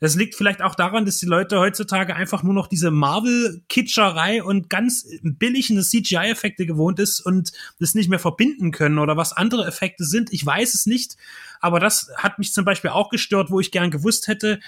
Das 0.00 0.14
liegt 0.14 0.36
vielleicht 0.36 0.62
auch 0.62 0.74
daran, 0.74 1.04
dass 1.04 1.18
die 1.18 1.26
Leute 1.26 1.58
heutzutage 1.58 2.14
einfach 2.14 2.42
nur 2.42 2.54
noch 2.54 2.68
diese 2.68 2.90
Marvel-Kitscherei 2.90 4.42
und 4.42 4.70
ganz 4.70 5.08
billigen 5.22 5.82
CGI-Effekte 5.82 6.66
gewohnt 6.66 7.00
ist 7.00 7.20
und 7.20 7.52
das 7.80 7.94
nicht 7.94 8.08
mehr 8.08 8.20
verbinden 8.20 8.70
können 8.70 8.98
oder 8.98 9.16
was 9.16 9.32
andere 9.32 9.66
Effekte 9.66 10.04
sind. 10.04 10.32
Ich 10.32 10.44
weiß 10.46 10.74
es 10.74 10.86
nicht, 10.86 11.16
aber 11.60 11.80
das 11.80 12.10
hat 12.16 12.38
mich 12.38 12.52
zum 12.52 12.64
Beispiel 12.64 12.90
auch 12.90 13.10
gestört, 13.10 13.50
wo 13.50 13.58
ich 13.58 13.72
gern 13.72 13.90
gewusst 13.90 14.28
hätte, 14.28 14.60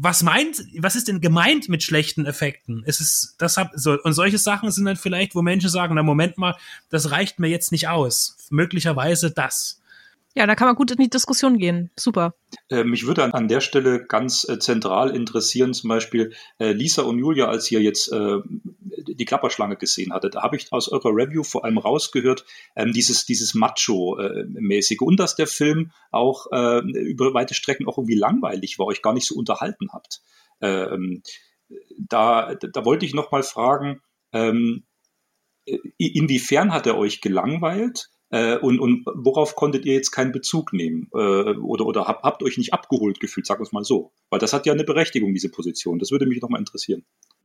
was 0.00 0.22
meint, 0.22 0.64
was 0.78 0.94
ist 0.94 1.08
denn 1.08 1.20
gemeint 1.20 1.68
mit 1.68 1.82
schlechten 1.82 2.24
Effekten? 2.24 2.84
Es 2.86 3.00
ist, 3.00 3.34
das 3.38 3.56
hab, 3.56 3.72
so, 3.74 4.00
und 4.00 4.12
solche 4.12 4.38
Sachen 4.38 4.70
sind 4.70 4.84
dann 4.84 4.96
vielleicht, 4.96 5.34
wo 5.34 5.42
Menschen 5.42 5.68
sagen, 5.68 5.96
na 5.96 6.04
Moment 6.04 6.38
mal, 6.38 6.56
das 6.88 7.10
reicht 7.10 7.40
mir 7.40 7.48
jetzt 7.48 7.72
nicht 7.72 7.88
aus. 7.88 8.36
Möglicherweise 8.48 9.32
das. 9.32 9.80
Ja, 10.34 10.46
da 10.46 10.54
kann 10.54 10.68
man 10.68 10.76
gut 10.76 10.90
in 10.90 10.98
die 10.98 11.10
Diskussion 11.10 11.58
gehen. 11.58 11.90
Super. 11.98 12.34
Äh, 12.70 12.84
mich 12.84 13.06
würde 13.06 13.32
an, 13.32 13.48
der 13.48 13.60
Stelle 13.60 14.04
ganz 14.06 14.48
äh, 14.48 14.58
zentral 14.58 15.14
interessieren, 15.14 15.74
zum 15.74 15.88
Beispiel 15.88 16.32
äh, 16.58 16.72
Lisa 16.72 17.02
und 17.02 17.18
Julia, 17.18 17.48
als 17.48 17.70
ihr 17.70 17.80
jetzt 17.80 18.12
äh, 18.12 18.38
die 19.08 19.24
Klapperschlange 19.24 19.76
gesehen 19.76 20.12
hattet, 20.12 20.34
da 20.34 20.42
habe 20.42 20.56
ich 20.56 20.72
aus 20.72 20.88
eurer 20.88 21.10
Review 21.10 21.42
vor 21.42 21.64
allem 21.64 21.78
rausgehört, 21.78 22.44
ähm, 22.76 22.92
dieses, 22.92 23.24
dieses 23.24 23.54
Macho-mäßige 23.54 25.00
und 25.00 25.18
dass 25.18 25.34
der 25.34 25.46
Film 25.46 25.92
auch 26.10 26.46
äh, 26.52 26.80
über 26.80 27.34
weite 27.34 27.54
Strecken 27.54 27.88
auch 27.88 27.98
irgendwie 27.98 28.16
langweilig 28.16 28.78
war, 28.78 28.86
euch 28.86 29.02
gar 29.02 29.14
nicht 29.14 29.26
so 29.26 29.34
unterhalten 29.34 29.88
habt. 29.92 30.20
Ähm, 30.60 31.22
da, 31.98 32.54
da 32.54 32.84
wollte 32.84 33.06
ich 33.06 33.14
noch 33.14 33.30
mal 33.30 33.42
fragen, 33.42 34.02
ähm, 34.32 34.84
inwiefern 35.96 36.72
hat 36.72 36.86
er 36.86 36.96
euch 36.96 37.20
gelangweilt? 37.20 38.10
Äh, 38.30 38.58
und, 38.58 38.78
und 38.78 39.06
worauf 39.14 39.56
konntet 39.56 39.86
ihr 39.86 39.94
jetzt 39.94 40.10
keinen 40.10 40.32
Bezug 40.32 40.72
nehmen? 40.72 41.08
Äh, 41.14 41.56
oder 41.56 41.86
oder 41.86 42.06
habt, 42.06 42.22
habt 42.24 42.42
euch 42.42 42.58
nicht 42.58 42.72
abgeholt 42.72 43.20
gefühlt, 43.20 43.46
sagen 43.46 43.60
wir 43.60 43.64
es 43.64 43.72
mal 43.72 43.84
so. 43.84 44.12
Weil 44.30 44.38
das 44.38 44.52
hat 44.52 44.66
ja 44.66 44.72
eine 44.72 44.84
Berechtigung, 44.84 45.32
diese 45.32 45.50
Position. 45.50 45.98
Das 45.98 46.10
würde 46.10 46.26
mich 46.26 46.42
nochmal 46.42 46.60
interessieren. 46.60 47.04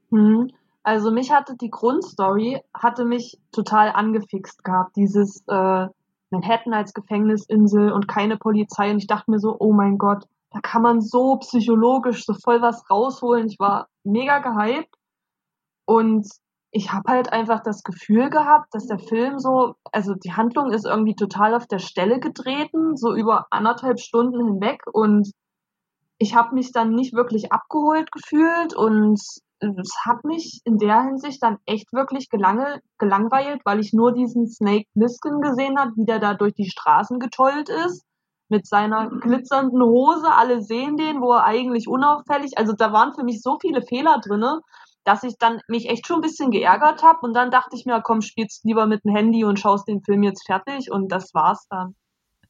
Mhm. 0.09 0.51
Also 0.83 1.11
mich 1.11 1.31
hatte 1.31 1.55
die 1.59 1.69
Grundstory, 1.69 2.59
hatte 2.73 3.05
mich 3.05 3.39
total 3.53 3.89
angefixt 3.89 4.63
gehabt. 4.65 4.97
Dieses 4.97 5.43
äh, 5.47 5.87
Manhattan 6.29 6.73
als 6.73 6.93
Gefängnisinsel 6.93 7.91
und 7.91 8.07
keine 8.07 8.37
Polizei. 8.37 8.91
Und 8.91 8.97
ich 8.97 9.07
dachte 9.07 9.31
mir 9.31 9.39
so, 9.39 9.55
oh 9.57 9.71
mein 9.71 9.97
Gott, 9.97 10.25
da 10.51 10.59
kann 10.59 10.81
man 10.81 10.99
so 11.01 11.37
psychologisch 11.37 12.25
so 12.25 12.33
voll 12.33 12.61
was 12.61 12.89
rausholen. 12.89 13.47
Ich 13.47 13.59
war 13.59 13.87
mega 14.03 14.39
gehypt. 14.39 14.93
Und 15.85 16.27
ich 16.75 16.91
habe 16.91 17.11
halt 17.11 17.31
einfach 17.31 17.61
das 17.61 17.83
Gefühl 17.83 18.31
gehabt, 18.31 18.73
dass 18.73 18.87
der 18.87 18.97
Film 18.97 19.37
so, 19.37 19.75
also 19.91 20.15
die 20.15 20.33
Handlung 20.33 20.71
ist 20.71 20.85
irgendwie 20.85 21.15
total 21.15 21.53
auf 21.53 21.67
der 21.67 21.77
Stelle 21.77 22.19
getreten, 22.19 22.97
so 22.97 23.13
über 23.13 23.45
anderthalb 23.51 23.99
Stunden 23.99 24.43
hinweg 24.43 24.81
und 24.91 25.31
ich 26.17 26.35
habe 26.35 26.55
mich 26.55 26.71
dann 26.71 26.95
nicht 26.95 27.13
wirklich 27.13 27.51
abgeholt 27.51 28.11
gefühlt 28.11 28.75
und 28.75 29.19
es 29.59 29.95
hat 30.03 30.23
mich 30.23 30.61
in 30.65 30.79
der 30.79 31.03
Hinsicht 31.03 31.43
dann 31.43 31.57
echt 31.67 31.93
wirklich 31.93 32.29
gelange, 32.29 32.81
gelangweilt, 32.97 33.61
weil 33.65 33.79
ich 33.79 33.93
nur 33.93 34.11
diesen 34.11 34.47
Snake 34.47 34.87
Plissken 34.93 35.41
gesehen 35.41 35.77
habe, 35.77 35.91
wie 35.95 36.05
der 36.05 36.19
da 36.19 36.33
durch 36.33 36.55
die 36.55 36.69
Straßen 36.69 37.19
getollt 37.19 37.69
ist 37.69 38.03
mit 38.49 38.67
seiner 38.67 39.09
glitzernden 39.09 39.81
Hose. 39.81 40.27
Alle 40.27 40.63
sehen 40.63 40.97
den, 40.97 41.21
wo 41.21 41.33
er 41.33 41.45
eigentlich 41.45 41.87
unauffällig. 41.87 42.57
Also 42.57 42.73
da 42.73 42.91
waren 42.91 43.13
für 43.13 43.23
mich 43.23 43.41
so 43.41 43.57
viele 43.61 43.81
Fehler 43.83 44.19
drinne, 44.19 44.59
dass 45.03 45.23
ich 45.23 45.37
dann 45.37 45.59
mich 45.67 45.89
echt 45.89 46.07
schon 46.07 46.17
ein 46.17 46.21
bisschen 46.21 46.51
geärgert 46.51 47.03
habe 47.03 47.19
und 47.21 47.33
dann 47.33 47.51
dachte 47.51 47.75
ich 47.75 47.85
mir, 47.85 48.01
komm, 48.01 48.21
spielst 48.21 48.63
lieber 48.65 48.85
mit 48.87 49.03
dem 49.03 49.15
Handy 49.15 49.43
und 49.43 49.59
schaust 49.59 49.87
den 49.87 50.01
Film 50.03 50.23
jetzt 50.23 50.45
fertig 50.45 50.91
und 50.91 51.11
das 51.11 51.33
war's 51.33 51.67
dann. 51.69 51.95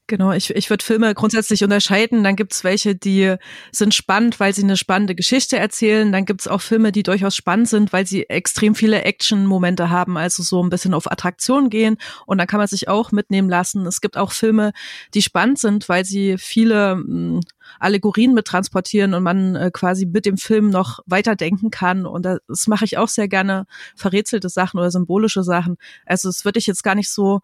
Genau, 0.08 0.34
ich, 0.34 0.54
ich 0.54 0.70
würde 0.70 0.84
Filme 0.84 1.14
grundsätzlich 1.14 1.64
unterscheiden. 1.64 2.26
Dann 2.26 2.36
gibt's 2.36 2.66
welche, 2.66 2.94
die 2.94 3.36
sind 3.72 3.94
spannend, 3.94 4.38
weil 4.38 4.54
sie 4.54 4.64
eine 4.64 4.76
spannende 4.76 5.16
Geschichte 5.16 5.58
erzählen. 5.58 6.12
Dann 6.12 6.26
gibt's 6.26 6.46
auch 6.50 6.60
Filme, 6.60 6.92
die 6.92 7.04
durchaus 7.04 7.38
spannend 7.38 7.70
sind, 7.70 7.94
weil 7.94 8.06
sie 8.06 8.30
extrem 8.30 8.76
viele 8.76 9.04
Action-Momente 9.04 9.90
haben, 9.90 10.18
also 10.18 10.44
so 10.44 10.62
ein 10.62 10.70
bisschen 10.70 10.94
auf 10.94 11.10
Attraktion 11.10 11.70
gehen. 11.70 11.96
Und 12.26 12.38
dann 12.38 12.48
kann 12.48 12.58
man 12.58 12.68
sich 12.68 12.90
auch 12.90 13.14
mitnehmen 13.14 13.50
lassen. 13.50 13.86
Es 13.86 14.02
gibt 14.02 14.18
auch 14.18 14.34
Filme, 14.34 14.74
die 15.14 15.22
spannend 15.22 15.60
sind, 15.60 15.88
weil 15.88 16.04
sie 16.04 16.38
viele 16.38 16.98
mh, 16.98 17.04
hm, 17.06 17.42
Allegorien 17.80 18.34
mit 18.34 18.46
transportieren 18.46 19.14
und 19.14 19.24
man 19.24 19.56
äh, 19.56 19.72
quasi 19.72 20.06
mit 20.06 20.26
dem 20.26 20.36
Film 20.36 20.70
noch 20.70 21.00
weiterdenken 21.06 21.72
kann. 21.72 22.06
Und 22.06 22.26
das 22.26 22.68
mache 22.68 22.84
ich 22.84 22.98
auch 22.98 23.08
sehr 23.08 23.30
gerne, 23.30 23.68
verrätselte 23.96 24.50
Sachen 24.50 24.80
oder 24.80 24.92
symbolische 24.92 25.44
Sachen. 25.44 25.78
Also 26.06 26.28
es 26.28 26.44
würde 26.44 26.60
ich 26.60 26.68
jetzt 26.68 26.84
gar 26.84 26.96
nicht 26.96 27.10
so 27.10 27.40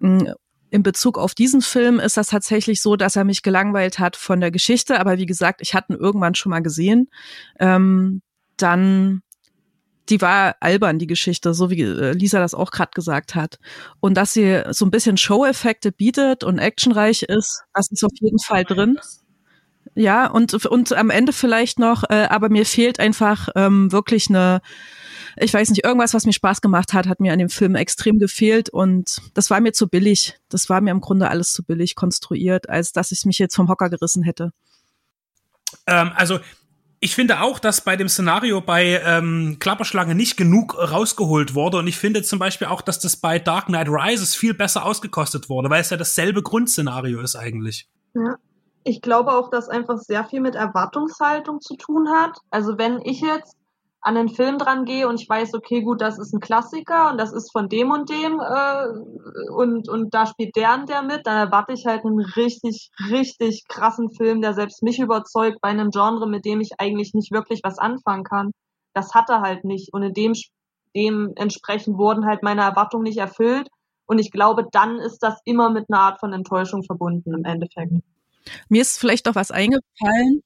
mh, 0.00 0.20
hm, 0.20 0.34
in 0.70 0.82
Bezug 0.82 1.18
auf 1.18 1.34
diesen 1.34 1.62
Film 1.62 1.98
ist 1.98 2.16
das 2.16 2.28
tatsächlich 2.28 2.80
so, 2.80 2.96
dass 2.96 3.16
er 3.16 3.24
mich 3.24 3.42
gelangweilt 3.42 3.98
hat 3.98 4.16
von 4.16 4.40
der 4.40 4.50
Geschichte. 4.50 5.00
Aber 5.00 5.18
wie 5.18 5.26
gesagt, 5.26 5.60
ich 5.60 5.74
hatte 5.74 5.92
ihn 5.92 5.98
irgendwann 5.98 6.34
schon 6.34 6.50
mal 6.50 6.62
gesehen. 6.62 7.08
Ähm, 7.58 8.22
dann, 8.56 9.22
die 10.08 10.20
war 10.20 10.56
albern, 10.60 10.98
die 10.98 11.06
Geschichte, 11.06 11.54
so 11.54 11.70
wie 11.70 11.80
äh, 11.82 12.12
Lisa 12.12 12.38
das 12.38 12.54
auch 12.54 12.70
gerade 12.70 12.92
gesagt 12.94 13.34
hat. 13.34 13.58
Und 14.00 14.14
dass 14.14 14.32
sie 14.32 14.62
so 14.70 14.84
ein 14.84 14.90
bisschen 14.90 15.16
Show-Effekte 15.16 15.92
bietet 15.92 16.44
und 16.44 16.58
actionreich 16.58 17.22
ist, 17.22 17.62
das 17.74 17.90
ist 17.90 18.04
auf 18.04 18.12
jeden 18.20 18.38
Fall 18.38 18.64
drin. 18.64 18.98
Ja, 19.94 20.26
und, 20.28 20.54
und 20.66 20.92
am 20.92 21.10
Ende 21.10 21.32
vielleicht 21.32 21.78
noch, 21.80 22.04
äh, 22.08 22.26
aber 22.30 22.48
mir 22.48 22.64
fehlt 22.64 23.00
einfach 23.00 23.48
ähm, 23.56 23.90
wirklich 23.90 24.28
eine 24.28 24.60
ich 25.36 25.52
weiß 25.52 25.70
nicht, 25.70 25.84
irgendwas, 25.84 26.14
was 26.14 26.26
mir 26.26 26.32
Spaß 26.32 26.60
gemacht 26.60 26.92
hat, 26.92 27.06
hat 27.06 27.20
mir 27.20 27.32
an 27.32 27.38
dem 27.38 27.48
Film 27.48 27.74
extrem 27.74 28.18
gefehlt 28.18 28.68
und 28.70 29.20
das 29.34 29.50
war 29.50 29.60
mir 29.60 29.72
zu 29.72 29.88
billig. 29.88 30.38
Das 30.48 30.68
war 30.68 30.80
mir 30.80 30.90
im 30.90 31.00
Grunde 31.00 31.28
alles 31.28 31.52
zu 31.52 31.64
billig 31.64 31.94
konstruiert, 31.94 32.68
als 32.68 32.92
dass 32.92 33.12
ich 33.12 33.24
mich 33.24 33.38
jetzt 33.38 33.54
vom 33.54 33.68
Hocker 33.68 33.90
gerissen 33.90 34.22
hätte. 34.22 34.52
Ähm, 35.86 36.10
also 36.14 36.40
ich 37.02 37.14
finde 37.14 37.40
auch, 37.40 37.58
dass 37.58 37.80
bei 37.80 37.96
dem 37.96 38.10
Szenario 38.10 38.60
bei 38.60 39.00
ähm, 39.04 39.56
Klapperschlange 39.58 40.14
nicht 40.14 40.36
genug 40.36 40.76
rausgeholt 40.76 41.54
wurde. 41.54 41.78
Und 41.78 41.86
ich 41.86 41.96
finde 41.96 42.22
zum 42.22 42.38
Beispiel 42.38 42.66
auch, 42.66 42.82
dass 42.82 43.00
das 43.00 43.16
bei 43.16 43.38
Dark 43.38 43.66
Knight 43.66 43.88
Rises 43.88 44.34
viel 44.34 44.52
besser 44.52 44.84
ausgekostet 44.84 45.48
wurde, 45.48 45.70
weil 45.70 45.80
es 45.80 45.88
ja 45.88 45.96
dasselbe 45.96 46.42
Grundszenario 46.42 47.20
ist 47.20 47.36
eigentlich. 47.36 47.88
Ja. 48.14 48.36
Ich 48.84 49.02
glaube 49.02 49.32
auch, 49.32 49.50
dass 49.50 49.68
einfach 49.68 49.98
sehr 49.98 50.24
viel 50.24 50.40
mit 50.40 50.54
Erwartungshaltung 50.54 51.60
zu 51.60 51.76
tun 51.76 52.08
hat. 52.10 52.38
Also 52.50 52.78
wenn 52.78 53.00
ich 53.02 53.20
jetzt 53.20 53.54
an 54.02 54.14
den 54.14 54.28
Film 54.28 54.58
dran 54.58 54.84
gehe 54.84 55.06
und 55.06 55.20
ich 55.20 55.28
weiß, 55.28 55.54
okay, 55.54 55.82
gut, 55.82 56.00
das 56.00 56.18
ist 56.18 56.32
ein 56.32 56.40
Klassiker 56.40 57.10
und 57.10 57.18
das 57.18 57.32
ist 57.32 57.52
von 57.52 57.68
dem 57.68 57.90
und 57.90 58.08
dem 58.08 58.40
äh, 58.40 59.50
und, 59.52 59.88
und 59.88 60.14
da 60.14 60.26
spielt 60.26 60.56
der 60.56 60.74
und 60.74 60.88
der 60.88 61.02
mit, 61.02 61.26
dann 61.26 61.36
erwarte 61.36 61.74
ich 61.74 61.84
halt 61.86 62.04
einen 62.04 62.20
richtig, 62.20 62.90
richtig 63.10 63.64
krassen 63.68 64.10
Film, 64.10 64.40
der 64.40 64.54
selbst 64.54 64.82
mich 64.82 64.98
überzeugt 64.98 65.60
bei 65.60 65.68
einem 65.68 65.90
Genre, 65.90 66.26
mit 66.26 66.46
dem 66.46 66.60
ich 66.60 66.72
eigentlich 66.78 67.12
nicht 67.12 67.30
wirklich 67.30 67.60
was 67.62 67.78
anfangen 67.78 68.24
kann. 68.24 68.52
Das 68.94 69.14
hat 69.14 69.28
er 69.28 69.42
halt 69.42 69.64
nicht 69.64 69.92
und 69.92 70.02
in 70.02 70.14
dem 70.14 70.32
dementsprechend 70.96 71.98
wurden 71.98 72.26
halt 72.26 72.42
meine 72.42 72.62
Erwartungen 72.62 73.04
nicht 73.04 73.18
erfüllt 73.18 73.68
und 74.06 74.18
ich 74.18 74.32
glaube, 74.32 74.66
dann 74.72 74.98
ist 74.98 75.18
das 75.18 75.40
immer 75.44 75.70
mit 75.70 75.86
einer 75.88 76.00
Art 76.00 76.20
von 76.20 76.32
Enttäuschung 76.32 76.82
verbunden 76.82 77.32
im 77.32 77.44
Endeffekt. 77.44 77.92
Mir 78.68 78.82
ist 78.82 78.98
vielleicht 78.98 79.28
auch 79.28 79.34
was 79.34 79.50
eingefallen, 79.50 80.42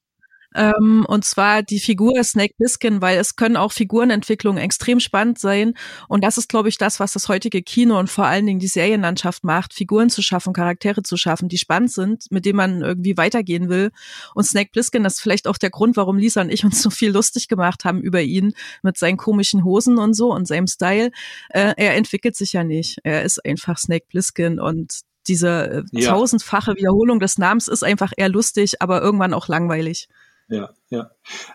ähm, 0.55 1.05
und 1.09 1.25
zwar 1.25 1.63
die 1.63 1.81
Figur 1.81 2.23
Snake 2.23 2.55
Biskin, 2.59 3.01
weil 3.01 3.19
es 3.19 3.37
können 3.37 3.57
auch 3.57 3.73
Figurenentwicklungen 3.73 4.63
extrem 4.63 5.01
spannend 5.01 5.39
sein. 5.39 5.75
Und 6.09 6.23
das 6.23 6.39
ist, 6.39 6.49
glaube 6.49 6.69
ich, 6.69 6.79
das, 6.79 7.01
was 7.01 7.13
das 7.13 7.29
heutige 7.29 7.63
Kino 7.63 7.99
und 7.99 8.09
vor 8.09 8.27
allen 8.27 8.47
Dingen 8.47 8.61
die 8.61 8.69
Serienlandschaft 8.69 9.45
macht, 9.45 9.75
Figuren 9.75 10.11
zu 10.11 10.23
schaffen, 10.23 10.53
Charaktere 10.53 11.03
zu 11.03 11.17
schaffen, 11.17 11.49
die 11.49 11.59
spannend 11.59 11.93
sind, 11.93 12.25
mit 12.31 12.45
denen 12.45 12.57
man 12.57 12.83
irgendwie 12.83 13.17
weitergehen 13.17 13.69
will. 13.69 13.91
Und 14.35 14.45
Snake 14.45 14.71
Bliskin, 14.73 15.03
das 15.03 15.15
ist 15.15 15.21
vielleicht 15.21 15.49
auch 15.49 15.59
der 15.59 15.71
Grund, 15.71 15.97
warum 15.97 16.19
Lisa 16.19 16.41
und 16.41 16.51
ich 16.51 16.65
uns 16.65 16.81
so 16.83 16.91
viel 16.91 17.11
lustig 17.11 17.49
gemacht 17.49 17.85
haben 17.85 18.01
über 18.01 18.23
ihn 18.23 18.55
mit 18.83 18.97
seinen 18.97 19.17
komischen 19.17 19.65
Hosen 19.65 19.99
und 19.99 20.15
so 20.15 20.33
und 20.33 20.47
seinem 20.47 20.67
Style. 20.67 21.11
Äh, 21.51 21.75
er 21.77 21.95
entwickelt 21.95 22.37
sich 22.37 22.53
ja 22.53 22.65
nicht. 22.65 22.99
Er 23.03 23.23
ist 23.23 23.45
einfach 23.45 23.79
Snake 23.79 24.07
Bliskin 24.09 24.61
und 24.61 25.01
diese 25.27 25.85
äh, 25.93 26.01
ja. 26.01 26.11
tausendfache 26.11 26.77
Wiederholung 26.77 27.19
des 27.19 27.39
Namens 27.39 27.69
ist 27.69 27.83
einfach 27.83 28.13
eher 28.17 28.29
lustig, 28.29 28.83
aber 28.83 29.01
irgendwann 29.01 29.35
auch 29.35 29.49
langweilig. 29.49 30.09
Ja, 30.49 30.71
ja. 30.91 31.11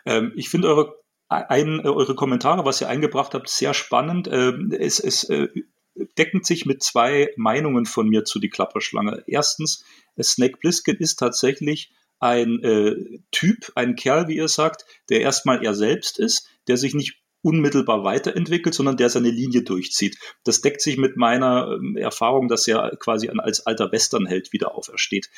Ähm, 0.06 0.34
ich 0.36 0.49
finde 0.49 0.70
eure, 0.70 0.95
ein, 1.28 1.80
eure 1.82 2.16
Kommentare, 2.16 2.66
was 2.66 2.82
ihr 2.82 2.90
eingebracht 2.90 3.34
habt, 3.34 3.49
sehr 3.49 3.74
spannend. 3.74 4.28
Ähm, 4.32 4.72
es 4.78 4.99
es 4.99 5.24
äh, 5.26 5.48
deckend 6.18 6.45
sich 6.45 6.66
mit 6.66 6.82
zwei 6.82 7.32
Meinungen 7.36 7.86
von 7.86 8.07
mir 8.07 8.26
zu 8.26 8.40
die 8.40 8.49
Klapperschlange. 8.49 9.24
Erstens, 9.28 9.84
Snake 10.22 10.57
Plissken 10.57 10.98
ist 10.98 11.18
tatsächlich 11.18 11.91
ein 12.20 12.64
äh, 12.64 13.20
Typ, 13.32 13.72
ein 13.76 13.95
Kerl, 13.95 14.28
wie 14.28 14.38
ihr 14.38 14.48
sagt, 14.48 14.86
der 15.10 15.22
erstmal 15.22 15.64
er 15.64 15.74
selbst 15.74 16.20
ist, 16.20 16.48
der 16.68 16.78
sich 16.78 16.94
nicht 16.94 17.22
unmittelbar 17.41 18.03
weiterentwickelt, 18.03 18.76
sondern 18.76 18.98
der 18.98 19.10
seine 19.10 19.30
Linie 19.30 19.64
durchzieht. 19.64 20.18
Das 20.44 20.60
deckt 20.60 20.82
sich 20.82 20.98
mit 20.98 21.16
meiner 21.16 21.72
ähm, 21.74 21.95
Erfahrung, 21.95 22.49
dass 22.49 22.68
er 22.68 22.98
quasi 22.99 23.30
als 23.30 23.66
alter 23.66 23.91
Westernheld 23.91 24.52
wieder 24.52 24.76
aufersteht 24.76 25.30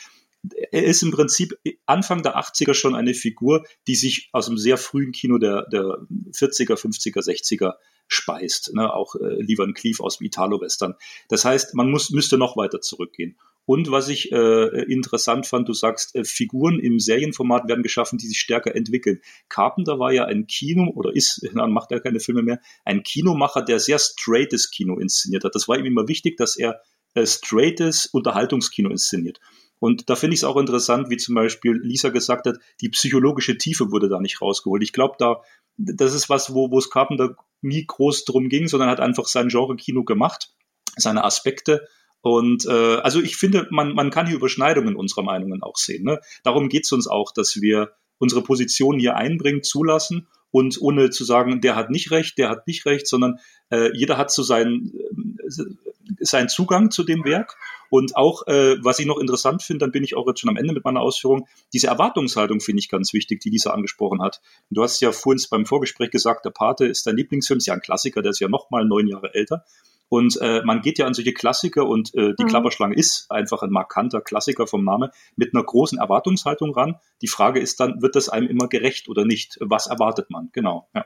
er 0.72 0.84
ist 0.84 1.04
im 1.04 1.12
Prinzip 1.12 1.54
Anfang 1.86 2.24
der 2.24 2.38
80er 2.38 2.74
schon 2.74 2.96
eine 2.96 3.14
Figur, 3.14 3.66
die 3.88 3.96
sich 3.96 4.30
aus 4.32 4.48
dem 4.48 4.58
sehr 4.58 4.78
frühen 4.78 5.12
Kino 5.12 5.38
der, 5.38 5.68
der 5.72 5.84
40er, 6.34 6.76
50er, 6.76 7.20
60er 7.20 7.74
speist. 8.08 8.74
Ne? 8.74 8.92
Auch 8.94 9.16
äh, 9.16 9.42
Lee 9.42 9.58
Van 9.58 9.74
Cleef 9.74 10.00
aus 10.00 10.18
dem 10.18 10.26
Italo-Western. 10.28 10.96
Das 11.30 11.46
heißt, 11.46 11.76
man 11.76 11.90
muss, 11.90 12.10
müsste 12.10 12.38
noch 12.38 12.58
weiter 12.58 12.82
zurückgehen. 12.82 13.38
Und 13.66 13.92
was 13.92 14.10
ich 14.10 14.32
äh, 14.32 14.84
interessant 14.92 15.46
fand, 15.46 15.70
du 15.70 15.74
sagst, 15.74 16.16
äh, 16.16 16.24
Figuren 16.24 16.80
im 16.80 17.00
Serienformat 17.00 17.68
werden 17.68 17.84
geschaffen, 17.84 18.18
die 18.18 18.28
sich 18.28 18.40
stärker 18.40 18.76
entwickeln. 18.76 19.22
Carpenter 19.50 20.00
war 20.00 20.12
ja 20.12 20.26
ein 20.26 20.48
Kino, 20.48 20.92
oder 20.94 21.16
ist, 21.16 21.48
na, 21.54 21.68
macht 21.68 21.92
er 21.92 22.00
keine 22.00 22.20
Filme 22.20 22.42
mehr, 22.42 22.60
ein 22.84 23.04
Kinomacher, 23.04 23.62
der 23.62 23.80
sehr 23.80 24.00
straightes 24.00 24.72
Kino 24.72 24.98
inszeniert 24.98 25.44
hat. 25.44 25.56
Das 25.56 25.68
war 25.68 25.78
ihm 25.78 25.86
immer 25.86 26.08
wichtig, 26.08 26.38
dass 26.38 26.58
er 26.58 26.82
äh, 27.14 27.26
straightes 27.26 28.08
Unterhaltungskino 28.08 28.90
inszeniert. 28.90 29.40
Und 29.82 30.12
da 30.12 30.16
finde 30.16 30.36
ich 30.36 30.42
es 30.42 30.44
auch 30.44 30.58
interessant, 30.58 31.10
wie 31.10 31.18
zum 31.18 31.34
Beispiel 31.34 31.74
Lisa 31.74 32.10
gesagt 32.10 32.46
hat, 32.46 32.60
die 32.82 32.90
psychologische 32.90 33.58
Tiefe 33.58 33.92
wurde 33.92 34.10
da 34.10 34.20
nicht 34.20 34.40
rausgeholt. 34.40 34.84
Ich 34.84 34.94
glaube, 34.94 35.16
da, 35.18 35.42
das 35.76 36.14
ist 36.14 36.30
was, 36.30 36.54
wo, 36.54 36.70
wo 36.70 36.78
es 36.78 36.92
Carpenter 36.92 37.36
nie 37.62 37.88
groß 37.88 38.26
drum 38.26 38.48
ging, 38.48 38.68
sondern 38.68 38.90
hat 38.92 39.00
einfach 39.00 39.26
sein 39.26 39.48
Genre-Kino 39.48 40.04
gemacht, 40.04 40.54
seine 40.98 41.24
Aspekte. 41.24 41.88
Und 42.22 42.68
äh, 42.68 42.98
also 42.98 43.22
ich 43.22 43.38
finde, 43.38 43.68
man, 43.72 43.96
man 43.96 44.12
kann 44.12 44.28
hier 44.28 44.36
Überschneidungen 44.36 44.96
unserer 44.96 45.24
Meinungen 45.24 45.64
auch 45.64 45.78
sehen. 45.78 46.04
Ne? 46.04 46.20
Darum 46.44 46.70
geht 46.70 46.86
es 46.86 46.92
uns 46.92 47.08
auch, 47.08 47.32
dass 47.32 47.60
wir 47.60 47.94
unsere 48.20 48.44
Position 48.44 49.00
hier 49.00 49.16
einbringen, 49.16 49.64
zulassen 49.64 50.28
und 50.52 50.80
ohne 50.80 51.10
zu 51.10 51.24
sagen, 51.24 51.60
der 51.60 51.76
hat 51.76 51.90
nicht 51.90 52.12
recht, 52.12 52.38
der 52.38 52.50
hat 52.50 52.68
nicht 52.68 52.86
recht, 52.86 53.08
sondern 53.08 53.40
äh, 53.72 53.90
jeder 53.98 54.20
hat 54.20 54.32
so 54.32 54.44
seinen, 54.44 54.94
seinen 56.20 56.50
Zugang 56.50 56.92
zu 56.92 57.04
dem 57.04 57.24
Werk 57.26 57.58
und 57.92 58.16
auch, 58.16 58.48
äh, 58.48 58.78
was 58.82 59.00
ich 59.00 59.06
noch 59.06 59.20
interessant 59.20 59.64
finde, 59.64 59.80
dann 59.80 59.92
bin 59.92 60.04
ich 60.04 60.16
auch 60.16 60.26
jetzt 60.26 60.40
schon 60.40 60.50
am 60.50 60.56
Ende 60.56 60.74
mit 60.74 60.86
meiner 60.86 61.02
Ausführung, 61.02 61.48
diese 61.74 61.88
Erwartungshaltung 61.88 62.62
finde 62.62 62.80
ich 62.80 62.90
ganz 62.90 63.12
wichtig, 63.14 63.42
die 63.42 63.50
Lisa 63.50 63.72
angesprochen 63.72 64.22
hat. 64.22 64.42
Und 64.70 64.78
du 64.78 64.84
hast 64.84 65.02
ja 65.02 65.12
vorhin 65.12 65.44
beim 65.52 65.66
Vorgespräch 65.66 66.10
gesagt, 66.10 66.46
der 66.46 66.52
Pate 66.52 66.86
ist 66.86 67.06
dein 67.06 67.18
Lieblingsfilm, 67.18 67.58
ist 67.58 67.68
ja 67.68 67.74
ein 67.74 67.82
Klassiker, 67.82 68.22
der 68.22 68.32
ist 68.32 68.40
ja 68.40 68.48
noch 68.48 68.70
mal 68.70 68.86
neun 68.86 69.08
Jahre 69.08 69.34
älter. 69.34 69.66
Und 70.08 70.38
äh, 70.42 70.62
man 70.64 70.82
geht 70.82 71.00
ja 71.00 71.06
an 71.06 71.14
solche 71.14 71.34
Klassiker 71.34 71.86
und 71.86 72.14
äh, 72.16 72.34
die 72.38 72.44
mhm. 72.44 72.48
Klapperschlange 72.48 72.96
ist 72.96 73.30
einfach 73.30 73.62
ein 73.62 73.72
markanter 73.72 74.22
Klassiker 74.22 74.68
vom 74.68 74.86
Name 74.86 75.12
mit 75.36 75.54
einer 75.54 75.64
großen 75.64 75.98
Erwartungshaltung 75.98 76.74
ran. 76.74 76.96
Die 77.22 77.28
Frage 77.28 77.60
ist 77.60 77.80
dann, 77.82 78.02
wird 78.02 78.16
das 78.16 78.30
einem 78.30 78.48
immer 78.48 78.68
gerecht 78.68 79.10
oder 79.10 79.26
nicht? 79.26 79.58
Was 79.60 79.88
erwartet 79.88 80.30
man? 80.30 80.50
Genau. 80.54 80.90
Ja. 80.96 81.06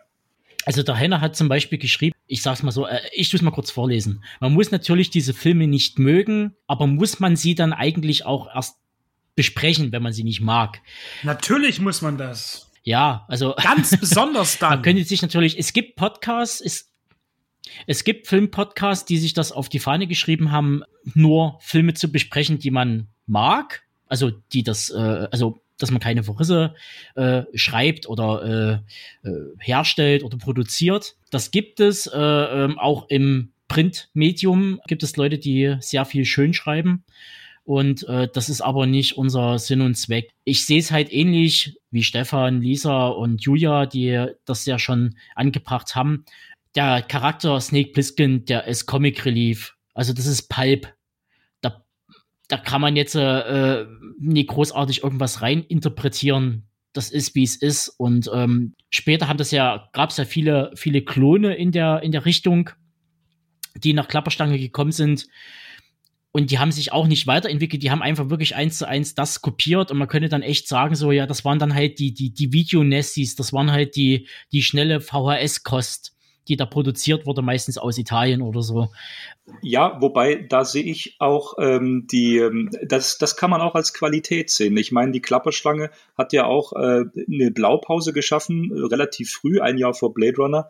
Also 0.65 0.83
der 0.83 0.97
Heiner 0.97 1.21
hat 1.21 1.35
zum 1.35 1.47
Beispiel 1.47 1.77
geschrieben, 1.77 2.15
ich 2.27 2.41
sag's 2.41 2.63
mal 2.63 2.71
so, 2.71 2.87
äh, 2.87 2.99
ich 3.13 3.29
tue 3.29 3.37
es 3.37 3.43
mal 3.43 3.51
kurz 3.51 3.71
vorlesen. 3.71 4.23
Man 4.39 4.53
muss 4.53 4.71
natürlich 4.71 5.11
diese 5.11 5.33
Filme 5.33 5.67
nicht 5.67 5.99
mögen, 5.99 6.55
aber 6.67 6.87
muss 6.87 7.19
man 7.19 7.35
sie 7.35 7.55
dann 7.55 7.71
eigentlich 7.71 8.25
auch 8.25 8.53
erst 8.53 8.77
besprechen, 9.35 9.91
wenn 9.91 10.01
man 10.01 10.13
sie 10.13 10.23
nicht 10.23 10.41
mag? 10.41 10.81
Natürlich 11.23 11.79
muss 11.79 12.01
man 12.01 12.17
das. 12.17 12.71
Ja, 12.83 13.25
also 13.27 13.55
ganz 13.63 13.95
besonders 13.97 14.57
dann. 14.57 14.69
man 14.71 14.81
könnte 14.81 15.03
sich 15.03 15.21
natürlich, 15.21 15.57
es 15.59 15.73
gibt 15.73 15.95
Podcasts, 15.95 16.61
es 16.61 16.91
Es 17.87 18.03
gibt 18.03 18.27
Filmpodcasts, 18.27 19.05
die 19.05 19.17
sich 19.17 19.33
das 19.33 19.51
auf 19.51 19.69
die 19.69 19.79
Fahne 19.79 20.07
geschrieben 20.07 20.51
haben, 20.51 20.83
nur 21.13 21.57
Filme 21.61 21.93
zu 21.93 22.11
besprechen, 22.11 22.59
die 22.59 22.71
man 22.71 23.07
mag. 23.27 23.83
Also 24.07 24.31
die 24.31 24.63
das, 24.63 24.89
äh, 24.89 25.27
also 25.31 25.61
dass 25.77 25.91
man 25.91 25.99
keine 25.99 26.23
Verrisse 26.23 26.75
äh, 27.15 27.43
schreibt 27.53 28.07
oder 28.07 28.81
äh, 29.23 29.27
äh, 29.27 29.31
herstellt 29.59 30.23
oder 30.23 30.37
produziert. 30.37 31.15
Das 31.31 31.51
gibt 31.51 31.79
es 31.79 32.07
äh, 32.07 32.17
ähm, 32.17 32.79
auch 32.79 33.07
im 33.09 33.51
Printmedium 33.67 34.79
gibt 34.87 35.03
es 35.03 35.17
Leute, 35.17 35.37
die 35.37 35.75
sehr 35.79 36.05
viel 36.05 36.25
schön 36.25 36.53
schreiben. 36.53 37.03
Und 37.63 38.07
äh, 38.07 38.27
das 38.31 38.47
ist 38.47 38.61
aber 38.61 38.85
nicht 38.85 39.17
unser 39.17 39.57
Sinn 39.57 39.81
und 39.81 39.95
Zweck. 39.95 40.29
Ich 40.43 40.65
sehe 40.65 40.79
es 40.79 40.91
halt 40.91 41.11
ähnlich 41.11 41.79
wie 41.89 42.03
Stefan, 42.03 42.61
Lisa 42.61 43.07
und 43.07 43.41
Julia, 43.41 43.87
die 43.87 44.27
das 44.45 44.67
ja 44.67 44.77
schon 44.77 45.15
angebracht 45.33 45.95
haben. 45.95 46.25
Der 46.75 47.01
Charakter 47.01 47.59
Snake 47.59 47.91
Plissken, 47.91 48.45
der 48.45 48.67
ist 48.67 48.85
Comic 48.85 49.25
Relief. 49.25 49.75
Also 49.95 50.13
das 50.13 50.27
ist 50.27 50.47
Pulp. 50.47 50.94
Da, 52.47 52.57
kann 52.57 52.81
man 52.81 52.95
jetzt 52.95 53.15
äh, 53.15 53.85
nie 54.19 54.45
großartig 54.45 55.03
irgendwas 55.03 55.41
rein 55.41 55.63
interpretieren. 55.63 56.67
Das 56.93 57.11
ist, 57.11 57.35
wie 57.35 57.43
es 57.43 57.55
ist. 57.55 57.89
Und 57.89 58.29
ähm, 58.33 58.75
später 58.89 59.27
haben 59.27 59.37
das 59.37 59.51
ja, 59.51 59.89
gab 59.93 60.11
es 60.11 60.17
ja 60.17 60.25
viele, 60.25 60.71
viele 60.75 61.01
Klone 61.01 61.55
in 61.55 61.71
der, 61.71 62.01
in 62.03 62.11
der 62.11 62.25
Richtung, 62.25 62.69
die 63.75 63.93
nach 63.93 64.07
Klapperstange 64.07 64.57
gekommen 64.59 64.91
sind. 64.91 65.27
Und 66.31 66.51
die 66.51 66.59
haben 66.59 66.73
sich 66.73 66.91
auch 66.91 67.07
nicht 67.07 67.27
weiterentwickelt, 67.27 67.81
die 67.81 67.91
haben 67.91 68.01
einfach 68.01 68.29
wirklich 68.29 68.57
eins 68.57 68.77
zu 68.77 68.87
eins 68.87 69.15
das 69.15 69.41
kopiert. 69.41 69.89
Und 69.89 69.97
man 69.97 70.09
könnte 70.09 70.27
dann 70.27 70.41
echt 70.41 70.67
sagen, 70.67 70.95
so, 70.95 71.11
ja, 71.11 71.27
das 71.27 71.45
waren 71.45 71.59
dann 71.59 71.73
halt 71.73 71.97
die, 71.99 72.13
die, 72.13 72.33
die 72.33 72.51
Videonessis, 72.51 73.35
das 73.35 73.53
waren 73.53 73.71
halt 73.71 73.95
die, 73.95 74.27
die 74.51 74.61
schnelle 74.61 74.99
VHS-Kost, 74.99 76.14
die 76.47 76.55
da 76.55 76.65
produziert 76.65 77.25
wurde, 77.25 77.41
meistens 77.41 77.77
aus 77.77 77.97
Italien 77.97 78.41
oder 78.41 78.61
so. 78.61 78.89
Ja, 79.61 79.99
wobei, 80.01 80.35
da 80.35 80.65
sehe 80.65 80.83
ich 80.83 81.15
auch 81.19 81.55
ähm, 81.59 82.07
die, 82.09 82.37
ähm, 82.37 82.69
das, 82.83 83.17
das 83.17 83.35
kann 83.35 83.49
man 83.49 83.61
auch 83.61 83.75
als 83.75 83.93
Qualität 83.93 84.49
sehen. 84.49 84.77
Ich 84.77 84.91
meine, 84.91 85.11
die 85.11 85.21
Klapperschlange 85.21 85.91
hat 86.17 86.33
ja 86.33 86.45
auch 86.45 86.73
äh, 86.73 87.03
eine 87.15 87.51
Blaupause 87.51 88.13
geschaffen, 88.13 88.71
äh, 88.71 88.85
relativ 88.85 89.31
früh, 89.31 89.59
ein 89.59 89.77
Jahr 89.77 89.93
vor 89.93 90.13
Blade 90.13 90.37
Runner, 90.37 90.69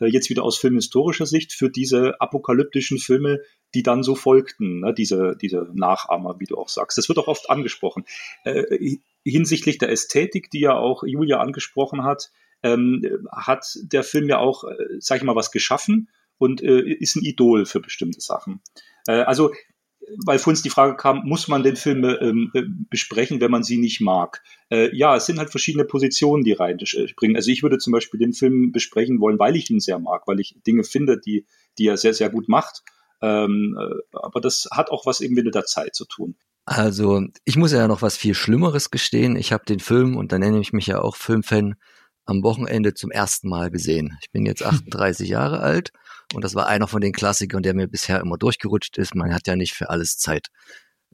äh, 0.00 0.06
jetzt 0.06 0.30
wieder 0.30 0.42
aus 0.42 0.58
filmhistorischer 0.58 1.26
Sicht 1.26 1.52
für 1.52 1.70
diese 1.70 2.20
apokalyptischen 2.20 2.98
Filme, 2.98 3.40
die 3.74 3.82
dann 3.82 4.02
so 4.02 4.14
folgten, 4.14 4.80
ne, 4.80 4.94
diese, 4.94 5.36
diese 5.40 5.68
Nachahmer, 5.74 6.36
wie 6.38 6.46
du 6.46 6.56
auch 6.56 6.68
sagst. 6.68 6.98
Das 6.98 7.08
wird 7.08 7.18
auch 7.18 7.28
oft 7.28 7.50
angesprochen. 7.50 8.04
Äh, 8.44 8.98
hinsichtlich 9.24 9.78
der 9.78 9.90
Ästhetik, 9.90 10.50
die 10.50 10.60
ja 10.60 10.76
auch 10.76 11.02
Julia 11.04 11.38
angesprochen 11.38 12.04
hat, 12.04 12.30
ähm, 12.62 13.02
hat 13.30 13.66
der 13.82 14.02
Film 14.02 14.28
ja 14.28 14.38
auch, 14.38 14.64
äh, 14.64 14.76
sag 14.98 15.18
ich 15.18 15.24
mal, 15.24 15.36
was 15.36 15.50
geschaffen 15.50 16.08
und 16.38 16.62
äh, 16.62 16.80
ist 16.80 17.16
ein 17.16 17.24
Idol 17.24 17.66
für 17.66 17.80
bestimmte 17.80 18.20
Sachen. 18.20 18.60
Äh, 19.06 19.22
also, 19.22 19.52
weil 20.24 20.38
vor 20.38 20.52
uns 20.52 20.62
die 20.62 20.70
Frage 20.70 20.96
kam, 20.96 21.22
muss 21.24 21.48
man 21.48 21.62
den 21.62 21.76
Film 21.76 22.04
ähm, 22.04 22.50
äh, 22.54 22.62
besprechen, 22.90 23.40
wenn 23.40 23.50
man 23.50 23.64
sie 23.64 23.78
nicht 23.78 24.00
mag? 24.00 24.42
Äh, 24.70 24.94
ja, 24.96 25.16
es 25.16 25.26
sind 25.26 25.38
halt 25.38 25.50
verschiedene 25.50 25.84
Positionen, 25.84 26.44
die 26.44 26.52
reinspringen. 26.52 27.36
Also 27.36 27.50
ich 27.50 27.62
würde 27.62 27.78
zum 27.78 27.92
Beispiel 27.92 28.20
den 28.20 28.32
Film 28.32 28.72
besprechen 28.72 29.20
wollen, 29.20 29.38
weil 29.38 29.56
ich 29.56 29.68
ihn 29.70 29.80
sehr 29.80 29.98
mag, 29.98 30.22
weil 30.26 30.38
ich 30.38 30.56
Dinge 30.66 30.84
finde, 30.84 31.18
die, 31.18 31.46
die 31.78 31.86
er 31.86 31.96
sehr, 31.96 32.14
sehr 32.14 32.30
gut 32.30 32.48
macht. 32.48 32.82
Ähm, 33.20 33.76
äh, 33.80 33.94
aber 34.12 34.40
das 34.40 34.68
hat 34.70 34.90
auch 34.90 35.06
was 35.06 35.20
eben 35.20 35.34
mit 35.34 35.52
der 35.52 35.64
Zeit 35.64 35.94
zu 35.94 36.04
tun. 36.04 36.36
Also, 36.66 37.22
ich 37.44 37.56
muss 37.56 37.72
ja 37.72 37.86
noch 37.86 38.02
was 38.02 38.16
viel 38.16 38.34
Schlimmeres 38.34 38.90
gestehen. 38.90 39.36
Ich 39.36 39.52
habe 39.52 39.64
den 39.64 39.78
Film, 39.78 40.16
und 40.16 40.32
da 40.32 40.38
nenne 40.38 40.60
ich 40.60 40.72
mich 40.72 40.88
ja 40.88 41.00
auch 41.00 41.16
Filmfan, 41.16 41.76
am 42.26 42.42
Wochenende 42.42 42.94
zum 42.94 43.10
ersten 43.10 43.48
Mal 43.48 43.70
gesehen. 43.70 44.18
Ich 44.20 44.30
bin 44.30 44.44
jetzt 44.44 44.62
38 44.66 45.28
Jahre 45.28 45.60
alt 45.60 45.90
und 46.34 46.44
das 46.44 46.54
war 46.54 46.66
einer 46.66 46.88
von 46.88 47.00
den 47.00 47.12
Klassikern, 47.12 47.62
der 47.62 47.74
mir 47.74 47.88
bisher 47.88 48.20
immer 48.20 48.36
durchgerutscht 48.36 48.98
ist. 48.98 49.14
Man 49.14 49.32
hat 49.32 49.46
ja 49.46 49.56
nicht 49.56 49.72
für 49.72 49.90
alles 49.90 50.18
Zeit. 50.18 50.48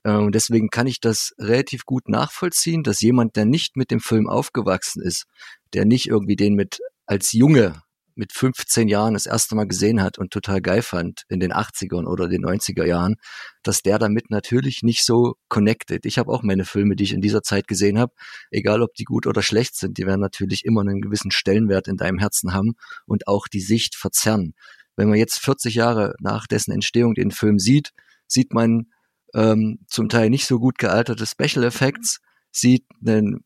Und 0.04 0.34
deswegen 0.34 0.68
kann 0.68 0.88
ich 0.88 0.98
das 0.98 1.32
relativ 1.38 1.84
gut 1.84 2.08
nachvollziehen, 2.08 2.82
dass 2.82 3.00
jemand, 3.00 3.36
der 3.36 3.44
nicht 3.44 3.76
mit 3.76 3.92
dem 3.92 4.00
Film 4.00 4.28
aufgewachsen 4.28 5.00
ist, 5.00 5.26
der 5.74 5.84
nicht 5.84 6.08
irgendwie 6.08 6.34
den 6.34 6.54
mit 6.54 6.80
als 7.06 7.32
Junge 7.32 7.82
mit 8.14 8.32
15 8.32 8.88
Jahren 8.88 9.14
das 9.14 9.26
erste 9.26 9.54
Mal 9.54 9.66
gesehen 9.66 10.02
hat 10.02 10.18
und 10.18 10.32
total 10.32 10.60
geil 10.60 10.82
fand 10.82 11.24
in 11.28 11.40
den 11.40 11.52
80ern 11.52 12.06
oder 12.06 12.28
den 12.28 12.44
90er 12.44 12.84
Jahren, 12.84 13.16
dass 13.62 13.82
der 13.82 13.98
damit 13.98 14.30
natürlich 14.30 14.82
nicht 14.82 15.04
so 15.04 15.34
connected. 15.48 16.04
Ich 16.06 16.18
habe 16.18 16.32
auch 16.32 16.42
meine 16.42 16.64
Filme, 16.64 16.96
die 16.96 17.04
ich 17.04 17.12
in 17.12 17.20
dieser 17.20 17.42
Zeit 17.42 17.68
gesehen 17.68 17.98
habe, 17.98 18.12
egal 18.50 18.82
ob 18.82 18.94
die 18.94 19.04
gut 19.04 19.26
oder 19.26 19.42
schlecht 19.42 19.76
sind, 19.76 19.98
die 19.98 20.06
werden 20.06 20.20
natürlich 20.20 20.64
immer 20.64 20.82
einen 20.82 21.00
gewissen 21.00 21.30
Stellenwert 21.30 21.88
in 21.88 21.96
deinem 21.96 22.18
Herzen 22.18 22.52
haben 22.52 22.74
und 23.06 23.26
auch 23.28 23.48
die 23.48 23.60
Sicht 23.60 23.94
verzerren. 23.94 24.54
Wenn 24.96 25.08
man 25.08 25.18
jetzt 25.18 25.38
40 25.38 25.74
Jahre 25.74 26.14
nach 26.20 26.46
dessen 26.46 26.72
Entstehung 26.72 27.14
den 27.14 27.30
Film 27.30 27.58
sieht, 27.58 27.92
sieht 28.26 28.52
man 28.52 28.86
ähm, 29.34 29.78
zum 29.86 30.08
Teil 30.08 30.30
nicht 30.30 30.46
so 30.46 30.58
gut 30.58 30.78
gealterte 30.78 31.26
Special 31.26 31.64
Effects, 31.64 32.20
sieht 32.52 32.84
einen 33.04 33.44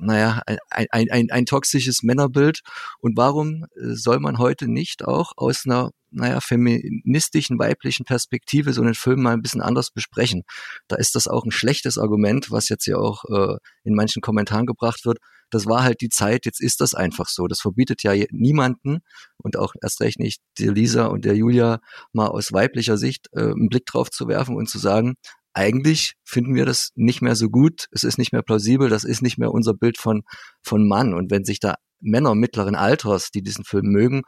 naja, 0.00 0.42
ein, 0.46 0.86
ein, 0.90 1.10
ein, 1.10 1.30
ein 1.30 1.46
toxisches 1.46 2.02
Männerbild. 2.02 2.60
Und 3.00 3.16
warum 3.16 3.64
äh, 3.76 3.94
soll 3.94 4.20
man 4.20 4.38
heute 4.38 4.68
nicht 4.68 5.04
auch 5.04 5.32
aus 5.36 5.64
einer, 5.66 5.90
naja, 6.10 6.40
feministischen, 6.40 7.58
weiblichen 7.58 8.04
Perspektive 8.04 8.72
so 8.72 8.82
einen 8.82 8.94
Film 8.94 9.22
mal 9.22 9.34
ein 9.34 9.42
bisschen 9.42 9.62
anders 9.62 9.90
besprechen? 9.90 10.42
Da 10.88 10.96
ist 10.96 11.14
das 11.14 11.28
auch 11.28 11.44
ein 11.44 11.50
schlechtes 11.50 11.98
Argument, 11.98 12.50
was 12.50 12.68
jetzt 12.68 12.86
ja 12.86 12.96
auch 12.96 13.24
äh, 13.24 13.56
in 13.84 13.94
manchen 13.94 14.22
Kommentaren 14.22 14.66
gebracht 14.66 15.04
wird. 15.04 15.18
Das 15.50 15.64
war 15.64 15.82
halt 15.82 16.02
die 16.02 16.10
Zeit, 16.10 16.44
jetzt 16.44 16.60
ist 16.60 16.80
das 16.82 16.94
einfach 16.94 17.26
so. 17.28 17.46
Das 17.46 17.60
verbietet 17.60 18.02
ja 18.02 18.12
niemanden 18.30 18.98
und 19.38 19.56
auch 19.56 19.72
erst 19.82 20.00
recht 20.02 20.18
nicht 20.18 20.42
der 20.58 20.72
Lisa 20.72 21.06
und 21.06 21.24
der 21.24 21.36
Julia 21.36 21.80
mal 22.12 22.26
aus 22.26 22.52
weiblicher 22.52 22.98
Sicht 22.98 23.28
äh, 23.32 23.40
einen 23.40 23.68
Blick 23.68 23.86
drauf 23.86 24.10
zu 24.10 24.28
werfen 24.28 24.56
und 24.56 24.68
zu 24.68 24.78
sagen, 24.78 25.14
eigentlich 25.58 26.14
finden 26.22 26.54
wir 26.54 26.64
das 26.64 26.90
nicht 26.94 27.20
mehr 27.20 27.34
so 27.34 27.50
gut, 27.50 27.88
es 27.90 28.04
ist 28.04 28.16
nicht 28.16 28.32
mehr 28.32 28.42
plausibel, 28.42 28.88
das 28.88 29.02
ist 29.02 29.22
nicht 29.22 29.38
mehr 29.38 29.50
unser 29.50 29.74
Bild 29.74 29.98
von, 29.98 30.22
von 30.62 30.86
Mann. 30.86 31.14
Und 31.14 31.32
wenn 31.32 31.44
sich 31.44 31.58
da 31.58 31.74
Männer 32.00 32.36
mittleren 32.36 32.76
Alters, 32.76 33.32
die 33.32 33.42
diesen 33.42 33.64
Film 33.64 33.86
mögen, 33.86 34.22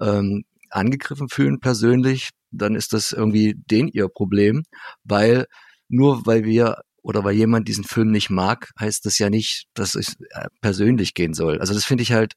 ähm, 0.00 0.42
angegriffen 0.70 1.28
fühlen 1.28 1.60
persönlich, 1.60 2.30
dann 2.50 2.74
ist 2.74 2.92
das 2.92 3.12
irgendwie 3.12 3.54
den 3.70 3.86
ihr 3.86 4.08
Problem, 4.08 4.64
weil 5.04 5.46
nur 5.88 6.26
weil 6.26 6.44
wir 6.44 6.82
oder 7.02 7.22
weil 7.22 7.34
jemand 7.36 7.68
diesen 7.68 7.84
Film 7.84 8.10
nicht 8.10 8.30
mag, 8.30 8.70
heißt 8.80 9.06
das 9.06 9.18
ja 9.18 9.30
nicht, 9.30 9.66
dass 9.74 9.94
es 9.94 10.16
äh, 10.30 10.48
persönlich 10.60 11.14
gehen 11.14 11.34
soll. 11.34 11.60
Also 11.60 11.74
das 11.74 11.84
finde 11.84 12.02
ich 12.02 12.12
halt 12.12 12.34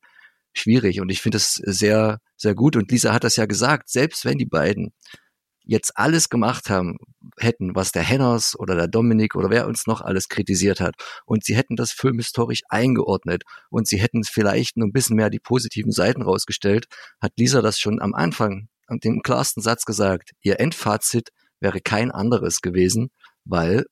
schwierig 0.54 1.02
und 1.02 1.10
ich 1.10 1.22
finde 1.22 1.38
das 1.38 1.56
sehr, 1.56 2.20
sehr 2.38 2.54
gut. 2.54 2.76
Und 2.76 2.92
Lisa 2.92 3.12
hat 3.12 3.24
das 3.24 3.38
ja 3.38 3.48
gesagt, 3.48 3.90
selbst 3.90 4.24
wenn 4.24 4.38
die 4.38 4.46
beiden 4.46 4.94
jetzt 5.66 5.98
alles 5.98 6.30
gemacht 6.30 6.70
haben, 6.70 6.98
hätten, 7.40 7.76
was 7.76 7.92
der 7.92 8.04
Henners 8.04 8.58
oder 8.58 8.76
der 8.76 8.88
Dominik 8.88 9.36
oder 9.36 9.50
wer 9.50 9.68
uns 9.68 9.88
noch 9.88 10.02
alles 10.02 10.30
kritisiert 10.30 10.80
hat. 10.80 10.96
Und 11.26 11.44
sie 11.44 11.56
hätten 11.56 11.76
das 11.76 11.92
filmhistorisch 11.92 12.62
eingeordnet 12.70 13.44
und 13.70 13.88
sie 13.88 13.98
hätten 13.98 14.24
vielleicht 14.24 14.78
nur 14.78 14.88
ein 14.88 14.94
bisschen 14.94 15.16
mehr 15.16 15.30
die 15.30 15.40
positiven 15.40 15.92
Seiten 15.92 16.22
rausgestellt, 16.22 16.86
hat 17.22 17.34
Lisa 17.38 17.62
das 17.62 17.80
schon 17.80 18.02
am 18.02 18.14
Anfang 18.14 18.68
den 18.90 19.22
klarsten 19.22 19.64
Satz 19.64 19.86
gesagt. 19.86 20.32
Ihr 20.42 20.60
Endfazit 20.60 21.30
wäre 21.60 21.82
kein 21.82 22.12
anderes 22.12 22.62
gewesen, 22.62 23.10
weil 23.44 23.86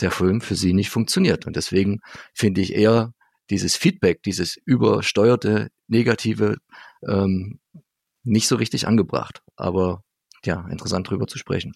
der 0.00 0.10
Film 0.10 0.40
für 0.40 0.54
sie 0.54 0.72
nicht 0.72 0.90
funktioniert. 0.90 1.46
Und 1.46 1.56
deswegen 1.56 2.00
finde 2.34 2.60
ich 2.60 2.74
eher 2.74 3.12
dieses 3.50 3.76
Feedback, 3.76 4.22
dieses 4.22 4.56
übersteuerte, 4.64 5.68
negative, 5.88 6.56
ähm, 7.06 7.60
nicht 8.22 8.48
so 8.48 8.56
richtig 8.56 8.86
angebracht. 8.86 9.42
Aber 9.56 10.02
ja, 10.44 10.66
interessant 10.68 11.08
drüber 11.08 11.26
zu 11.26 11.38
sprechen. 11.38 11.74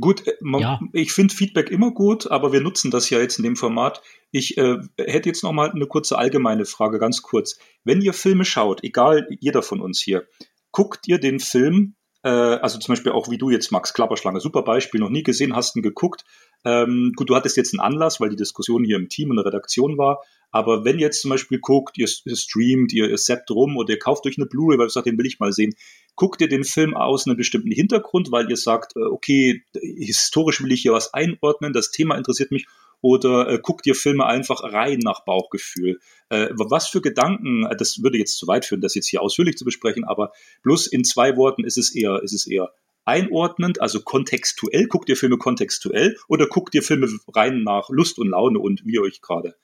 Gut, 0.00 0.26
äh, 0.26 0.34
man, 0.40 0.60
ja. 0.60 0.80
ich 0.92 1.12
finde 1.12 1.34
Feedback 1.34 1.70
immer 1.70 1.92
gut, 1.92 2.30
aber 2.30 2.52
wir 2.52 2.60
nutzen 2.60 2.90
das 2.90 3.08
ja 3.10 3.18
jetzt 3.18 3.38
in 3.38 3.44
dem 3.44 3.56
Format. 3.56 4.02
Ich 4.30 4.58
äh, 4.58 4.78
hätte 4.98 5.28
jetzt 5.28 5.42
noch 5.42 5.52
mal 5.52 5.70
eine 5.70 5.86
kurze 5.86 6.18
allgemeine 6.18 6.64
Frage, 6.64 6.98
ganz 6.98 7.22
kurz. 7.22 7.58
Wenn 7.84 8.00
ihr 8.00 8.12
Filme 8.12 8.44
schaut, 8.44 8.84
egal 8.84 9.26
jeder 9.40 9.62
von 9.62 9.80
uns 9.80 10.00
hier, 10.00 10.26
guckt 10.70 11.08
ihr 11.08 11.18
den 11.18 11.40
Film, 11.40 11.94
äh, 12.22 12.28
also 12.28 12.78
zum 12.78 12.92
Beispiel 12.92 13.12
auch 13.12 13.30
wie 13.30 13.38
du 13.38 13.50
jetzt 13.50 13.72
Max 13.72 13.94
Klapperschlange, 13.94 14.40
super 14.40 14.62
Beispiel, 14.62 15.00
noch 15.00 15.10
nie 15.10 15.22
gesehen, 15.22 15.56
hast 15.56 15.76
ihn 15.76 15.82
geguckt. 15.82 16.24
Ähm, 16.64 17.12
gut, 17.16 17.30
du 17.30 17.34
hattest 17.34 17.56
jetzt 17.56 17.74
einen 17.74 17.80
Anlass, 17.80 18.20
weil 18.20 18.30
die 18.30 18.36
Diskussion 18.36 18.84
hier 18.84 18.96
im 18.96 19.08
Team 19.08 19.30
in 19.30 19.36
der 19.36 19.46
Redaktion 19.46 19.98
war, 19.98 20.22
aber 20.52 20.84
wenn 20.84 20.98
ihr 20.98 21.06
jetzt 21.06 21.22
zum 21.22 21.30
Beispiel 21.30 21.58
guckt, 21.58 21.96
ihr, 21.96 22.06
streamt, 22.06 22.92
ihr, 22.92 23.08
ihr 23.08 23.18
seppt 23.18 23.50
rum 23.50 23.78
oder 23.78 23.94
ihr 23.94 23.98
kauft 23.98 24.26
euch 24.26 24.36
eine 24.36 24.46
Blu-ray, 24.46 24.78
weil 24.78 24.86
ihr 24.86 24.90
sagt, 24.90 25.06
den 25.06 25.16
will 25.16 25.26
ich 25.26 25.40
mal 25.40 25.52
sehen, 25.52 25.74
guckt 26.14 26.42
ihr 26.42 26.48
den 26.48 26.62
Film 26.62 26.94
aus 26.94 27.26
einem 27.26 27.38
bestimmten 27.38 27.70
Hintergrund, 27.70 28.30
weil 28.30 28.50
ihr 28.50 28.58
sagt, 28.58 28.94
äh, 28.94 29.00
okay, 29.00 29.64
historisch 29.74 30.62
will 30.62 30.72
ich 30.72 30.82
hier 30.82 30.92
was 30.92 31.14
einordnen, 31.14 31.72
das 31.72 31.90
Thema 31.90 32.16
interessiert 32.16 32.50
mich, 32.50 32.66
oder 33.00 33.48
äh, 33.48 33.58
guckt 33.60 33.86
ihr 33.86 33.94
Filme 33.94 34.26
einfach 34.26 34.62
rein 34.62 34.98
nach 34.98 35.24
Bauchgefühl? 35.24 35.98
Äh, 36.28 36.50
was 36.52 36.86
für 36.86 37.00
Gedanken, 37.00 37.66
äh, 37.66 37.74
das 37.74 38.02
würde 38.02 38.18
jetzt 38.18 38.36
zu 38.36 38.46
weit 38.46 38.66
führen, 38.66 38.82
das 38.82 38.94
jetzt 38.94 39.08
hier 39.08 39.22
ausführlich 39.22 39.56
zu 39.56 39.64
besprechen, 39.64 40.04
aber 40.04 40.32
bloß 40.62 40.86
in 40.86 41.02
zwei 41.02 41.36
Worten 41.36 41.64
ist 41.64 41.78
es 41.78 41.94
eher, 41.94 42.22
ist 42.22 42.34
es 42.34 42.46
eher 42.46 42.72
einordnend, 43.04 43.80
also 43.80 44.00
kontextuell, 44.00 44.86
guckt 44.86 45.08
ihr 45.08 45.16
Filme 45.16 45.38
kontextuell 45.38 46.16
oder 46.28 46.46
guckt 46.46 46.74
ihr 46.74 46.82
Filme 46.82 47.08
rein 47.34 47.62
nach 47.62 47.88
Lust 47.90 48.18
und 48.18 48.28
Laune 48.28 48.58
und 48.58 48.82
wie 48.84 48.98
euch 48.98 49.20
gerade 49.20 49.54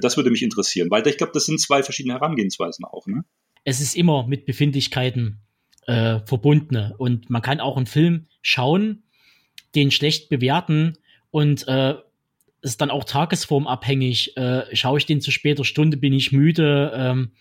das 0.00 0.16
würde 0.16 0.30
mich 0.30 0.42
interessieren, 0.42 0.90
weil 0.90 1.06
ich 1.06 1.16
glaube, 1.16 1.32
das 1.32 1.46
sind 1.46 1.60
zwei 1.60 1.82
verschiedene 1.82 2.14
Herangehensweisen 2.14 2.84
auch. 2.84 3.06
Ne? 3.06 3.24
Es 3.64 3.80
ist 3.80 3.96
immer 3.96 4.26
mit 4.26 4.46
Befindlichkeiten 4.46 5.40
äh, 5.86 6.20
verbundene. 6.24 6.94
Und 6.98 7.30
man 7.30 7.42
kann 7.42 7.60
auch 7.60 7.76
einen 7.76 7.86
Film 7.86 8.26
schauen, 8.42 9.02
den 9.74 9.90
schlecht 9.90 10.28
bewerten 10.28 10.94
und 11.30 11.66
äh, 11.68 11.94
ist 12.62 12.80
dann 12.80 12.90
auch 12.90 13.04
tagesformabhängig. 13.04 14.36
Äh, 14.36 14.74
schaue 14.74 14.98
ich 14.98 15.06
den 15.06 15.20
zu 15.20 15.30
später 15.30 15.64
Stunde, 15.64 15.96
bin 15.96 16.12
ich 16.12 16.32
müde, 16.32 16.92
ähm, 16.94 17.32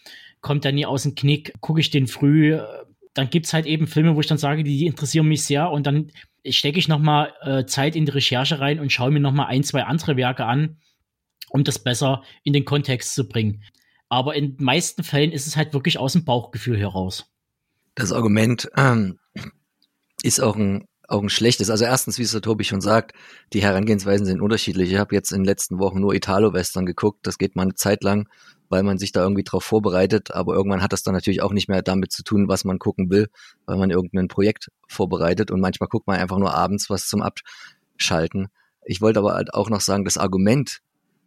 kommt 0.42 0.66
er 0.66 0.72
nie 0.72 0.86
aus 0.86 1.04
dem 1.04 1.16
Knick, 1.16 1.54
gucke 1.62 1.80
ich 1.80 1.90
den 1.90 2.08
früh. 2.08 2.60
Dann 3.18 3.32
gibt's 3.32 3.52
halt 3.52 3.66
eben 3.66 3.88
Filme, 3.88 4.16
wo 4.16 4.20
ich 4.20 4.28
dann 4.28 4.38
sage, 4.38 4.64
die, 4.64 4.78
die 4.78 4.86
interessieren 4.86 5.28
mich 5.28 5.44
sehr 5.44 5.72
und 5.72 5.88
dann 5.88 6.12
stecke 6.48 6.78
ich 6.78 6.88
nochmal 6.88 7.34
äh, 7.42 7.66
Zeit 7.66 7.96
in 7.96 8.06
die 8.06 8.12
Recherche 8.12 8.60
rein 8.60 8.80
und 8.80 8.92
schaue 8.92 9.10
mir 9.10 9.20
nochmal 9.20 9.48
ein, 9.48 9.64
zwei 9.64 9.84
andere 9.84 10.18
Werke 10.18 10.46
an, 10.46 10.78
um 11.50 11.64
das 11.64 11.80
besser 11.80 12.22
in 12.44 12.54
den 12.54 12.64
Kontext 12.64 13.16
zu 13.16 13.28
bringen. 13.28 13.64
Aber 14.08 14.36
in 14.36 14.56
den 14.56 14.64
meisten 14.64 15.04
Fällen 15.04 15.32
ist 15.32 15.48
es 15.48 15.58
halt 15.58 15.74
wirklich 15.74 15.98
aus 15.98 16.14
dem 16.14 16.26
Bauchgefühl 16.26 16.78
heraus. 16.78 17.26
Das 17.96 18.12
Argument 18.14 18.70
ähm, 18.78 19.18
ist 20.22 20.40
auch 20.40 20.56
ein 20.56 20.86
auch 21.08 21.22
ein 21.22 21.30
schlechtes. 21.30 21.70
Also 21.70 21.86
erstens, 21.86 22.20
wie 22.20 22.24
es 22.24 22.32
der 22.32 22.42
Tobi 22.42 22.66
schon 22.66 22.82
sagt, 22.82 23.14
die 23.54 23.62
Herangehensweisen 23.62 24.26
sind 24.26 24.42
unterschiedlich. 24.42 24.92
Ich 24.92 24.98
habe 24.98 25.16
jetzt 25.16 25.32
in 25.32 25.40
den 25.40 25.46
letzten 25.46 25.80
Wochen 25.80 26.02
nur 26.02 26.14
Italo-Western 26.14 26.86
geguckt. 26.86 27.26
Das 27.26 27.38
geht 27.38 27.56
mal 27.56 27.64
eine 27.64 27.76
Zeit 27.76 28.04
lang, 28.04 28.28
weil 28.70 28.84
man 28.84 28.98
sich 28.98 29.12
da 29.12 29.22
irgendwie 29.24 29.44
drauf 29.44 29.64
vorbereitet. 29.64 30.32
Aber 30.32 30.56
irgendwann 30.56 30.82
hat 30.82 30.94
das 30.94 31.04
dann 31.04 31.14
natürlich 31.14 31.42
auch 31.42 31.54
nicht 31.54 31.70
mehr 31.70 31.82
damit 31.82 32.12
zu 32.12 32.24
tun, 32.24 32.48
was 32.48 32.66
man 32.66 32.80
gucken 32.80 33.10
will, 33.10 33.28
weil 33.66 33.78
man 33.78 33.90
irgendein 33.90 34.28
Projekt 34.28 34.70
vorbereitet. 34.88 35.52
Und 35.52 35.60
manchmal 35.60 35.90
guckt 35.90 36.08
man 36.08 36.20
einfach 36.20 36.38
nur 36.38 36.54
abends 36.54 36.90
was 36.90 37.08
zum 37.08 37.22
Abschalten. 37.22 38.48
Ich 38.86 39.02
wollte 39.02 39.20
aber 39.20 39.34
halt 39.34 39.54
auch 39.54 39.70
noch 39.70 39.82
sagen, 39.82 40.06
das 40.06 40.18
Argument, 40.18 40.80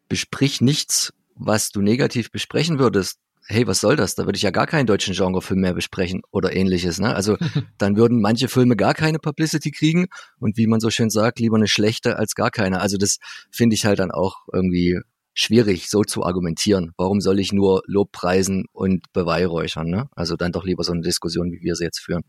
besprich 0.09 0.61
nichts, 0.61 1.12
was 1.35 1.71
du 1.71 1.81
negativ 1.81 2.31
besprechen 2.31 2.79
würdest, 2.79 3.19
hey, 3.51 3.67
was 3.67 3.81
soll 3.81 3.97
das? 3.97 4.15
Da 4.15 4.27
würde 4.27 4.37
ich 4.37 4.43
ja 4.43 4.51
gar 4.51 4.67
keinen 4.67 4.87
deutschen 4.87 5.15
Genrefilm 5.15 5.61
mehr 5.61 5.75
besprechen 5.75 6.23
oder 6.31 6.55
ähnliches. 6.55 7.01
Ne? 7.01 7.15
Also 7.15 7.37
dann 7.79 7.97
würden 7.97 8.21
manche 8.21 8.49
Filme 8.49 8.77
gar 8.77 8.95
keine 8.95 9.19
Publicity 9.19 9.73
kriegen 9.73 10.07
und 10.39 10.57
wie 10.57 10.67
man 10.67 10.81
so 10.81 10.91
schön 10.91 11.11
sagt, 11.11 11.41
lieber 11.41 11.57
eine 11.57 11.67
schlechte 11.67 12.17
als 12.17 12.35
gar 12.35 12.51
keine. 12.51 12.81
Also 12.81 12.97
das 12.97 13.19
finde 13.51 13.75
ich 13.75 13.85
halt 13.85 13.99
dann 13.99 14.12
auch 14.12 14.37
irgendwie 14.53 15.01
schwierig, 15.35 15.89
so 15.89 16.02
zu 16.02 16.24
argumentieren. 16.24 16.93
Warum 16.97 17.20
soll 17.20 17.39
ich 17.39 17.52
nur 17.52 17.82
Lob 17.86 18.12
preisen 18.12 18.66
und 18.73 19.12
beweihräuchern? 19.12 19.89
Ne? 19.89 20.09
Also 20.15 20.36
dann 20.36 20.52
doch 20.52 20.65
lieber 20.65 20.85
so 20.85 20.93
eine 20.93 21.02
Diskussion, 21.02 21.51
wie 21.52 21.62
wir 21.62 21.74
sie 21.74 21.85
jetzt 21.85 22.01
führen. 22.01 22.23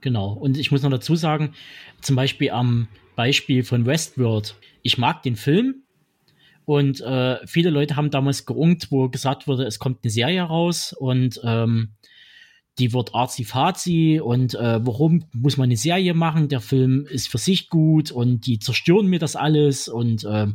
Genau. 0.00 0.32
Und 0.32 0.58
ich 0.58 0.70
muss 0.70 0.82
noch 0.82 0.90
dazu 0.90 1.16
sagen, 1.16 1.54
zum 2.00 2.16
Beispiel 2.16 2.50
am 2.50 2.88
Beispiel 3.16 3.64
von 3.64 3.84
Westworld, 3.86 4.54
ich 4.82 4.98
mag 4.98 5.22
den 5.22 5.36
Film, 5.36 5.82
und 6.68 7.00
äh, 7.00 7.38
viele 7.46 7.70
Leute 7.70 7.96
haben 7.96 8.10
damals 8.10 8.44
geungt, 8.44 8.88
wo 8.90 9.08
gesagt 9.08 9.46
wurde, 9.46 9.64
es 9.64 9.78
kommt 9.78 10.00
eine 10.04 10.10
Serie 10.10 10.42
raus 10.42 10.92
und 10.92 11.40
ähm, 11.42 11.94
die 12.78 12.92
wird 12.92 13.14
arzi-fazi 13.14 14.20
und 14.22 14.54
äh, 14.54 14.84
warum 14.84 15.24
muss 15.32 15.56
man 15.56 15.64
eine 15.64 15.78
Serie 15.78 16.12
machen? 16.12 16.50
Der 16.50 16.60
Film 16.60 17.06
ist 17.06 17.28
für 17.28 17.38
sich 17.38 17.70
gut 17.70 18.10
und 18.10 18.46
die 18.46 18.58
zerstören 18.58 19.06
mir 19.06 19.18
das 19.18 19.34
alles 19.34 19.88
und 19.88 20.24
äh, 20.24 20.48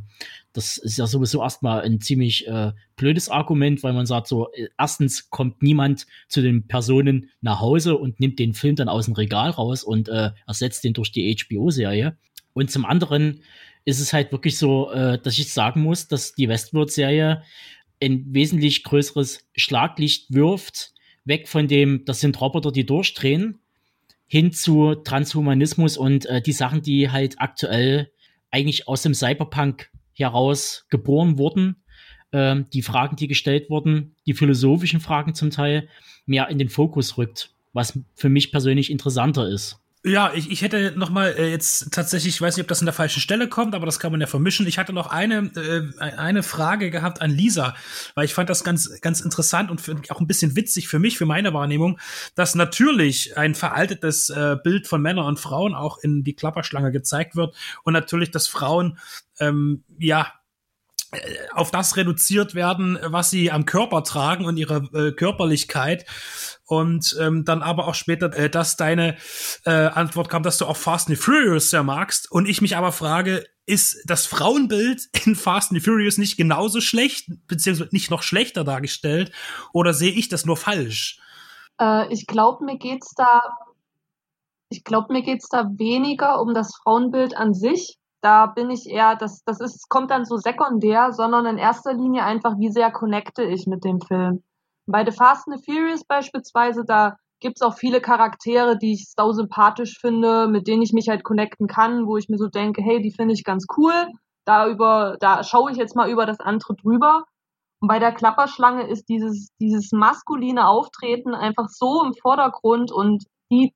das 0.54 0.78
ist 0.78 0.98
ja 0.98 1.08
sowieso 1.08 1.42
erstmal 1.42 1.82
ein 1.82 2.00
ziemlich 2.00 2.48
äh, 2.48 2.72
blödes 2.96 3.28
Argument, 3.28 3.82
weil 3.84 3.94
man 3.94 4.06
sagt 4.06 4.28
so, 4.28 4.52
äh, 4.54 4.70
erstens 4.78 5.30
kommt 5.30 5.62
niemand 5.64 6.06
zu 6.28 6.42
den 6.42 6.68
Personen 6.68 7.32
nach 7.42 7.60
Hause 7.60 7.98
und 7.98 8.20
nimmt 8.20 8.40
den 8.40 8.54
Film 8.54 8.76
dann 8.76 8.88
aus 8.88 9.06
dem 9.06 9.16
Regal 9.16 9.50
raus 9.50 9.84
und 9.84 10.10
äh, 10.10 10.32
ersetzt 10.48 10.84
den 10.84 10.94
durch 10.94 11.12
die 11.12 11.36
HBO-Serie. 11.36 12.18
Und 12.54 12.70
zum 12.70 12.86
anderen 12.86 13.42
ist 13.84 14.00
es 14.00 14.14
halt 14.14 14.32
wirklich 14.32 14.58
so, 14.58 14.92
äh, 14.92 15.20
dass 15.20 15.38
ich 15.38 15.52
sagen 15.52 15.82
muss, 15.82 16.08
dass 16.08 16.36
die 16.36 16.48
Westworld-Serie 16.48 17.44
ein 18.02 18.26
wesentlich 18.34 18.84
größeres 18.84 19.48
Schlaglicht 19.56 20.34
wirft, 20.34 20.94
weg 21.26 21.48
von 21.48 21.68
dem, 21.68 22.06
das 22.06 22.20
sind 22.20 22.40
Roboter, 22.40 22.72
die 22.72 22.86
durchdrehen, 22.86 23.60
hin 24.28 24.52
zu 24.52 24.96
Transhumanismus 24.96 25.98
und 25.98 26.26
äh, 26.28 26.42
die 26.42 26.52
Sachen, 26.52 26.82
die 26.82 27.10
halt 27.10 27.36
aktuell 27.40 28.12
eigentlich 28.52 28.88
aus 28.88 29.02
dem 29.02 29.14
Cyberpunk 29.14 29.90
heraus 30.14 30.86
geboren 30.90 31.38
wurden, 31.38 31.84
äh, 32.32 32.62
die 32.74 32.82
Fragen, 32.82 33.16
die 33.16 33.28
gestellt 33.28 33.70
wurden, 33.70 34.16
die 34.26 34.34
philosophischen 34.34 35.00
Fragen 35.00 35.34
zum 35.34 35.50
Teil, 35.50 35.88
mehr 36.26 36.50
in 36.50 36.58
den 36.58 36.70
Fokus 36.70 37.18
rückt, 37.18 37.54
was 37.74 38.00
für 38.16 38.30
mich 38.30 38.52
persönlich 38.52 38.92
interessanter 38.92 39.48
ist. 39.48 39.80
Ja, 40.06 40.34
ich, 40.34 40.52
ich 40.52 40.62
hätte 40.62 40.92
noch 40.98 41.10
mal 41.10 41.34
äh, 41.38 41.50
jetzt 41.50 41.94
tatsächlich, 41.94 42.36
ich 42.36 42.42
weiß 42.42 42.58
nicht, 42.58 42.66
ob 42.66 42.68
das 42.68 42.82
an 42.82 42.88
der 42.88 42.94
falschen 42.94 43.22
Stelle 43.22 43.48
kommt, 43.48 43.74
aber 43.74 43.86
das 43.86 44.00
kann 44.00 44.12
man 44.12 44.20
ja 44.20 44.28
vermischen. 44.28 44.68
Ich 44.68 44.78
hatte 44.78 44.92
noch 44.92 45.08
eine 45.08 45.50
äh, 45.56 45.98
eine 45.98 46.44
Frage 46.44 46.92
gehabt 46.92 47.22
an 47.22 47.32
Lisa, 47.32 47.74
weil 48.14 48.26
ich 48.26 48.34
fand 48.34 48.50
das 48.50 48.66
ganz 48.66 49.00
ganz 49.00 49.22
interessant 49.22 49.72
und 49.72 49.80
für, 49.80 49.96
auch 50.10 50.20
ein 50.20 50.28
bisschen 50.28 50.58
witzig 50.58 50.90
für 50.90 51.00
mich, 51.00 51.18
für 51.18 51.26
meine 51.26 51.54
Wahrnehmung, 51.54 52.00
dass 52.36 52.54
natürlich 52.54 53.38
ein 53.38 53.56
veraltetes 53.56 54.30
äh, 54.30 54.58
Bild 54.62 54.88
von 54.88 55.02
Männern 55.02 55.26
und 55.26 55.40
Frauen 55.40 55.74
auch 55.74 56.00
in 56.00 56.26
die 56.26 56.36
Klapperschlange 56.36 56.92
gezeigt 56.92 57.38
wird 57.38 57.56
und 57.84 57.94
natürlich, 57.94 58.30
dass 58.30 58.50
Frauen 58.50 58.98
ähm, 59.40 59.84
ja 60.00 60.32
äh, 61.14 61.20
auf 61.54 61.72
das 61.72 61.96
reduziert 61.98 62.56
werden, 62.56 62.98
was 63.04 63.30
sie 63.30 63.52
am 63.52 63.66
Körper 63.66 64.04
tragen 64.04 64.46
und 64.46 64.58
ihre 64.58 64.90
äh, 64.94 65.12
Körperlichkeit 65.12 66.06
und 66.66 67.16
ähm, 67.20 67.46
dann 67.46 67.62
aber 67.62 67.88
auch 67.88 67.96
später, 67.96 68.34
äh, 68.34 68.50
dass 68.50 68.78
deine 68.78 69.18
äh, 69.66 69.72
Antwort 69.72 70.30
kam, 70.30 70.44
dass 70.44 70.58
du 70.58 70.66
auch 70.66 70.78
Fast 70.78 71.10
and 71.10 71.18
Furious 71.18 71.70
sehr 71.70 71.84
magst 71.84 72.32
und 72.32 72.48
ich 72.48 72.62
mich 72.62 72.78
aber 72.78 72.92
frage, 72.92 73.46
ist 73.66 74.04
das 74.06 74.26
Frauenbild 74.26 75.08
in 75.26 75.36
Fast 75.36 75.72
and 75.72 75.84
Furious 75.84 76.18
nicht 76.18 76.38
genauso 76.38 76.82
schlecht, 76.82 77.30
beziehungsweise 77.48 77.90
nicht 77.94 78.12
noch 78.12 78.24
schlechter 78.24 78.64
dargestellt 78.64 79.32
oder 79.72 79.94
sehe 79.94 80.12
ich 80.12 80.30
das 80.30 80.46
nur 80.46 80.58
falsch? 80.58 81.20
Äh, 81.80 82.12
ich 82.12 82.28
glaube, 82.28 82.66
mir 82.66 82.78
geht's 82.78 83.14
da, 83.16 83.42
ich 84.70 84.84
glaube, 84.84 85.14
mir 85.14 85.22
geht's 85.22 85.50
da 85.50 85.70
weniger 85.78 86.42
um 86.42 86.54
das 86.54 86.76
Frauenbild 86.76 87.38
an 87.38 87.54
sich. 87.54 87.98
Da 88.24 88.46
bin 88.46 88.70
ich 88.70 88.90
eher, 88.90 89.18
das, 89.18 89.44
das 89.44 89.60
ist, 89.60 89.90
kommt 89.90 90.10
dann 90.10 90.24
so 90.24 90.38
sekundär, 90.38 91.12
sondern 91.12 91.46
in 91.46 91.58
erster 91.58 91.94
Linie 91.94 92.24
einfach, 92.24 92.58
wie 92.58 92.72
sehr 92.72 92.90
connecte 92.90 93.44
ich 93.44 93.68
mit 93.68 93.84
dem 93.84 94.00
Film. 94.00 94.44
Bei 94.86 95.04
The 95.04 95.12
Fast 95.12 95.50
and 95.50 95.60
the 95.60 95.64
Furious 95.66 96.06
beispielsweise, 96.06 96.86
da 96.86 97.18
gibt's 97.42 97.62
auch 97.62 97.76
viele 97.76 98.00
Charaktere, 98.00 98.78
die 98.78 98.94
ich 98.94 99.12
sau 99.12 99.34
sympathisch 99.34 100.00
finde, 100.00 100.48
mit 100.48 100.68
denen 100.68 100.82
ich 100.82 100.94
mich 100.94 101.10
halt 101.10 101.26
connecten 101.26 101.68
kann, 101.68 102.08
wo 102.08 102.16
ich 102.16 102.30
mir 102.30 102.38
so 102.38 102.48
denke, 102.48 102.82
hey, 102.82 103.02
die 103.02 103.12
finde 103.12 103.34
ich 103.34 103.44
ganz 103.44 103.66
cool. 103.76 104.08
Da 104.46 104.70
über, 104.70 105.18
da 105.20 105.44
schaue 105.44 105.72
ich 105.72 105.78
jetzt 105.78 105.98
mal 105.98 106.10
über 106.10 106.26
das 106.26 106.40
andere 106.40 106.76
drüber. 106.76 107.26
Und 107.82 107.90
bei 107.90 108.00
der 108.00 108.14
Klapperschlange 108.14 108.88
ist 108.88 109.10
dieses, 109.10 109.50
dieses 109.60 109.92
maskuline 109.92 110.66
Auftreten 110.70 111.36
einfach 111.36 111.68
so 111.68 112.06
im 112.06 112.14
Vordergrund 112.14 112.90
und 112.94 113.26
die 113.52 113.74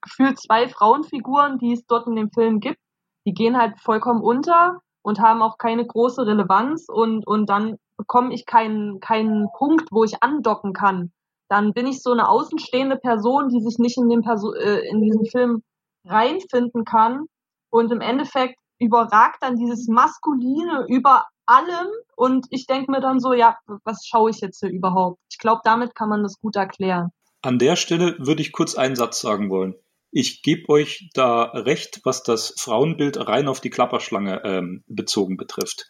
gefühlt 0.00 0.38
zwei 0.38 0.68
Frauenfiguren, 0.68 1.58
die 1.58 1.72
es 1.72 1.84
dort 1.88 2.06
in 2.06 2.14
dem 2.14 2.30
Film 2.30 2.60
gibt, 2.60 2.78
die 3.28 3.34
gehen 3.34 3.58
halt 3.58 3.78
vollkommen 3.78 4.22
unter 4.22 4.80
und 5.02 5.20
haben 5.20 5.42
auch 5.42 5.58
keine 5.58 5.86
große 5.86 6.26
Relevanz 6.26 6.86
und, 6.88 7.26
und 7.26 7.50
dann 7.50 7.76
bekomme 7.98 8.32
ich 8.32 8.46
keinen, 8.46 9.00
keinen 9.00 9.48
Punkt, 9.58 9.88
wo 9.90 10.02
ich 10.02 10.22
andocken 10.22 10.72
kann. 10.72 11.12
Dann 11.50 11.74
bin 11.74 11.86
ich 11.86 12.02
so 12.02 12.10
eine 12.10 12.26
außenstehende 12.26 12.96
Person, 12.96 13.50
die 13.50 13.60
sich 13.60 13.78
nicht 13.78 13.98
in, 13.98 14.08
den 14.08 14.22
Perso 14.22 14.54
äh, 14.54 14.88
in 14.88 15.02
diesen 15.02 15.26
Film 15.26 15.62
reinfinden 16.06 16.86
kann. 16.86 17.26
Und 17.68 17.92
im 17.92 18.00
Endeffekt 18.00 18.58
überragt 18.78 19.42
dann 19.42 19.56
dieses 19.56 19.88
Maskuline 19.88 20.86
über 20.88 21.26
allem. 21.44 21.88
Und 22.16 22.46
ich 22.48 22.66
denke 22.66 22.90
mir 22.90 23.00
dann 23.00 23.20
so, 23.20 23.34
ja, 23.34 23.58
was 23.84 24.06
schaue 24.06 24.30
ich 24.30 24.40
jetzt 24.40 24.60
hier 24.60 24.70
überhaupt? 24.70 25.18
Ich 25.30 25.36
glaube, 25.36 25.60
damit 25.64 25.94
kann 25.94 26.08
man 26.08 26.22
das 26.22 26.40
gut 26.40 26.56
erklären. 26.56 27.10
An 27.42 27.58
der 27.58 27.76
Stelle 27.76 28.16
würde 28.18 28.40
ich 28.40 28.52
kurz 28.52 28.74
einen 28.74 28.96
Satz 28.96 29.20
sagen 29.20 29.50
wollen. 29.50 29.74
Ich 30.10 30.42
gebe 30.42 30.68
euch 30.70 31.10
da 31.12 31.42
recht, 31.42 32.00
was 32.04 32.22
das 32.22 32.54
Frauenbild 32.58 33.28
rein 33.28 33.46
auf 33.46 33.60
die 33.60 33.70
Klapperschlange 33.70 34.40
ähm, 34.44 34.82
bezogen 34.86 35.36
betrifft. 35.36 35.86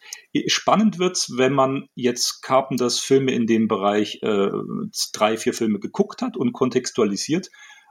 Spannend 0.47 0.99
wird's, 0.99 1.37
wenn 1.37 1.53
man 1.53 1.87
jetzt 1.95 2.41
Carpenters 2.41 2.99
Filme 2.99 3.31
in 3.31 3.47
dem 3.47 3.67
Bereich 3.67 4.19
äh, 4.21 4.49
drei, 5.13 5.37
vier 5.37 5.53
Filme 5.53 5.79
geguckt 5.79 6.21
hat 6.21 6.35
und 6.35 6.51
kontextualisiert 6.51 7.47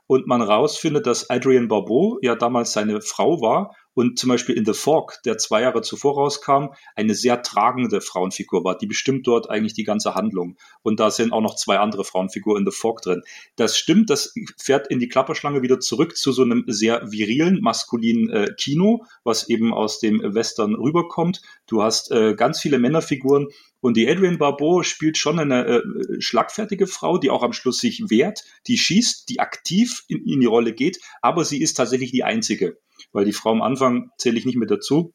und 0.06 0.26
man 0.26 0.42
rausfindet, 0.42 1.06
dass 1.06 1.30
Adrian 1.30 1.68
Barbeau 1.68 2.18
ja 2.22 2.34
damals 2.34 2.72
seine 2.72 3.00
Frau 3.00 3.40
war 3.40 3.74
und 3.98 4.16
zum 4.16 4.28
Beispiel 4.28 4.56
in 4.56 4.64
The 4.64 4.74
Fog, 4.74 5.18
der 5.24 5.38
zwei 5.38 5.62
Jahre 5.62 5.82
zuvor 5.82 6.14
rauskam, 6.14 6.66
eine 6.94 7.16
sehr 7.16 7.42
tragende 7.42 8.00
Frauenfigur 8.00 8.62
war. 8.62 8.78
Die 8.78 8.86
bestimmt 8.86 9.26
dort 9.26 9.50
eigentlich 9.50 9.74
die 9.74 9.82
ganze 9.82 10.14
Handlung. 10.14 10.56
Und 10.82 11.00
da 11.00 11.10
sind 11.10 11.32
auch 11.32 11.40
noch 11.40 11.56
zwei 11.56 11.80
andere 11.80 12.04
Frauenfiguren 12.04 12.60
in 12.60 12.70
The 12.70 12.76
Fog 12.76 13.02
drin. 13.02 13.22
Das 13.56 13.76
stimmt, 13.76 14.08
das 14.08 14.34
fährt 14.56 14.86
in 14.86 15.00
die 15.00 15.08
Klapperschlange 15.08 15.62
wieder 15.62 15.80
zurück 15.80 16.16
zu 16.16 16.30
so 16.30 16.42
einem 16.42 16.62
sehr 16.68 17.10
virilen, 17.10 17.60
maskulinen 17.60 18.30
äh, 18.30 18.54
Kino, 18.56 19.04
was 19.24 19.48
eben 19.48 19.74
aus 19.74 19.98
dem 19.98 20.22
Western 20.22 20.76
rüberkommt. 20.76 21.42
Du 21.66 21.82
hast 21.82 22.12
äh, 22.12 22.36
ganz 22.36 22.60
viele 22.60 22.78
Männerfiguren, 22.78 23.48
und 23.80 23.96
die 23.96 24.08
Adrian 24.08 24.38
Barbeau 24.38 24.82
spielt 24.82 25.16
schon 25.18 25.38
eine 25.38 25.64
äh, 25.64 25.82
schlagfertige 26.18 26.88
Frau, 26.88 27.18
die 27.18 27.30
auch 27.30 27.44
am 27.44 27.52
Schluss 27.52 27.78
sich 27.78 28.02
wehrt, 28.08 28.44
die 28.66 28.76
schießt, 28.76 29.28
die 29.28 29.38
aktiv 29.38 30.02
in, 30.08 30.24
in 30.26 30.40
die 30.40 30.46
Rolle 30.46 30.72
geht, 30.72 30.98
aber 31.22 31.44
sie 31.44 31.60
ist 31.60 31.74
tatsächlich 31.74 32.10
die 32.10 32.24
einzige 32.24 32.78
weil 33.12 33.24
die 33.24 33.32
Frau 33.32 33.50
am 33.50 33.62
Anfang 33.62 34.10
zähle 34.18 34.38
ich 34.38 34.46
nicht 34.46 34.58
mit 34.58 34.70
dazu. 34.70 35.12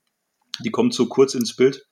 Die 0.64 0.72
kommt 0.72 0.93
so 0.93 1.07
kurz 1.07 1.35
ins 1.35 1.55
Bild. 1.55 1.85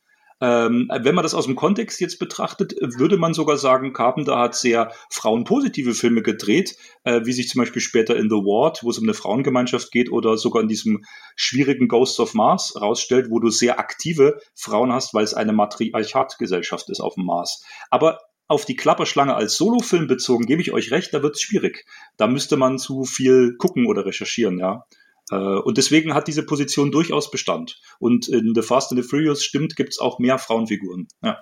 Ähm, 0.44 0.90
wenn 0.92 1.14
man 1.14 1.22
das 1.22 1.36
aus 1.36 1.46
dem 1.46 1.56
Kontext 1.56 2.02
jetzt 2.02 2.18
betrachtet, 2.18 2.74
würde 2.98 3.18
man 3.18 3.36
sogar 3.36 3.58
sagen, 3.58 3.94
Carpenter 3.94 4.40
hat 4.40 4.56
sehr 4.56 4.92
frauenpositive 5.12 5.94
Filme 5.94 6.24
gedreht, 6.24 6.76
äh, 7.04 7.22
wie 7.26 7.32
sich 7.32 7.48
zum 7.48 7.60
Beispiel 7.60 7.82
später 7.82 8.16
in 8.16 8.28
The 8.28 8.38
Ward, 8.38 8.84
wo 8.84 8.90
es 8.90 8.98
um 8.98 9.04
eine 9.04 9.14
Frauengemeinschaft 9.14 9.92
geht, 9.92 10.12
oder 10.12 10.38
sogar 10.38 10.64
in 10.64 10.68
diesem 10.68 11.06
schwierigen 11.36 11.88
Ghosts 11.88 12.20
of 12.20 12.34
Mars 12.34 12.74
rausstellt, 12.82 13.28
wo 13.30 13.40
du 13.40 13.52
sehr 13.52 13.78
aktive 13.78 14.40
Frauen 14.56 14.92
hast, 14.92 15.14
weil 15.14 15.24
es 15.24 15.36
eine 15.36 15.54
Matriarchatgesellschaft 15.54 16.90
ist 16.90 17.02
auf 17.02 17.14
dem 17.14 17.26
Mars. 17.26 17.64
Aber 17.92 18.20
auf 18.48 18.66
die 18.66 18.76
Klapperschlange 18.76 19.36
als 19.36 19.56
Solofilm 19.58 20.08
bezogen, 20.08 20.48
gebe 20.48 20.62
ich 20.62 20.74
euch 20.74 20.92
recht, 20.92 21.14
da 21.14 21.22
wird 21.22 21.36
es 21.36 21.42
schwierig. 21.42 21.86
Da 22.18 22.26
müsste 22.26 22.58
man 22.58 22.80
zu 22.80 23.04
viel 23.04 23.56
gucken 23.58 23.86
oder 23.86 24.08
recherchieren, 24.08 24.58
ja. 24.58 24.86
Äh, 25.30 25.36
und 25.36 25.78
deswegen 25.78 26.14
hat 26.14 26.28
diese 26.28 26.44
Position 26.44 26.92
durchaus 26.92 27.32
Bestand. 27.32 27.80
Und 28.00 28.28
in 28.28 28.54
The 28.56 28.62
Fast 28.62 28.92
and 28.92 29.02
the 29.02 29.08
Furious 29.08 29.44
stimmt, 29.44 29.76
gibt 29.76 29.90
es 29.90 30.00
auch 30.00 30.20
mehr 30.20 30.38
Frauenfiguren. 30.38 31.08
Ja. 31.24 31.38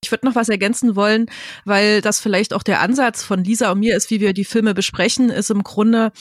Ich 0.00 0.12
würde 0.12 0.26
noch 0.26 0.36
was 0.36 0.48
ergänzen 0.48 0.94
wollen, 0.94 1.26
weil 1.64 2.00
das 2.00 2.20
vielleicht 2.20 2.54
auch 2.54 2.62
der 2.62 2.80
Ansatz 2.80 3.24
von 3.24 3.42
Lisa 3.42 3.72
und 3.72 3.80
mir 3.80 3.96
ist, 3.96 4.10
wie 4.10 4.20
wir 4.20 4.32
die 4.32 4.44
Filme 4.44 4.72
besprechen, 4.72 5.28
ist 5.28 5.50
im 5.50 5.64
Grunde 5.64 6.12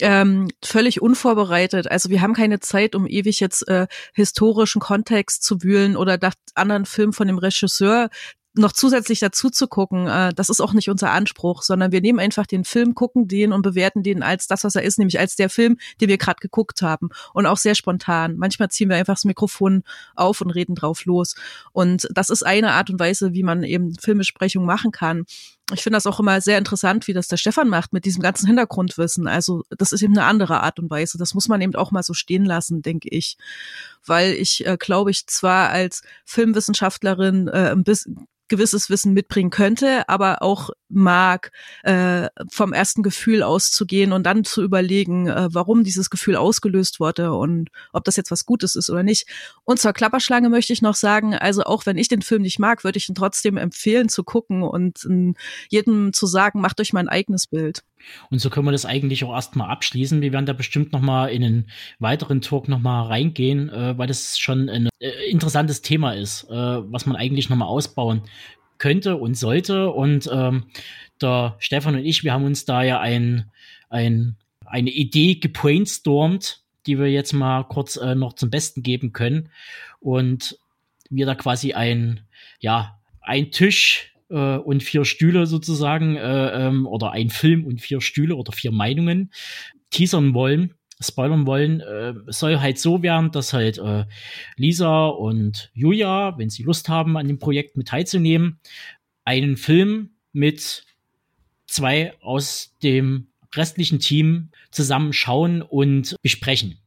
ähm, 0.00 0.48
völlig 0.62 1.00
unvorbereitet. 1.00 1.90
Also 1.90 2.10
wir 2.10 2.20
haben 2.20 2.34
keine 2.34 2.60
Zeit, 2.60 2.94
um 2.94 3.06
ewig 3.06 3.40
jetzt 3.40 3.66
äh, 3.68 3.86
historischen 4.12 4.80
Kontext 4.80 5.44
zu 5.44 5.62
wühlen 5.62 5.96
oder 5.96 6.18
nach 6.20 6.34
anderen 6.54 6.84
Filmen 6.84 7.14
von 7.14 7.26
dem 7.26 7.38
Regisseur 7.38 8.10
noch 8.54 8.72
zusätzlich 8.72 9.20
dazu 9.20 9.50
zu 9.50 9.66
gucken, 9.66 10.06
äh, 10.06 10.32
das 10.34 10.48
ist 10.48 10.60
auch 10.60 10.72
nicht 10.74 10.90
unser 10.90 11.10
Anspruch, 11.10 11.62
sondern 11.62 11.92
wir 11.92 12.00
nehmen 12.00 12.18
einfach 12.18 12.46
den 12.46 12.64
Film, 12.64 12.94
gucken 12.94 13.28
den 13.28 13.52
und 13.52 13.62
bewerten 13.62 14.02
den 14.02 14.22
als 14.22 14.46
das, 14.46 14.64
was 14.64 14.74
er 14.74 14.82
ist, 14.82 14.98
nämlich 14.98 15.18
als 15.18 15.36
der 15.36 15.48
Film, 15.48 15.78
den 16.00 16.08
wir 16.08 16.18
gerade 16.18 16.40
geguckt 16.40 16.82
haben. 16.82 17.08
Und 17.32 17.46
auch 17.46 17.56
sehr 17.56 17.74
spontan. 17.74 18.36
Manchmal 18.36 18.70
ziehen 18.70 18.88
wir 18.88 18.96
einfach 18.96 19.14
das 19.14 19.24
Mikrofon 19.24 19.84
auf 20.14 20.40
und 20.40 20.50
reden 20.50 20.74
drauf 20.74 21.04
los. 21.06 21.34
Und 21.72 22.08
das 22.12 22.30
ist 22.30 22.42
eine 22.42 22.72
Art 22.72 22.90
und 22.90 23.00
Weise, 23.00 23.32
wie 23.32 23.42
man 23.42 23.62
eben 23.62 23.94
Filmbesprechung 23.94 24.64
machen 24.64 24.92
kann. 24.92 25.24
Ich 25.72 25.82
finde 25.82 25.96
das 25.96 26.06
auch 26.06 26.20
immer 26.20 26.40
sehr 26.40 26.58
interessant, 26.58 27.06
wie 27.08 27.12
das 27.12 27.28
der 27.28 27.36
Stefan 27.36 27.68
macht 27.68 27.92
mit 27.92 28.04
diesem 28.04 28.22
ganzen 28.22 28.46
Hintergrundwissen. 28.46 29.26
Also 29.26 29.62
das 29.70 29.92
ist 29.92 30.02
eben 30.02 30.16
eine 30.16 30.26
andere 30.26 30.62
Art 30.62 30.78
und 30.78 30.90
Weise. 30.90 31.18
Das 31.18 31.34
muss 31.34 31.48
man 31.48 31.60
eben 31.60 31.74
auch 31.76 31.92
mal 31.92 32.02
so 32.02 32.14
stehen 32.14 32.44
lassen, 32.44 32.82
denke 32.82 33.08
ich. 33.08 33.36
Weil 34.04 34.32
ich, 34.32 34.66
äh, 34.66 34.76
glaube 34.78 35.10
ich, 35.10 35.26
zwar 35.26 35.70
als 35.70 36.02
Filmwissenschaftlerin 36.24 37.48
äh, 37.48 37.70
ein 37.70 37.84
bisschen 37.84 38.26
gewisses 38.48 38.90
Wissen 38.90 39.14
mitbringen 39.14 39.48
könnte, 39.48 40.08
aber 40.10 40.42
auch 40.42 40.68
mag, 40.92 41.50
äh, 41.82 42.28
vom 42.50 42.72
ersten 42.72 43.02
Gefühl 43.02 43.42
auszugehen 43.42 44.12
und 44.12 44.24
dann 44.24 44.44
zu 44.44 44.62
überlegen, 44.62 45.28
äh, 45.28 45.48
warum 45.52 45.84
dieses 45.84 46.10
Gefühl 46.10 46.36
ausgelöst 46.36 47.00
wurde 47.00 47.32
und 47.32 47.70
ob 47.92 48.04
das 48.04 48.16
jetzt 48.16 48.30
was 48.30 48.46
Gutes 48.46 48.76
ist 48.76 48.90
oder 48.90 49.02
nicht. 49.02 49.26
Und 49.64 49.80
zur 49.80 49.92
Klapperschlange 49.92 50.48
möchte 50.48 50.72
ich 50.72 50.82
noch 50.82 50.94
sagen, 50.94 51.34
also 51.34 51.64
auch 51.64 51.86
wenn 51.86 51.98
ich 51.98 52.08
den 52.08 52.22
Film 52.22 52.42
nicht 52.42 52.58
mag, 52.58 52.84
würde 52.84 52.98
ich 52.98 53.08
ihn 53.08 53.14
trotzdem 53.14 53.56
empfehlen 53.56 54.08
zu 54.08 54.24
gucken 54.24 54.62
und 54.62 55.04
äh, 55.04 55.32
jedem 55.68 56.12
zu 56.12 56.26
sagen, 56.26 56.60
macht 56.60 56.80
euch 56.80 56.92
mal 56.92 57.00
ein 57.00 57.08
eigenes 57.08 57.46
Bild. 57.46 57.82
Und 58.30 58.40
so 58.40 58.50
können 58.50 58.66
wir 58.66 58.72
das 58.72 58.86
eigentlich 58.86 59.24
auch 59.24 59.32
erstmal 59.32 59.70
abschließen. 59.70 60.20
Wir 60.20 60.32
werden 60.32 60.46
da 60.46 60.52
bestimmt 60.52 60.92
nochmal 60.92 61.30
in 61.30 61.44
einen 61.44 61.70
weiteren 61.98 62.40
Talk 62.40 62.68
nochmal 62.68 63.06
reingehen, 63.06 63.68
äh, 63.68 63.96
weil 63.96 64.08
das 64.08 64.38
schon 64.38 64.68
ein 64.68 64.88
äh, 64.98 65.30
interessantes 65.30 65.82
Thema 65.82 66.12
ist, 66.12 66.44
äh, 66.44 66.50
was 66.50 67.06
man 67.06 67.16
eigentlich 67.16 67.48
nochmal 67.48 67.68
ausbauen 67.68 68.22
könnte 68.78 69.16
und 69.16 69.34
sollte. 69.34 69.90
Und 69.90 70.28
ähm, 70.32 70.64
der 71.20 71.56
Stefan 71.58 71.96
und 71.96 72.04
ich, 72.04 72.24
wir 72.24 72.32
haben 72.32 72.44
uns 72.44 72.64
da 72.64 72.82
ja 72.82 73.00
ein, 73.00 73.50
ein, 73.88 74.36
eine 74.64 74.90
Idee 74.90 75.36
gebrainstormt, 75.36 76.62
die 76.86 76.98
wir 76.98 77.10
jetzt 77.10 77.32
mal 77.32 77.64
kurz 77.64 77.96
äh, 77.96 78.14
noch 78.14 78.34
zum 78.34 78.50
Besten 78.50 78.82
geben 78.82 79.12
können. 79.12 79.50
Und 80.00 80.58
wir 81.10 81.26
da 81.26 81.34
quasi 81.34 81.74
ein, 81.74 82.20
ja, 82.60 82.98
ein 83.20 83.50
Tisch 83.50 84.14
äh, 84.30 84.56
und 84.56 84.82
vier 84.82 85.04
Stühle 85.04 85.46
sozusagen 85.46 86.16
äh, 86.16 86.66
ähm, 86.66 86.86
oder 86.86 87.12
ein 87.12 87.30
Film 87.30 87.64
und 87.64 87.80
vier 87.80 88.00
Stühle 88.00 88.34
oder 88.34 88.52
vier 88.52 88.72
Meinungen 88.72 89.30
teasern 89.90 90.34
wollen, 90.34 90.74
spoilern 91.02 91.46
wollen, 91.46 91.80
äh, 91.80 92.14
soll 92.28 92.60
halt 92.60 92.78
so 92.78 93.02
werden, 93.02 93.30
dass 93.30 93.52
halt 93.52 93.78
äh, 93.78 94.04
Lisa 94.56 95.06
und 95.06 95.70
Julia, 95.74 96.38
wenn 96.38 96.50
sie 96.50 96.62
Lust 96.62 96.88
haben, 96.88 97.16
an 97.16 97.28
dem 97.28 97.38
Projekt 97.38 97.76
mit 97.76 97.88
teilzunehmen, 97.88 98.58
einen 99.24 99.56
Film 99.56 100.10
mit 100.32 100.84
zwei 101.66 102.14
aus 102.20 102.74
dem 102.82 103.28
restlichen 103.54 103.98
Team 103.98 104.50
zusammen 104.70 105.12
schauen 105.12 105.62
und 105.62 106.16
besprechen. 106.22 106.78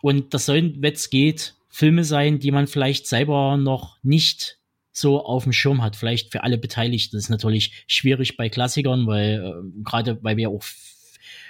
Und 0.00 0.34
das 0.34 0.46
sollen, 0.46 0.76
wenn 0.80 0.94
es 0.94 1.10
geht, 1.10 1.54
Filme 1.68 2.04
sein, 2.04 2.38
die 2.38 2.50
man 2.50 2.66
vielleicht 2.66 3.06
selber 3.06 3.56
noch 3.56 3.98
nicht 4.02 4.58
so 4.92 5.24
auf 5.24 5.44
dem 5.44 5.52
Schirm 5.52 5.82
hat. 5.82 5.96
Vielleicht 5.96 6.32
für 6.32 6.42
alle 6.42 6.58
Beteiligten 6.58 7.16
das 7.16 7.24
ist 7.24 7.30
natürlich 7.30 7.84
schwierig 7.86 8.36
bei 8.36 8.48
Klassikern, 8.48 9.06
weil 9.06 9.44
äh, 9.44 9.82
gerade 9.84 10.18
weil 10.22 10.36
wir 10.36 10.50
auch 10.50 10.62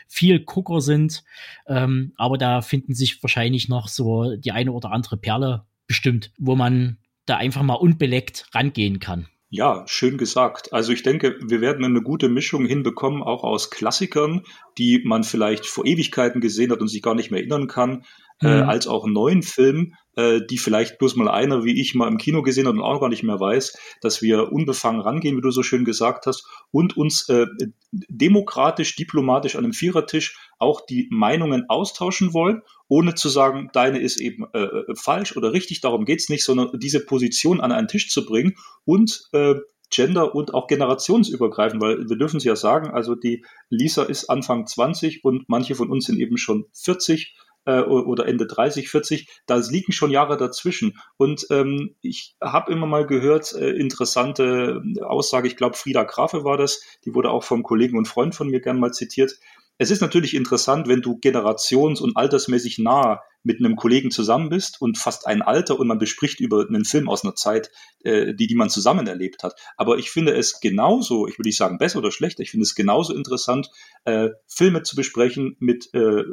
viel 0.09 0.41
Gucker 0.41 0.81
sind. 0.81 1.23
Ähm, 1.67 2.13
aber 2.17 2.39
da 2.39 2.63
finden 2.63 2.95
sich 2.95 3.23
wahrscheinlich 3.23 3.69
noch 3.69 3.89
so 3.89 4.37
die 4.37 4.53
eine 4.53 4.73
oder 4.73 4.91
andere 4.91 5.17
Perle 5.17 5.67
bestimmt, 5.87 6.33
wo 6.39 6.57
man 6.57 6.99
da 7.27 7.37
einfach 7.37 7.63
mal 7.63 7.75
unbeleckt 7.75 8.47
rangehen 8.53 8.99
kann. 8.99 9.29
Ja, 9.51 9.85
schön 9.87 10.19
gesagt. 10.19 10.75
Also 10.75 10.93
ich 10.93 11.03
denke, 11.03 11.37
wir 11.41 11.63
werden 11.63 11.85
eine 11.85 12.03
gute 12.03 12.29
Mischung 12.29 12.67
hinbekommen, 12.67 13.23
auch 13.23 13.45
aus 13.45 13.71
Klassikern, 13.71 14.43
die 14.77 15.03
man 15.05 15.25
vielleicht 15.25 15.65
vor 15.65 15.87
Ewigkeiten 15.87 16.43
gesehen 16.43 16.71
hat 16.71 16.81
und 16.81 16.89
sich 16.89 17.01
gar 17.01 17.15
nicht 17.15 17.31
mehr 17.31 17.41
erinnern 17.41 17.67
kann, 17.67 18.05
mhm. 18.40 18.48
äh, 18.48 18.62
als 18.62 18.86
auch 18.86 19.06
neuen 19.06 19.43
Filmen, 19.43 19.94
äh, 20.16 20.40
die 20.48 20.59
vielleicht 20.59 20.98
bloß 20.98 21.16
mal 21.16 21.28
einer 21.28 21.65
wie 21.65 21.81
ich 21.81 21.94
mal 21.94 22.09
im 22.09 22.19
Kino 22.19 22.43
gesehen 22.43 22.66
hat 22.66 22.74
und 22.74 22.82
auch 22.82 23.01
gar 23.01 23.09
nicht 23.09 23.23
mehr 23.23 23.39
weiß, 23.39 23.78
dass 24.01 24.23
wir 24.23 24.52
unbefangen 24.52 25.01
rangehen, 25.01 25.36
wie 25.36 25.40
du 25.40 25.51
so 25.51 25.62
schön 25.62 25.85
gesagt 25.85 26.27
hast, 26.27 26.47
und 26.70 26.97
uns 26.97 27.28
äh, 27.28 27.47
demokratisch, 27.93 28.97
diplomatisch 28.97 29.56
an 29.56 29.65
einem 29.65 29.73
Vierertisch 29.73 30.39
auch 30.59 30.85
die 30.85 31.09
Meinungen 31.10 31.66
austauschen 31.69 32.35
wollen, 32.35 32.62
ohne 32.89 33.15
zu 33.15 33.28
sagen, 33.28 33.70
deine 33.73 34.01
ist 34.01 34.20
eben 34.20 34.44
äh, 34.55 34.65
äh 34.65 34.94
falsch 34.94 35.36
oder 35.36 35.52
richtig, 35.52 35.81
darum 35.81 36.05
geht's 36.05 36.28
nicht, 36.28 36.44
sondern 36.44 36.70
diese 36.78 37.05
Position 37.05 37.60
an 37.60 37.73
einen 37.73 37.89
Tisch 37.89 38.10
zu 38.10 38.27
bringen 38.27 38.56
und 38.85 39.28
äh, 39.32 39.55
gender- 39.90 40.35
und 40.35 40.55
auch 40.55 40.66
generationsübergreifend, 40.66 41.81
weil 41.81 42.09
wir 42.09 42.16
dürfen 42.16 42.39
es 42.39 42.44
ja 42.44 42.56
sagen, 42.56 42.90
also 42.90 43.15
die 43.15 43.44
Lisa 43.70 44.02
ist 44.02 44.28
Anfang 44.28 44.66
20 44.66 45.24
und 45.24 45.48
manche 45.48 45.74
von 45.74 45.90
uns 45.90 46.06
sind 46.06 46.19
eben 46.19 46.36
schon 46.36 46.66
40 46.74 47.35
äh, 47.69 47.82
oder 47.82 48.27
Ende 48.27 48.47
30, 48.47 48.89
40, 48.89 49.28
da 49.47 49.57
liegen 49.57 49.93
schon 49.93 50.11
Jahre 50.11 50.39
dazwischen. 50.39 50.99
Und 51.19 51.47
ähm, 51.51 51.95
ich 52.01 52.35
habe 52.40 52.73
immer 52.73 52.86
mal 52.86 53.07
gehört, 53.07 53.53
äh, 53.53 53.70
interessante 53.70 54.82
Aussage, 55.03 55.49
ich 55.49 55.57
glaube 55.57 55.77
Frieda 55.77 56.05
Grafe 56.05 56.45
war 56.45 56.57
das, 56.57 56.82
die 57.05 57.15
wurde 57.15 57.31
auch 57.31 57.45
vom 57.45 57.62
Kollegen 57.62 57.99
und 57.99 58.09
Freund 58.09 58.35
von 58.35 58.49
mir 58.49 58.61
gern 58.61 58.81
mal 58.81 58.93
zitiert, 58.93 59.39
es 59.81 59.93
ist 59.93 60.01
natürlich 60.01 60.35
interessant, 60.35 60.89
wenn 60.89 61.03
du 61.03 61.20
generations- 61.20 62.01
und 62.01 62.16
altersmäßig 62.16 62.78
nah 62.78 63.23
mit 63.43 63.59
einem 63.59 63.77
Kollegen 63.77 64.10
zusammen 64.10 64.48
bist 64.48 64.81
und 64.81 64.98
fast 64.98 65.27
ein 65.27 65.43
Alter 65.43 65.78
und 65.78 65.86
man 65.86 65.98
bespricht 65.98 66.40
über 66.40 66.66
einen 66.69 66.85
Film 66.85 67.09
aus 67.09 67.24
einer 67.24 67.35
Zeit, 67.35 67.70
äh, 68.05 68.35
die, 68.35 68.47
die 68.47 68.55
man 68.55 68.70
zusammen 68.70 69.06
erlebt 69.06 69.43
hat. 69.43 69.55
Aber 69.77 69.98
ich 69.98 70.10
finde 70.10 70.32
es 70.35 70.60
genauso, 70.60 71.27
ich 71.27 71.39
würde 71.39 71.48
nicht 71.48 71.56
sagen 71.56 71.78
besser 71.78 71.98
oder 71.98 72.10
schlechter, 72.10 72.43
ich 72.43 72.51
finde 72.51 72.65
es 72.65 72.74
genauso 72.74 73.15
interessant, 73.15 73.70
äh, 74.05 74.31
Filme 74.47 74.82
zu 74.82 74.97
besprechen 74.97 75.56
mit 75.59 75.93
äh, 75.94 76.24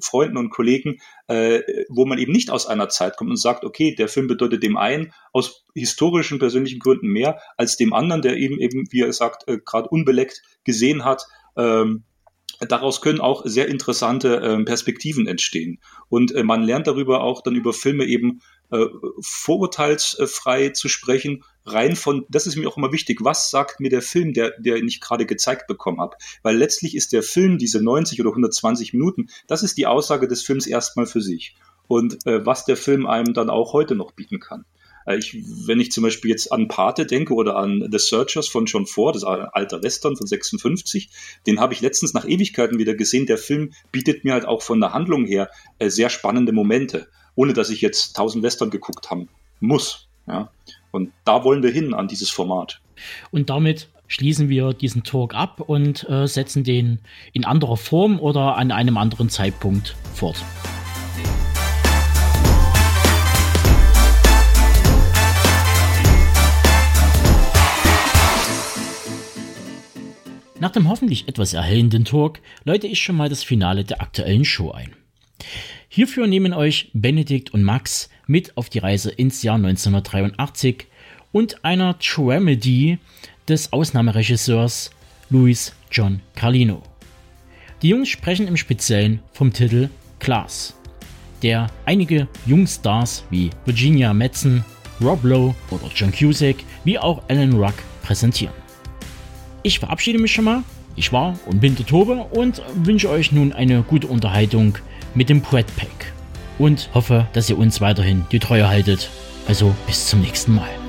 Freunden 0.00 0.36
und 0.36 0.50
Kollegen, 0.50 0.98
äh, 1.26 1.60
wo 1.88 2.04
man 2.04 2.18
eben 2.18 2.32
nicht 2.32 2.50
aus 2.50 2.66
einer 2.66 2.88
Zeit 2.88 3.16
kommt 3.16 3.30
und 3.30 3.36
sagt, 3.36 3.64
okay, 3.64 3.94
der 3.94 4.08
Film 4.08 4.26
bedeutet 4.26 4.62
dem 4.62 4.76
einen 4.76 5.12
aus 5.32 5.64
historischen, 5.74 6.38
persönlichen 6.38 6.78
Gründen 6.78 7.08
mehr 7.08 7.40
als 7.56 7.76
dem 7.76 7.92
anderen, 7.92 8.22
der 8.22 8.36
eben 8.36 8.58
eben, 8.58 8.86
wie 8.90 9.00
er 9.00 9.12
sagt, 9.12 9.48
äh, 9.48 9.58
gerade 9.64 9.88
unbeleckt 9.88 10.42
gesehen 10.64 11.04
hat. 11.04 11.24
Ähm, 11.56 12.04
daraus 12.66 13.00
können 13.00 13.20
auch 13.20 13.42
sehr 13.44 13.68
interessante 13.68 14.36
äh, 14.36 14.64
Perspektiven 14.64 15.26
entstehen. 15.26 15.80
Und 16.08 16.34
äh, 16.34 16.42
man 16.42 16.62
lernt 16.62 16.86
darüber 16.86 17.22
auch 17.22 17.42
dann 17.42 17.54
über 17.54 17.72
Filme 17.72 18.04
eben 18.04 18.40
äh, 18.70 18.86
vorurteilsfrei 19.20 20.70
zu 20.70 20.88
sprechen, 20.88 21.44
rein 21.64 21.94
von, 21.96 22.26
das 22.28 22.46
ist 22.46 22.56
mir 22.56 22.68
auch 22.68 22.76
immer 22.76 22.92
wichtig, 22.92 23.18
was 23.22 23.50
sagt 23.50 23.80
mir 23.80 23.90
der 23.90 24.02
Film, 24.02 24.32
der, 24.32 24.52
der 24.58 24.76
ich 24.76 25.00
gerade 25.00 25.26
gezeigt 25.26 25.66
bekommen 25.66 26.00
habe. 26.00 26.16
Weil 26.42 26.56
letztlich 26.56 26.96
ist 26.96 27.12
der 27.12 27.22
Film, 27.22 27.58
diese 27.58 27.82
90 27.82 28.20
oder 28.20 28.30
120 28.30 28.92
Minuten, 28.92 29.28
das 29.46 29.62
ist 29.62 29.76
die 29.78 29.86
Aussage 29.86 30.28
des 30.28 30.42
Films 30.42 30.66
erstmal 30.66 31.06
für 31.06 31.20
sich. 31.20 31.54
Und 31.86 32.26
äh, 32.26 32.44
was 32.44 32.64
der 32.64 32.76
Film 32.76 33.06
einem 33.06 33.34
dann 33.34 33.50
auch 33.50 33.72
heute 33.72 33.94
noch 33.94 34.12
bieten 34.12 34.40
kann. 34.40 34.64
Äh, 35.06 35.16
ich, 35.16 35.36
wenn 35.66 35.80
ich 35.80 35.92
zum 35.92 36.04
Beispiel 36.04 36.30
jetzt 36.30 36.52
an 36.52 36.68
Pate 36.68 37.06
denke 37.06 37.34
oder 37.34 37.56
an 37.56 37.88
The 37.90 37.98
Searchers 37.98 38.48
von 38.48 38.66
John 38.66 38.86
Ford, 38.86 39.14
das 39.14 39.22
ist 39.22 39.28
ein 39.28 39.46
alter 39.52 39.82
Western 39.82 40.16
von 40.16 40.26
56, 40.26 41.10
den 41.46 41.60
habe 41.60 41.74
ich 41.74 41.80
letztens 41.80 42.14
nach 42.14 42.26
Ewigkeiten 42.26 42.78
wieder 42.78 42.94
gesehen. 42.94 43.26
Der 43.26 43.38
Film 43.38 43.72
bietet 43.90 44.24
mir 44.24 44.32
halt 44.32 44.44
auch 44.44 44.62
von 44.62 44.80
der 44.80 44.92
Handlung 44.92 45.26
her 45.26 45.50
äh, 45.78 45.88
sehr 45.88 46.10
spannende 46.10 46.52
Momente, 46.52 47.08
ohne 47.34 47.52
dass 47.52 47.70
ich 47.70 47.80
jetzt 47.80 48.16
tausend 48.16 48.42
Western 48.42 48.70
geguckt 48.70 49.10
haben 49.10 49.28
muss. 49.60 50.08
Ja? 50.26 50.50
Und 50.90 51.12
da 51.24 51.44
wollen 51.44 51.62
wir 51.62 51.70
hin 51.70 51.94
an 51.94 52.08
dieses 52.08 52.30
Format. 52.30 52.80
Und 53.30 53.50
damit 53.50 53.88
schließen 54.06 54.48
wir 54.48 54.74
diesen 54.74 55.04
Talk 55.04 55.34
ab 55.34 55.60
und 55.60 56.08
äh, 56.08 56.26
setzen 56.26 56.64
den 56.64 57.00
in 57.32 57.44
anderer 57.44 57.78
Form 57.78 58.20
oder 58.20 58.56
an 58.56 58.70
einem 58.70 58.98
anderen 58.98 59.30
Zeitpunkt 59.30 59.96
fort. 60.14 60.36
Nach 70.62 70.70
dem 70.70 70.88
hoffentlich 70.88 71.26
etwas 71.26 71.54
erhellenden 71.54 72.04
Talk 72.04 72.38
läute 72.62 72.86
ich 72.86 73.02
schon 73.02 73.16
mal 73.16 73.28
das 73.28 73.42
Finale 73.42 73.82
der 73.82 74.00
aktuellen 74.00 74.44
Show 74.44 74.70
ein. 74.70 74.92
Hierfür 75.88 76.28
nehmen 76.28 76.52
euch 76.52 76.88
Benedikt 76.92 77.52
und 77.52 77.64
Max 77.64 78.08
mit 78.28 78.56
auf 78.56 78.70
die 78.70 78.78
Reise 78.78 79.10
ins 79.10 79.42
Jahr 79.42 79.56
1983 79.56 80.86
und 81.32 81.64
einer 81.64 81.98
Tramedy 81.98 82.98
des 83.48 83.72
Ausnahmeregisseurs 83.72 84.92
Louis 85.30 85.74
John 85.90 86.20
Carlino. 86.36 86.84
Die 87.82 87.88
Jungs 87.88 88.08
sprechen 88.08 88.46
im 88.46 88.56
Speziellen 88.56 89.18
vom 89.32 89.52
Titel 89.52 89.88
Class, 90.20 90.76
der 91.42 91.66
einige 91.86 92.28
Jungstars 92.46 93.24
wie 93.30 93.50
Virginia 93.64 94.14
Madsen, 94.14 94.64
Rob 95.00 95.24
Lowe 95.24 95.56
oder 95.72 95.90
John 95.92 96.12
Cusack 96.12 96.58
wie 96.84 97.00
auch 97.00 97.20
Alan 97.28 97.54
Ruck 97.54 97.74
präsentieren. 98.04 98.61
Ich 99.62 99.78
verabschiede 99.78 100.18
mich 100.18 100.32
schon 100.32 100.44
mal. 100.44 100.62
Ich 100.96 101.12
war 101.12 101.38
und 101.46 101.60
bin 101.60 101.76
der 101.76 101.86
Tobe 101.86 102.26
und 102.30 102.62
wünsche 102.74 103.08
euch 103.08 103.32
nun 103.32 103.52
eine 103.52 103.82
gute 103.82 104.08
Unterhaltung 104.08 104.76
mit 105.14 105.28
dem 105.28 105.40
Poet 105.40 105.66
Pack 105.76 106.12
und 106.58 106.90
hoffe, 106.94 107.26
dass 107.32 107.48
ihr 107.48 107.58
uns 107.58 107.80
weiterhin 107.80 108.26
die 108.30 108.38
Treue 108.38 108.68
haltet. 108.68 109.08
Also 109.48 109.74
bis 109.86 110.08
zum 110.08 110.20
nächsten 110.20 110.54
Mal. 110.54 110.81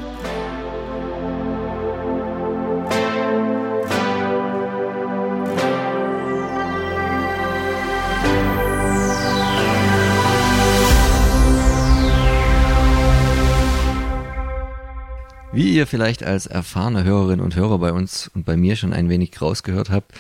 Wie 15.64 15.76
ihr 15.78 15.88
vielleicht 15.88 16.24
als 16.24 16.46
erfahrene 16.46 17.06
Hörerinnen 17.06 17.40
und 17.40 17.56
Hörer 17.56 17.80
bei 17.80 17.94
uns 17.94 18.30
und 18.34 18.46
bei 18.46 18.58
mir 18.58 18.76
schon 18.76 18.92
ein 18.92 19.08
wenig 19.08 19.42
rausgehört 19.42 19.92
habt, 19.92 20.12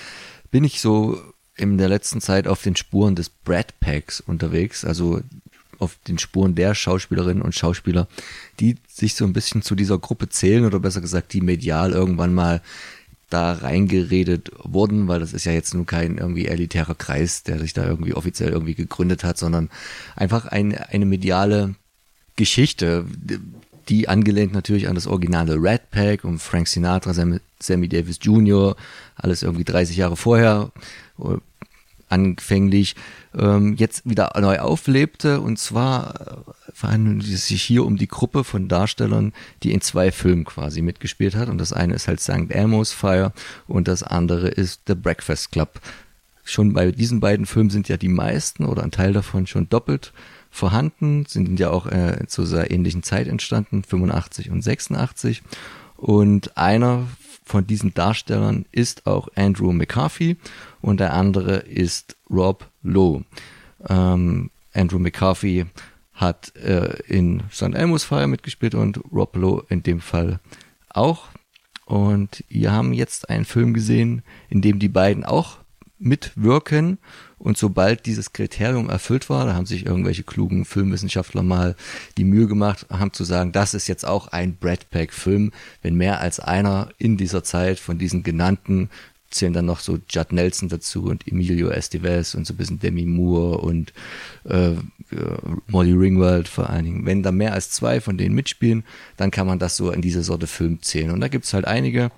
bin 0.51 0.63
ich 0.63 0.79
so 0.79 1.21
in 1.57 1.77
der 1.77 1.89
letzten 1.89 2.21
Zeit 2.21 2.47
auf 2.47 2.63
den 2.63 2.77
Spuren 2.77 3.15
des 3.15 3.27
Brad 3.27 3.77
Packs 3.81 4.21
unterwegs, 4.21 4.85
also 4.85 5.19
auf 5.79 5.97
den 6.07 6.17
Spuren 6.17 6.55
der 6.55 6.73
Schauspielerinnen 6.75 7.43
und 7.43 7.53
Schauspieler, 7.53 8.07
die 8.61 8.77
sich 8.87 9.15
so 9.15 9.25
ein 9.25 9.33
bisschen 9.33 9.63
zu 9.63 9.75
dieser 9.75 9.99
Gruppe 9.99 10.29
zählen 10.29 10.63
oder 10.63 10.79
besser 10.79 11.01
gesagt, 11.01 11.33
die 11.33 11.41
medial 11.41 11.91
irgendwann 11.91 12.33
mal 12.33 12.61
da 13.29 13.51
reingeredet 13.51 14.49
wurden, 14.63 15.09
weil 15.09 15.19
das 15.19 15.33
ist 15.33 15.43
ja 15.43 15.51
jetzt 15.51 15.73
nun 15.73 15.85
kein 15.85 16.19
irgendwie 16.19 16.47
elitärer 16.47 16.95
Kreis, 16.95 17.43
der 17.43 17.59
sich 17.59 17.73
da 17.73 17.85
irgendwie 17.85 18.13
offiziell 18.13 18.51
irgendwie 18.51 18.75
gegründet 18.75 19.25
hat, 19.25 19.37
sondern 19.37 19.69
einfach 20.15 20.45
ein, 20.45 20.73
eine 20.73 21.05
mediale 21.05 21.75
Geschichte, 22.37 23.05
die 23.89 24.07
angelehnt 24.09 24.53
natürlich 24.53 24.87
an 24.87 24.95
das 24.95 25.07
originale 25.07 25.55
Red 25.55 25.91
Pack 25.91 26.23
und 26.23 26.39
Frank 26.39 26.67
Sinatra, 26.67 27.13
Sammy 27.59 27.89
Davis 27.89 28.19
Jr., 28.21 28.75
alles 29.15 29.43
irgendwie 29.43 29.63
30 29.63 29.97
Jahre 29.97 30.15
vorher, 30.15 30.71
äh, 31.19 31.37
anfänglich, 32.09 32.95
ähm, 33.35 33.75
jetzt 33.75 34.07
wieder 34.07 34.31
neu 34.39 34.59
auflebte. 34.59 35.41
Und 35.41 35.57
zwar 35.57 36.43
äh, 36.83 36.87
handelt 36.87 37.27
es 37.27 37.47
sich 37.47 37.63
hier 37.63 37.85
um 37.85 37.97
die 37.97 38.07
Gruppe 38.07 38.43
von 38.43 38.67
Darstellern, 38.67 39.33
die 39.63 39.71
in 39.71 39.81
zwei 39.81 40.11
Filmen 40.11 40.45
quasi 40.45 40.81
mitgespielt 40.81 41.35
hat. 41.35 41.49
Und 41.49 41.57
das 41.57 41.73
eine 41.73 41.95
ist 41.95 42.07
halt 42.07 42.19
St. 42.19 42.49
Elmo's 42.49 42.91
Fire 42.91 43.33
und 43.67 43.87
das 43.87 44.03
andere 44.03 44.47
ist 44.47 44.81
The 44.87 44.95
Breakfast 44.95 45.51
Club. 45.51 45.81
Schon 46.43 46.73
bei 46.73 46.91
diesen 46.91 47.19
beiden 47.19 47.45
Filmen 47.45 47.69
sind 47.69 47.87
ja 47.87 47.97
die 47.97 48.09
meisten 48.09 48.65
oder 48.65 48.83
ein 48.83 48.91
Teil 48.91 49.13
davon 49.13 49.47
schon 49.47 49.69
doppelt 49.69 50.13
vorhanden, 50.53 51.25
sind 51.25 51.59
ja 51.59 51.71
auch 51.71 51.87
äh, 51.87 52.27
zu 52.27 52.45
sehr 52.45 52.69
ähnlichen 52.69 53.01
Zeit 53.01 53.27
entstanden, 53.27 53.83
85 53.83 54.51
und 54.51 54.61
86. 54.61 55.41
Und 55.97 56.55
einer 56.57 57.07
von 57.43 57.65
diesen 57.65 57.93
Darstellern 57.95 58.65
ist 58.71 59.07
auch 59.07 59.29
Andrew 59.35 59.73
McCarthy 59.73 60.37
und 60.79 60.99
der 60.99 61.13
andere 61.13 61.57
ist 61.57 62.15
Rob 62.29 62.69
Lowe. 62.83 63.25
Ähm, 63.89 64.51
Andrew 64.73 64.99
McCarthy 64.99 65.65
hat 66.13 66.55
äh, 66.55 67.01
in 67.07 67.41
St. 67.51 67.73
Elmo's 67.73 68.03
Fire 68.03 68.27
mitgespielt 68.27 68.75
und 68.75 68.99
Rob 69.11 69.35
Lowe 69.35 69.65
in 69.69 69.81
dem 69.81 70.01
Fall 70.01 70.39
auch. 70.89 71.29
Und 71.85 72.43
wir 72.47 72.71
haben 72.71 72.93
jetzt 72.93 73.29
einen 73.29 73.45
Film 73.45 73.73
gesehen, 73.73 74.21
in 74.49 74.61
dem 74.61 74.77
die 74.77 74.87
beiden 74.87 75.25
auch 75.25 75.57
mitwirken. 75.97 76.99
Und 77.43 77.57
sobald 77.57 78.05
dieses 78.05 78.31
Kriterium 78.31 78.89
erfüllt 78.89 79.29
war, 79.29 79.45
da 79.45 79.53
haben 79.53 79.65
sich 79.65 79.85
irgendwelche 79.85 80.23
klugen 80.23 80.63
Filmwissenschaftler 80.63 81.43
mal 81.43 81.75
die 82.17 82.23
Mühe 82.23 82.47
gemacht, 82.47 82.85
haben 82.89 83.11
zu 83.11 83.25
sagen, 83.25 83.51
das 83.51 83.73
ist 83.73 83.87
jetzt 83.89 84.05
auch 84.05 84.27
ein 84.29 84.55
Brad 84.55 84.89
Pack-Film. 84.89 85.51
Wenn 85.81 85.95
mehr 85.95 86.21
als 86.21 86.39
einer 86.39 86.87
in 86.97 87.17
dieser 87.17 87.43
Zeit 87.43 87.79
von 87.79 87.97
diesen 87.97 88.23
genannten 88.23 88.89
zählen 89.29 89.51
dann 89.51 89.65
noch 89.65 89.79
so 89.79 89.99
Judd 90.09 90.31
Nelson 90.31 90.69
dazu 90.69 91.05
und 91.05 91.27
Emilio 91.27 91.69
Estevez 91.69 92.35
und 92.35 92.47
so 92.47 92.53
ein 92.53 92.57
bisschen 92.57 92.79
Demi 92.79 93.05
Moore 93.05 93.57
und 93.57 93.91
äh, 94.45 94.75
Molly 95.67 95.91
Ringwald 95.93 96.47
vor 96.47 96.69
allen 96.69 96.85
Dingen. 96.85 97.05
Wenn 97.05 97.23
da 97.23 97.31
mehr 97.31 97.53
als 97.53 97.71
zwei 97.71 97.99
von 97.99 98.17
denen 98.17 98.35
mitspielen, 98.35 98.83
dann 99.17 99.31
kann 99.31 99.47
man 99.47 99.59
das 99.59 99.75
so 99.75 99.91
in 99.91 100.01
diese 100.01 100.23
Sorte 100.23 100.47
Film 100.47 100.81
zählen. 100.81 101.11
Und 101.11 101.19
da 101.19 101.27
gibt 101.27 101.45
es 101.45 101.53
halt 101.53 101.65
einige. 101.65 102.11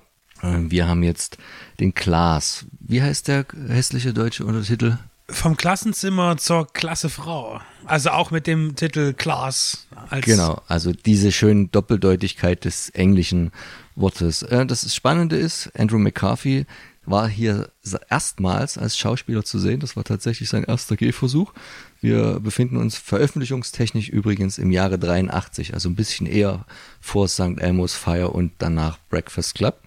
Äh, 0.43 0.59
wir 0.69 0.87
haben 0.87 1.01
jetzt 1.01 1.37
den 1.79 1.95
Klaas. 1.95 2.65
Wie 2.79 3.01
heißt 3.01 3.27
der 3.27 3.45
hässliche 3.67 4.13
deutsche 4.13 4.45
Untertitel? 4.45 4.97
Vom 5.27 5.57
Klassenzimmer 5.57 6.37
zur 6.37 6.67
Klasse 6.71 7.09
Frau. 7.09 7.59
Also 7.85 8.11
auch 8.11 8.29
mit 8.29 8.45
dem 8.45 8.75
Titel 8.75 9.13
Class. 9.13 9.87
genau, 10.21 10.61
also 10.67 10.91
diese 10.91 11.31
schöne 11.31 11.67
Doppeldeutigkeit 11.67 12.63
des 12.63 12.89
englischen 12.89 13.51
Wortes. 13.95 14.43
Äh, 14.43 14.65
das 14.67 14.93
Spannende 14.93 15.35
ist, 15.35 15.71
Andrew 15.75 15.97
McCarthy 15.97 16.65
war 17.05 17.27
hier 17.27 17.69
erstmals 18.09 18.77
als 18.77 18.97
Schauspieler 18.97 19.43
zu 19.43 19.59
sehen. 19.59 19.79
Das 19.79 19.95
war 19.95 20.03
tatsächlich 20.03 20.49
sein 20.49 20.63
erster 20.63 20.95
Gehversuch. 20.95 21.53
Wir 22.01 22.39
befinden 22.39 22.77
uns 22.77 22.97
veröffentlichungstechnisch 22.97 24.09
übrigens 24.09 24.57
im 24.57 24.71
Jahre 24.71 24.99
83, 24.99 25.73
also 25.73 25.89
ein 25.89 25.95
bisschen 25.95 26.27
eher 26.27 26.65
vor 27.01 27.27
St. 27.27 27.59
Elmo's 27.59 27.95
Fire 27.95 28.29
und 28.29 28.53
danach 28.59 28.99
Breakfast 29.09 29.55
Club. 29.55 29.81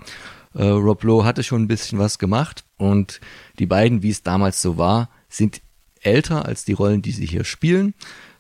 Äh, 0.55 0.65
Rob 0.65 1.03
Lowe 1.05 1.25
hatte 1.25 1.43
schon 1.43 1.63
ein 1.63 1.69
bisschen 1.69 1.99
was 1.99 2.19
gemacht 2.19 2.65
und 2.77 3.21
die 3.59 3.67
beiden, 3.67 4.03
wie 4.03 4.11
es 4.11 4.23
damals 4.23 4.63
so 4.63 4.79
war, 4.79 5.11
sind 5.29 5.61
älter 6.01 6.47
als 6.47 6.65
die 6.65 6.73
Rollen, 6.73 7.03
die 7.03 7.13
sie 7.13 7.27
hier 7.27 7.45
spielen. 7.45 7.95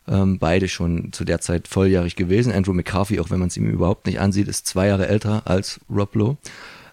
Ähm, 0.06 0.38
beide 0.38 0.68
schon 0.68 1.12
zu 1.12 1.24
der 1.24 1.40
Zeit 1.40 1.68
volljährig 1.68 2.16
gewesen. 2.16 2.52
Andrew 2.52 2.72
McCarthy, 2.72 3.20
auch 3.20 3.30
wenn 3.30 3.40
man 3.40 3.48
es 3.48 3.56
ihm 3.56 3.68
überhaupt 3.68 4.06
nicht 4.06 4.20
ansieht, 4.20 4.48
ist 4.48 4.66
zwei 4.66 4.86
Jahre 4.86 5.08
älter 5.08 5.42
als 5.46 5.80
Rob 5.90 6.14
Lowe. 6.14 6.38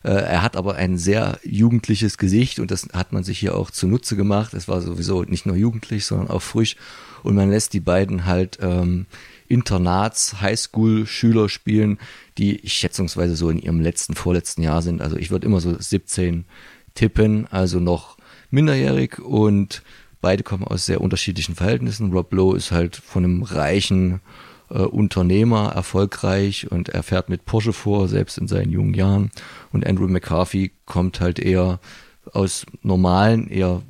Äh, 0.03 0.11
er 0.11 0.41
hat 0.43 0.57
aber 0.57 0.75
ein 0.75 0.97
sehr 0.97 1.39
jugendliches 1.43 2.17
Gesicht 2.17 2.59
und 2.59 2.71
das 2.71 2.89
hat 2.93 3.13
man 3.13 3.23
sich 3.23 3.39
hier 3.39 3.55
auch 3.55 3.71
zunutze 3.71 4.15
gemacht. 4.15 4.53
Es 4.53 4.67
war 4.67 4.81
sowieso 4.81 5.23
nicht 5.23 5.45
nur 5.45 5.55
jugendlich, 5.55 6.05
sondern 6.05 6.29
auch 6.29 6.41
frisch. 6.41 6.75
Und 7.23 7.35
man 7.35 7.49
lässt 7.49 7.73
die 7.73 7.79
beiden 7.79 8.25
halt 8.25 8.59
ähm, 8.61 9.07
Internats, 9.47 10.41
Highschool-Schüler 10.41 11.49
spielen, 11.49 11.97
die 12.37 12.61
schätzungsweise 12.65 13.35
so 13.35 13.49
in 13.49 13.57
ihrem 13.57 13.79
letzten, 13.79 14.13
vorletzten 14.13 14.61
Jahr 14.61 14.81
sind. 14.81 15.01
Also 15.01 15.15
ich 15.15 15.31
würde 15.31 15.47
immer 15.47 15.59
so 15.59 15.75
17 15.77 16.45
tippen, 16.93 17.47
also 17.49 17.79
noch 17.79 18.14
minderjährig 18.49 19.19
und 19.19 19.83
beide 20.21 20.43
kommen 20.43 20.63
aus 20.63 20.85
sehr 20.85 21.01
unterschiedlichen 21.01 21.55
Verhältnissen. 21.55 22.11
Rob 22.11 22.33
Lowe 22.33 22.57
ist 22.57 22.71
halt 22.71 22.95
von 22.95 23.23
einem 23.23 23.43
reichen 23.43 24.21
äh, 24.69 24.79
Unternehmer 24.79 25.71
erfolgreich 25.73 26.71
und 26.71 26.89
er 26.89 27.03
fährt 27.03 27.29
mit 27.29 27.45
Porsche 27.45 27.73
vor, 27.73 28.07
selbst 28.07 28.37
in 28.37 28.47
seinen 28.47 28.71
jungen 28.71 28.93
Jahren. 28.93 29.31
Und 29.71 29.85
Andrew 29.85 30.07
McCarthy 30.07 30.71
kommt 30.85 31.21
halt 31.21 31.39
eher 31.39 31.79
aus 32.33 32.65
normalen, 32.81 33.47
eher 33.47 33.83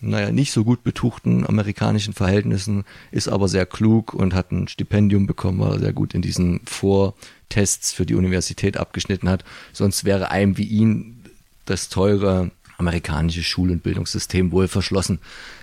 naja, 0.00 0.30
nicht 0.30 0.52
so 0.52 0.64
gut 0.64 0.84
betuchten 0.84 1.46
amerikanischen 1.46 2.14
Verhältnissen, 2.14 2.84
ist 3.10 3.28
aber 3.28 3.48
sehr 3.48 3.66
klug 3.66 4.12
und 4.12 4.34
hat 4.34 4.52
ein 4.52 4.68
Stipendium 4.68 5.26
bekommen, 5.26 5.60
weil 5.60 5.72
er 5.72 5.78
sehr 5.78 5.92
gut 5.92 6.14
in 6.14 6.22
diesen 6.22 6.60
Vortests 6.66 7.92
für 7.92 8.04
die 8.04 8.14
Universität 8.14 8.76
abgeschnitten 8.76 9.28
hat. 9.28 9.44
Sonst 9.72 10.04
wäre 10.04 10.30
einem 10.30 10.58
wie 10.58 10.64
ihn 10.64 11.24
das 11.64 11.88
teure 11.88 12.50
amerikanische 12.78 13.42
Schul- 13.42 13.70
und 13.70 13.82
Bildungssystem 13.82 14.52
wohl 14.52 14.68
verschlossen 14.68 15.20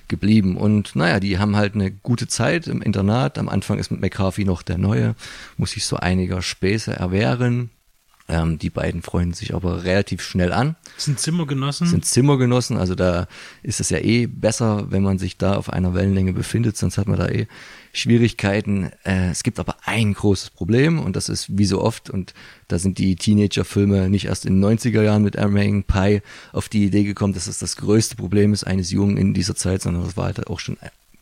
geblieben. 0.07 0.57
Und 0.57 0.95
naja, 0.95 1.19
die 1.19 1.39
haben 1.39 1.55
halt 1.55 1.75
eine 1.75 1.91
gute 1.91 2.27
Zeit 2.27 2.67
im 2.67 2.81
Internat. 2.81 3.37
Am 3.37 3.49
Anfang 3.49 3.79
ist 3.79 3.91
mit 3.91 4.01
McCarthy 4.01 4.45
noch 4.45 4.61
der 4.61 4.77
Neue, 4.77 5.15
muss 5.57 5.71
sich 5.71 5.85
so 5.85 5.97
einiger 5.97 6.41
Späße 6.41 6.93
erwehren. 6.93 7.71
Ähm, 8.27 8.57
die 8.59 8.69
beiden 8.69 9.01
freuen 9.01 9.33
sich 9.33 9.53
aber 9.53 9.83
relativ 9.83 10.21
schnell 10.21 10.53
an. 10.53 10.75
Sind 10.95 11.19
Zimmergenossen? 11.19 11.87
Sind 11.87 12.05
Zimmergenossen, 12.05 12.77
also 12.77 12.95
da 12.95 13.27
ist 13.63 13.81
es 13.81 13.89
ja 13.89 13.97
eh 13.97 14.27
besser, 14.27 14.91
wenn 14.91 15.03
man 15.03 15.17
sich 15.17 15.37
da 15.37 15.55
auf 15.55 15.71
einer 15.71 15.93
Wellenlänge 15.93 16.31
befindet, 16.31 16.77
sonst 16.77 16.97
hat 16.97 17.07
man 17.07 17.19
da 17.19 17.27
eh 17.27 17.47
Schwierigkeiten. 17.93 18.91
Äh, 19.03 19.29
es 19.29 19.43
gibt 19.43 19.59
aber 19.59 19.75
ein 19.85 20.13
großes 20.13 20.51
Problem 20.51 20.99
und 20.99 21.15
das 21.15 21.29
ist 21.29 21.57
wie 21.57 21.65
so 21.65 21.81
oft 21.81 22.09
und 22.09 22.33
da 22.67 22.79
sind 22.79 22.97
die 22.97 23.15
Teenager-Filme 23.15 24.09
nicht 24.09 24.25
erst 24.25 24.45
in 24.45 24.61
den 24.61 24.77
90er 24.77 25.01
Jahren 25.01 25.23
mit 25.23 25.37
American 25.37 25.83
Pie 25.83 26.21
auf 26.53 26.69
die 26.69 26.85
Idee 26.85 27.03
gekommen, 27.03 27.33
dass 27.33 27.45
das 27.45 27.59
das 27.59 27.75
größte 27.75 28.15
Problem 28.15 28.53
ist 28.53 28.63
eines 28.63 28.91
Jungen 28.91 29.17
in 29.17 29.33
dieser 29.33 29.55
Zeit, 29.55 29.81
sondern 29.81 30.03
das 30.03 30.17
war 30.17 30.25
halt 30.25 30.47
auch 30.47 30.59
schon 30.59 30.77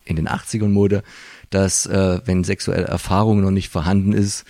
in 0.05 0.15
den 0.15 0.27
80ern 0.27 0.69
Mode, 0.69 1.03
dass 1.49 1.85
äh, 1.85 2.19
wenn 2.25 2.43
sexuelle 2.43 2.87
Erfahrung 2.87 3.41
noch 3.41 3.51
nicht 3.51 3.69
vorhanden 3.69 4.13
ist, 4.13 4.45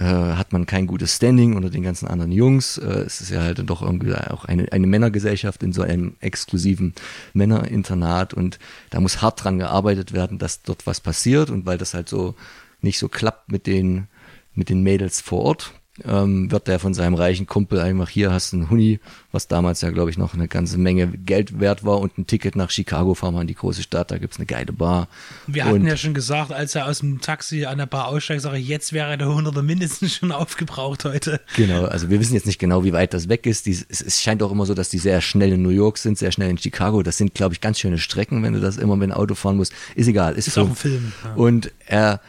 äh, 0.00 0.36
hat 0.36 0.54
man 0.54 0.64
kein 0.64 0.86
gutes 0.86 1.16
Standing 1.16 1.56
unter 1.56 1.68
den 1.68 1.82
ganzen 1.82 2.08
anderen 2.08 2.32
Jungs. 2.32 2.78
Äh, 2.78 3.02
es 3.02 3.20
ist 3.20 3.30
ja 3.30 3.42
halt 3.42 3.60
doch 3.68 3.82
irgendwie 3.82 4.14
auch 4.14 4.46
eine, 4.46 4.72
eine 4.72 4.86
Männergesellschaft 4.86 5.62
in 5.62 5.74
so 5.74 5.82
einem 5.82 6.16
exklusiven 6.20 6.94
Männerinternat 7.34 8.32
und 8.32 8.58
da 8.88 9.00
muss 9.00 9.20
hart 9.20 9.44
dran 9.44 9.58
gearbeitet 9.58 10.14
werden, 10.14 10.38
dass 10.38 10.62
dort 10.62 10.86
was 10.86 11.00
passiert 11.00 11.50
und 11.50 11.66
weil 11.66 11.76
das 11.76 11.92
halt 11.92 12.08
so 12.08 12.34
nicht 12.80 12.98
so 12.98 13.08
klappt 13.08 13.52
mit 13.52 13.66
den, 13.66 14.06
mit 14.54 14.70
den 14.70 14.82
Mädels 14.82 15.20
vor 15.20 15.40
Ort, 15.40 15.74
ähm, 16.06 16.50
wird 16.50 16.68
er 16.68 16.78
von 16.78 16.94
seinem 16.94 17.14
reichen 17.14 17.46
Kumpel 17.46 17.80
einfach 17.80 18.08
hier 18.08 18.32
hast 18.32 18.52
du 18.52 18.56
einen 18.56 18.70
Huni, 18.70 19.00
was 19.32 19.48
damals 19.48 19.80
ja 19.80 19.90
glaube 19.90 20.10
ich 20.10 20.18
noch 20.18 20.34
eine 20.34 20.48
ganze 20.48 20.78
Menge 20.78 21.06
Geld 21.08 21.60
wert 21.60 21.84
war 21.84 22.00
und 22.00 22.18
ein 22.18 22.26
Ticket 22.26 22.56
nach 22.56 22.70
Chicago 22.70 23.14
fahren 23.14 23.34
wir 23.34 23.40
in 23.40 23.46
die 23.46 23.54
große 23.54 23.82
Stadt, 23.82 24.10
da 24.10 24.18
gibt's 24.18 24.38
eine 24.38 24.46
geile 24.46 24.72
Bar. 24.72 25.08
Wir 25.46 25.64
und 25.66 25.70
hatten 25.70 25.86
ja 25.86 25.96
schon 25.96 26.14
gesagt, 26.14 26.52
als 26.52 26.74
er 26.74 26.86
aus 26.86 27.00
dem 27.00 27.20
Taxi 27.20 27.64
an 27.64 27.78
der 27.78 27.86
Bar 27.86 28.08
aussteigt, 28.08 28.42
sage 28.42 28.58
ich, 28.58 28.68
jetzt 28.68 28.92
wäre 28.92 29.16
der 29.18 29.28
100er 29.28 29.62
mindestens 29.62 30.14
schon 30.14 30.32
aufgebraucht 30.32 31.04
heute. 31.04 31.40
Genau, 31.56 31.84
also 31.84 32.10
wir 32.10 32.20
wissen 32.20 32.34
jetzt 32.34 32.46
nicht 32.46 32.58
genau, 32.58 32.84
wie 32.84 32.92
weit 32.92 33.14
das 33.14 33.28
weg 33.28 33.46
ist. 33.46 33.66
Die, 33.66 33.72
es, 33.72 34.00
es 34.00 34.20
scheint 34.22 34.42
auch 34.42 34.52
immer 34.52 34.66
so, 34.66 34.74
dass 34.74 34.88
die 34.88 34.98
sehr 34.98 35.20
schnell 35.20 35.52
in 35.52 35.62
New 35.62 35.70
York 35.70 35.98
sind, 35.98 36.18
sehr 36.18 36.32
schnell 36.32 36.50
in 36.50 36.58
Chicago. 36.58 37.02
Das 37.02 37.16
sind, 37.16 37.34
glaube 37.34 37.54
ich, 37.54 37.60
ganz 37.60 37.78
schöne 37.78 37.98
Strecken, 37.98 38.42
wenn 38.42 38.52
du 38.52 38.60
das 38.60 38.76
immer 38.76 38.96
mit 38.96 39.10
dem 39.10 39.14
Auto 39.14 39.34
fahren 39.34 39.56
musst. 39.56 39.72
Ist 39.94 40.08
egal, 40.08 40.34
ist, 40.34 40.48
Ist 40.48 40.54
Film. 40.54 40.66
auch 40.66 40.70
ein 40.70 40.76
Film. 40.76 41.12
Ja. 41.24 41.34
Und 41.34 41.72
er, 41.86 42.20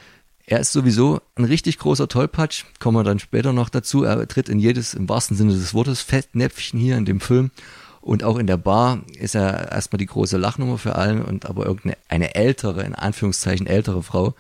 er 0.46 0.60
ist 0.60 0.72
sowieso 0.72 1.22
ein 1.36 1.46
richtig 1.46 1.78
großer 1.78 2.08
Tollpatsch, 2.08 2.66
kommen 2.80 2.98
wir 2.98 3.04
dann 3.04 3.20
später 3.20 3.54
noch 3.54 3.70
dazu. 3.70 4.04
Er 4.04 4.28
tritt 4.28 4.50
in 4.50 4.60
jedes, 4.60 4.94
im 4.94 5.08
wahrsten 5.08 5.38
Sinne 5.38 5.54
des 5.54 5.74
Wortes, 5.74 6.02
Fettnäpfchen 6.02 6.80
hier 6.80 6.98
in 6.98 7.06
dem 7.06 7.20
Film. 7.20 7.52
Und 8.02 8.24
auch 8.24 8.38
in 8.38 8.48
der 8.48 8.58
Bar 8.58 9.02
ist 9.20 9.36
er 9.36 9.72
erstmal 9.72 10.00
die 10.00 10.08
große 10.08 10.38
Lachnummer 10.38 10.80
für 10.80 10.96
allen 10.96 11.22
und 11.24 11.46
aber 11.46 11.68
irgendeine 11.68 11.98
eine 12.10 12.34
ältere, 12.34 12.84
in 12.84 12.96
Anführungszeichen 12.96 13.68
ältere 13.68 14.02
Frau, 14.02 14.34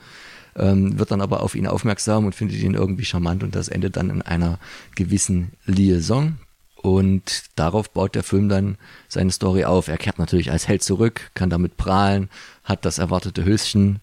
ähm, 0.55 0.97
wird 0.97 1.11
dann 1.11 1.21
aber 1.21 1.41
auf 1.41 1.53
ihn 1.53 1.67
aufmerksam 1.67 2.25
und 2.25 2.33
findet 2.33 2.57
ihn 2.57 2.73
irgendwie 2.73 3.05
charmant 3.05 3.43
und 3.43 3.55
das 3.55 3.67
endet 3.67 3.97
dann 3.97 4.09
in 4.09 4.23
einer 4.23 4.57
gewissen 4.95 5.53
Liaison. 5.65 6.39
Und 6.75 7.43
darauf 7.55 7.91
baut 7.91 8.15
der 8.15 8.23
Film 8.23 8.49
dann 8.49 8.77
seine 9.07 9.31
Story 9.31 9.65
auf. 9.65 9.87
Er 9.87 9.97
kehrt 9.97 10.17
natürlich 10.17 10.51
als 10.51 10.67
Held 10.67 10.81
zurück, 10.81 11.29
kann 11.35 11.51
damit 11.51 11.77
prahlen, 11.77 12.29
hat 12.63 12.85
das 12.85 12.97
erwartete 12.97 13.45
Höschen 13.45 14.01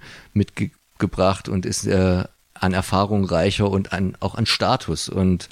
mitgebracht 0.99 1.49
und 1.49 1.65
ist 1.65 1.87
äh, 1.87 2.25
an 2.55 2.73
Erfahrung 2.73 3.25
reicher 3.25 3.71
und 3.71 3.93
an, 3.93 4.17
auch 4.19 4.35
an 4.35 4.45
Status. 4.45 5.09
Und 5.09 5.49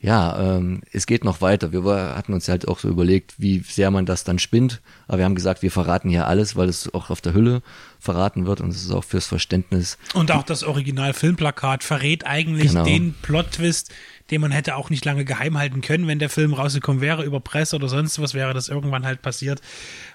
ja, 0.00 0.56
ähm, 0.56 0.80
es 0.92 1.06
geht 1.06 1.24
noch 1.24 1.40
weiter. 1.40 1.70
Wir 1.70 1.84
war, 1.84 2.16
hatten 2.16 2.32
uns 2.32 2.48
halt 2.48 2.66
auch 2.66 2.80
so 2.80 2.88
überlegt, 2.88 3.34
wie 3.38 3.60
sehr 3.60 3.92
man 3.92 4.06
das 4.06 4.24
dann 4.24 4.40
spinnt. 4.40 4.80
Aber 5.06 5.18
wir 5.18 5.24
haben 5.24 5.36
gesagt, 5.36 5.62
wir 5.62 5.70
verraten 5.70 6.08
hier 6.08 6.26
alles, 6.26 6.56
weil 6.56 6.68
es 6.68 6.92
auch 6.92 7.10
auf 7.10 7.20
der 7.20 7.32
Hülle 7.32 7.62
verraten 8.00 8.46
wird 8.46 8.60
und 8.60 8.70
es 8.70 8.82
ist 8.84 8.90
auch 8.92 9.04
fürs 9.04 9.26
Verständnis. 9.26 9.98
Und 10.14 10.30
auch 10.30 10.42
das 10.44 10.62
Original-Filmplakat 10.64 11.82
verrät 11.82 12.24
eigentlich 12.26 12.68
Genau. 12.68 12.84
den 12.84 13.14
Plot-Twist, 13.22 13.92
den 14.30 14.40
man 14.40 14.50
hätte 14.52 14.76
auch 14.76 14.90
nicht 14.90 15.04
lange 15.04 15.24
geheim 15.24 15.58
halten 15.58 15.80
können, 15.80 16.06
wenn 16.06 16.18
der 16.18 16.30
Film 16.30 16.52
rausgekommen 16.54 17.00
wäre 17.00 17.24
über 17.24 17.40
Presse 17.40 17.76
oder 17.76 17.88
sonst 17.88 18.20
was, 18.20 18.34
wäre 18.34 18.54
das 18.54 18.68
irgendwann 18.68 19.04
halt 19.04 19.22
passiert. 19.22 19.60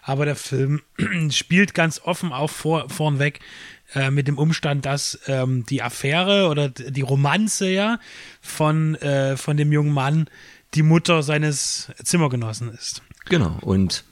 Aber 0.02 0.26
der 0.26 0.36
Film 0.36 0.82
spielt 1.32 1.74
ganz 1.74 2.00
offen 2.04 2.32
auch 2.32 2.50
vor, 2.50 2.90
vornweg 2.90 3.40
äh, 3.96 4.12
mit 4.12 4.28
dem 4.28 4.38
Umstand, 4.38 4.86
dass 4.86 5.20
ähm, 5.28 5.66
die 5.66 5.82
Affäre 5.82 6.48
oder 6.48 6.70
die 6.70 7.02
Romanze 7.02 7.70
ja 7.70 8.00
von, 8.42 8.96
äh, 8.96 9.36
von 9.36 9.58
dem 9.58 9.72
jungen 9.72 9.94
Mann 9.94 10.30
die 10.74 10.84
Mutter 10.84 11.22
seines 11.22 11.92
Zimmergenossen 12.04 12.74
ist. 12.74 13.04
Genau. 13.26 13.58
Und 13.62 14.04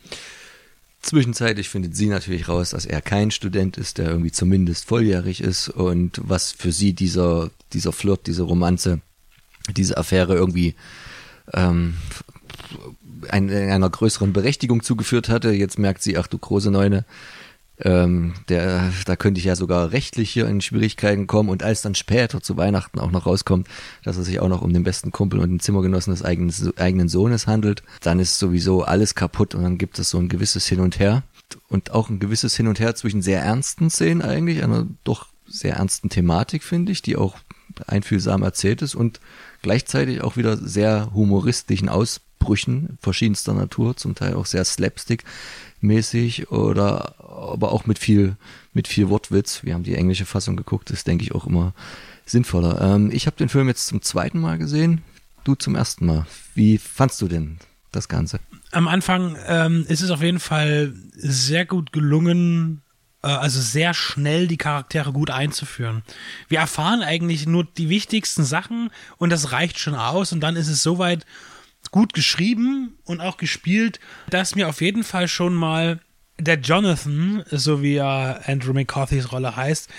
zwischenzeitlich 1.02 1.69
findet 1.69 1.95
sie 1.95 2.07
natürlich 2.07 2.48
raus, 2.48 2.72
dass 2.72 2.86
er 2.86 3.02
kein 3.02 3.32
Student 3.32 3.78
ist, 3.78 3.98
der 3.98 4.10
irgendwie 4.10 4.32
zumindest 4.32 4.86
volljährig 4.86 5.41
ist 5.41 5.69
und 5.69 6.22
was 6.23 6.52
für 6.52 6.72
sie 6.72 6.94
dieser, 6.94 7.49
dieser 7.73 7.91
Flirt, 7.91 8.28
diese 8.28 8.44
Romanze, 8.44 9.02
diese 9.76 9.98
Affäre 9.98 10.36
irgendwie 10.36 10.76
ähm, 11.53 11.95
ein, 13.30 13.49
einer 13.49 13.90
größeren 13.90 14.34
Berechtigung 14.34 14.84
zugeführt 14.84 15.30
hatte. 15.30 15.52
Jetzt 15.52 15.80
merkt 15.80 16.02
sie, 16.02 16.18
ach 16.18 16.28
du 16.28 16.38
große 16.38 16.72
Neune, 16.72 17.06
ähm, 17.84 18.34
der, 18.49 18.91
da 19.06 19.16
könnte 19.16 19.40
ich 19.40 19.45
ja 19.45 19.56
sogar 19.56 19.91
rechtlich 19.91 20.32
hier 20.32 20.48
in 20.48 20.62
Schwierigkeiten 20.62 21.28
kommen. 21.28 21.49
Und 21.49 21.64
als 21.64 21.82
dann 21.82 21.95
später 21.95 22.41
zu 22.41 22.58
Weihnachten 22.58 22.99
auch 22.99 23.12
noch 23.12 23.26
rauskommt, 23.26 23.68
dass 24.03 24.18
es 24.18 24.28
sich 24.28 24.40
auch 24.40 24.49
noch 24.49 24.62
um 24.62 24.74
den 24.74 24.84
besten 24.84 25.12
Kumpel 25.12 25.40
und 25.40 25.49
den 25.49 25.60
Zimmergenossen 25.60 26.14
des 26.14 26.24
eigenen, 26.24 26.53
eigenen 26.78 27.10
Sohnes 27.10 27.48
handelt, 27.48 27.84
dann 28.02 28.20
ist 28.20 28.38
sowieso 28.40 28.84
alles 28.84 29.16
kaputt 29.16 29.56
und 29.56 29.64
dann 29.64 29.78
gibt 29.78 29.99
es 29.99 30.10
so 30.10 30.18
ein 30.18 30.30
gewisses 30.30 30.68
Hin 30.68 30.80
und 30.80 30.99
Her. 30.99 31.24
Und 31.68 31.91
auch 31.91 32.10
ein 32.10 32.20
gewisses 32.20 32.56
Hin 32.56 32.68
und 32.68 32.80
Her 32.80 32.95
zwischen 32.95 33.22
sehr 33.22 33.41
ernsten 33.41 33.90
Szenen 33.90 34.22
eigentlich, 34.22 34.64
einer 34.64 34.88
doch 35.03 35.28
sehr 35.48 35.76
ernsten 35.76 36.10
Thematik, 36.10 36.64
finde 36.64 36.91
ich, 36.91 37.02
die 37.02 37.18
auch 37.18 37.38
einfühlsam 37.88 38.44
erzählt 38.44 38.82
ist 38.82 38.95
und 38.95 39.20
gleichzeitig 39.62 40.22
auch 40.22 40.38
wieder 40.38 40.58
sehr 40.58 41.12
humoristischen 41.14 41.90
Ausbrüchen 41.90 42.98
verschiedenster 43.02 43.53
Natur, 43.53 43.98
zum 43.98 44.16
Teil 44.16 44.36
auch 44.36 44.45
sehr 44.45 44.66
slapstick-mäßig 45.82 46.49
oder 46.49 47.16
aber 47.20 47.72
auch 47.72 47.86
mit 47.86 47.99
viel, 47.99 48.36
mit 48.74 48.88
viel 48.88 49.10
Wortwitz. 49.10 49.64
Wir 49.64 49.74
haben 49.74 49.84
die 49.84 49.95
englische 49.95 50.26
Fassung 50.26 50.56
geguckt, 50.56 50.91
ist, 50.91 51.08
denke 51.08 51.24
ich, 51.24 51.34
auch 51.34 51.48
immer 51.48 51.74
sinnvoller. 52.26 52.82
Ähm, 52.82 53.10
ich 53.12 53.26
habe 53.26 53.38
den 53.38 53.49
Film 53.49 53.68
jetzt 53.68 53.88
zum 53.88 54.02
zweiten 54.02 54.40
Mal 54.40 54.58
gesehen, 54.58 55.02
du 55.44 55.56
zum 55.56 55.76
ersten 55.76 56.06
Mal. 56.06 56.26
Wie 56.56 56.78
fandst 56.78 57.22
du 57.22 57.28
denn 57.28 57.58
das 57.91 58.08
Ganze? 58.08 58.40
am 58.72 58.88
Anfang 58.88 59.38
ähm, 59.48 59.86
ist 59.88 60.02
es 60.02 60.12
auf 60.12 60.22
jeden 60.22 60.40
Fall 60.40 60.94
sehr 61.14 61.66
gut 61.66 61.91
gelungen, 61.91 62.82
äh, 63.22 63.28
also 63.28 63.60
sehr 63.60 63.94
schnell 63.94 64.48
die 64.48 64.58
Charaktere 64.58 65.12
gut 65.12 65.30
einzuführen. 65.30 66.03
Wir 66.48 66.60
erfahren 66.60 67.02
eigentlich 67.02 67.45
nur 67.45 67.66
die 67.66 67.90
wichtigsten 67.90 68.44
Sachen 68.44 68.90
und 69.18 69.30
das 69.30 69.52
reicht 69.52 69.78
schon 69.78 69.95
aus 69.95 70.32
und 70.32 70.40
dann 70.40 70.56
ist 70.56 70.70
es 70.70 70.84
soweit 70.84 71.26
gut 71.92 72.14
geschrieben 72.14 72.98
und 73.04 73.22
auch 73.22 73.38
gespielt, 73.38 74.00
dass 74.30 74.56
mir 74.56 74.70
auf 74.70 74.82
jeden 74.82 75.04
Fall 75.04 75.28
schon 75.28 75.54
mal 75.54 76.00
der 76.40 76.60
Jonathan, 76.60 77.44
so 77.52 77.84
wie 77.84 77.96
ja 77.96 78.40
Andrew 78.46 78.74
McCarthy's 78.74 79.32
Rolle 79.32 79.56
heißt, 79.56 79.90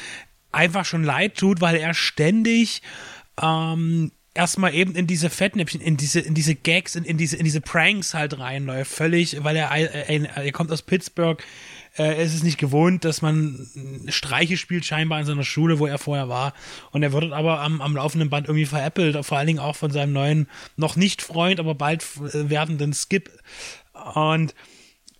einfach 0.51 0.85
schon 0.85 1.05
leid 1.05 1.36
tut, 1.36 1.60
weil 1.60 1.77
er 1.77 1.94
ständig 1.94 2.82
ähm, 3.40 4.12
erstmal 4.35 4.74
eben 4.74 4.94
in 4.94 5.06
diese 5.06 5.31
Fettnäpfchen, 5.31 5.81
in 5.81 5.97
diese, 5.97 6.20
in 6.20 6.35
diese 6.35 6.55
Gags, 6.55 6.97
in, 6.97 7.05
in 7.05 7.19
diese, 7.19 7.36
in 7.36 7.44
diese 7.44 7.60
Pranks 7.60 8.14
halt 8.14 8.39
reinläuft, 8.39 8.90
völlig, 8.90 9.43
weil 9.44 9.56
er, 9.56 9.70
äh, 9.73 10.24
er 10.24 10.52
kommt 10.52 10.73
aus 10.73 10.82
Pittsburgh, 10.82 11.43
äh, 11.97 12.05
er 12.05 12.19
ist 12.19 12.35
es 12.35 12.43
nicht 12.43 12.59
gewohnt, 12.59 13.05
dass 13.05 13.23
man 13.23 13.69
Streiche 14.09 14.56
spielt 14.56 14.85
scheinbar 14.85 15.20
in 15.20 15.27
seiner 15.27 15.44
Schule, 15.44 15.78
wo 15.78 15.86
er 15.86 15.98
vorher 15.98 16.28
war. 16.28 16.55
Und 16.90 17.02
er 17.02 17.12
wird 17.12 17.32
aber 17.32 17.60
am, 17.60 17.81
am 17.81 17.97
laufenden 17.97 18.31
Band 18.31 18.48
irgendwie 18.48 18.66
veräppelt, 18.66 19.24
vor 19.24 19.39
allen 19.39 19.47
Dingen 19.47 19.59
auch 19.59 19.77
von 19.77 19.90
seinem 19.90 20.12
neuen, 20.12 20.48
noch 20.77 20.97
nicht 20.97 21.23
Freund, 21.23 21.60
aber 21.60 21.74
bald 21.74 22.02
äh, 22.02 22.51
werdenden 22.51 22.94
Skip. 22.94 23.31
Und 24.14 24.55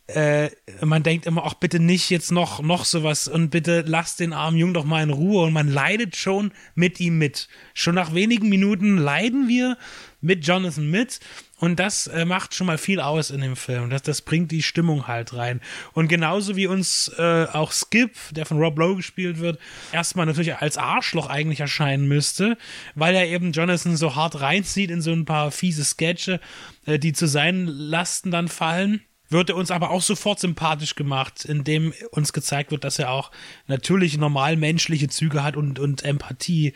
äh, 0.09 0.51
man 0.81 1.03
denkt 1.03 1.27
immer, 1.27 1.45
ach 1.45 1.55
bitte 1.55 1.79
nicht 1.79 2.11
jetzt 2.11 2.33
noch, 2.33 2.61
noch 2.61 2.85
sowas 2.85 3.29
und 3.29 3.51
bitte 3.51 3.85
lasst 3.87 4.21
den 4.21 4.33
armen 4.33 4.59
Jungen 4.59 4.75
doch 4.75 4.85
mal 4.85 5.03
in 5.03 5.11
Ruhe 5.11 5.45
und 5.45 5.53
man 5.53 5.69
leidet 5.69 6.17
schon 6.17 6.53
mit 6.75 7.01
ihm 7.01 7.19
mit. 7.19 7.49
Schon 7.75 7.95
nach 7.95 8.15
wenigen 8.15 8.49
Minuten 8.49 8.97
leiden 8.97 9.49
wir 9.49 9.79
mit 10.21 10.47
Jonathan 10.47 10.91
mit 10.91 11.21
und 11.63 11.79
das 11.79 12.09
äh, 12.09 12.25
macht 12.25 12.57
schon 12.57 12.67
mal 12.67 12.77
viel 12.77 12.99
aus 12.99 13.31
in 13.31 13.41
dem 13.41 13.55
Film. 13.55 13.89
Das, 13.89 14.03
das 14.03 14.21
bringt 14.21 14.51
die 14.51 14.65
Stimmung 14.65 15.07
halt 15.07 15.33
rein. 15.33 15.61
Und 15.93 16.09
genauso 16.09 16.57
wie 16.57 16.67
uns 16.67 17.07
äh, 17.19 17.47
auch 17.53 17.71
Skip, 17.71 18.17
der 18.33 18.47
von 18.47 18.59
Rob 18.59 18.77
Lowe 18.77 18.97
gespielt 18.97 19.39
wird, 19.39 19.61
erstmal 19.93 20.27
natürlich 20.27 20.57
als 20.57 20.77
Arschloch 20.77 21.29
eigentlich 21.29 21.61
erscheinen 21.61 22.09
müsste, 22.09 22.59
weil 22.97 23.15
er 23.15 23.29
eben 23.29 23.53
Jonathan 23.53 23.97
so 23.97 24.17
hart 24.17 24.41
reinzieht 24.41 24.91
in 24.91 25.03
so 25.03 25.13
ein 25.13 25.25
paar 25.25 25.53
fiese 25.53 25.85
Sketche, 25.85 26.41
äh, 26.85 26.99
die 26.99 27.13
zu 27.13 27.29
seinen 27.29 27.69
Lasten 27.69 28.33
dann 28.33 28.49
fallen 28.49 29.03
wird 29.33 29.49
er 29.49 29.57
uns 29.57 29.71
aber 29.71 29.91
auch 29.91 30.03
sofort 30.03 30.39
sympathisch 30.39 30.95
gemacht, 30.95 31.45
indem 31.45 31.93
uns 32.11 32.33
gezeigt 32.33 32.71
wird, 32.71 32.85
dass 32.85 32.99
er 32.99 33.11
auch 33.11 33.31
natürlich 33.67 34.19
normal 34.19 34.57
menschliche 34.57 35.09
Züge 35.09 35.43
hat 35.43 35.57
und, 35.57 35.79
und 35.79 36.05
Empathie 36.05 36.75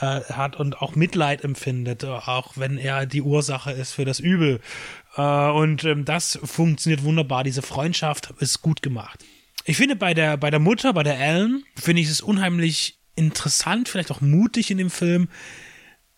äh, 0.00 0.20
hat 0.32 0.56
und 0.56 0.80
auch 0.80 0.94
Mitleid 0.94 1.44
empfindet, 1.44 2.04
auch 2.04 2.52
wenn 2.56 2.78
er 2.78 3.06
die 3.06 3.22
Ursache 3.22 3.72
ist 3.72 3.92
für 3.92 4.04
das 4.04 4.20
Übel. 4.20 4.60
Äh, 5.16 5.22
und 5.22 5.84
ähm, 5.84 6.04
das 6.04 6.38
funktioniert 6.42 7.02
wunderbar. 7.02 7.44
Diese 7.44 7.62
Freundschaft 7.62 8.32
ist 8.38 8.62
gut 8.62 8.82
gemacht. 8.82 9.24
Ich 9.64 9.76
finde 9.76 9.96
bei 9.96 10.14
der, 10.14 10.36
bei 10.36 10.50
der 10.50 10.60
Mutter, 10.60 10.92
bei 10.92 11.02
der 11.02 11.18
Ellen, 11.18 11.64
finde 11.76 12.00
ich 12.00 12.08
es 12.08 12.20
unheimlich 12.20 12.98
interessant, 13.16 13.88
vielleicht 13.88 14.10
auch 14.10 14.20
mutig 14.20 14.70
in 14.70 14.78
dem 14.78 14.90
Film, 14.90 15.28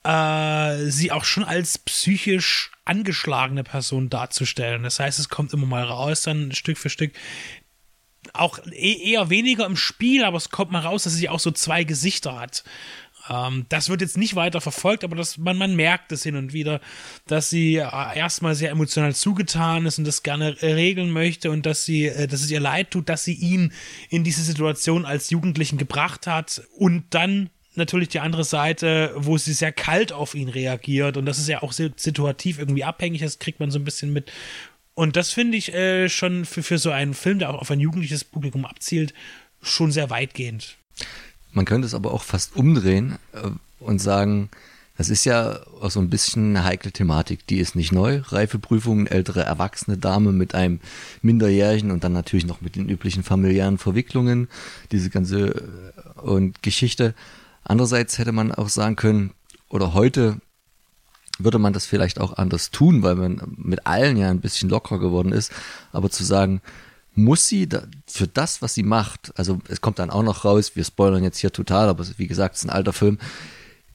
äh, 0.05 0.91
sie 0.91 1.11
auch 1.11 1.25
schon 1.25 1.45
als 1.45 1.79
psychisch 1.79 2.71
angeschlagene 2.85 3.65
Person 3.65 4.09
darzustellen. 4.09 4.83
Das 4.83 5.01
heißt, 5.01 5.19
es 5.19 5.29
kommt 5.29 5.53
immer 5.53 5.67
mal 5.67 5.85
raus, 5.85 6.23
dann 6.23 6.53
Stück 6.53 6.79
für 6.79 6.91
Stück. 6.91 7.13
Auch 8.33 8.59
e 8.71 9.13
eher 9.13 9.31
weniger 9.31 9.67
im 9.67 9.77
Spiel, 9.77 10.25
aber 10.25 10.37
es 10.37 10.51
kommt 10.51 10.71
mal 10.71 10.81
raus, 10.81 11.05
dass 11.05 11.15
sie 11.15 11.29
auch 11.29 11.41
so 11.41 11.51
zwei 11.51 11.85
Gesichter 11.85 12.39
hat. 12.39 12.65
Ähm, 13.31 13.67
das 13.69 13.89
wird 13.89 14.01
jetzt 14.01 14.17
nicht 14.17 14.35
weiter 14.35 14.61
verfolgt, 14.61 15.05
aber 15.05 15.15
das, 15.15 15.39
man, 15.39 15.57
man 15.57 15.77
merkt 15.77 16.11
es 16.13 16.25
hin 16.25 16.37
und 16.37 16.53
wieder, 16.53 16.81
dass 17.27 17.49
sie 17.49 17.77
äh, 17.77 18.19
erstmal 18.19 18.55
sehr 18.55 18.71
emotional 18.71 19.15
zugetan 19.15 19.87
ist 19.87 19.99
und 19.99 20.07
das 20.07 20.23
gerne 20.23 20.57
äh, 20.61 20.73
regeln 20.73 21.11
möchte 21.11 21.51
und 21.51 21.65
dass 21.65 21.85
sie, 21.85 22.07
äh, 22.07 22.27
dass 22.27 22.41
es 22.41 22.51
ihr 22.51 22.61
leid 22.61 22.91
tut, 22.91 23.09
dass 23.09 23.25
sie 23.25 23.35
ihn 23.35 23.73
in 24.09 24.25
diese 24.25 24.43
Situation 24.43 25.05
als 25.05 25.31
Jugendlichen 25.31 25.79
gebracht 25.79 26.27
hat 26.27 26.63
und 26.77 27.05
dann 27.11 27.51
natürlich 27.77 28.09
die 28.09 28.21
andere 28.21 28.43
Seite, 28.43 29.13
wo 29.17 29.39
sie 29.39 29.53
sehr 29.53 29.73
kalt 29.73 30.13
auf 30.13 30.35
ihn 30.35 30.49
reagiert. 30.49 31.17
Und 31.17 31.25
das 31.25 31.39
ist 31.39 31.49
ja 31.49 31.63
auch 31.63 31.73
situativ 31.73 32.59
irgendwie 32.59 32.83
abhängig, 32.83 33.21
das 33.21 33.39
kriegt 33.39 33.61
man 33.61 33.71
so 33.71 33.79
ein 33.79 33.85
bisschen 33.85 34.13
mit. 34.13 34.31
Und 34.95 35.15
das 35.15 35.33
finde 35.33 35.57
ich 35.57 35.73
äh, 35.73 36.09
schon 36.09 36.45
für, 36.45 36.65
für 36.65 36.79
so 36.79 36.91
einen 36.91 37.15
Film, 37.15 37.39
der 37.39 37.51
auch 37.51 37.61
auf 37.61 37.71
ein 37.71 37.81
jugendliches 37.81 38.25
Publikum 38.25 38.65
abzielt, 38.65 39.15
schon 39.63 39.93
sehr 39.93 40.11
weitgehend. 40.11 40.77
Man 41.53 41.65
könnte 41.65 41.87
es 41.87 41.95
aber 41.95 42.13
auch 42.13 42.23
fast 42.23 42.57
umdrehen 42.57 43.19
äh, 43.33 43.51
und 43.81 44.01
sagen, 44.01 44.51
das 44.97 45.09
ist 45.09 45.25
ja 45.25 45.61
auch 45.81 45.91
so 45.91 45.99
ein 45.99 46.11
bisschen 46.11 46.51
eine 46.51 46.65
heikle 46.65 46.93
Thematik. 46.93 47.47
Die 47.47 47.59
ist 47.59 47.75
nicht 47.75 47.91
neu. 47.91 48.21
Reifeprüfungen, 48.23 49.07
ältere 49.07 49.43
erwachsene 49.43 49.97
Dame 49.97 50.31
mit 50.31 50.55
einem 50.55 50.79
Minderjährigen 51.23 51.91
und 51.91 52.05
dann 52.05 52.13
natürlich 52.13 52.47
noch 52.47 52.61
mit 52.61 52.77
den 52.77 52.89
üblichen 52.89 53.23
familiären 53.23 53.79
Verwicklungen, 53.79 54.49
diese 54.93 55.09
ganze 55.09 55.49
äh, 55.49 56.21
und 56.21 56.63
Geschichte. 56.63 57.15
Andererseits 57.65 58.19
hätte 58.19 58.33
man 58.33 58.53
auch 58.53 58.69
sagen 58.69 58.97
können, 58.97 59.31
oder 59.71 59.95
heute 59.95 60.37
würde 61.39 61.59
man 61.59 61.73
das 61.73 61.87
vielleicht 61.87 62.21
auch 62.21 62.37
anders 62.37 62.71
tun, 62.71 63.03
weil 63.03 63.15
man 63.15 63.41
mit 63.57 63.87
allen 63.87 64.17
ja 64.17 64.29
ein 64.29 64.41
bisschen 64.41 64.69
lockerer 64.69 64.99
geworden 64.99 65.33
ist. 65.33 65.51
Aber 65.93 66.11
zu 66.11 66.25
sagen, 66.25 66.61
muss 67.21 67.47
sie 67.47 67.69
da, 67.69 67.83
für 68.07 68.27
das, 68.27 68.63
was 68.63 68.75
sie 68.75 68.83
macht, 68.83 69.33
also 69.37 69.61
es 69.69 69.81
kommt 69.81 69.99
dann 69.99 70.11
auch 70.11 70.23
noch 70.23 70.45
raus, 70.45 70.73
wir 70.75 70.85
spoilern 70.85 71.23
jetzt 71.23 71.39
hier 71.39 71.53
total, 71.53 71.89
aber 71.89 72.05
wie 72.17 72.27
gesagt, 72.27 72.57
es 72.57 72.63
ist 72.63 72.69
ein 72.69 72.75
alter 72.75 72.93
Film, 72.93 73.19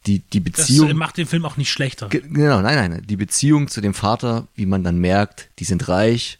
die, 0.05 0.19
die 0.19 0.39
Beziehung. 0.39 0.87
Das 0.87 0.97
macht 0.97 1.17
den 1.17 1.25
Film 1.25 1.45
auch 1.45 1.57
nicht 1.57 1.71
schlechter. 1.71 2.07
Genau, 2.09 2.61
nein, 2.61 2.91
nein, 2.91 3.01
die 3.07 3.17
Beziehung 3.17 3.67
zu 3.67 3.81
dem 3.81 3.93
Vater, 3.93 4.47
wie 4.55 4.65
man 4.65 4.83
dann 4.83 4.99
merkt, 4.99 5.49
die 5.59 5.65
sind 5.65 5.87
reich, 5.87 6.39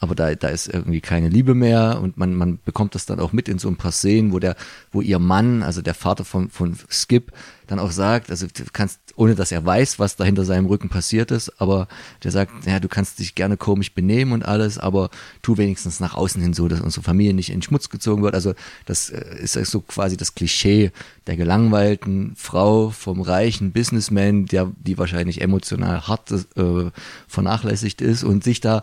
aber 0.00 0.14
da, 0.14 0.34
da 0.34 0.48
ist 0.48 0.66
irgendwie 0.66 1.02
keine 1.02 1.28
Liebe 1.28 1.54
mehr 1.54 2.00
und 2.02 2.16
man, 2.16 2.34
man 2.34 2.58
bekommt 2.64 2.94
das 2.94 3.04
dann 3.04 3.20
auch 3.20 3.32
mit 3.32 3.48
in 3.48 3.58
so 3.58 3.68
ein 3.68 3.76
paar 3.76 3.92
Szenen, 3.92 4.32
wo 4.32 4.38
der, 4.38 4.56
wo 4.90 5.02
ihr 5.02 5.18
Mann, 5.18 5.62
also 5.62 5.82
der 5.82 5.92
Vater 5.92 6.24
von, 6.24 6.48
von 6.48 6.74
Skip, 6.88 7.32
dann 7.66 7.78
auch 7.78 7.90
sagt, 7.90 8.30
also 8.30 8.46
du 8.46 8.64
kannst, 8.72 8.98
ohne 9.14 9.34
dass 9.34 9.52
er 9.52 9.64
weiß, 9.64 9.98
was 9.98 10.16
da 10.16 10.24
hinter 10.24 10.46
seinem 10.46 10.64
Rücken 10.64 10.88
passiert 10.88 11.30
ist, 11.30 11.60
aber 11.60 11.86
der 12.24 12.30
sagt, 12.30 12.66
ja, 12.66 12.80
du 12.80 12.88
kannst 12.88 13.18
dich 13.18 13.34
gerne 13.34 13.58
komisch 13.58 13.92
benehmen 13.92 14.32
und 14.32 14.42
alles, 14.42 14.78
aber 14.78 15.10
tu 15.42 15.58
wenigstens 15.58 16.00
nach 16.00 16.14
außen 16.14 16.40
hin 16.40 16.54
so, 16.54 16.66
dass 16.66 16.80
unsere 16.80 17.04
Familie 17.04 17.34
nicht 17.34 17.50
in 17.50 17.60
Schmutz 17.60 17.90
gezogen 17.90 18.22
wird. 18.22 18.34
Also 18.34 18.54
das 18.86 19.10
äh, 19.10 19.36
ist 19.38 19.52
so 19.52 19.82
quasi 19.82 20.16
das 20.16 20.34
Klischee 20.34 20.92
der 21.26 21.36
gelangweilten 21.36 22.32
Frau 22.36 22.88
vom 22.88 23.20
reichen 23.20 23.72
Businessman, 23.72 24.46
der, 24.46 24.72
die 24.78 24.96
wahrscheinlich 24.96 25.42
emotional 25.42 26.08
hart 26.08 26.32
äh, 26.32 26.90
vernachlässigt 27.28 28.00
ist 28.00 28.24
und 28.24 28.42
sich 28.42 28.60
da 28.60 28.82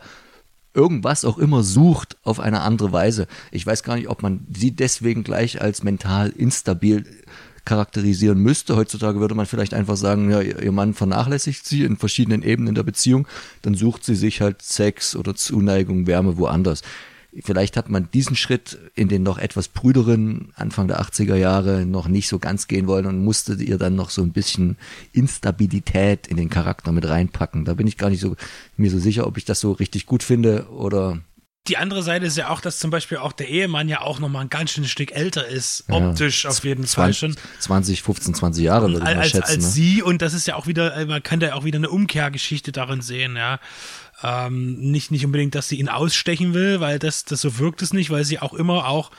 irgendwas 0.78 1.26
auch 1.26 1.38
immer 1.38 1.64
sucht 1.64 2.18
auf 2.24 2.40
eine 2.40 2.62
andere 2.62 2.92
Weise. 2.94 3.28
Ich 3.52 3.66
weiß 3.66 3.84
gar 3.84 3.96
nicht, 3.96 4.10
ob 4.10 4.22
man 4.22 4.46
sie 4.56 4.72
deswegen 4.72 5.24
gleich 5.24 5.60
als 5.62 5.84
mental 5.84 6.30
instabil 6.30 7.04
charakterisieren 7.66 8.40
müsste. 8.40 8.78
Heutzutage 8.78 9.20
würde 9.20 9.36
man 9.36 9.46
vielleicht 9.46 9.74
einfach 9.74 9.98
sagen, 9.98 10.32
ja, 10.32 10.40
ihr 10.40 10.72
Mann 10.72 10.94
vernachlässigt 10.94 11.66
sie 11.66 11.84
in 11.84 11.98
verschiedenen 11.98 12.44
Ebenen 12.44 12.76
der 12.76 12.84
Beziehung, 12.84 13.28
dann 13.64 13.74
sucht 13.74 14.06
sie 14.06 14.16
sich 14.16 14.40
halt 14.40 14.62
Sex 14.62 15.16
oder 15.16 15.36
Zuneigung, 15.36 16.08
Wärme 16.08 16.38
woanders. 16.38 16.82
Vielleicht 17.44 17.78
hat 17.78 17.90
man 17.90 18.10
diesen 18.12 18.36
Schritt 18.36 18.80
in 18.96 19.08
den 19.10 19.24
noch 19.24 19.38
etwas 19.38 19.68
brüderen 19.68 20.52
Anfang 20.56 20.88
der 20.88 21.02
80er 21.02 21.36
Jahre 21.36 21.86
noch 21.86 22.08
nicht 22.08 22.28
so 22.28 22.40
ganz 22.40 22.68
gehen 22.68 22.88
wollen 22.88 23.06
und 23.06 23.24
musste 23.24 23.54
ihr 23.54 23.78
dann 23.78 23.96
noch 23.96 24.10
so 24.10 24.22
ein 24.22 24.32
bisschen 24.32 24.78
Instabilität 25.14 26.28
in 26.28 26.38
den 26.38 26.50
Charakter 26.50 26.92
mit 26.92 27.08
reinpacken. 27.08 27.66
Da 27.66 27.74
bin 27.74 27.88
ich 27.88 27.98
gar 27.98 28.10
nicht 28.10 28.22
so 28.22 28.36
mir 28.76 28.90
so 28.90 29.00
sicher, 29.00 29.28
ob 29.28 29.38
ich 29.38 29.46
das 29.46 29.60
so 29.60 29.72
richtig 29.72 30.06
gut 30.06 30.24
finde 30.24 30.68
oder 30.70 31.20
die 31.68 31.78
andere 31.78 32.02
Seite 32.02 32.26
ist 32.26 32.38
ja 32.38 32.50
auch, 32.50 32.62
dass 32.62 32.80
zum 32.80 32.92
Beispiel 32.92 33.18
auch 33.18 33.34
der 33.34 33.50
Ehemann 33.50 33.90
ja 33.90 34.02
auch 34.02 34.20
nochmal 34.20 34.44
ein 34.44 34.50
ganz 34.50 34.72
schönes 34.72 34.90
Stück 34.90 35.12
älter 35.12 35.48
ist, 35.48 35.84
optisch 35.90 36.46
ja, 36.46 36.50
auf 36.50 36.64
jeden 36.64 36.86
20, 36.86 36.96
Fall 36.96 37.14
schon. 37.14 37.36
20, 37.60 38.04
15, 38.04 38.34
20 38.36 38.64
Jahre 38.64 38.88
würde 38.88 38.98
ich 38.98 39.04
mal 39.04 39.18
als, 39.18 39.32
schätzen. 39.32 39.44
Als 39.44 39.64
ne? 39.64 39.70
sie, 39.70 40.02
und 40.02 40.22
das 40.22 40.34
ist 40.34 40.48
ja 40.48 40.56
auch 40.56 40.68
wieder, 40.68 41.06
man 41.06 41.22
kann 41.24 41.40
da 41.40 41.54
auch 41.54 41.66
wieder 41.66 41.78
eine 41.78 41.90
Umkehrgeschichte 41.90 42.72
darin 42.72 43.02
sehen, 43.02 43.36
ja. 43.36 43.60
Ähm, 44.24 44.80
nicht, 44.92 45.12
nicht 45.12 45.26
unbedingt, 45.26 45.56
dass 45.56 45.70
sie 45.70 45.80
ihn 45.80 45.90
ausstechen 45.90 46.54
will, 46.54 46.80
weil 46.80 47.00
das, 47.00 47.26
das 47.26 47.42
so 47.42 47.60
wirkt 47.60 47.82
es 47.82 47.94
nicht, 47.94 48.10
weil 48.10 48.26
sie 48.26 48.40
auch 48.40 48.54
immer 48.54 48.88
auch 48.88 49.12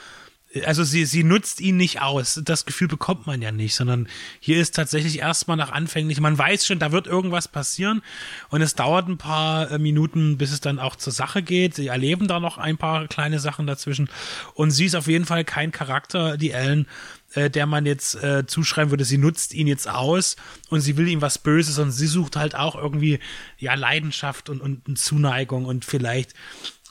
also 0.65 0.83
sie, 0.83 1.05
sie 1.05 1.23
nutzt 1.23 1.61
ihn 1.61 1.77
nicht 1.77 2.01
aus. 2.01 2.41
Das 2.43 2.65
Gefühl 2.65 2.87
bekommt 2.87 3.27
man 3.27 3.41
ja 3.41 3.51
nicht, 3.51 3.75
sondern 3.75 4.07
hier 4.39 4.59
ist 4.59 4.75
tatsächlich 4.75 5.19
erstmal 5.19 5.57
nach 5.57 5.71
anfänglich, 5.71 6.19
man 6.19 6.37
weiß 6.37 6.65
schon, 6.65 6.79
da 6.79 6.91
wird 6.91 7.07
irgendwas 7.07 7.47
passieren 7.47 8.01
und 8.49 8.61
es 8.61 8.75
dauert 8.75 9.07
ein 9.07 9.17
paar 9.17 9.69
äh, 9.71 9.77
Minuten, 9.77 10.37
bis 10.37 10.51
es 10.51 10.59
dann 10.59 10.79
auch 10.79 10.95
zur 10.95 11.13
Sache 11.13 11.43
geht. 11.43 11.75
Sie 11.75 11.87
erleben 11.87 12.27
da 12.27 12.39
noch 12.39 12.57
ein 12.57 12.77
paar 12.77 13.07
kleine 13.07 13.39
Sachen 13.39 13.67
dazwischen 13.67 14.09
und 14.55 14.71
sie 14.71 14.85
ist 14.85 14.95
auf 14.95 15.07
jeden 15.07 15.25
Fall 15.25 15.45
kein 15.45 15.71
Charakter, 15.71 16.37
die 16.37 16.51
Ellen, 16.51 16.87
äh, 17.33 17.49
der 17.49 17.65
man 17.65 17.85
jetzt 17.85 18.15
äh, 18.23 18.45
zuschreiben 18.45 18.91
würde, 18.91 19.05
sie 19.05 19.17
nutzt 19.17 19.53
ihn 19.53 19.67
jetzt 19.67 19.89
aus 19.89 20.35
und 20.69 20.81
sie 20.81 20.97
will 20.97 21.07
ihm 21.07 21.21
was 21.21 21.37
Böses 21.37 21.79
und 21.79 21.91
sie 21.91 22.07
sucht 22.07 22.35
halt 22.35 22.55
auch 22.55 22.75
irgendwie 22.75 23.19
ja 23.57 23.73
Leidenschaft 23.75 24.49
und, 24.49 24.61
und, 24.61 24.87
und 24.87 24.97
Zuneigung 24.97 25.65
und 25.65 25.85
vielleicht 25.85 26.33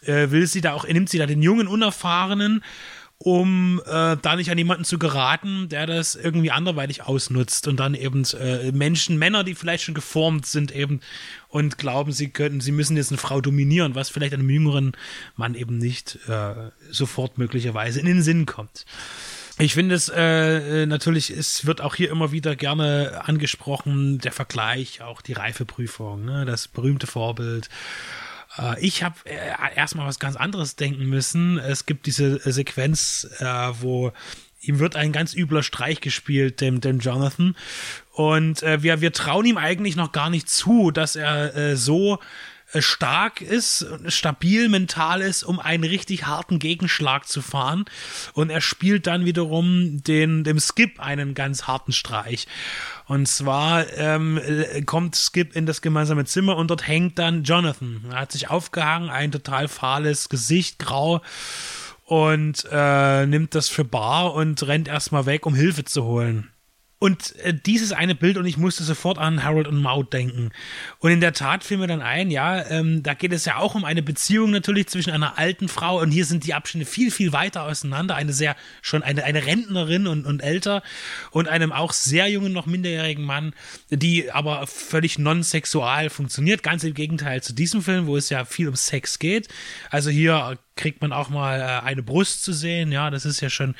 äh, 0.02 0.30
will 0.30 0.46
sie 0.46 0.60
da 0.60 0.74
auch, 0.74 0.86
nimmt 0.86 1.08
sie 1.08 1.18
da 1.18 1.26
den 1.26 1.42
jungen 1.42 1.68
Unerfahrenen 1.68 2.62
um 3.18 3.82
äh, 3.84 4.16
da 4.16 4.36
nicht 4.36 4.50
an 4.50 4.58
jemanden 4.58 4.84
zu 4.84 4.96
geraten, 4.96 5.68
der 5.68 5.86
das 5.86 6.14
irgendwie 6.14 6.52
anderweitig 6.52 7.02
ausnutzt 7.02 7.66
und 7.66 7.78
dann 7.80 7.94
eben 7.94 8.24
äh, 8.38 8.70
Menschen, 8.70 9.18
Männer, 9.18 9.42
die 9.42 9.56
vielleicht 9.56 9.82
schon 9.82 9.94
geformt 9.94 10.46
sind 10.46 10.70
eben 10.70 11.00
und 11.48 11.78
glauben, 11.78 12.12
sie 12.12 12.30
könnten, 12.30 12.60
sie 12.60 12.70
müssen 12.70 12.96
jetzt 12.96 13.10
eine 13.10 13.18
Frau 13.18 13.40
dominieren, 13.40 13.96
was 13.96 14.08
vielleicht 14.08 14.34
einem 14.34 14.48
jüngeren 14.48 14.92
Mann 15.34 15.56
eben 15.56 15.78
nicht 15.78 16.18
äh, 16.28 16.70
sofort 16.90 17.38
möglicherweise 17.38 17.98
in 17.98 18.06
den 18.06 18.22
Sinn 18.22 18.46
kommt. 18.46 18.86
Ich 19.60 19.74
finde 19.74 19.96
es 19.96 20.08
äh, 20.08 20.86
natürlich, 20.86 21.30
es 21.30 21.66
wird 21.66 21.80
auch 21.80 21.96
hier 21.96 22.10
immer 22.10 22.30
wieder 22.30 22.54
gerne 22.54 23.22
angesprochen, 23.24 24.18
der 24.18 24.30
Vergleich, 24.30 25.02
auch 25.02 25.20
die 25.20 25.32
Reifeprüfung, 25.32 26.24
ne, 26.24 26.44
das 26.44 26.68
berühmte 26.68 27.08
Vorbild. 27.08 27.68
Äh, 28.56 28.78
ich 28.80 29.02
habe 29.02 29.16
äh, 29.24 29.74
erstmal 29.74 30.06
was 30.06 30.20
ganz 30.20 30.36
anderes 30.36 30.76
denken 30.76 31.06
müssen. 31.06 31.58
Es 31.58 31.86
gibt 31.86 32.06
diese 32.06 32.36
äh, 32.44 32.52
Sequenz, 32.52 33.28
äh, 33.40 33.44
wo 33.80 34.12
ihm 34.60 34.78
wird 34.78 34.94
ein 34.94 35.10
ganz 35.10 35.34
übler 35.34 35.64
Streich 35.64 36.00
gespielt, 36.00 36.60
dem, 36.60 36.80
dem 36.80 37.00
Jonathan. 37.00 37.56
Und 38.12 38.62
äh, 38.62 38.82
wir, 38.84 39.00
wir 39.00 39.12
trauen 39.12 39.44
ihm 39.44 39.58
eigentlich 39.58 39.96
noch 39.96 40.12
gar 40.12 40.30
nicht 40.30 40.48
zu, 40.48 40.92
dass 40.92 41.16
er 41.16 41.56
äh, 41.56 41.76
so 41.76 42.14
äh, 42.14 42.18
stark 42.76 43.40
ist, 43.40 43.86
stabil 44.08 44.68
mental 44.68 45.22
ist, 45.22 45.42
um 45.42 45.58
einen 45.58 45.84
richtig 45.84 46.26
harten 46.26 46.58
Gegenschlag 46.58 47.26
zu 47.26 47.40
fahren. 47.40 47.86
Und 48.34 48.50
er 48.50 48.60
spielt 48.60 49.06
dann 49.06 49.24
wiederum 49.24 50.02
den, 50.02 50.44
dem 50.44 50.60
Skip 50.60 51.00
einen 51.00 51.34
ganz 51.34 51.66
harten 51.66 51.92
Streich. 51.92 52.46
Und 53.06 53.26
zwar 53.26 53.90
ähm, 53.94 54.38
äh, 54.38 54.82
kommt 54.82 55.16
Skip 55.16 55.56
in 55.56 55.64
das 55.64 55.80
gemeinsame 55.80 56.26
Zimmer 56.26 56.56
und 56.56 56.68
dort 56.70 56.86
hängt 56.86 57.18
dann 57.18 57.42
Jonathan. 57.42 58.04
Er 58.10 58.20
hat 58.20 58.32
sich 58.32 58.50
aufgehangen, 58.50 59.08
ein 59.08 59.32
total 59.32 59.68
fahles 59.68 60.28
Gesicht, 60.28 60.78
grau 60.78 61.22
und 62.04 62.66
äh, 62.70 63.26
nimmt 63.26 63.54
das 63.54 63.68
für 63.68 63.84
bar 63.84 64.34
und 64.34 64.66
rennt 64.66 64.88
erstmal 64.88 65.26
weg, 65.26 65.46
um 65.46 65.54
Hilfe 65.54 65.84
zu 65.84 66.04
holen. 66.04 66.50
Und 67.00 67.36
äh, 67.36 67.54
dieses 67.54 67.92
eine 67.92 68.16
Bild 68.16 68.36
und 68.38 68.46
ich 68.46 68.56
musste 68.56 68.82
sofort 68.82 69.18
an 69.18 69.44
Harold 69.44 69.68
und 69.68 69.76
Maud 69.76 70.12
denken. 70.12 70.50
Und 70.98 71.12
in 71.12 71.20
der 71.20 71.32
Tat 71.32 71.62
fiel 71.62 71.78
mir 71.78 71.86
dann 71.86 72.02
ein, 72.02 72.30
ja, 72.30 72.68
ähm, 72.70 73.04
da 73.04 73.14
geht 73.14 73.32
es 73.32 73.44
ja 73.44 73.56
auch 73.56 73.76
um 73.76 73.84
eine 73.84 74.02
Beziehung 74.02 74.50
natürlich 74.50 74.88
zwischen 74.88 75.12
einer 75.12 75.38
alten 75.38 75.68
Frau 75.68 76.00
und 76.00 76.10
hier 76.10 76.24
sind 76.24 76.44
die 76.44 76.54
Abstände 76.54 76.86
viel, 76.86 77.12
viel 77.12 77.32
weiter 77.32 77.62
auseinander. 77.62 78.16
Eine 78.16 78.32
sehr, 78.32 78.56
schon 78.82 79.04
eine, 79.04 79.22
eine 79.22 79.46
Rentnerin 79.46 80.08
und, 80.08 80.26
und 80.26 80.40
älter 80.40 80.82
und 81.30 81.46
einem 81.46 81.70
auch 81.70 81.92
sehr 81.92 82.28
jungen, 82.28 82.52
noch 82.52 82.66
minderjährigen 82.66 83.24
Mann, 83.24 83.54
die 83.90 84.32
aber 84.32 84.66
völlig 84.66 85.18
non-sexual 85.18 86.10
funktioniert. 86.10 86.64
Ganz 86.64 86.82
im 86.82 86.94
Gegenteil 86.94 87.42
zu 87.44 87.52
diesem 87.52 87.80
Film, 87.80 88.06
wo 88.06 88.16
es 88.16 88.28
ja 88.28 88.44
viel 88.44 88.68
um 88.68 88.74
Sex 88.74 89.20
geht. 89.20 89.46
Also 89.90 90.10
hier 90.10 90.58
kriegt 90.78 91.02
man 91.02 91.12
auch 91.12 91.28
mal 91.28 91.60
äh, 91.60 91.86
eine 91.86 92.02
Brust 92.02 92.42
zu 92.42 92.54
sehen. 92.54 92.90
Ja, 92.90 93.10
das 93.10 93.26
ist 93.26 93.42
ja 93.42 93.50
schon 93.50 93.74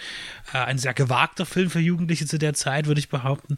äh, 0.53 0.59
ein 0.59 0.77
sehr 0.77 0.93
gewagter 0.93 1.47
Film 1.47 1.71
für 1.71 1.81
Jugendliche 1.81 2.27
zu 2.27 2.39
der 2.39 2.53
Zeit, 2.53 2.87
würde 2.87 2.99
ich 2.99 3.09
behaupten. 3.09 3.57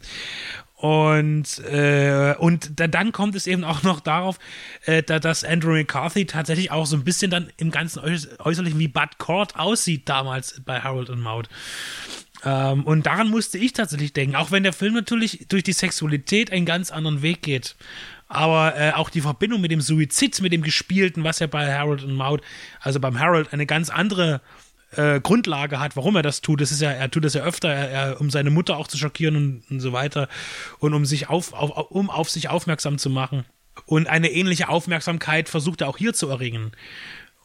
Und, 0.75 1.59
äh, 1.59 2.33
und 2.39 2.79
da, 2.79 2.87
dann 2.87 3.11
kommt 3.11 3.35
es 3.35 3.45
eben 3.45 3.63
auch 3.63 3.83
noch 3.83 3.99
darauf, 3.99 4.39
äh, 4.85 5.03
da, 5.03 5.19
dass 5.19 5.43
Andrew 5.43 5.73
McCarthy 5.73 6.25
tatsächlich 6.25 6.71
auch 6.71 6.85
so 6.85 6.95
ein 6.95 7.03
bisschen 7.03 7.29
dann 7.29 7.51
im 7.57 7.69
ganzen 7.69 7.99
Äußerlichen 7.99 8.79
wie 8.79 8.87
Bud 8.87 9.17
Cord 9.17 9.57
aussieht 9.57 10.07
damals 10.09 10.61
bei 10.65 10.79
Harold 10.79 11.09
und 11.09 11.19
Maud. 11.19 11.49
Ähm, 12.43 12.83
und 12.83 13.05
daran 13.05 13.29
musste 13.29 13.57
ich 13.57 13.73
tatsächlich 13.73 14.13
denken, 14.13 14.35
auch 14.35 14.51
wenn 14.51 14.63
der 14.63 14.73
Film 14.73 14.95
natürlich 14.95 15.45
durch 15.49 15.63
die 15.63 15.73
Sexualität 15.73 16.51
einen 16.51 16.65
ganz 16.65 16.89
anderen 16.89 17.21
Weg 17.21 17.43
geht 17.43 17.75
aber 18.31 18.77
äh, 18.77 18.91
auch 18.91 19.09
die 19.09 19.21
Verbindung 19.21 19.61
mit 19.61 19.71
dem 19.71 19.81
Suizid, 19.81 20.41
mit 20.41 20.53
dem 20.53 20.61
Gespielten, 20.61 21.23
was 21.23 21.39
ja 21.39 21.47
bei 21.47 21.73
Harold 21.73 22.03
und 22.03 22.15
Maud, 22.15 22.41
also 22.79 22.99
beim 22.99 23.19
Harold 23.19 23.53
eine 23.53 23.65
ganz 23.65 23.89
andere 23.89 24.41
äh, 24.95 25.19
Grundlage 25.19 25.79
hat, 25.79 25.95
warum 25.95 26.15
er 26.15 26.21
das 26.21 26.41
tut. 26.41 26.61
Das 26.61 26.71
ist 26.71 26.81
ja, 26.81 26.91
er 26.91 27.09
tut 27.09 27.25
das 27.25 27.33
ja 27.33 27.43
öfter, 27.43 27.69
er, 27.69 27.89
er, 27.89 28.21
um 28.21 28.29
seine 28.29 28.49
Mutter 28.49 28.77
auch 28.77 28.87
zu 28.87 28.97
schockieren 28.97 29.35
und, 29.35 29.63
und 29.69 29.79
so 29.79 29.93
weiter 29.93 30.27
und 30.79 30.93
um 30.93 31.05
sich 31.05 31.29
auf, 31.29 31.53
auf, 31.53 31.91
um 31.91 32.09
auf 32.09 32.29
sich 32.29 32.49
aufmerksam 32.49 32.97
zu 32.97 33.09
machen. 33.09 33.45
Und 33.85 34.07
eine 34.07 34.31
ähnliche 34.31 34.69
Aufmerksamkeit 34.69 35.49
versucht 35.49 35.81
er 35.81 35.87
auch 35.87 35.97
hier 35.97 36.13
zu 36.13 36.27
erringen. 36.29 36.71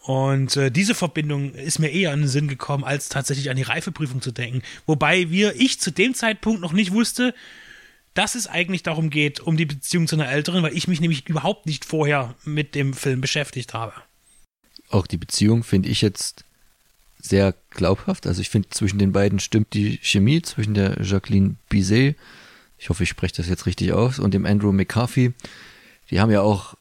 Und 0.03 0.57
äh, 0.57 0.71
diese 0.71 0.95
Verbindung 0.95 1.55
ist 1.55 1.81
mir 1.81 1.91
eher 1.91 2.13
in 2.13 2.21
den 2.21 2.29
Sinn 2.29 2.47
gekommen, 2.47 2.85
als 2.85 3.09
tatsächlich 3.09 3.51
an 3.51 3.57
die 3.57 3.63
Reifeprüfung 3.63 4.23
zu 4.23 4.31
denken. 4.31 4.63
Wobei 4.87 5.31
wir, 5.31 5.57
ich 5.57 5.81
zu 5.81 5.91
dem 5.91 6.15
Zeitpunkt 6.15 6.61
noch 6.61 6.73
nicht 6.73 6.93
wusste, 6.93 7.35
dass 8.17 8.35
es 8.35 8.47
eigentlich 8.47 8.83
darum 8.83 9.11
geht, 9.11 9.41
um 9.41 9.57
die 9.57 9.67
Beziehung 9.67 10.09
zu 10.09 10.17
einer 10.17 10.29
Älteren, 10.29 10.63
weil 10.63 10.77
ich 10.77 10.89
mich 10.89 11.01
nämlich 11.01 11.29
überhaupt 11.29 11.67
nicht 11.67 11.85
vorher 11.85 12.35
mit 12.45 12.75
dem 12.75 12.95
Film 12.95 13.21
beschäftigt 13.21 13.75
habe. 13.75 13.93
Auch 14.89 15.07
die 15.07 15.19
Beziehung 15.19 15.63
finde 15.63 15.89
ich 15.89 16.01
jetzt 16.01 16.45
sehr 17.21 17.55
glaubhaft. 17.71 18.27
Also 18.27 18.41
ich 18.41 18.49
finde, 18.49 18.71
zwischen 18.71 18.99
den 18.99 19.13
beiden 19.13 19.39
stimmt 19.39 19.75
die 19.75 19.99
Chemie, 20.03 20.43
zwischen 20.43 20.75
der 20.75 21.03
Jacqueline 21.03 21.57
Bizet, 21.69 22.17
ich 22.79 22.89
hoffe, 22.89 23.03
ich 23.03 23.09
spreche 23.09 23.37
das 23.37 23.49
jetzt 23.49 23.67
richtig 23.67 23.93
aus, 23.93 24.19
und 24.19 24.35
dem 24.35 24.45
Andrew 24.45 24.73
McCarthy. 24.73 25.33
Die 26.11 26.21
haben 26.21 26.31
ja 26.31 26.43
auch 26.43 26.75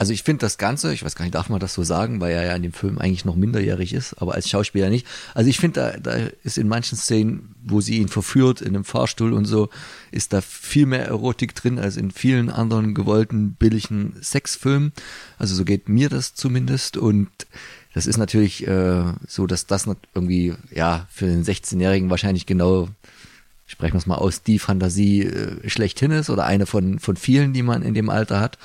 also 0.00 0.14
ich 0.14 0.22
finde 0.22 0.40
das 0.40 0.56
Ganze, 0.56 0.94
ich 0.94 1.04
weiß 1.04 1.14
gar 1.14 1.26
nicht, 1.26 1.34
darf 1.34 1.50
man 1.50 1.60
das 1.60 1.74
so 1.74 1.82
sagen, 1.82 2.22
weil 2.22 2.32
er 2.32 2.46
ja 2.46 2.54
in 2.54 2.62
dem 2.62 2.72
Film 2.72 2.98
eigentlich 2.98 3.26
noch 3.26 3.36
minderjährig 3.36 3.92
ist, 3.92 4.14
aber 4.14 4.32
als 4.32 4.48
Schauspieler 4.48 4.88
nicht. 4.88 5.06
Also 5.34 5.50
ich 5.50 5.58
finde, 5.58 5.78
da, 5.78 5.98
da 5.98 6.28
ist 6.42 6.56
in 6.56 6.68
manchen 6.68 6.96
Szenen, 6.96 7.54
wo 7.62 7.82
sie 7.82 7.98
ihn 7.98 8.08
verführt 8.08 8.62
in 8.62 8.68
einem 8.68 8.84
Fahrstuhl 8.84 9.34
und 9.34 9.44
so, 9.44 9.68
ist 10.10 10.32
da 10.32 10.40
viel 10.40 10.86
mehr 10.86 11.04
Erotik 11.04 11.54
drin 11.54 11.78
als 11.78 11.98
in 11.98 12.12
vielen 12.12 12.48
anderen 12.48 12.94
gewollten, 12.94 13.56
billigen 13.58 14.14
Sexfilmen. 14.22 14.92
Also 15.38 15.54
so 15.54 15.66
geht 15.66 15.90
mir 15.90 16.08
das 16.08 16.34
zumindest 16.34 16.96
und 16.96 17.28
das 17.92 18.06
ist 18.06 18.16
natürlich 18.16 18.66
äh, 18.66 19.04
so, 19.28 19.46
dass 19.46 19.66
das 19.66 19.86
irgendwie, 20.14 20.54
ja, 20.74 21.08
für 21.10 21.26
den 21.26 21.44
16-Jährigen 21.44 22.08
wahrscheinlich 22.08 22.46
genau 22.46 22.88
sprechen 23.66 23.92
wir 23.92 23.98
es 23.98 24.06
mal 24.06 24.16
aus, 24.16 24.42
die 24.42 24.58
Fantasie 24.58 25.24
äh, 25.24 25.68
schlechthin 25.68 26.10
ist 26.10 26.30
oder 26.30 26.46
eine 26.46 26.64
von, 26.64 26.98
von 26.98 27.16
vielen, 27.16 27.52
die 27.52 27.62
man 27.62 27.82
in 27.82 27.92
dem 27.92 28.08
Alter 28.08 28.40
hat. 28.40 28.56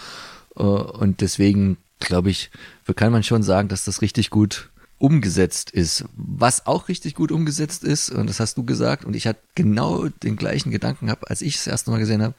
Äh, 0.57 0.61
und 0.61 1.21
deswegen 1.21 1.77
glaube 1.99 2.29
ich, 2.29 2.51
kann 2.95 3.11
man 3.11 3.23
schon 3.23 3.43
sagen, 3.43 3.67
dass 3.67 3.85
das 3.85 4.01
richtig 4.01 4.29
gut 4.29 4.69
umgesetzt 4.97 5.71
ist. 5.71 6.05
Was 6.15 6.65
auch 6.67 6.87
richtig 6.87 7.15
gut 7.15 7.31
umgesetzt 7.31 7.83
ist, 7.83 8.09
und 8.09 8.29
das 8.29 8.39
hast 8.39 8.57
du 8.57 8.63
gesagt, 8.63 9.05
und 9.05 9.15
ich 9.15 9.27
hatte 9.27 9.41
genau 9.55 10.07
den 10.07 10.35
gleichen 10.35 10.71
Gedanken 10.71 11.07
gehabt, 11.07 11.29
als 11.29 11.41
ich 11.41 11.55
es 11.55 11.67
erste 11.67 11.91
Mal 11.91 11.99
gesehen 11.99 12.21
habe. 12.21 12.33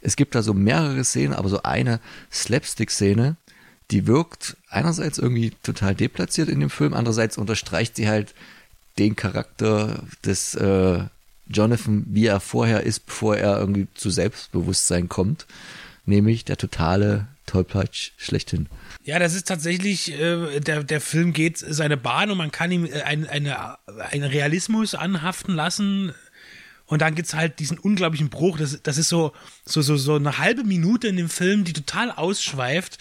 Es 0.00 0.16
gibt 0.16 0.34
da 0.34 0.42
so 0.42 0.54
mehrere 0.54 1.02
Szenen, 1.02 1.34
aber 1.34 1.48
so 1.48 1.62
eine 1.62 2.00
Slapstick-Szene, 2.30 3.36
die 3.90 4.06
wirkt 4.06 4.56
einerseits 4.68 5.18
irgendwie 5.18 5.52
total 5.62 5.94
deplatziert 5.94 6.48
in 6.48 6.60
dem 6.60 6.70
Film, 6.70 6.92
andererseits 6.94 7.38
unterstreicht 7.38 7.96
sie 7.96 8.08
halt 8.08 8.34
den 8.98 9.16
Charakter 9.16 10.02
des 10.24 10.54
äh, 10.54 11.00
Jonathan, 11.48 12.04
wie 12.08 12.26
er 12.26 12.40
vorher 12.40 12.82
ist, 12.82 13.06
bevor 13.06 13.36
er 13.36 13.58
irgendwie 13.58 13.88
zu 13.94 14.10
Selbstbewusstsein 14.10 15.08
kommt, 15.08 15.46
nämlich 16.04 16.44
der 16.44 16.58
totale 16.58 17.26
Tollpatsch 17.48 18.12
schlechthin. 18.16 18.68
Ja, 19.02 19.18
das 19.18 19.34
ist 19.34 19.48
tatsächlich, 19.48 20.12
äh, 20.12 20.60
der, 20.60 20.84
der 20.84 21.00
Film 21.00 21.32
geht 21.32 21.58
seine 21.58 21.96
Bahn 21.96 22.30
und 22.30 22.38
man 22.38 22.52
kann 22.52 22.70
ihm 22.70 22.84
äh, 22.84 23.02
ein, 23.02 23.26
eine, 23.26 23.78
einen 24.10 24.30
Realismus 24.30 24.94
anhaften 24.94 25.54
lassen. 25.54 26.14
Und 26.86 27.02
dann 27.02 27.14
gibt 27.14 27.28
es 27.28 27.34
halt 27.34 27.58
diesen 27.58 27.78
unglaublichen 27.78 28.30
Bruch. 28.30 28.58
Das, 28.58 28.80
das 28.82 28.98
ist 28.98 29.08
so, 29.08 29.32
so, 29.64 29.82
so, 29.82 29.96
so 29.96 30.14
eine 30.14 30.38
halbe 30.38 30.64
Minute 30.64 31.08
in 31.08 31.16
dem 31.16 31.28
Film, 31.28 31.64
die 31.64 31.72
total 31.72 32.10
ausschweift 32.10 32.98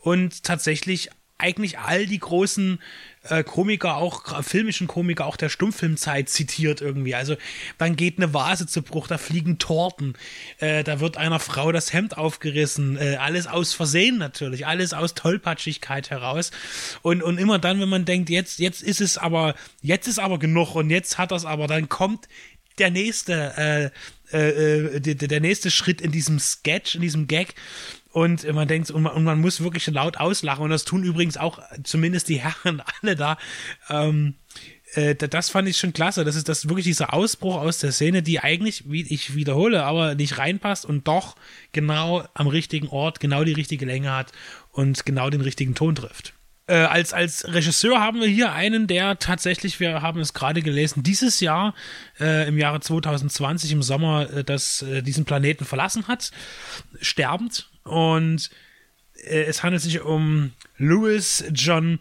und 0.00 0.42
tatsächlich 0.42 1.10
eigentlich 1.38 1.78
all 1.78 2.06
die 2.06 2.18
großen 2.18 2.80
äh, 3.30 3.44
Komiker, 3.44 3.96
auch 3.96 4.42
filmischen 4.42 4.86
Komiker, 4.86 5.26
auch 5.26 5.36
der 5.36 5.48
Stummfilmzeit 5.48 6.28
zitiert 6.28 6.80
irgendwie. 6.80 7.14
Also 7.14 7.36
dann 7.78 7.96
geht 7.96 8.18
eine 8.18 8.34
Vase 8.34 8.66
zu 8.66 8.82
Bruch, 8.82 9.06
da 9.06 9.18
fliegen 9.18 9.58
Torten, 9.58 10.14
äh, 10.58 10.84
da 10.84 11.00
wird 11.00 11.16
einer 11.16 11.40
Frau 11.40 11.72
das 11.72 11.92
Hemd 11.92 12.16
aufgerissen, 12.16 12.96
äh, 12.96 13.16
alles 13.16 13.46
aus 13.46 13.74
Versehen 13.74 14.18
natürlich, 14.18 14.66
alles 14.66 14.92
aus 14.92 15.14
Tollpatschigkeit 15.14 16.10
heraus. 16.10 16.50
Und, 17.02 17.22
und 17.22 17.38
immer 17.38 17.58
dann, 17.58 17.80
wenn 17.80 17.88
man 17.88 18.04
denkt, 18.04 18.30
jetzt, 18.30 18.58
jetzt 18.58 18.82
ist 18.82 19.00
es 19.00 19.18
aber, 19.18 19.54
jetzt 19.82 20.08
ist 20.08 20.18
aber 20.18 20.38
genug 20.38 20.74
und 20.74 20.90
jetzt 20.90 21.18
hat 21.18 21.32
das 21.32 21.44
aber, 21.44 21.66
dann 21.66 21.88
kommt 21.88 22.28
der 22.78 22.90
nächste, 22.90 23.92
äh, 24.32 24.36
äh, 24.36 24.96
äh 24.96 25.00
der, 25.00 25.28
der 25.28 25.40
nächste 25.40 25.70
Schritt 25.70 26.00
in 26.00 26.12
diesem 26.12 26.38
Sketch, 26.38 26.94
in 26.94 27.00
diesem 27.00 27.26
Gag 27.26 27.54
und 28.18 28.52
man 28.52 28.66
denkt, 28.66 28.90
und 28.90 29.02
man, 29.02 29.12
und 29.12 29.22
man, 29.22 29.40
muss 29.40 29.62
wirklich 29.62 29.86
laut 29.86 30.16
auslachen. 30.16 30.64
Und 30.64 30.70
das 30.70 30.84
tun 30.84 31.04
übrigens 31.04 31.36
auch 31.36 31.60
zumindest 31.84 32.28
die 32.28 32.40
Herren 32.40 32.82
alle 33.02 33.14
da. 33.14 33.38
Ähm, 33.88 34.34
äh, 34.94 35.14
das 35.14 35.50
fand 35.50 35.68
ich 35.68 35.76
schon 35.76 35.92
klasse. 35.92 36.24
Das 36.24 36.34
ist 36.34 36.48
das 36.48 36.68
wirklich 36.68 36.84
dieser 36.84 37.14
Ausbruch 37.14 37.56
aus 37.56 37.78
der 37.78 37.92
Szene, 37.92 38.22
die 38.22 38.40
eigentlich, 38.40 38.90
wie 38.90 39.02
ich 39.02 39.36
wiederhole, 39.36 39.84
aber 39.84 40.16
nicht 40.16 40.38
reinpasst 40.38 40.84
und 40.84 41.06
doch 41.06 41.36
genau 41.70 42.26
am 42.34 42.48
richtigen 42.48 42.88
Ort, 42.88 43.20
genau 43.20 43.44
die 43.44 43.52
richtige 43.52 43.86
Länge 43.86 44.10
hat 44.12 44.32
und 44.72 45.06
genau 45.06 45.30
den 45.30 45.40
richtigen 45.40 45.76
Ton 45.76 45.94
trifft. 45.94 46.34
Äh, 46.68 46.74
als, 46.74 47.14
als 47.14 47.50
Regisseur 47.50 47.98
haben 47.98 48.20
wir 48.20 48.26
hier 48.26 48.52
einen, 48.52 48.86
der 48.88 49.18
tatsächlich, 49.18 49.80
wir 49.80 50.02
haben 50.02 50.20
es 50.20 50.34
gerade 50.34 50.60
gelesen, 50.60 51.02
dieses 51.02 51.40
Jahr, 51.40 51.74
äh, 52.20 52.46
im 52.46 52.58
Jahre 52.58 52.80
2020, 52.80 53.72
im 53.72 53.82
Sommer, 53.82 54.28
äh, 54.30 54.44
das, 54.44 54.82
äh, 54.82 55.02
diesen 55.02 55.24
Planeten 55.24 55.64
verlassen 55.64 56.08
hat, 56.08 56.30
sterbend. 57.00 57.70
Und 57.84 58.50
äh, 59.14 59.44
es 59.44 59.62
handelt 59.62 59.82
sich 59.82 60.00
um 60.00 60.52
Louis 60.76 61.44
John 61.52 62.00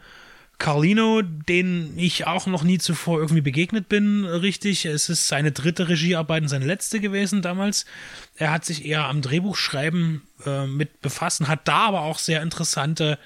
Carlino, 0.58 1.22
den 1.22 1.98
ich 1.98 2.26
auch 2.26 2.48
noch 2.48 2.64
nie 2.64 2.80
zuvor 2.80 3.20
irgendwie 3.20 3.42
begegnet 3.42 3.90
bin, 3.90 4.26
richtig. 4.26 4.86
Es 4.86 5.08
ist 5.08 5.28
seine 5.28 5.52
dritte 5.52 5.88
Regiearbeit 5.88 6.42
und 6.42 6.50
seine 6.50 6.66
letzte 6.66 7.00
gewesen 7.00 7.44
damals. 7.44 7.86
Er 8.36 8.52
hat 8.52 8.66
sich 8.66 8.86
eher 8.86 9.06
am 9.06 9.22
Drehbuchschreiben 9.22 10.24
äh, 10.46 10.66
mit 10.66 11.02
befassen, 11.02 11.48
hat 11.48 11.68
da 11.68 11.88
aber 11.88 12.02
auch 12.02 12.18
sehr 12.18 12.42
interessante 12.42 13.20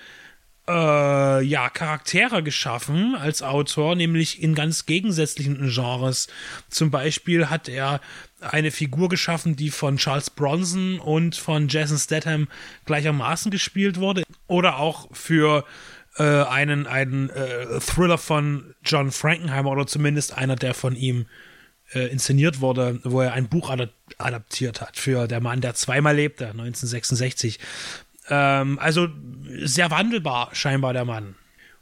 äh, 0.72 1.43
ja, 1.43 1.69
Charaktere 1.69 2.43
geschaffen 2.43 3.15
als 3.15 3.43
Autor, 3.43 3.95
nämlich 3.95 4.41
in 4.41 4.56
ganz 4.56 4.85
gegensätzlichen 4.85 5.69
Genres. 5.69 6.27
Zum 6.69 6.91
Beispiel 6.91 7.49
hat 7.49 7.68
er 7.68 7.99
eine 8.39 8.72
Figur 8.72 9.10
geschaffen, 9.10 9.56
die 9.56 9.69
von 9.69 9.98
Charles 9.98 10.30
Bronson 10.30 10.99
und 10.99 11.35
von 11.35 11.68
Jason 11.68 11.98
Statham 11.98 12.48
gleichermaßen 12.85 13.52
gespielt 13.52 13.99
wurde. 13.99 14.23
Oder 14.48 14.77
auch 14.77 15.10
für 15.11 15.65
äh, 16.18 16.23
einen, 16.23 16.88
einen 16.88 17.30
äh, 17.30 17.80
Thriller 17.80 18.18
von 18.18 18.73
John 18.84 19.11
Frankenheimer 19.11 19.72
oder 19.72 19.88
zumindest 19.88 20.38
einer, 20.38 20.56
der 20.56 20.73
von 20.73 20.95
ihm 20.95 21.26
äh, 21.93 22.07
inszeniert 22.07 22.61
wurde, 22.61 22.99
wo 23.03 23.22
er 23.22 23.34
ein 23.34 23.49
Buch 23.49 23.69
adaptiert 24.18 24.81
hat 24.81 24.98
für 24.98 25.27
Der 25.27 25.41
Mann, 25.41 25.61
der 25.61 25.73
zweimal 25.76 26.15
lebte, 26.15 26.48
1966. 26.48 27.60
Ähm, 28.30 28.80
also 28.80 29.07
sehr 29.64 29.91
wandelbar 29.91 30.49
scheinbar 30.53 30.93
der 30.93 31.06
Mann. 31.06 31.35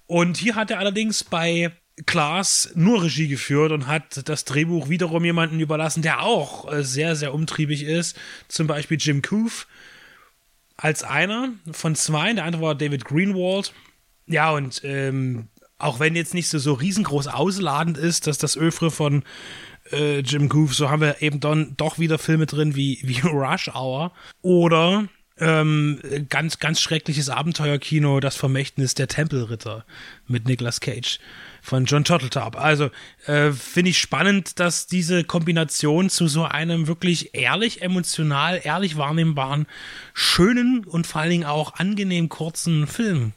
Und 0.07 0.37
hier 0.37 0.55
hat 0.55 0.71
er 0.71 0.79
allerdings 0.79 1.23
bei 1.23 1.71
Klaas 2.05 2.71
nur 2.75 3.03
Regie 3.03 3.27
geführt 3.27 3.71
und 3.71 3.87
hat 3.87 4.27
das 4.27 4.45
Drehbuch 4.45 4.89
wiederum 4.89 5.25
jemanden 5.25 5.59
überlassen, 5.59 6.01
der 6.01 6.21
auch 6.21 6.71
äh, 6.71 6.83
sehr, 6.83 7.15
sehr 7.15 7.33
umtriebig 7.33 7.83
ist. 7.83 8.17
Zum 8.47 8.67
Beispiel 8.67 8.97
Jim 8.99 9.21
Coof 9.21 9.67
als 10.77 11.03
einer 11.03 11.49
von 11.71 11.95
zwei. 11.95 12.33
Der 12.33 12.45
andere 12.45 12.61
war 12.61 12.75
David 12.75 13.05
Greenwald. 13.05 13.73
Ja, 14.27 14.51
und 14.51 14.81
ähm, 14.83 15.49
auch 15.77 15.99
wenn 15.99 16.15
jetzt 16.15 16.33
nicht 16.33 16.49
so, 16.49 16.57
so 16.57 16.73
riesengroß 16.73 17.27
ausladend 17.27 17.97
ist, 17.97 18.27
dass 18.27 18.37
das 18.37 18.57
Öfre 18.57 18.91
von 18.91 19.23
äh, 19.91 20.19
Jim 20.19 20.49
Coof, 20.49 20.73
so 20.75 20.89
haben 20.89 21.01
wir 21.01 21.21
eben 21.21 21.39
dann 21.39 21.75
doch 21.77 21.99
wieder 21.99 22.17
Filme 22.17 22.45
drin 22.45 22.75
wie, 22.75 22.99
wie 23.03 23.19
Rush 23.27 23.69
Hour 23.69 24.13
oder 24.41 25.07
ähm, 25.39 25.99
ganz, 26.29 26.59
ganz 26.59 26.81
schreckliches 26.81 27.29
Abenteuerkino, 27.29 28.19
das 28.19 28.35
Vermächtnis 28.35 28.93
der 28.93 29.07
Tempelritter 29.07 29.85
mit 30.27 30.47
Nicolas 30.47 30.79
Cage 30.81 31.19
von 31.61 31.85
John 31.85 32.03
Turteltaub. 32.03 32.55
Also 32.55 32.89
äh, 33.25 33.51
finde 33.51 33.91
ich 33.91 33.99
spannend, 33.99 34.59
dass 34.59 34.87
diese 34.87 35.23
Kombination 35.23 36.09
zu 36.09 36.27
so 36.27 36.43
einem 36.43 36.87
wirklich 36.87 37.35
ehrlich, 37.35 37.81
emotional, 37.81 38.61
ehrlich 38.63 38.97
wahrnehmbaren, 38.97 39.65
schönen 40.13 40.85
und 40.85 41.07
vor 41.07 41.21
allen 41.21 41.31
Dingen 41.31 41.45
auch 41.45 41.75
angenehm 41.75 42.29
kurzen 42.29 42.87
Film 42.87 43.33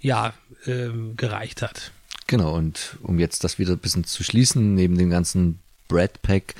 ja 0.00 0.34
äh, 0.66 0.88
gereicht 1.16 1.62
hat. 1.62 1.92
Genau, 2.26 2.54
und 2.54 2.96
um 3.02 3.18
jetzt 3.18 3.44
das 3.44 3.58
wieder 3.58 3.72
ein 3.72 3.78
bisschen 3.78 4.04
zu 4.04 4.24
schließen, 4.24 4.74
neben 4.74 4.98
dem 4.98 5.10
ganzen 5.10 5.60
Brad 5.88 6.22
Pack 6.22 6.54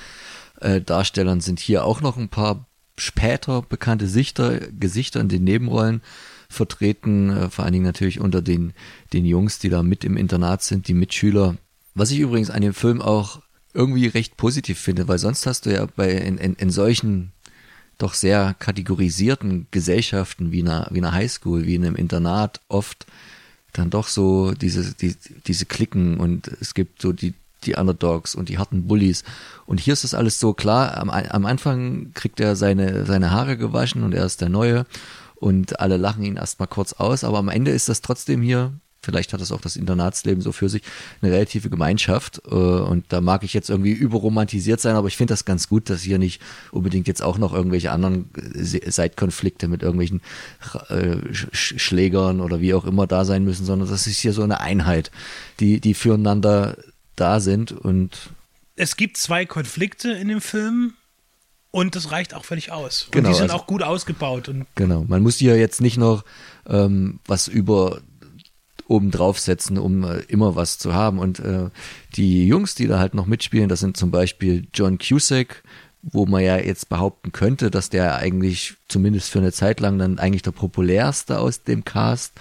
äh, 0.60 0.80
Darstellern 0.80 1.40
sind 1.40 1.58
hier 1.58 1.84
auch 1.84 2.00
noch 2.00 2.16
ein 2.16 2.28
paar 2.28 2.65
später 2.98 3.62
bekannte 3.62 4.08
Sichter, 4.08 4.60
Gesichter 4.78 5.20
in 5.20 5.28
den 5.28 5.44
Nebenrollen 5.44 6.02
vertreten, 6.48 7.30
äh, 7.30 7.50
vor 7.50 7.64
allen 7.64 7.72
Dingen 7.72 7.84
natürlich 7.84 8.20
unter 8.20 8.42
den, 8.42 8.72
den 9.12 9.24
Jungs, 9.24 9.58
die 9.58 9.68
da 9.68 9.82
mit 9.82 10.04
im 10.04 10.16
Internat 10.16 10.62
sind, 10.62 10.88
die 10.88 10.94
Mitschüler. 10.94 11.56
Was 11.94 12.10
ich 12.10 12.20
übrigens 12.20 12.50
an 12.50 12.62
dem 12.62 12.74
Film 12.74 13.00
auch 13.00 13.40
irgendwie 13.74 14.06
recht 14.06 14.36
positiv 14.36 14.78
finde, 14.78 15.08
weil 15.08 15.18
sonst 15.18 15.46
hast 15.46 15.66
du 15.66 15.72
ja 15.72 15.86
bei 15.96 16.12
in, 16.12 16.38
in, 16.38 16.54
in 16.54 16.70
solchen 16.70 17.32
doch 17.98 18.14
sehr 18.14 18.54
kategorisierten 18.58 19.66
Gesellschaften 19.70 20.52
wie 20.52 20.62
einer, 20.62 20.88
wie 20.90 20.98
einer 20.98 21.12
Highschool, 21.12 21.66
wie 21.66 21.74
in 21.74 21.84
einem 21.84 21.96
Internat 21.96 22.60
oft 22.68 23.06
dann 23.72 23.90
doch 23.90 24.08
so 24.08 24.52
diese, 24.52 24.94
die, 24.94 25.14
diese 25.46 25.66
Klicken 25.66 26.18
und 26.18 26.48
es 26.60 26.74
gibt 26.74 27.00
so 27.00 27.12
die, 27.12 27.34
die 27.66 27.74
Underdogs 27.74 28.34
und 28.34 28.48
die 28.48 28.58
harten 28.58 28.86
Bullies. 28.86 29.24
Und 29.66 29.80
hier 29.80 29.92
ist 29.92 30.04
das 30.04 30.14
alles 30.14 30.38
so 30.38 30.54
klar. 30.54 30.96
Am, 30.96 31.10
am 31.10 31.46
Anfang 31.46 32.12
kriegt 32.14 32.40
er 32.40 32.56
seine, 32.56 33.04
seine 33.06 33.30
Haare 33.30 33.56
gewaschen 33.56 34.02
und 34.02 34.14
er 34.14 34.24
ist 34.24 34.40
der 34.40 34.48
Neue 34.48 34.86
und 35.34 35.80
alle 35.80 35.96
lachen 35.96 36.24
ihn 36.24 36.36
erstmal 36.36 36.68
kurz 36.68 36.94
aus, 36.94 37.24
aber 37.24 37.38
am 37.38 37.48
Ende 37.48 37.70
ist 37.70 37.88
das 37.88 38.00
trotzdem 38.00 38.40
hier 38.40 38.72
vielleicht 39.06 39.32
hat 39.32 39.40
das 39.40 39.52
auch 39.52 39.60
das 39.60 39.76
Internatsleben 39.76 40.42
so 40.42 40.52
für 40.52 40.68
sich, 40.68 40.82
eine 41.22 41.32
relative 41.32 41.70
Gemeinschaft. 41.70 42.42
Äh, 42.46 42.54
und 42.54 43.04
da 43.08 43.22
mag 43.22 43.44
ich 43.44 43.54
jetzt 43.54 43.70
irgendwie 43.70 43.92
überromantisiert 43.92 44.80
sein, 44.80 44.96
aber 44.96 45.08
ich 45.08 45.16
finde 45.16 45.32
das 45.32 45.46
ganz 45.46 45.68
gut, 45.68 45.88
dass 45.88 46.02
hier 46.02 46.18
nicht 46.18 46.42
unbedingt 46.72 47.06
jetzt 47.06 47.22
auch 47.22 47.38
noch 47.38 47.54
irgendwelche 47.54 47.92
anderen 47.92 48.28
äh, 48.34 48.90
Seitkonflikte 48.90 49.68
mit 49.68 49.82
irgendwelchen 49.82 50.20
äh, 50.88 51.16
Schlägern 51.32 52.40
oder 52.40 52.60
wie 52.60 52.74
auch 52.74 52.84
immer 52.84 53.06
da 53.06 53.24
sein 53.24 53.44
müssen, 53.44 53.64
sondern 53.64 53.88
das 53.88 54.06
ist 54.06 54.18
hier 54.18 54.32
so 54.32 54.42
eine 54.42 54.60
Einheit, 54.60 55.10
die, 55.60 55.80
die 55.80 55.94
füreinander 55.94 56.76
da 57.16 57.40
sind 57.40 57.72
und 57.72 58.30
es 58.76 58.96
gibt 58.96 59.16
zwei 59.16 59.46
Konflikte 59.46 60.12
in 60.12 60.28
dem 60.28 60.40
Film 60.40 60.94
und 61.70 61.94
das 61.94 62.10
reicht 62.10 62.34
auch 62.34 62.44
völlig 62.44 62.72
aus. 62.72 63.08
Genau, 63.10 63.28
und 63.28 63.32
die 63.32 63.38
sind 63.38 63.50
also, 63.50 63.62
auch 63.62 63.66
gut 63.66 63.82
ausgebaut. 63.82 64.48
Und 64.48 64.66
genau, 64.74 65.04
man 65.08 65.22
muss 65.22 65.36
hier 65.36 65.58
jetzt 65.58 65.80
nicht 65.80 65.98
noch 65.98 66.24
ähm, 66.66 67.20
was 67.26 67.48
über 67.48 68.00
oben 68.88 69.10
draufsetzen, 69.10 69.78
um 69.78 70.04
äh, 70.04 70.20
immer 70.28 70.56
was 70.56 70.78
zu 70.78 70.94
haben. 70.94 71.18
Und 71.18 71.40
äh, 71.40 71.70
die 72.16 72.46
Jungs, 72.46 72.74
die 72.74 72.86
da 72.86 72.98
halt 72.98 73.14
noch 73.14 73.26
mitspielen, 73.26 73.68
das 73.68 73.80
sind 73.80 73.96
zum 73.96 74.10
Beispiel 74.10 74.66
John 74.72 74.98
Cusack, 74.98 75.62
wo 76.02 76.24
man 76.24 76.42
ja 76.42 76.56
jetzt 76.56 76.88
behaupten 76.88 77.32
könnte, 77.32 77.70
dass 77.70 77.90
der 77.90 78.16
eigentlich 78.16 78.76
zumindest 78.88 79.30
für 79.30 79.40
eine 79.40 79.52
Zeit 79.52 79.80
lang 79.80 79.98
dann 79.98 80.18
eigentlich 80.18 80.42
der 80.42 80.52
populärste 80.52 81.40
aus 81.40 81.64
dem 81.64 81.84
Cast 81.84 82.32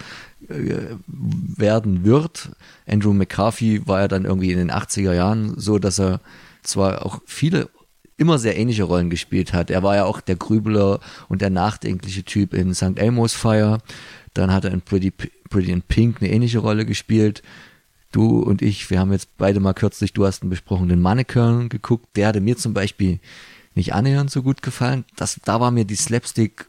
werden 0.48 2.04
wird. 2.04 2.50
Andrew 2.86 3.12
McCarthy 3.12 3.86
war 3.86 4.00
ja 4.00 4.08
dann 4.08 4.24
irgendwie 4.24 4.52
in 4.52 4.58
den 4.58 4.70
80er 4.70 5.12
Jahren 5.12 5.58
so, 5.58 5.78
dass 5.78 5.98
er 5.98 6.20
zwar 6.62 7.04
auch 7.04 7.20
viele 7.26 7.68
immer 8.16 8.38
sehr 8.38 8.56
ähnliche 8.56 8.84
Rollen 8.84 9.10
gespielt 9.10 9.52
hat. 9.52 9.70
Er 9.70 9.82
war 9.82 9.96
ja 9.96 10.04
auch 10.04 10.20
der 10.20 10.36
Grübler 10.36 11.00
und 11.28 11.42
der 11.42 11.50
nachdenkliche 11.50 12.24
Typ 12.24 12.54
in 12.54 12.74
St. 12.74 12.96
Elmo's 12.98 13.34
Fire. 13.34 13.78
Dann 14.34 14.52
hat 14.52 14.64
er 14.64 14.72
in 14.72 14.80
Pretty, 14.80 15.10
Pretty 15.10 15.70
in 15.70 15.82
Pink 15.82 16.18
eine 16.20 16.30
ähnliche 16.30 16.58
Rolle 16.58 16.86
gespielt. 16.86 17.42
Du 18.12 18.38
und 18.38 18.62
ich, 18.62 18.88
wir 18.90 19.00
haben 19.00 19.12
jetzt 19.12 19.36
beide 19.36 19.60
mal 19.60 19.74
kürzlich, 19.74 20.12
du 20.12 20.24
hast 20.24 20.42
ihn 20.42 20.50
besprochen, 20.50 20.88
den 20.88 21.02
Mannequin 21.02 21.68
geguckt. 21.68 22.08
Der 22.16 22.28
hatte 22.28 22.40
mir 22.40 22.56
zum 22.56 22.72
Beispiel 22.72 23.20
nicht 23.74 23.92
annähernd 23.92 24.30
so 24.30 24.42
gut 24.42 24.62
gefallen. 24.62 25.04
Das, 25.16 25.38
da 25.44 25.60
war 25.60 25.70
mir 25.70 25.84
die 25.84 25.96
Slapstick 25.96 26.66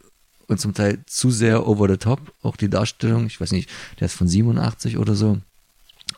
und 0.47 0.59
zum 0.59 0.73
Teil 0.73 0.99
zu 1.05 1.29
sehr 1.29 1.67
over 1.67 1.89
the 1.89 1.97
top, 1.97 2.19
auch 2.41 2.55
die 2.55 2.69
Darstellung. 2.69 3.27
Ich 3.27 3.39
weiß 3.39 3.51
nicht, 3.51 3.69
der 3.99 4.05
ist 4.05 4.15
von 4.15 4.27
87 4.27 4.97
oder 4.97 5.15
so. 5.15 5.37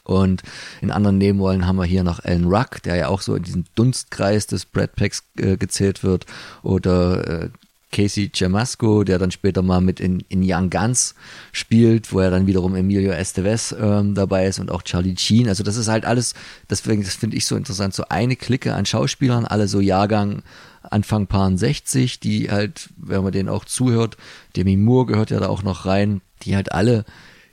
Und 0.03 0.43
in 0.81 0.91
anderen 0.91 1.17
Nebenrollen 1.17 1.65
haben 1.65 1.77
wir 1.77 1.85
hier 1.85 2.03
noch 2.03 2.23
Alan 2.23 2.45
Ruck, 2.45 2.81
der 2.83 2.95
ja 2.95 3.07
auch 3.07 3.21
so 3.21 3.35
in 3.35 3.43
diesen 3.43 3.65
Dunstkreis 3.75 4.47
des 4.47 4.65
Brad 4.65 4.95
Packs 4.95 5.23
äh, 5.37 5.57
gezählt 5.57 6.03
wird. 6.03 6.25
Oder 6.63 7.43
äh, 7.43 7.49
Casey 7.91 8.29
Jamasco, 8.33 9.03
der 9.03 9.17
dann 9.17 9.31
später 9.31 9.61
mal 9.63 9.81
mit 9.81 9.99
in, 9.99 10.23
in 10.29 10.41
Young 10.43 10.69
Guns 10.69 11.15
spielt, 11.51 12.13
wo 12.13 12.19
er 12.19 12.29
dann 12.29 12.45
wiederum 12.45 12.75
Emilio 12.75 13.11
Estevez 13.11 13.75
ähm, 13.79 14.13
dabei 14.13 14.45
ist 14.45 14.59
und 14.59 14.69
auch 14.69 14.83
Charlie 14.83 15.17
Sheen. 15.17 15.49
Also 15.49 15.63
das 15.63 15.75
ist 15.75 15.87
halt 15.87 16.05
alles, 16.05 16.35
deswegen, 16.69 17.03
das 17.03 17.15
finde 17.15 17.37
ich 17.37 17.45
so 17.45 17.55
interessant, 17.55 17.95
so 17.95 18.03
eine 18.09 18.35
Clique 18.35 18.75
an 18.75 18.85
Schauspielern, 18.85 19.45
alle 19.45 19.67
so 19.67 19.79
Jahrgang 19.79 20.43
Anfang 20.89 21.27
Paar 21.27 21.55
60, 21.55 22.19
die 22.19 22.51
halt, 22.51 22.89
wenn 22.97 23.23
man 23.23 23.31
denen 23.31 23.49
auch 23.49 23.65
zuhört, 23.65 24.17
Demi 24.55 24.77
Moore 24.77 25.07
gehört 25.07 25.29
ja 25.31 25.39
da 25.39 25.47
auch 25.47 25.63
noch 25.63 25.85
rein, 25.85 26.21
die 26.43 26.55
halt 26.55 26.71
alle 26.71 27.05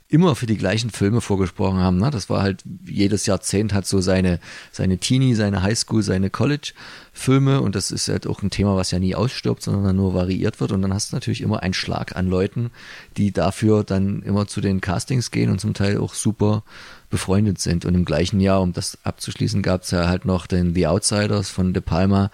immer 0.09 0.35
für 0.35 0.45
die 0.45 0.57
gleichen 0.57 0.89
Filme 0.89 1.19
vorgesprochen 1.19 1.79
haben. 1.79 1.97
Ne? 1.97 2.09
Das 2.11 2.29
war 2.29 2.41
halt 2.41 2.63
jedes 2.85 3.25
Jahrzehnt 3.25 3.73
hat 3.73 3.85
so 3.85 3.99
seine, 3.99 4.39
seine 4.71 4.99
Teenie, 4.99 5.35
seine 5.35 5.63
Highschool, 5.63 6.01
seine 6.01 6.29
College-Filme 6.29 7.61
und 7.61 7.75
das 7.75 7.91
ist 7.91 8.07
halt 8.07 8.25
auch 8.25 8.41
ein 8.41 8.49
Thema, 8.49 8.77
was 8.77 8.91
ja 8.91 8.99
nie 8.99 9.15
ausstirbt, 9.15 9.61
sondern 9.61 9.95
nur 9.95 10.13
variiert 10.13 10.61
wird 10.61 10.71
und 10.71 10.81
dann 10.81 10.93
hast 10.93 11.11
du 11.11 11.17
natürlich 11.17 11.41
immer 11.41 11.61
einen 11.61 11.73
Schlag 11.73 12.15
an 12.15 12.27
Leuten, 12.27 12.71
die 13.17 13.33
dafür 13.33 13.83
dann 13.83 14.21
immer 14.21 14.47
zu 14.47 14.61
den 14.61 14.79
Castings 14.79 15.31
gehen 15.31 15.49
und 15.49 15.59
zum 15.59 15.73
Teil 15.73 15.97
auch 15.97 16.13
super 16.13 16.63
befreundet 17.09 17.59
sind. 17.59 17.85
Und 17.85 17.95
im 17.95 18.05
gleichen 18.05 18.39
Jahr, 18.39 18.61
um 18.61 18.73
das 18.73 18.97
abzuschließen, 19.03 19.61
gab 19.61 19.83
es 19.83 19.91
ja 19.91 20.07
halt 20.07 20.25
noch 20.25 20.47
den 20.47 20.73
The 20.73 20.87
Outsiders 20.87 21.49
von 21.49 21.73
De 21.73 21.81
Palma, 21.81 22.31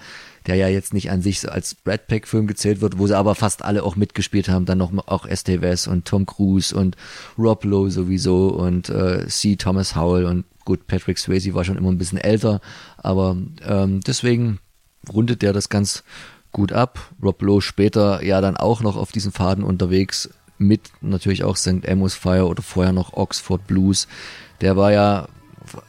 der 0.48 0.56
ja 0.56 0.68
jetzt 0.68 0.94
nicht 0.94 1.11
an 1.11 1.22
sich 1.22 1.49
als 1.49 1.76
Brad 1.76 2.07
Pack-Film 2.07 2.48
gezählt 2.48 2.82
wird, 2.82 2.98
wo 2.98 3.07
sie 3.07 3.18
aber 3.18 3.36
fast 3.36 3.64
alle 3.64 3.84
auch 3.84 3.95
mitgespielt 3.95 4.49
haben. 4.49 4.65
Dann 4.65 4.78
noch 4.78 4.91
auch 5.07 5.26
Estevez 5.26 5.88
und 5.88 6.06
Tom 6.06 6.26
Cruise 6.26 6.76
und 6.76 6.98
Rob 7.38 7.64
Lowe 7.64 7.91
sowieso 7.91 8.49
und 8.49 8.90
äh, 8.90 9.28
C. 9.28 9.56
Thomas 9.56 9.95
Howell 9.95 10.26
und 10.26 10.45
gut, 10.65 10.88
Patrick 10.88 11.18
Swayze 11.18 11.53
war 11.53 11.64
schon 11.64 11.78
immer 11.78 11.91
ein 11.91 11.98
bisschen 11.98 12.18
älter, 12.18 12.61
aber 12.98 13.38
ähm, 13.65 14.02
deswegen 14.02 14.60
rundet 15.11 15.41
der 15.41 15.53
das 15.53 15.70
ganz 15.70 16.03
gut 16.52 16.72
ab. 16.72 17.11
Rob 17.22 17.41
Lowe 17.41 17.61
später 17.61 18.24
ja 18.24 18.40
dann 18.41 18.57
auch 18.57 18.82
noch 18.82 18.95
auf 18.95 19.11
diesen 19.11 19.32
Faden 19.32 19.64
unterwegs 19.64 20.30
mit 20.57 20.91
natürlich 21.02 21.44
auch 21.44 21.57
St. 21.57 21.88
Amos 21.88 22.15
Fire 22.15 22.48
oder 22.48 22.61
vorher 22.61 22.94
noch 22.94 23.14
Oxford 23.14 23.65
Blues. 23.68 24.07
Der 24.61 24.78
war 24.78 24.91
ja 24.91 25.28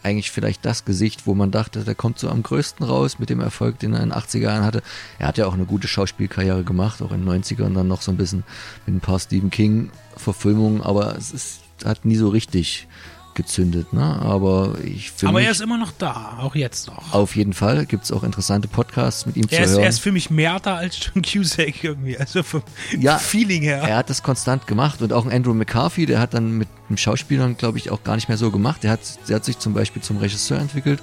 eigentlich 0.02 0.30
vielleicht 0.30 0.64
das 0.64 0.84
Gesicht, 0.84 1.26
wo 1.26 1.34
man 1.34 1.50
dachte, 1.50 1.84
der 1.84 1.94
kommt 1.94 2.18
so 2.18 2.28
am 2.28 2.42
größten 2.42 2.84
raus 2.84 3.18
mit 3.18 3.30
dem 3.30 3.40
Erfolg, 3.40 3.78
den 3.78 3.94
er 3.94 4.02
in 4.02 4.10
den 4.10 4.18
80er 4.18 4.38
Jahren 4.38 4.64
hatte. 4.64 4.82
Er 5.18 5.28
hat 5.28 5.38
ja 5.38 5.46
auch 5.46 5.54
eine 5.54 5.64
gute 5.64 5.88
Schauspielkarriere 5.88 6.64
gemacht, 6.64 7.02
auch 7.02 7.12
in 7.12 7.24
den 7.24 7.42
90ern 7.42 7.74
dann 7.74 7.88
noch 7.88 8.02
so 8.02 8.10
ein 8.10 8.16
bisschen 8.16 8.44
mit 8.86 8.96
ein 8.96 9.00
paar 9.00 9.18
Stephen 9.18 9.50
King 9.50 9.90
Verfilmungen, 10.16 10.80
aber 10.80 11.16
es 11.16 11.32
ist, 11.32 11.60
hat 11.84 12.04
nie 12.04 12.16
so 12.16 12.28
richtig 12.28 12.86
gezündet, 13.34 13.92
ne? 13.92 14.02
Aber 14.02 14.76
ich 14.84 15.10
finde. 15.10 15.30
Aber 15.30 15.42
er 15.42 15.50
ist 15.50 15.60
immer 15.60 15.78
noch 15.78 15.92
da, 15.92 16.38
auch 16.40 16.54
jetzt 16.54 16.86
noch. 16.88 17.12
Auf 17.12 17.36
jeden 17.36 17.52
Fall 17.52 17.86
gibt 17.86 18.04
es 18.04 18.12
auch 18.12 18.22
interessante 18.22 18.68
Podcasts 18.68 19.26
mit 19.26 19.36
ihm 19.36 19.44
er 19.44 19.48
zu 19.48 19.62
ist, 19.62 19.70
hören. 19.72 19.82
Er 19.82 19.88
ist 19.88 20.00
für 20.00 20.12
mich 20.12 20.30
mehr 20.30 20.58
da 20.60 20.76
als 20.76 20.98
John 20.98 21.22
Cusack 21.32 21.82
irgendwie, 21.82 22.16
also 22.18 22.42
vom 22.42 22.62
ja, 22.98 23.18
Feeling 23.18 23.62
her. 23.62 23.82
Er 23.82 23.96
hat 23.96 24.10
das 24.10 24.22
konstant 24.22 24.66
gemacht 24.66 25.02
und 25.02 25.12
auch 25.12 25.26
Andrew 25.26 25.54
McCarthy, 25.54 26.06
der 26.06 26.20
hat 26.20 26.34
dann 26.34 26.52
mit 26.52 26.68
dem 26.88 26.96
Schauspielern, 26.96 27.56
glaube 27.56 27.78
ich, 27.78 27.90
auch 27.90 28.02
gar 28.04 28.14
nicht 28.16 28.28
mehr 28.28 28.38
so 28.38 28.50
gemacht. 28.50 28.82
Der 28.82 28.90
hat, 28.90 29.00
der 29.28 29.36
hat 29.36 29.44
sich 29.44 29.58
zum 29.58 29.74
Beispiel 29.74 30.02
zum 30.02 30.18
Regisseur 30.18 30.58
entwickelt. 30.58 31.02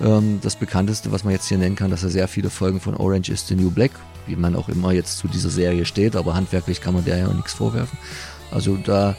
Ähm, 0.00 0.40
das 0.42 0.56
bekannteste, 0.56 1.12
was 1.12 1.24
man 1.24 1.32
jetzt 1.32 1.48
hier 1.48 1.58
nennen 1.58 1.76
kann, 1.76 1.90
dass 1.90 2.02
er 2.02 2.10
sehr 2.10 2.28
viele 2.28 2.50
Folgen 2.50 2.80
von 2.80 2.96
Orange 2.96 3.30
is 3.30 3.46
the 3.46 3.54
New 3.54 3.70
Black, 3.70 3.92
wie 4.26 4.36
man 4.36 4.56
auch 4.56 4.68
immer 4.68 4.92
jetzt 4.92 5.18
zu 5.18 5.28
dieser 5.28 5.50
Serie 5.50 5.84
steht, 5.84 6.16
aber 6.16 6.34
handwerklich 6.34 6.80
kann 6.80 6.94
man 6.94 7.04
der 7.04 7.18
ja 7.18 7.28
auch 7.28 7.34
nichts 7.34 7.52
vorwerfen. 7.52 7.98
Also 8.50 8.76
da 8.76 9.14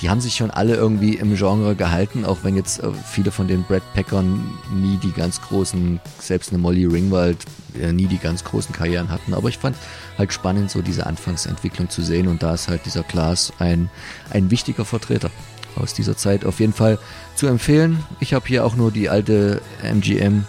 die 0.00 0.08
haben 0.08 0.20
sich 0.20 0.36
schon 0.36 0.50
alle 0.50 0.74
irgendwie 0.74 1.16
im 1.16 1.36
Genre 1.36 1.74
gehalten, 1.74 2.24
auch 2.24 2.38
wenn 2.42 2.56
jetzt 2.56 2.82
äh, 2.82 2.90
viele 2.92 3.30
von 3.30 3.48
den 3.48 3.64
Brad 3.64 3.82
Packern 3.94 4.50
nie 4.74 4.96
die 4.96 5.12
ganz 5.12 5.40
großen, 5.42 6.00
selbst 6.18 6.50
eine 6.50 6.58
Molly 6.58 6.86
Ringwald, 6.86 7.38
äh, 7.78 7.92
nie 7.92 8.06
die 8.06 8.18
ganz 8.18 8.44
großen 8.44 8.74
Karrieren 8.74 9.10
hatten. 9.10 9.34
Aber 9.34 9.48
ich 9.48 9.58
fand 9.58 9.76
halt 10.16 10.32
spannend, 10.32 10.70
so 10.70 10.80
diese 10.80 11.06
Anfangsentwicklung 11.06 11.90
zu 11.90 12.02
sehen 12.02 12.28
und 12.28 12.42
da 12.42 12.54
ist 12.54 12.68
halt 12.68 12.86
dieser 12.86 13.02
Klaas 13.02 13.52
ein, 13.58 13.90
ein 14.30 14.50
wichtiger 14.50 14.84
Vertreter 14.84 15.30
aus 15.76 15.94
dieser 15.94 16.16
Zeit 16.16 16.44
auf 16.44 16.60
jeden 16.60 16.72
Fall 16.72 16.98
zu 17.34 17.46
empfehlen. 17.46 18.02
Ich 18.20 18.34
habe 18.34 18.46
hier 18.48 18.64
auch 18.64 18.76
nur 18.76 18.90
die 18.90 19.08
alte 19.08 19.60
MGM 19.82 20.44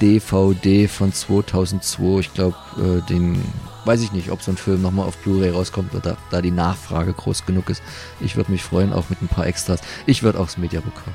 DVD 0.00 0.88
von 0.88 1.12
2002. 1.12 2.20
Ich 2.20 2.34
glaube, 2.34 2.56
äh, 2.76 3.08
den 3.08 3.40
weiß 3.84 4.00
ich 4.02 4.12
nicht, 4.12 4.30
ob 4.30 4.42
so 4.42 4.50
ein 4.50 4.56
Film 4.56 4.82
nochmal 4.82 5.06
auf 5.06 5.16
Blu-ray 5.18 5.50
rauskommt 5.50 5.94
oder 5.94 6.16
da 6.30 6.42
die 6.42 6.50
Nachfrage 6.50 7.12
groß 7.12 7.46
genug 7.46 7.70
ist. 7.70 7.82
Ich 8.20 8.36
würde 8.36 8.50
mich 8.50 8.62
freuen, 8.62 8.92
auch 8.92 9.10
mit 9.10 9.22
ein 9.22 9.28
paar 9.28 9.46
Extras. 9.46 9.80
Ich 10.06 10.22
würde 10.22 10.38
auch 10.38 10.46
das 10.46 10.58
Mediabook 10.58 10.94
kaufen. 10.94 11.12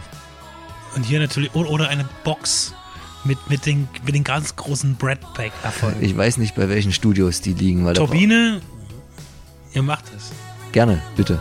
Und 0.95 1.03
hier 1.03 1.19
natürlich, 1.19 1.53
oder 1.53 1.89
eine 1.89 2.05
Box 2.23 2.73
mit, 3.25 3.49
mit, 3.49 3.65
den, 3.65 3.87
mit 4.05 4.15
den 4.15 4.23
ganz 4.23 4.55
großen 4.55 4.95
Brad 4.95 5.33
Pack 5.33 5.51
Erfolgen. 5.63 6.03
Ich 6.03 6.15
weiß 6.15 6.37
nicht, 6.37 6.55
bei 6.55 6.69
welchen 6.69 6.93
Studios 6.93 7.41
die 7.41 7.53
liegen. 7.53 7.85
Weil 7.85 7.95
Turbine, 7.95 8.61
ihr 9.73 9.83
macht 9.83 10.05
es. 10.15 10.31
Gerne, 10.71 11.01
bitte. 11.15 11.39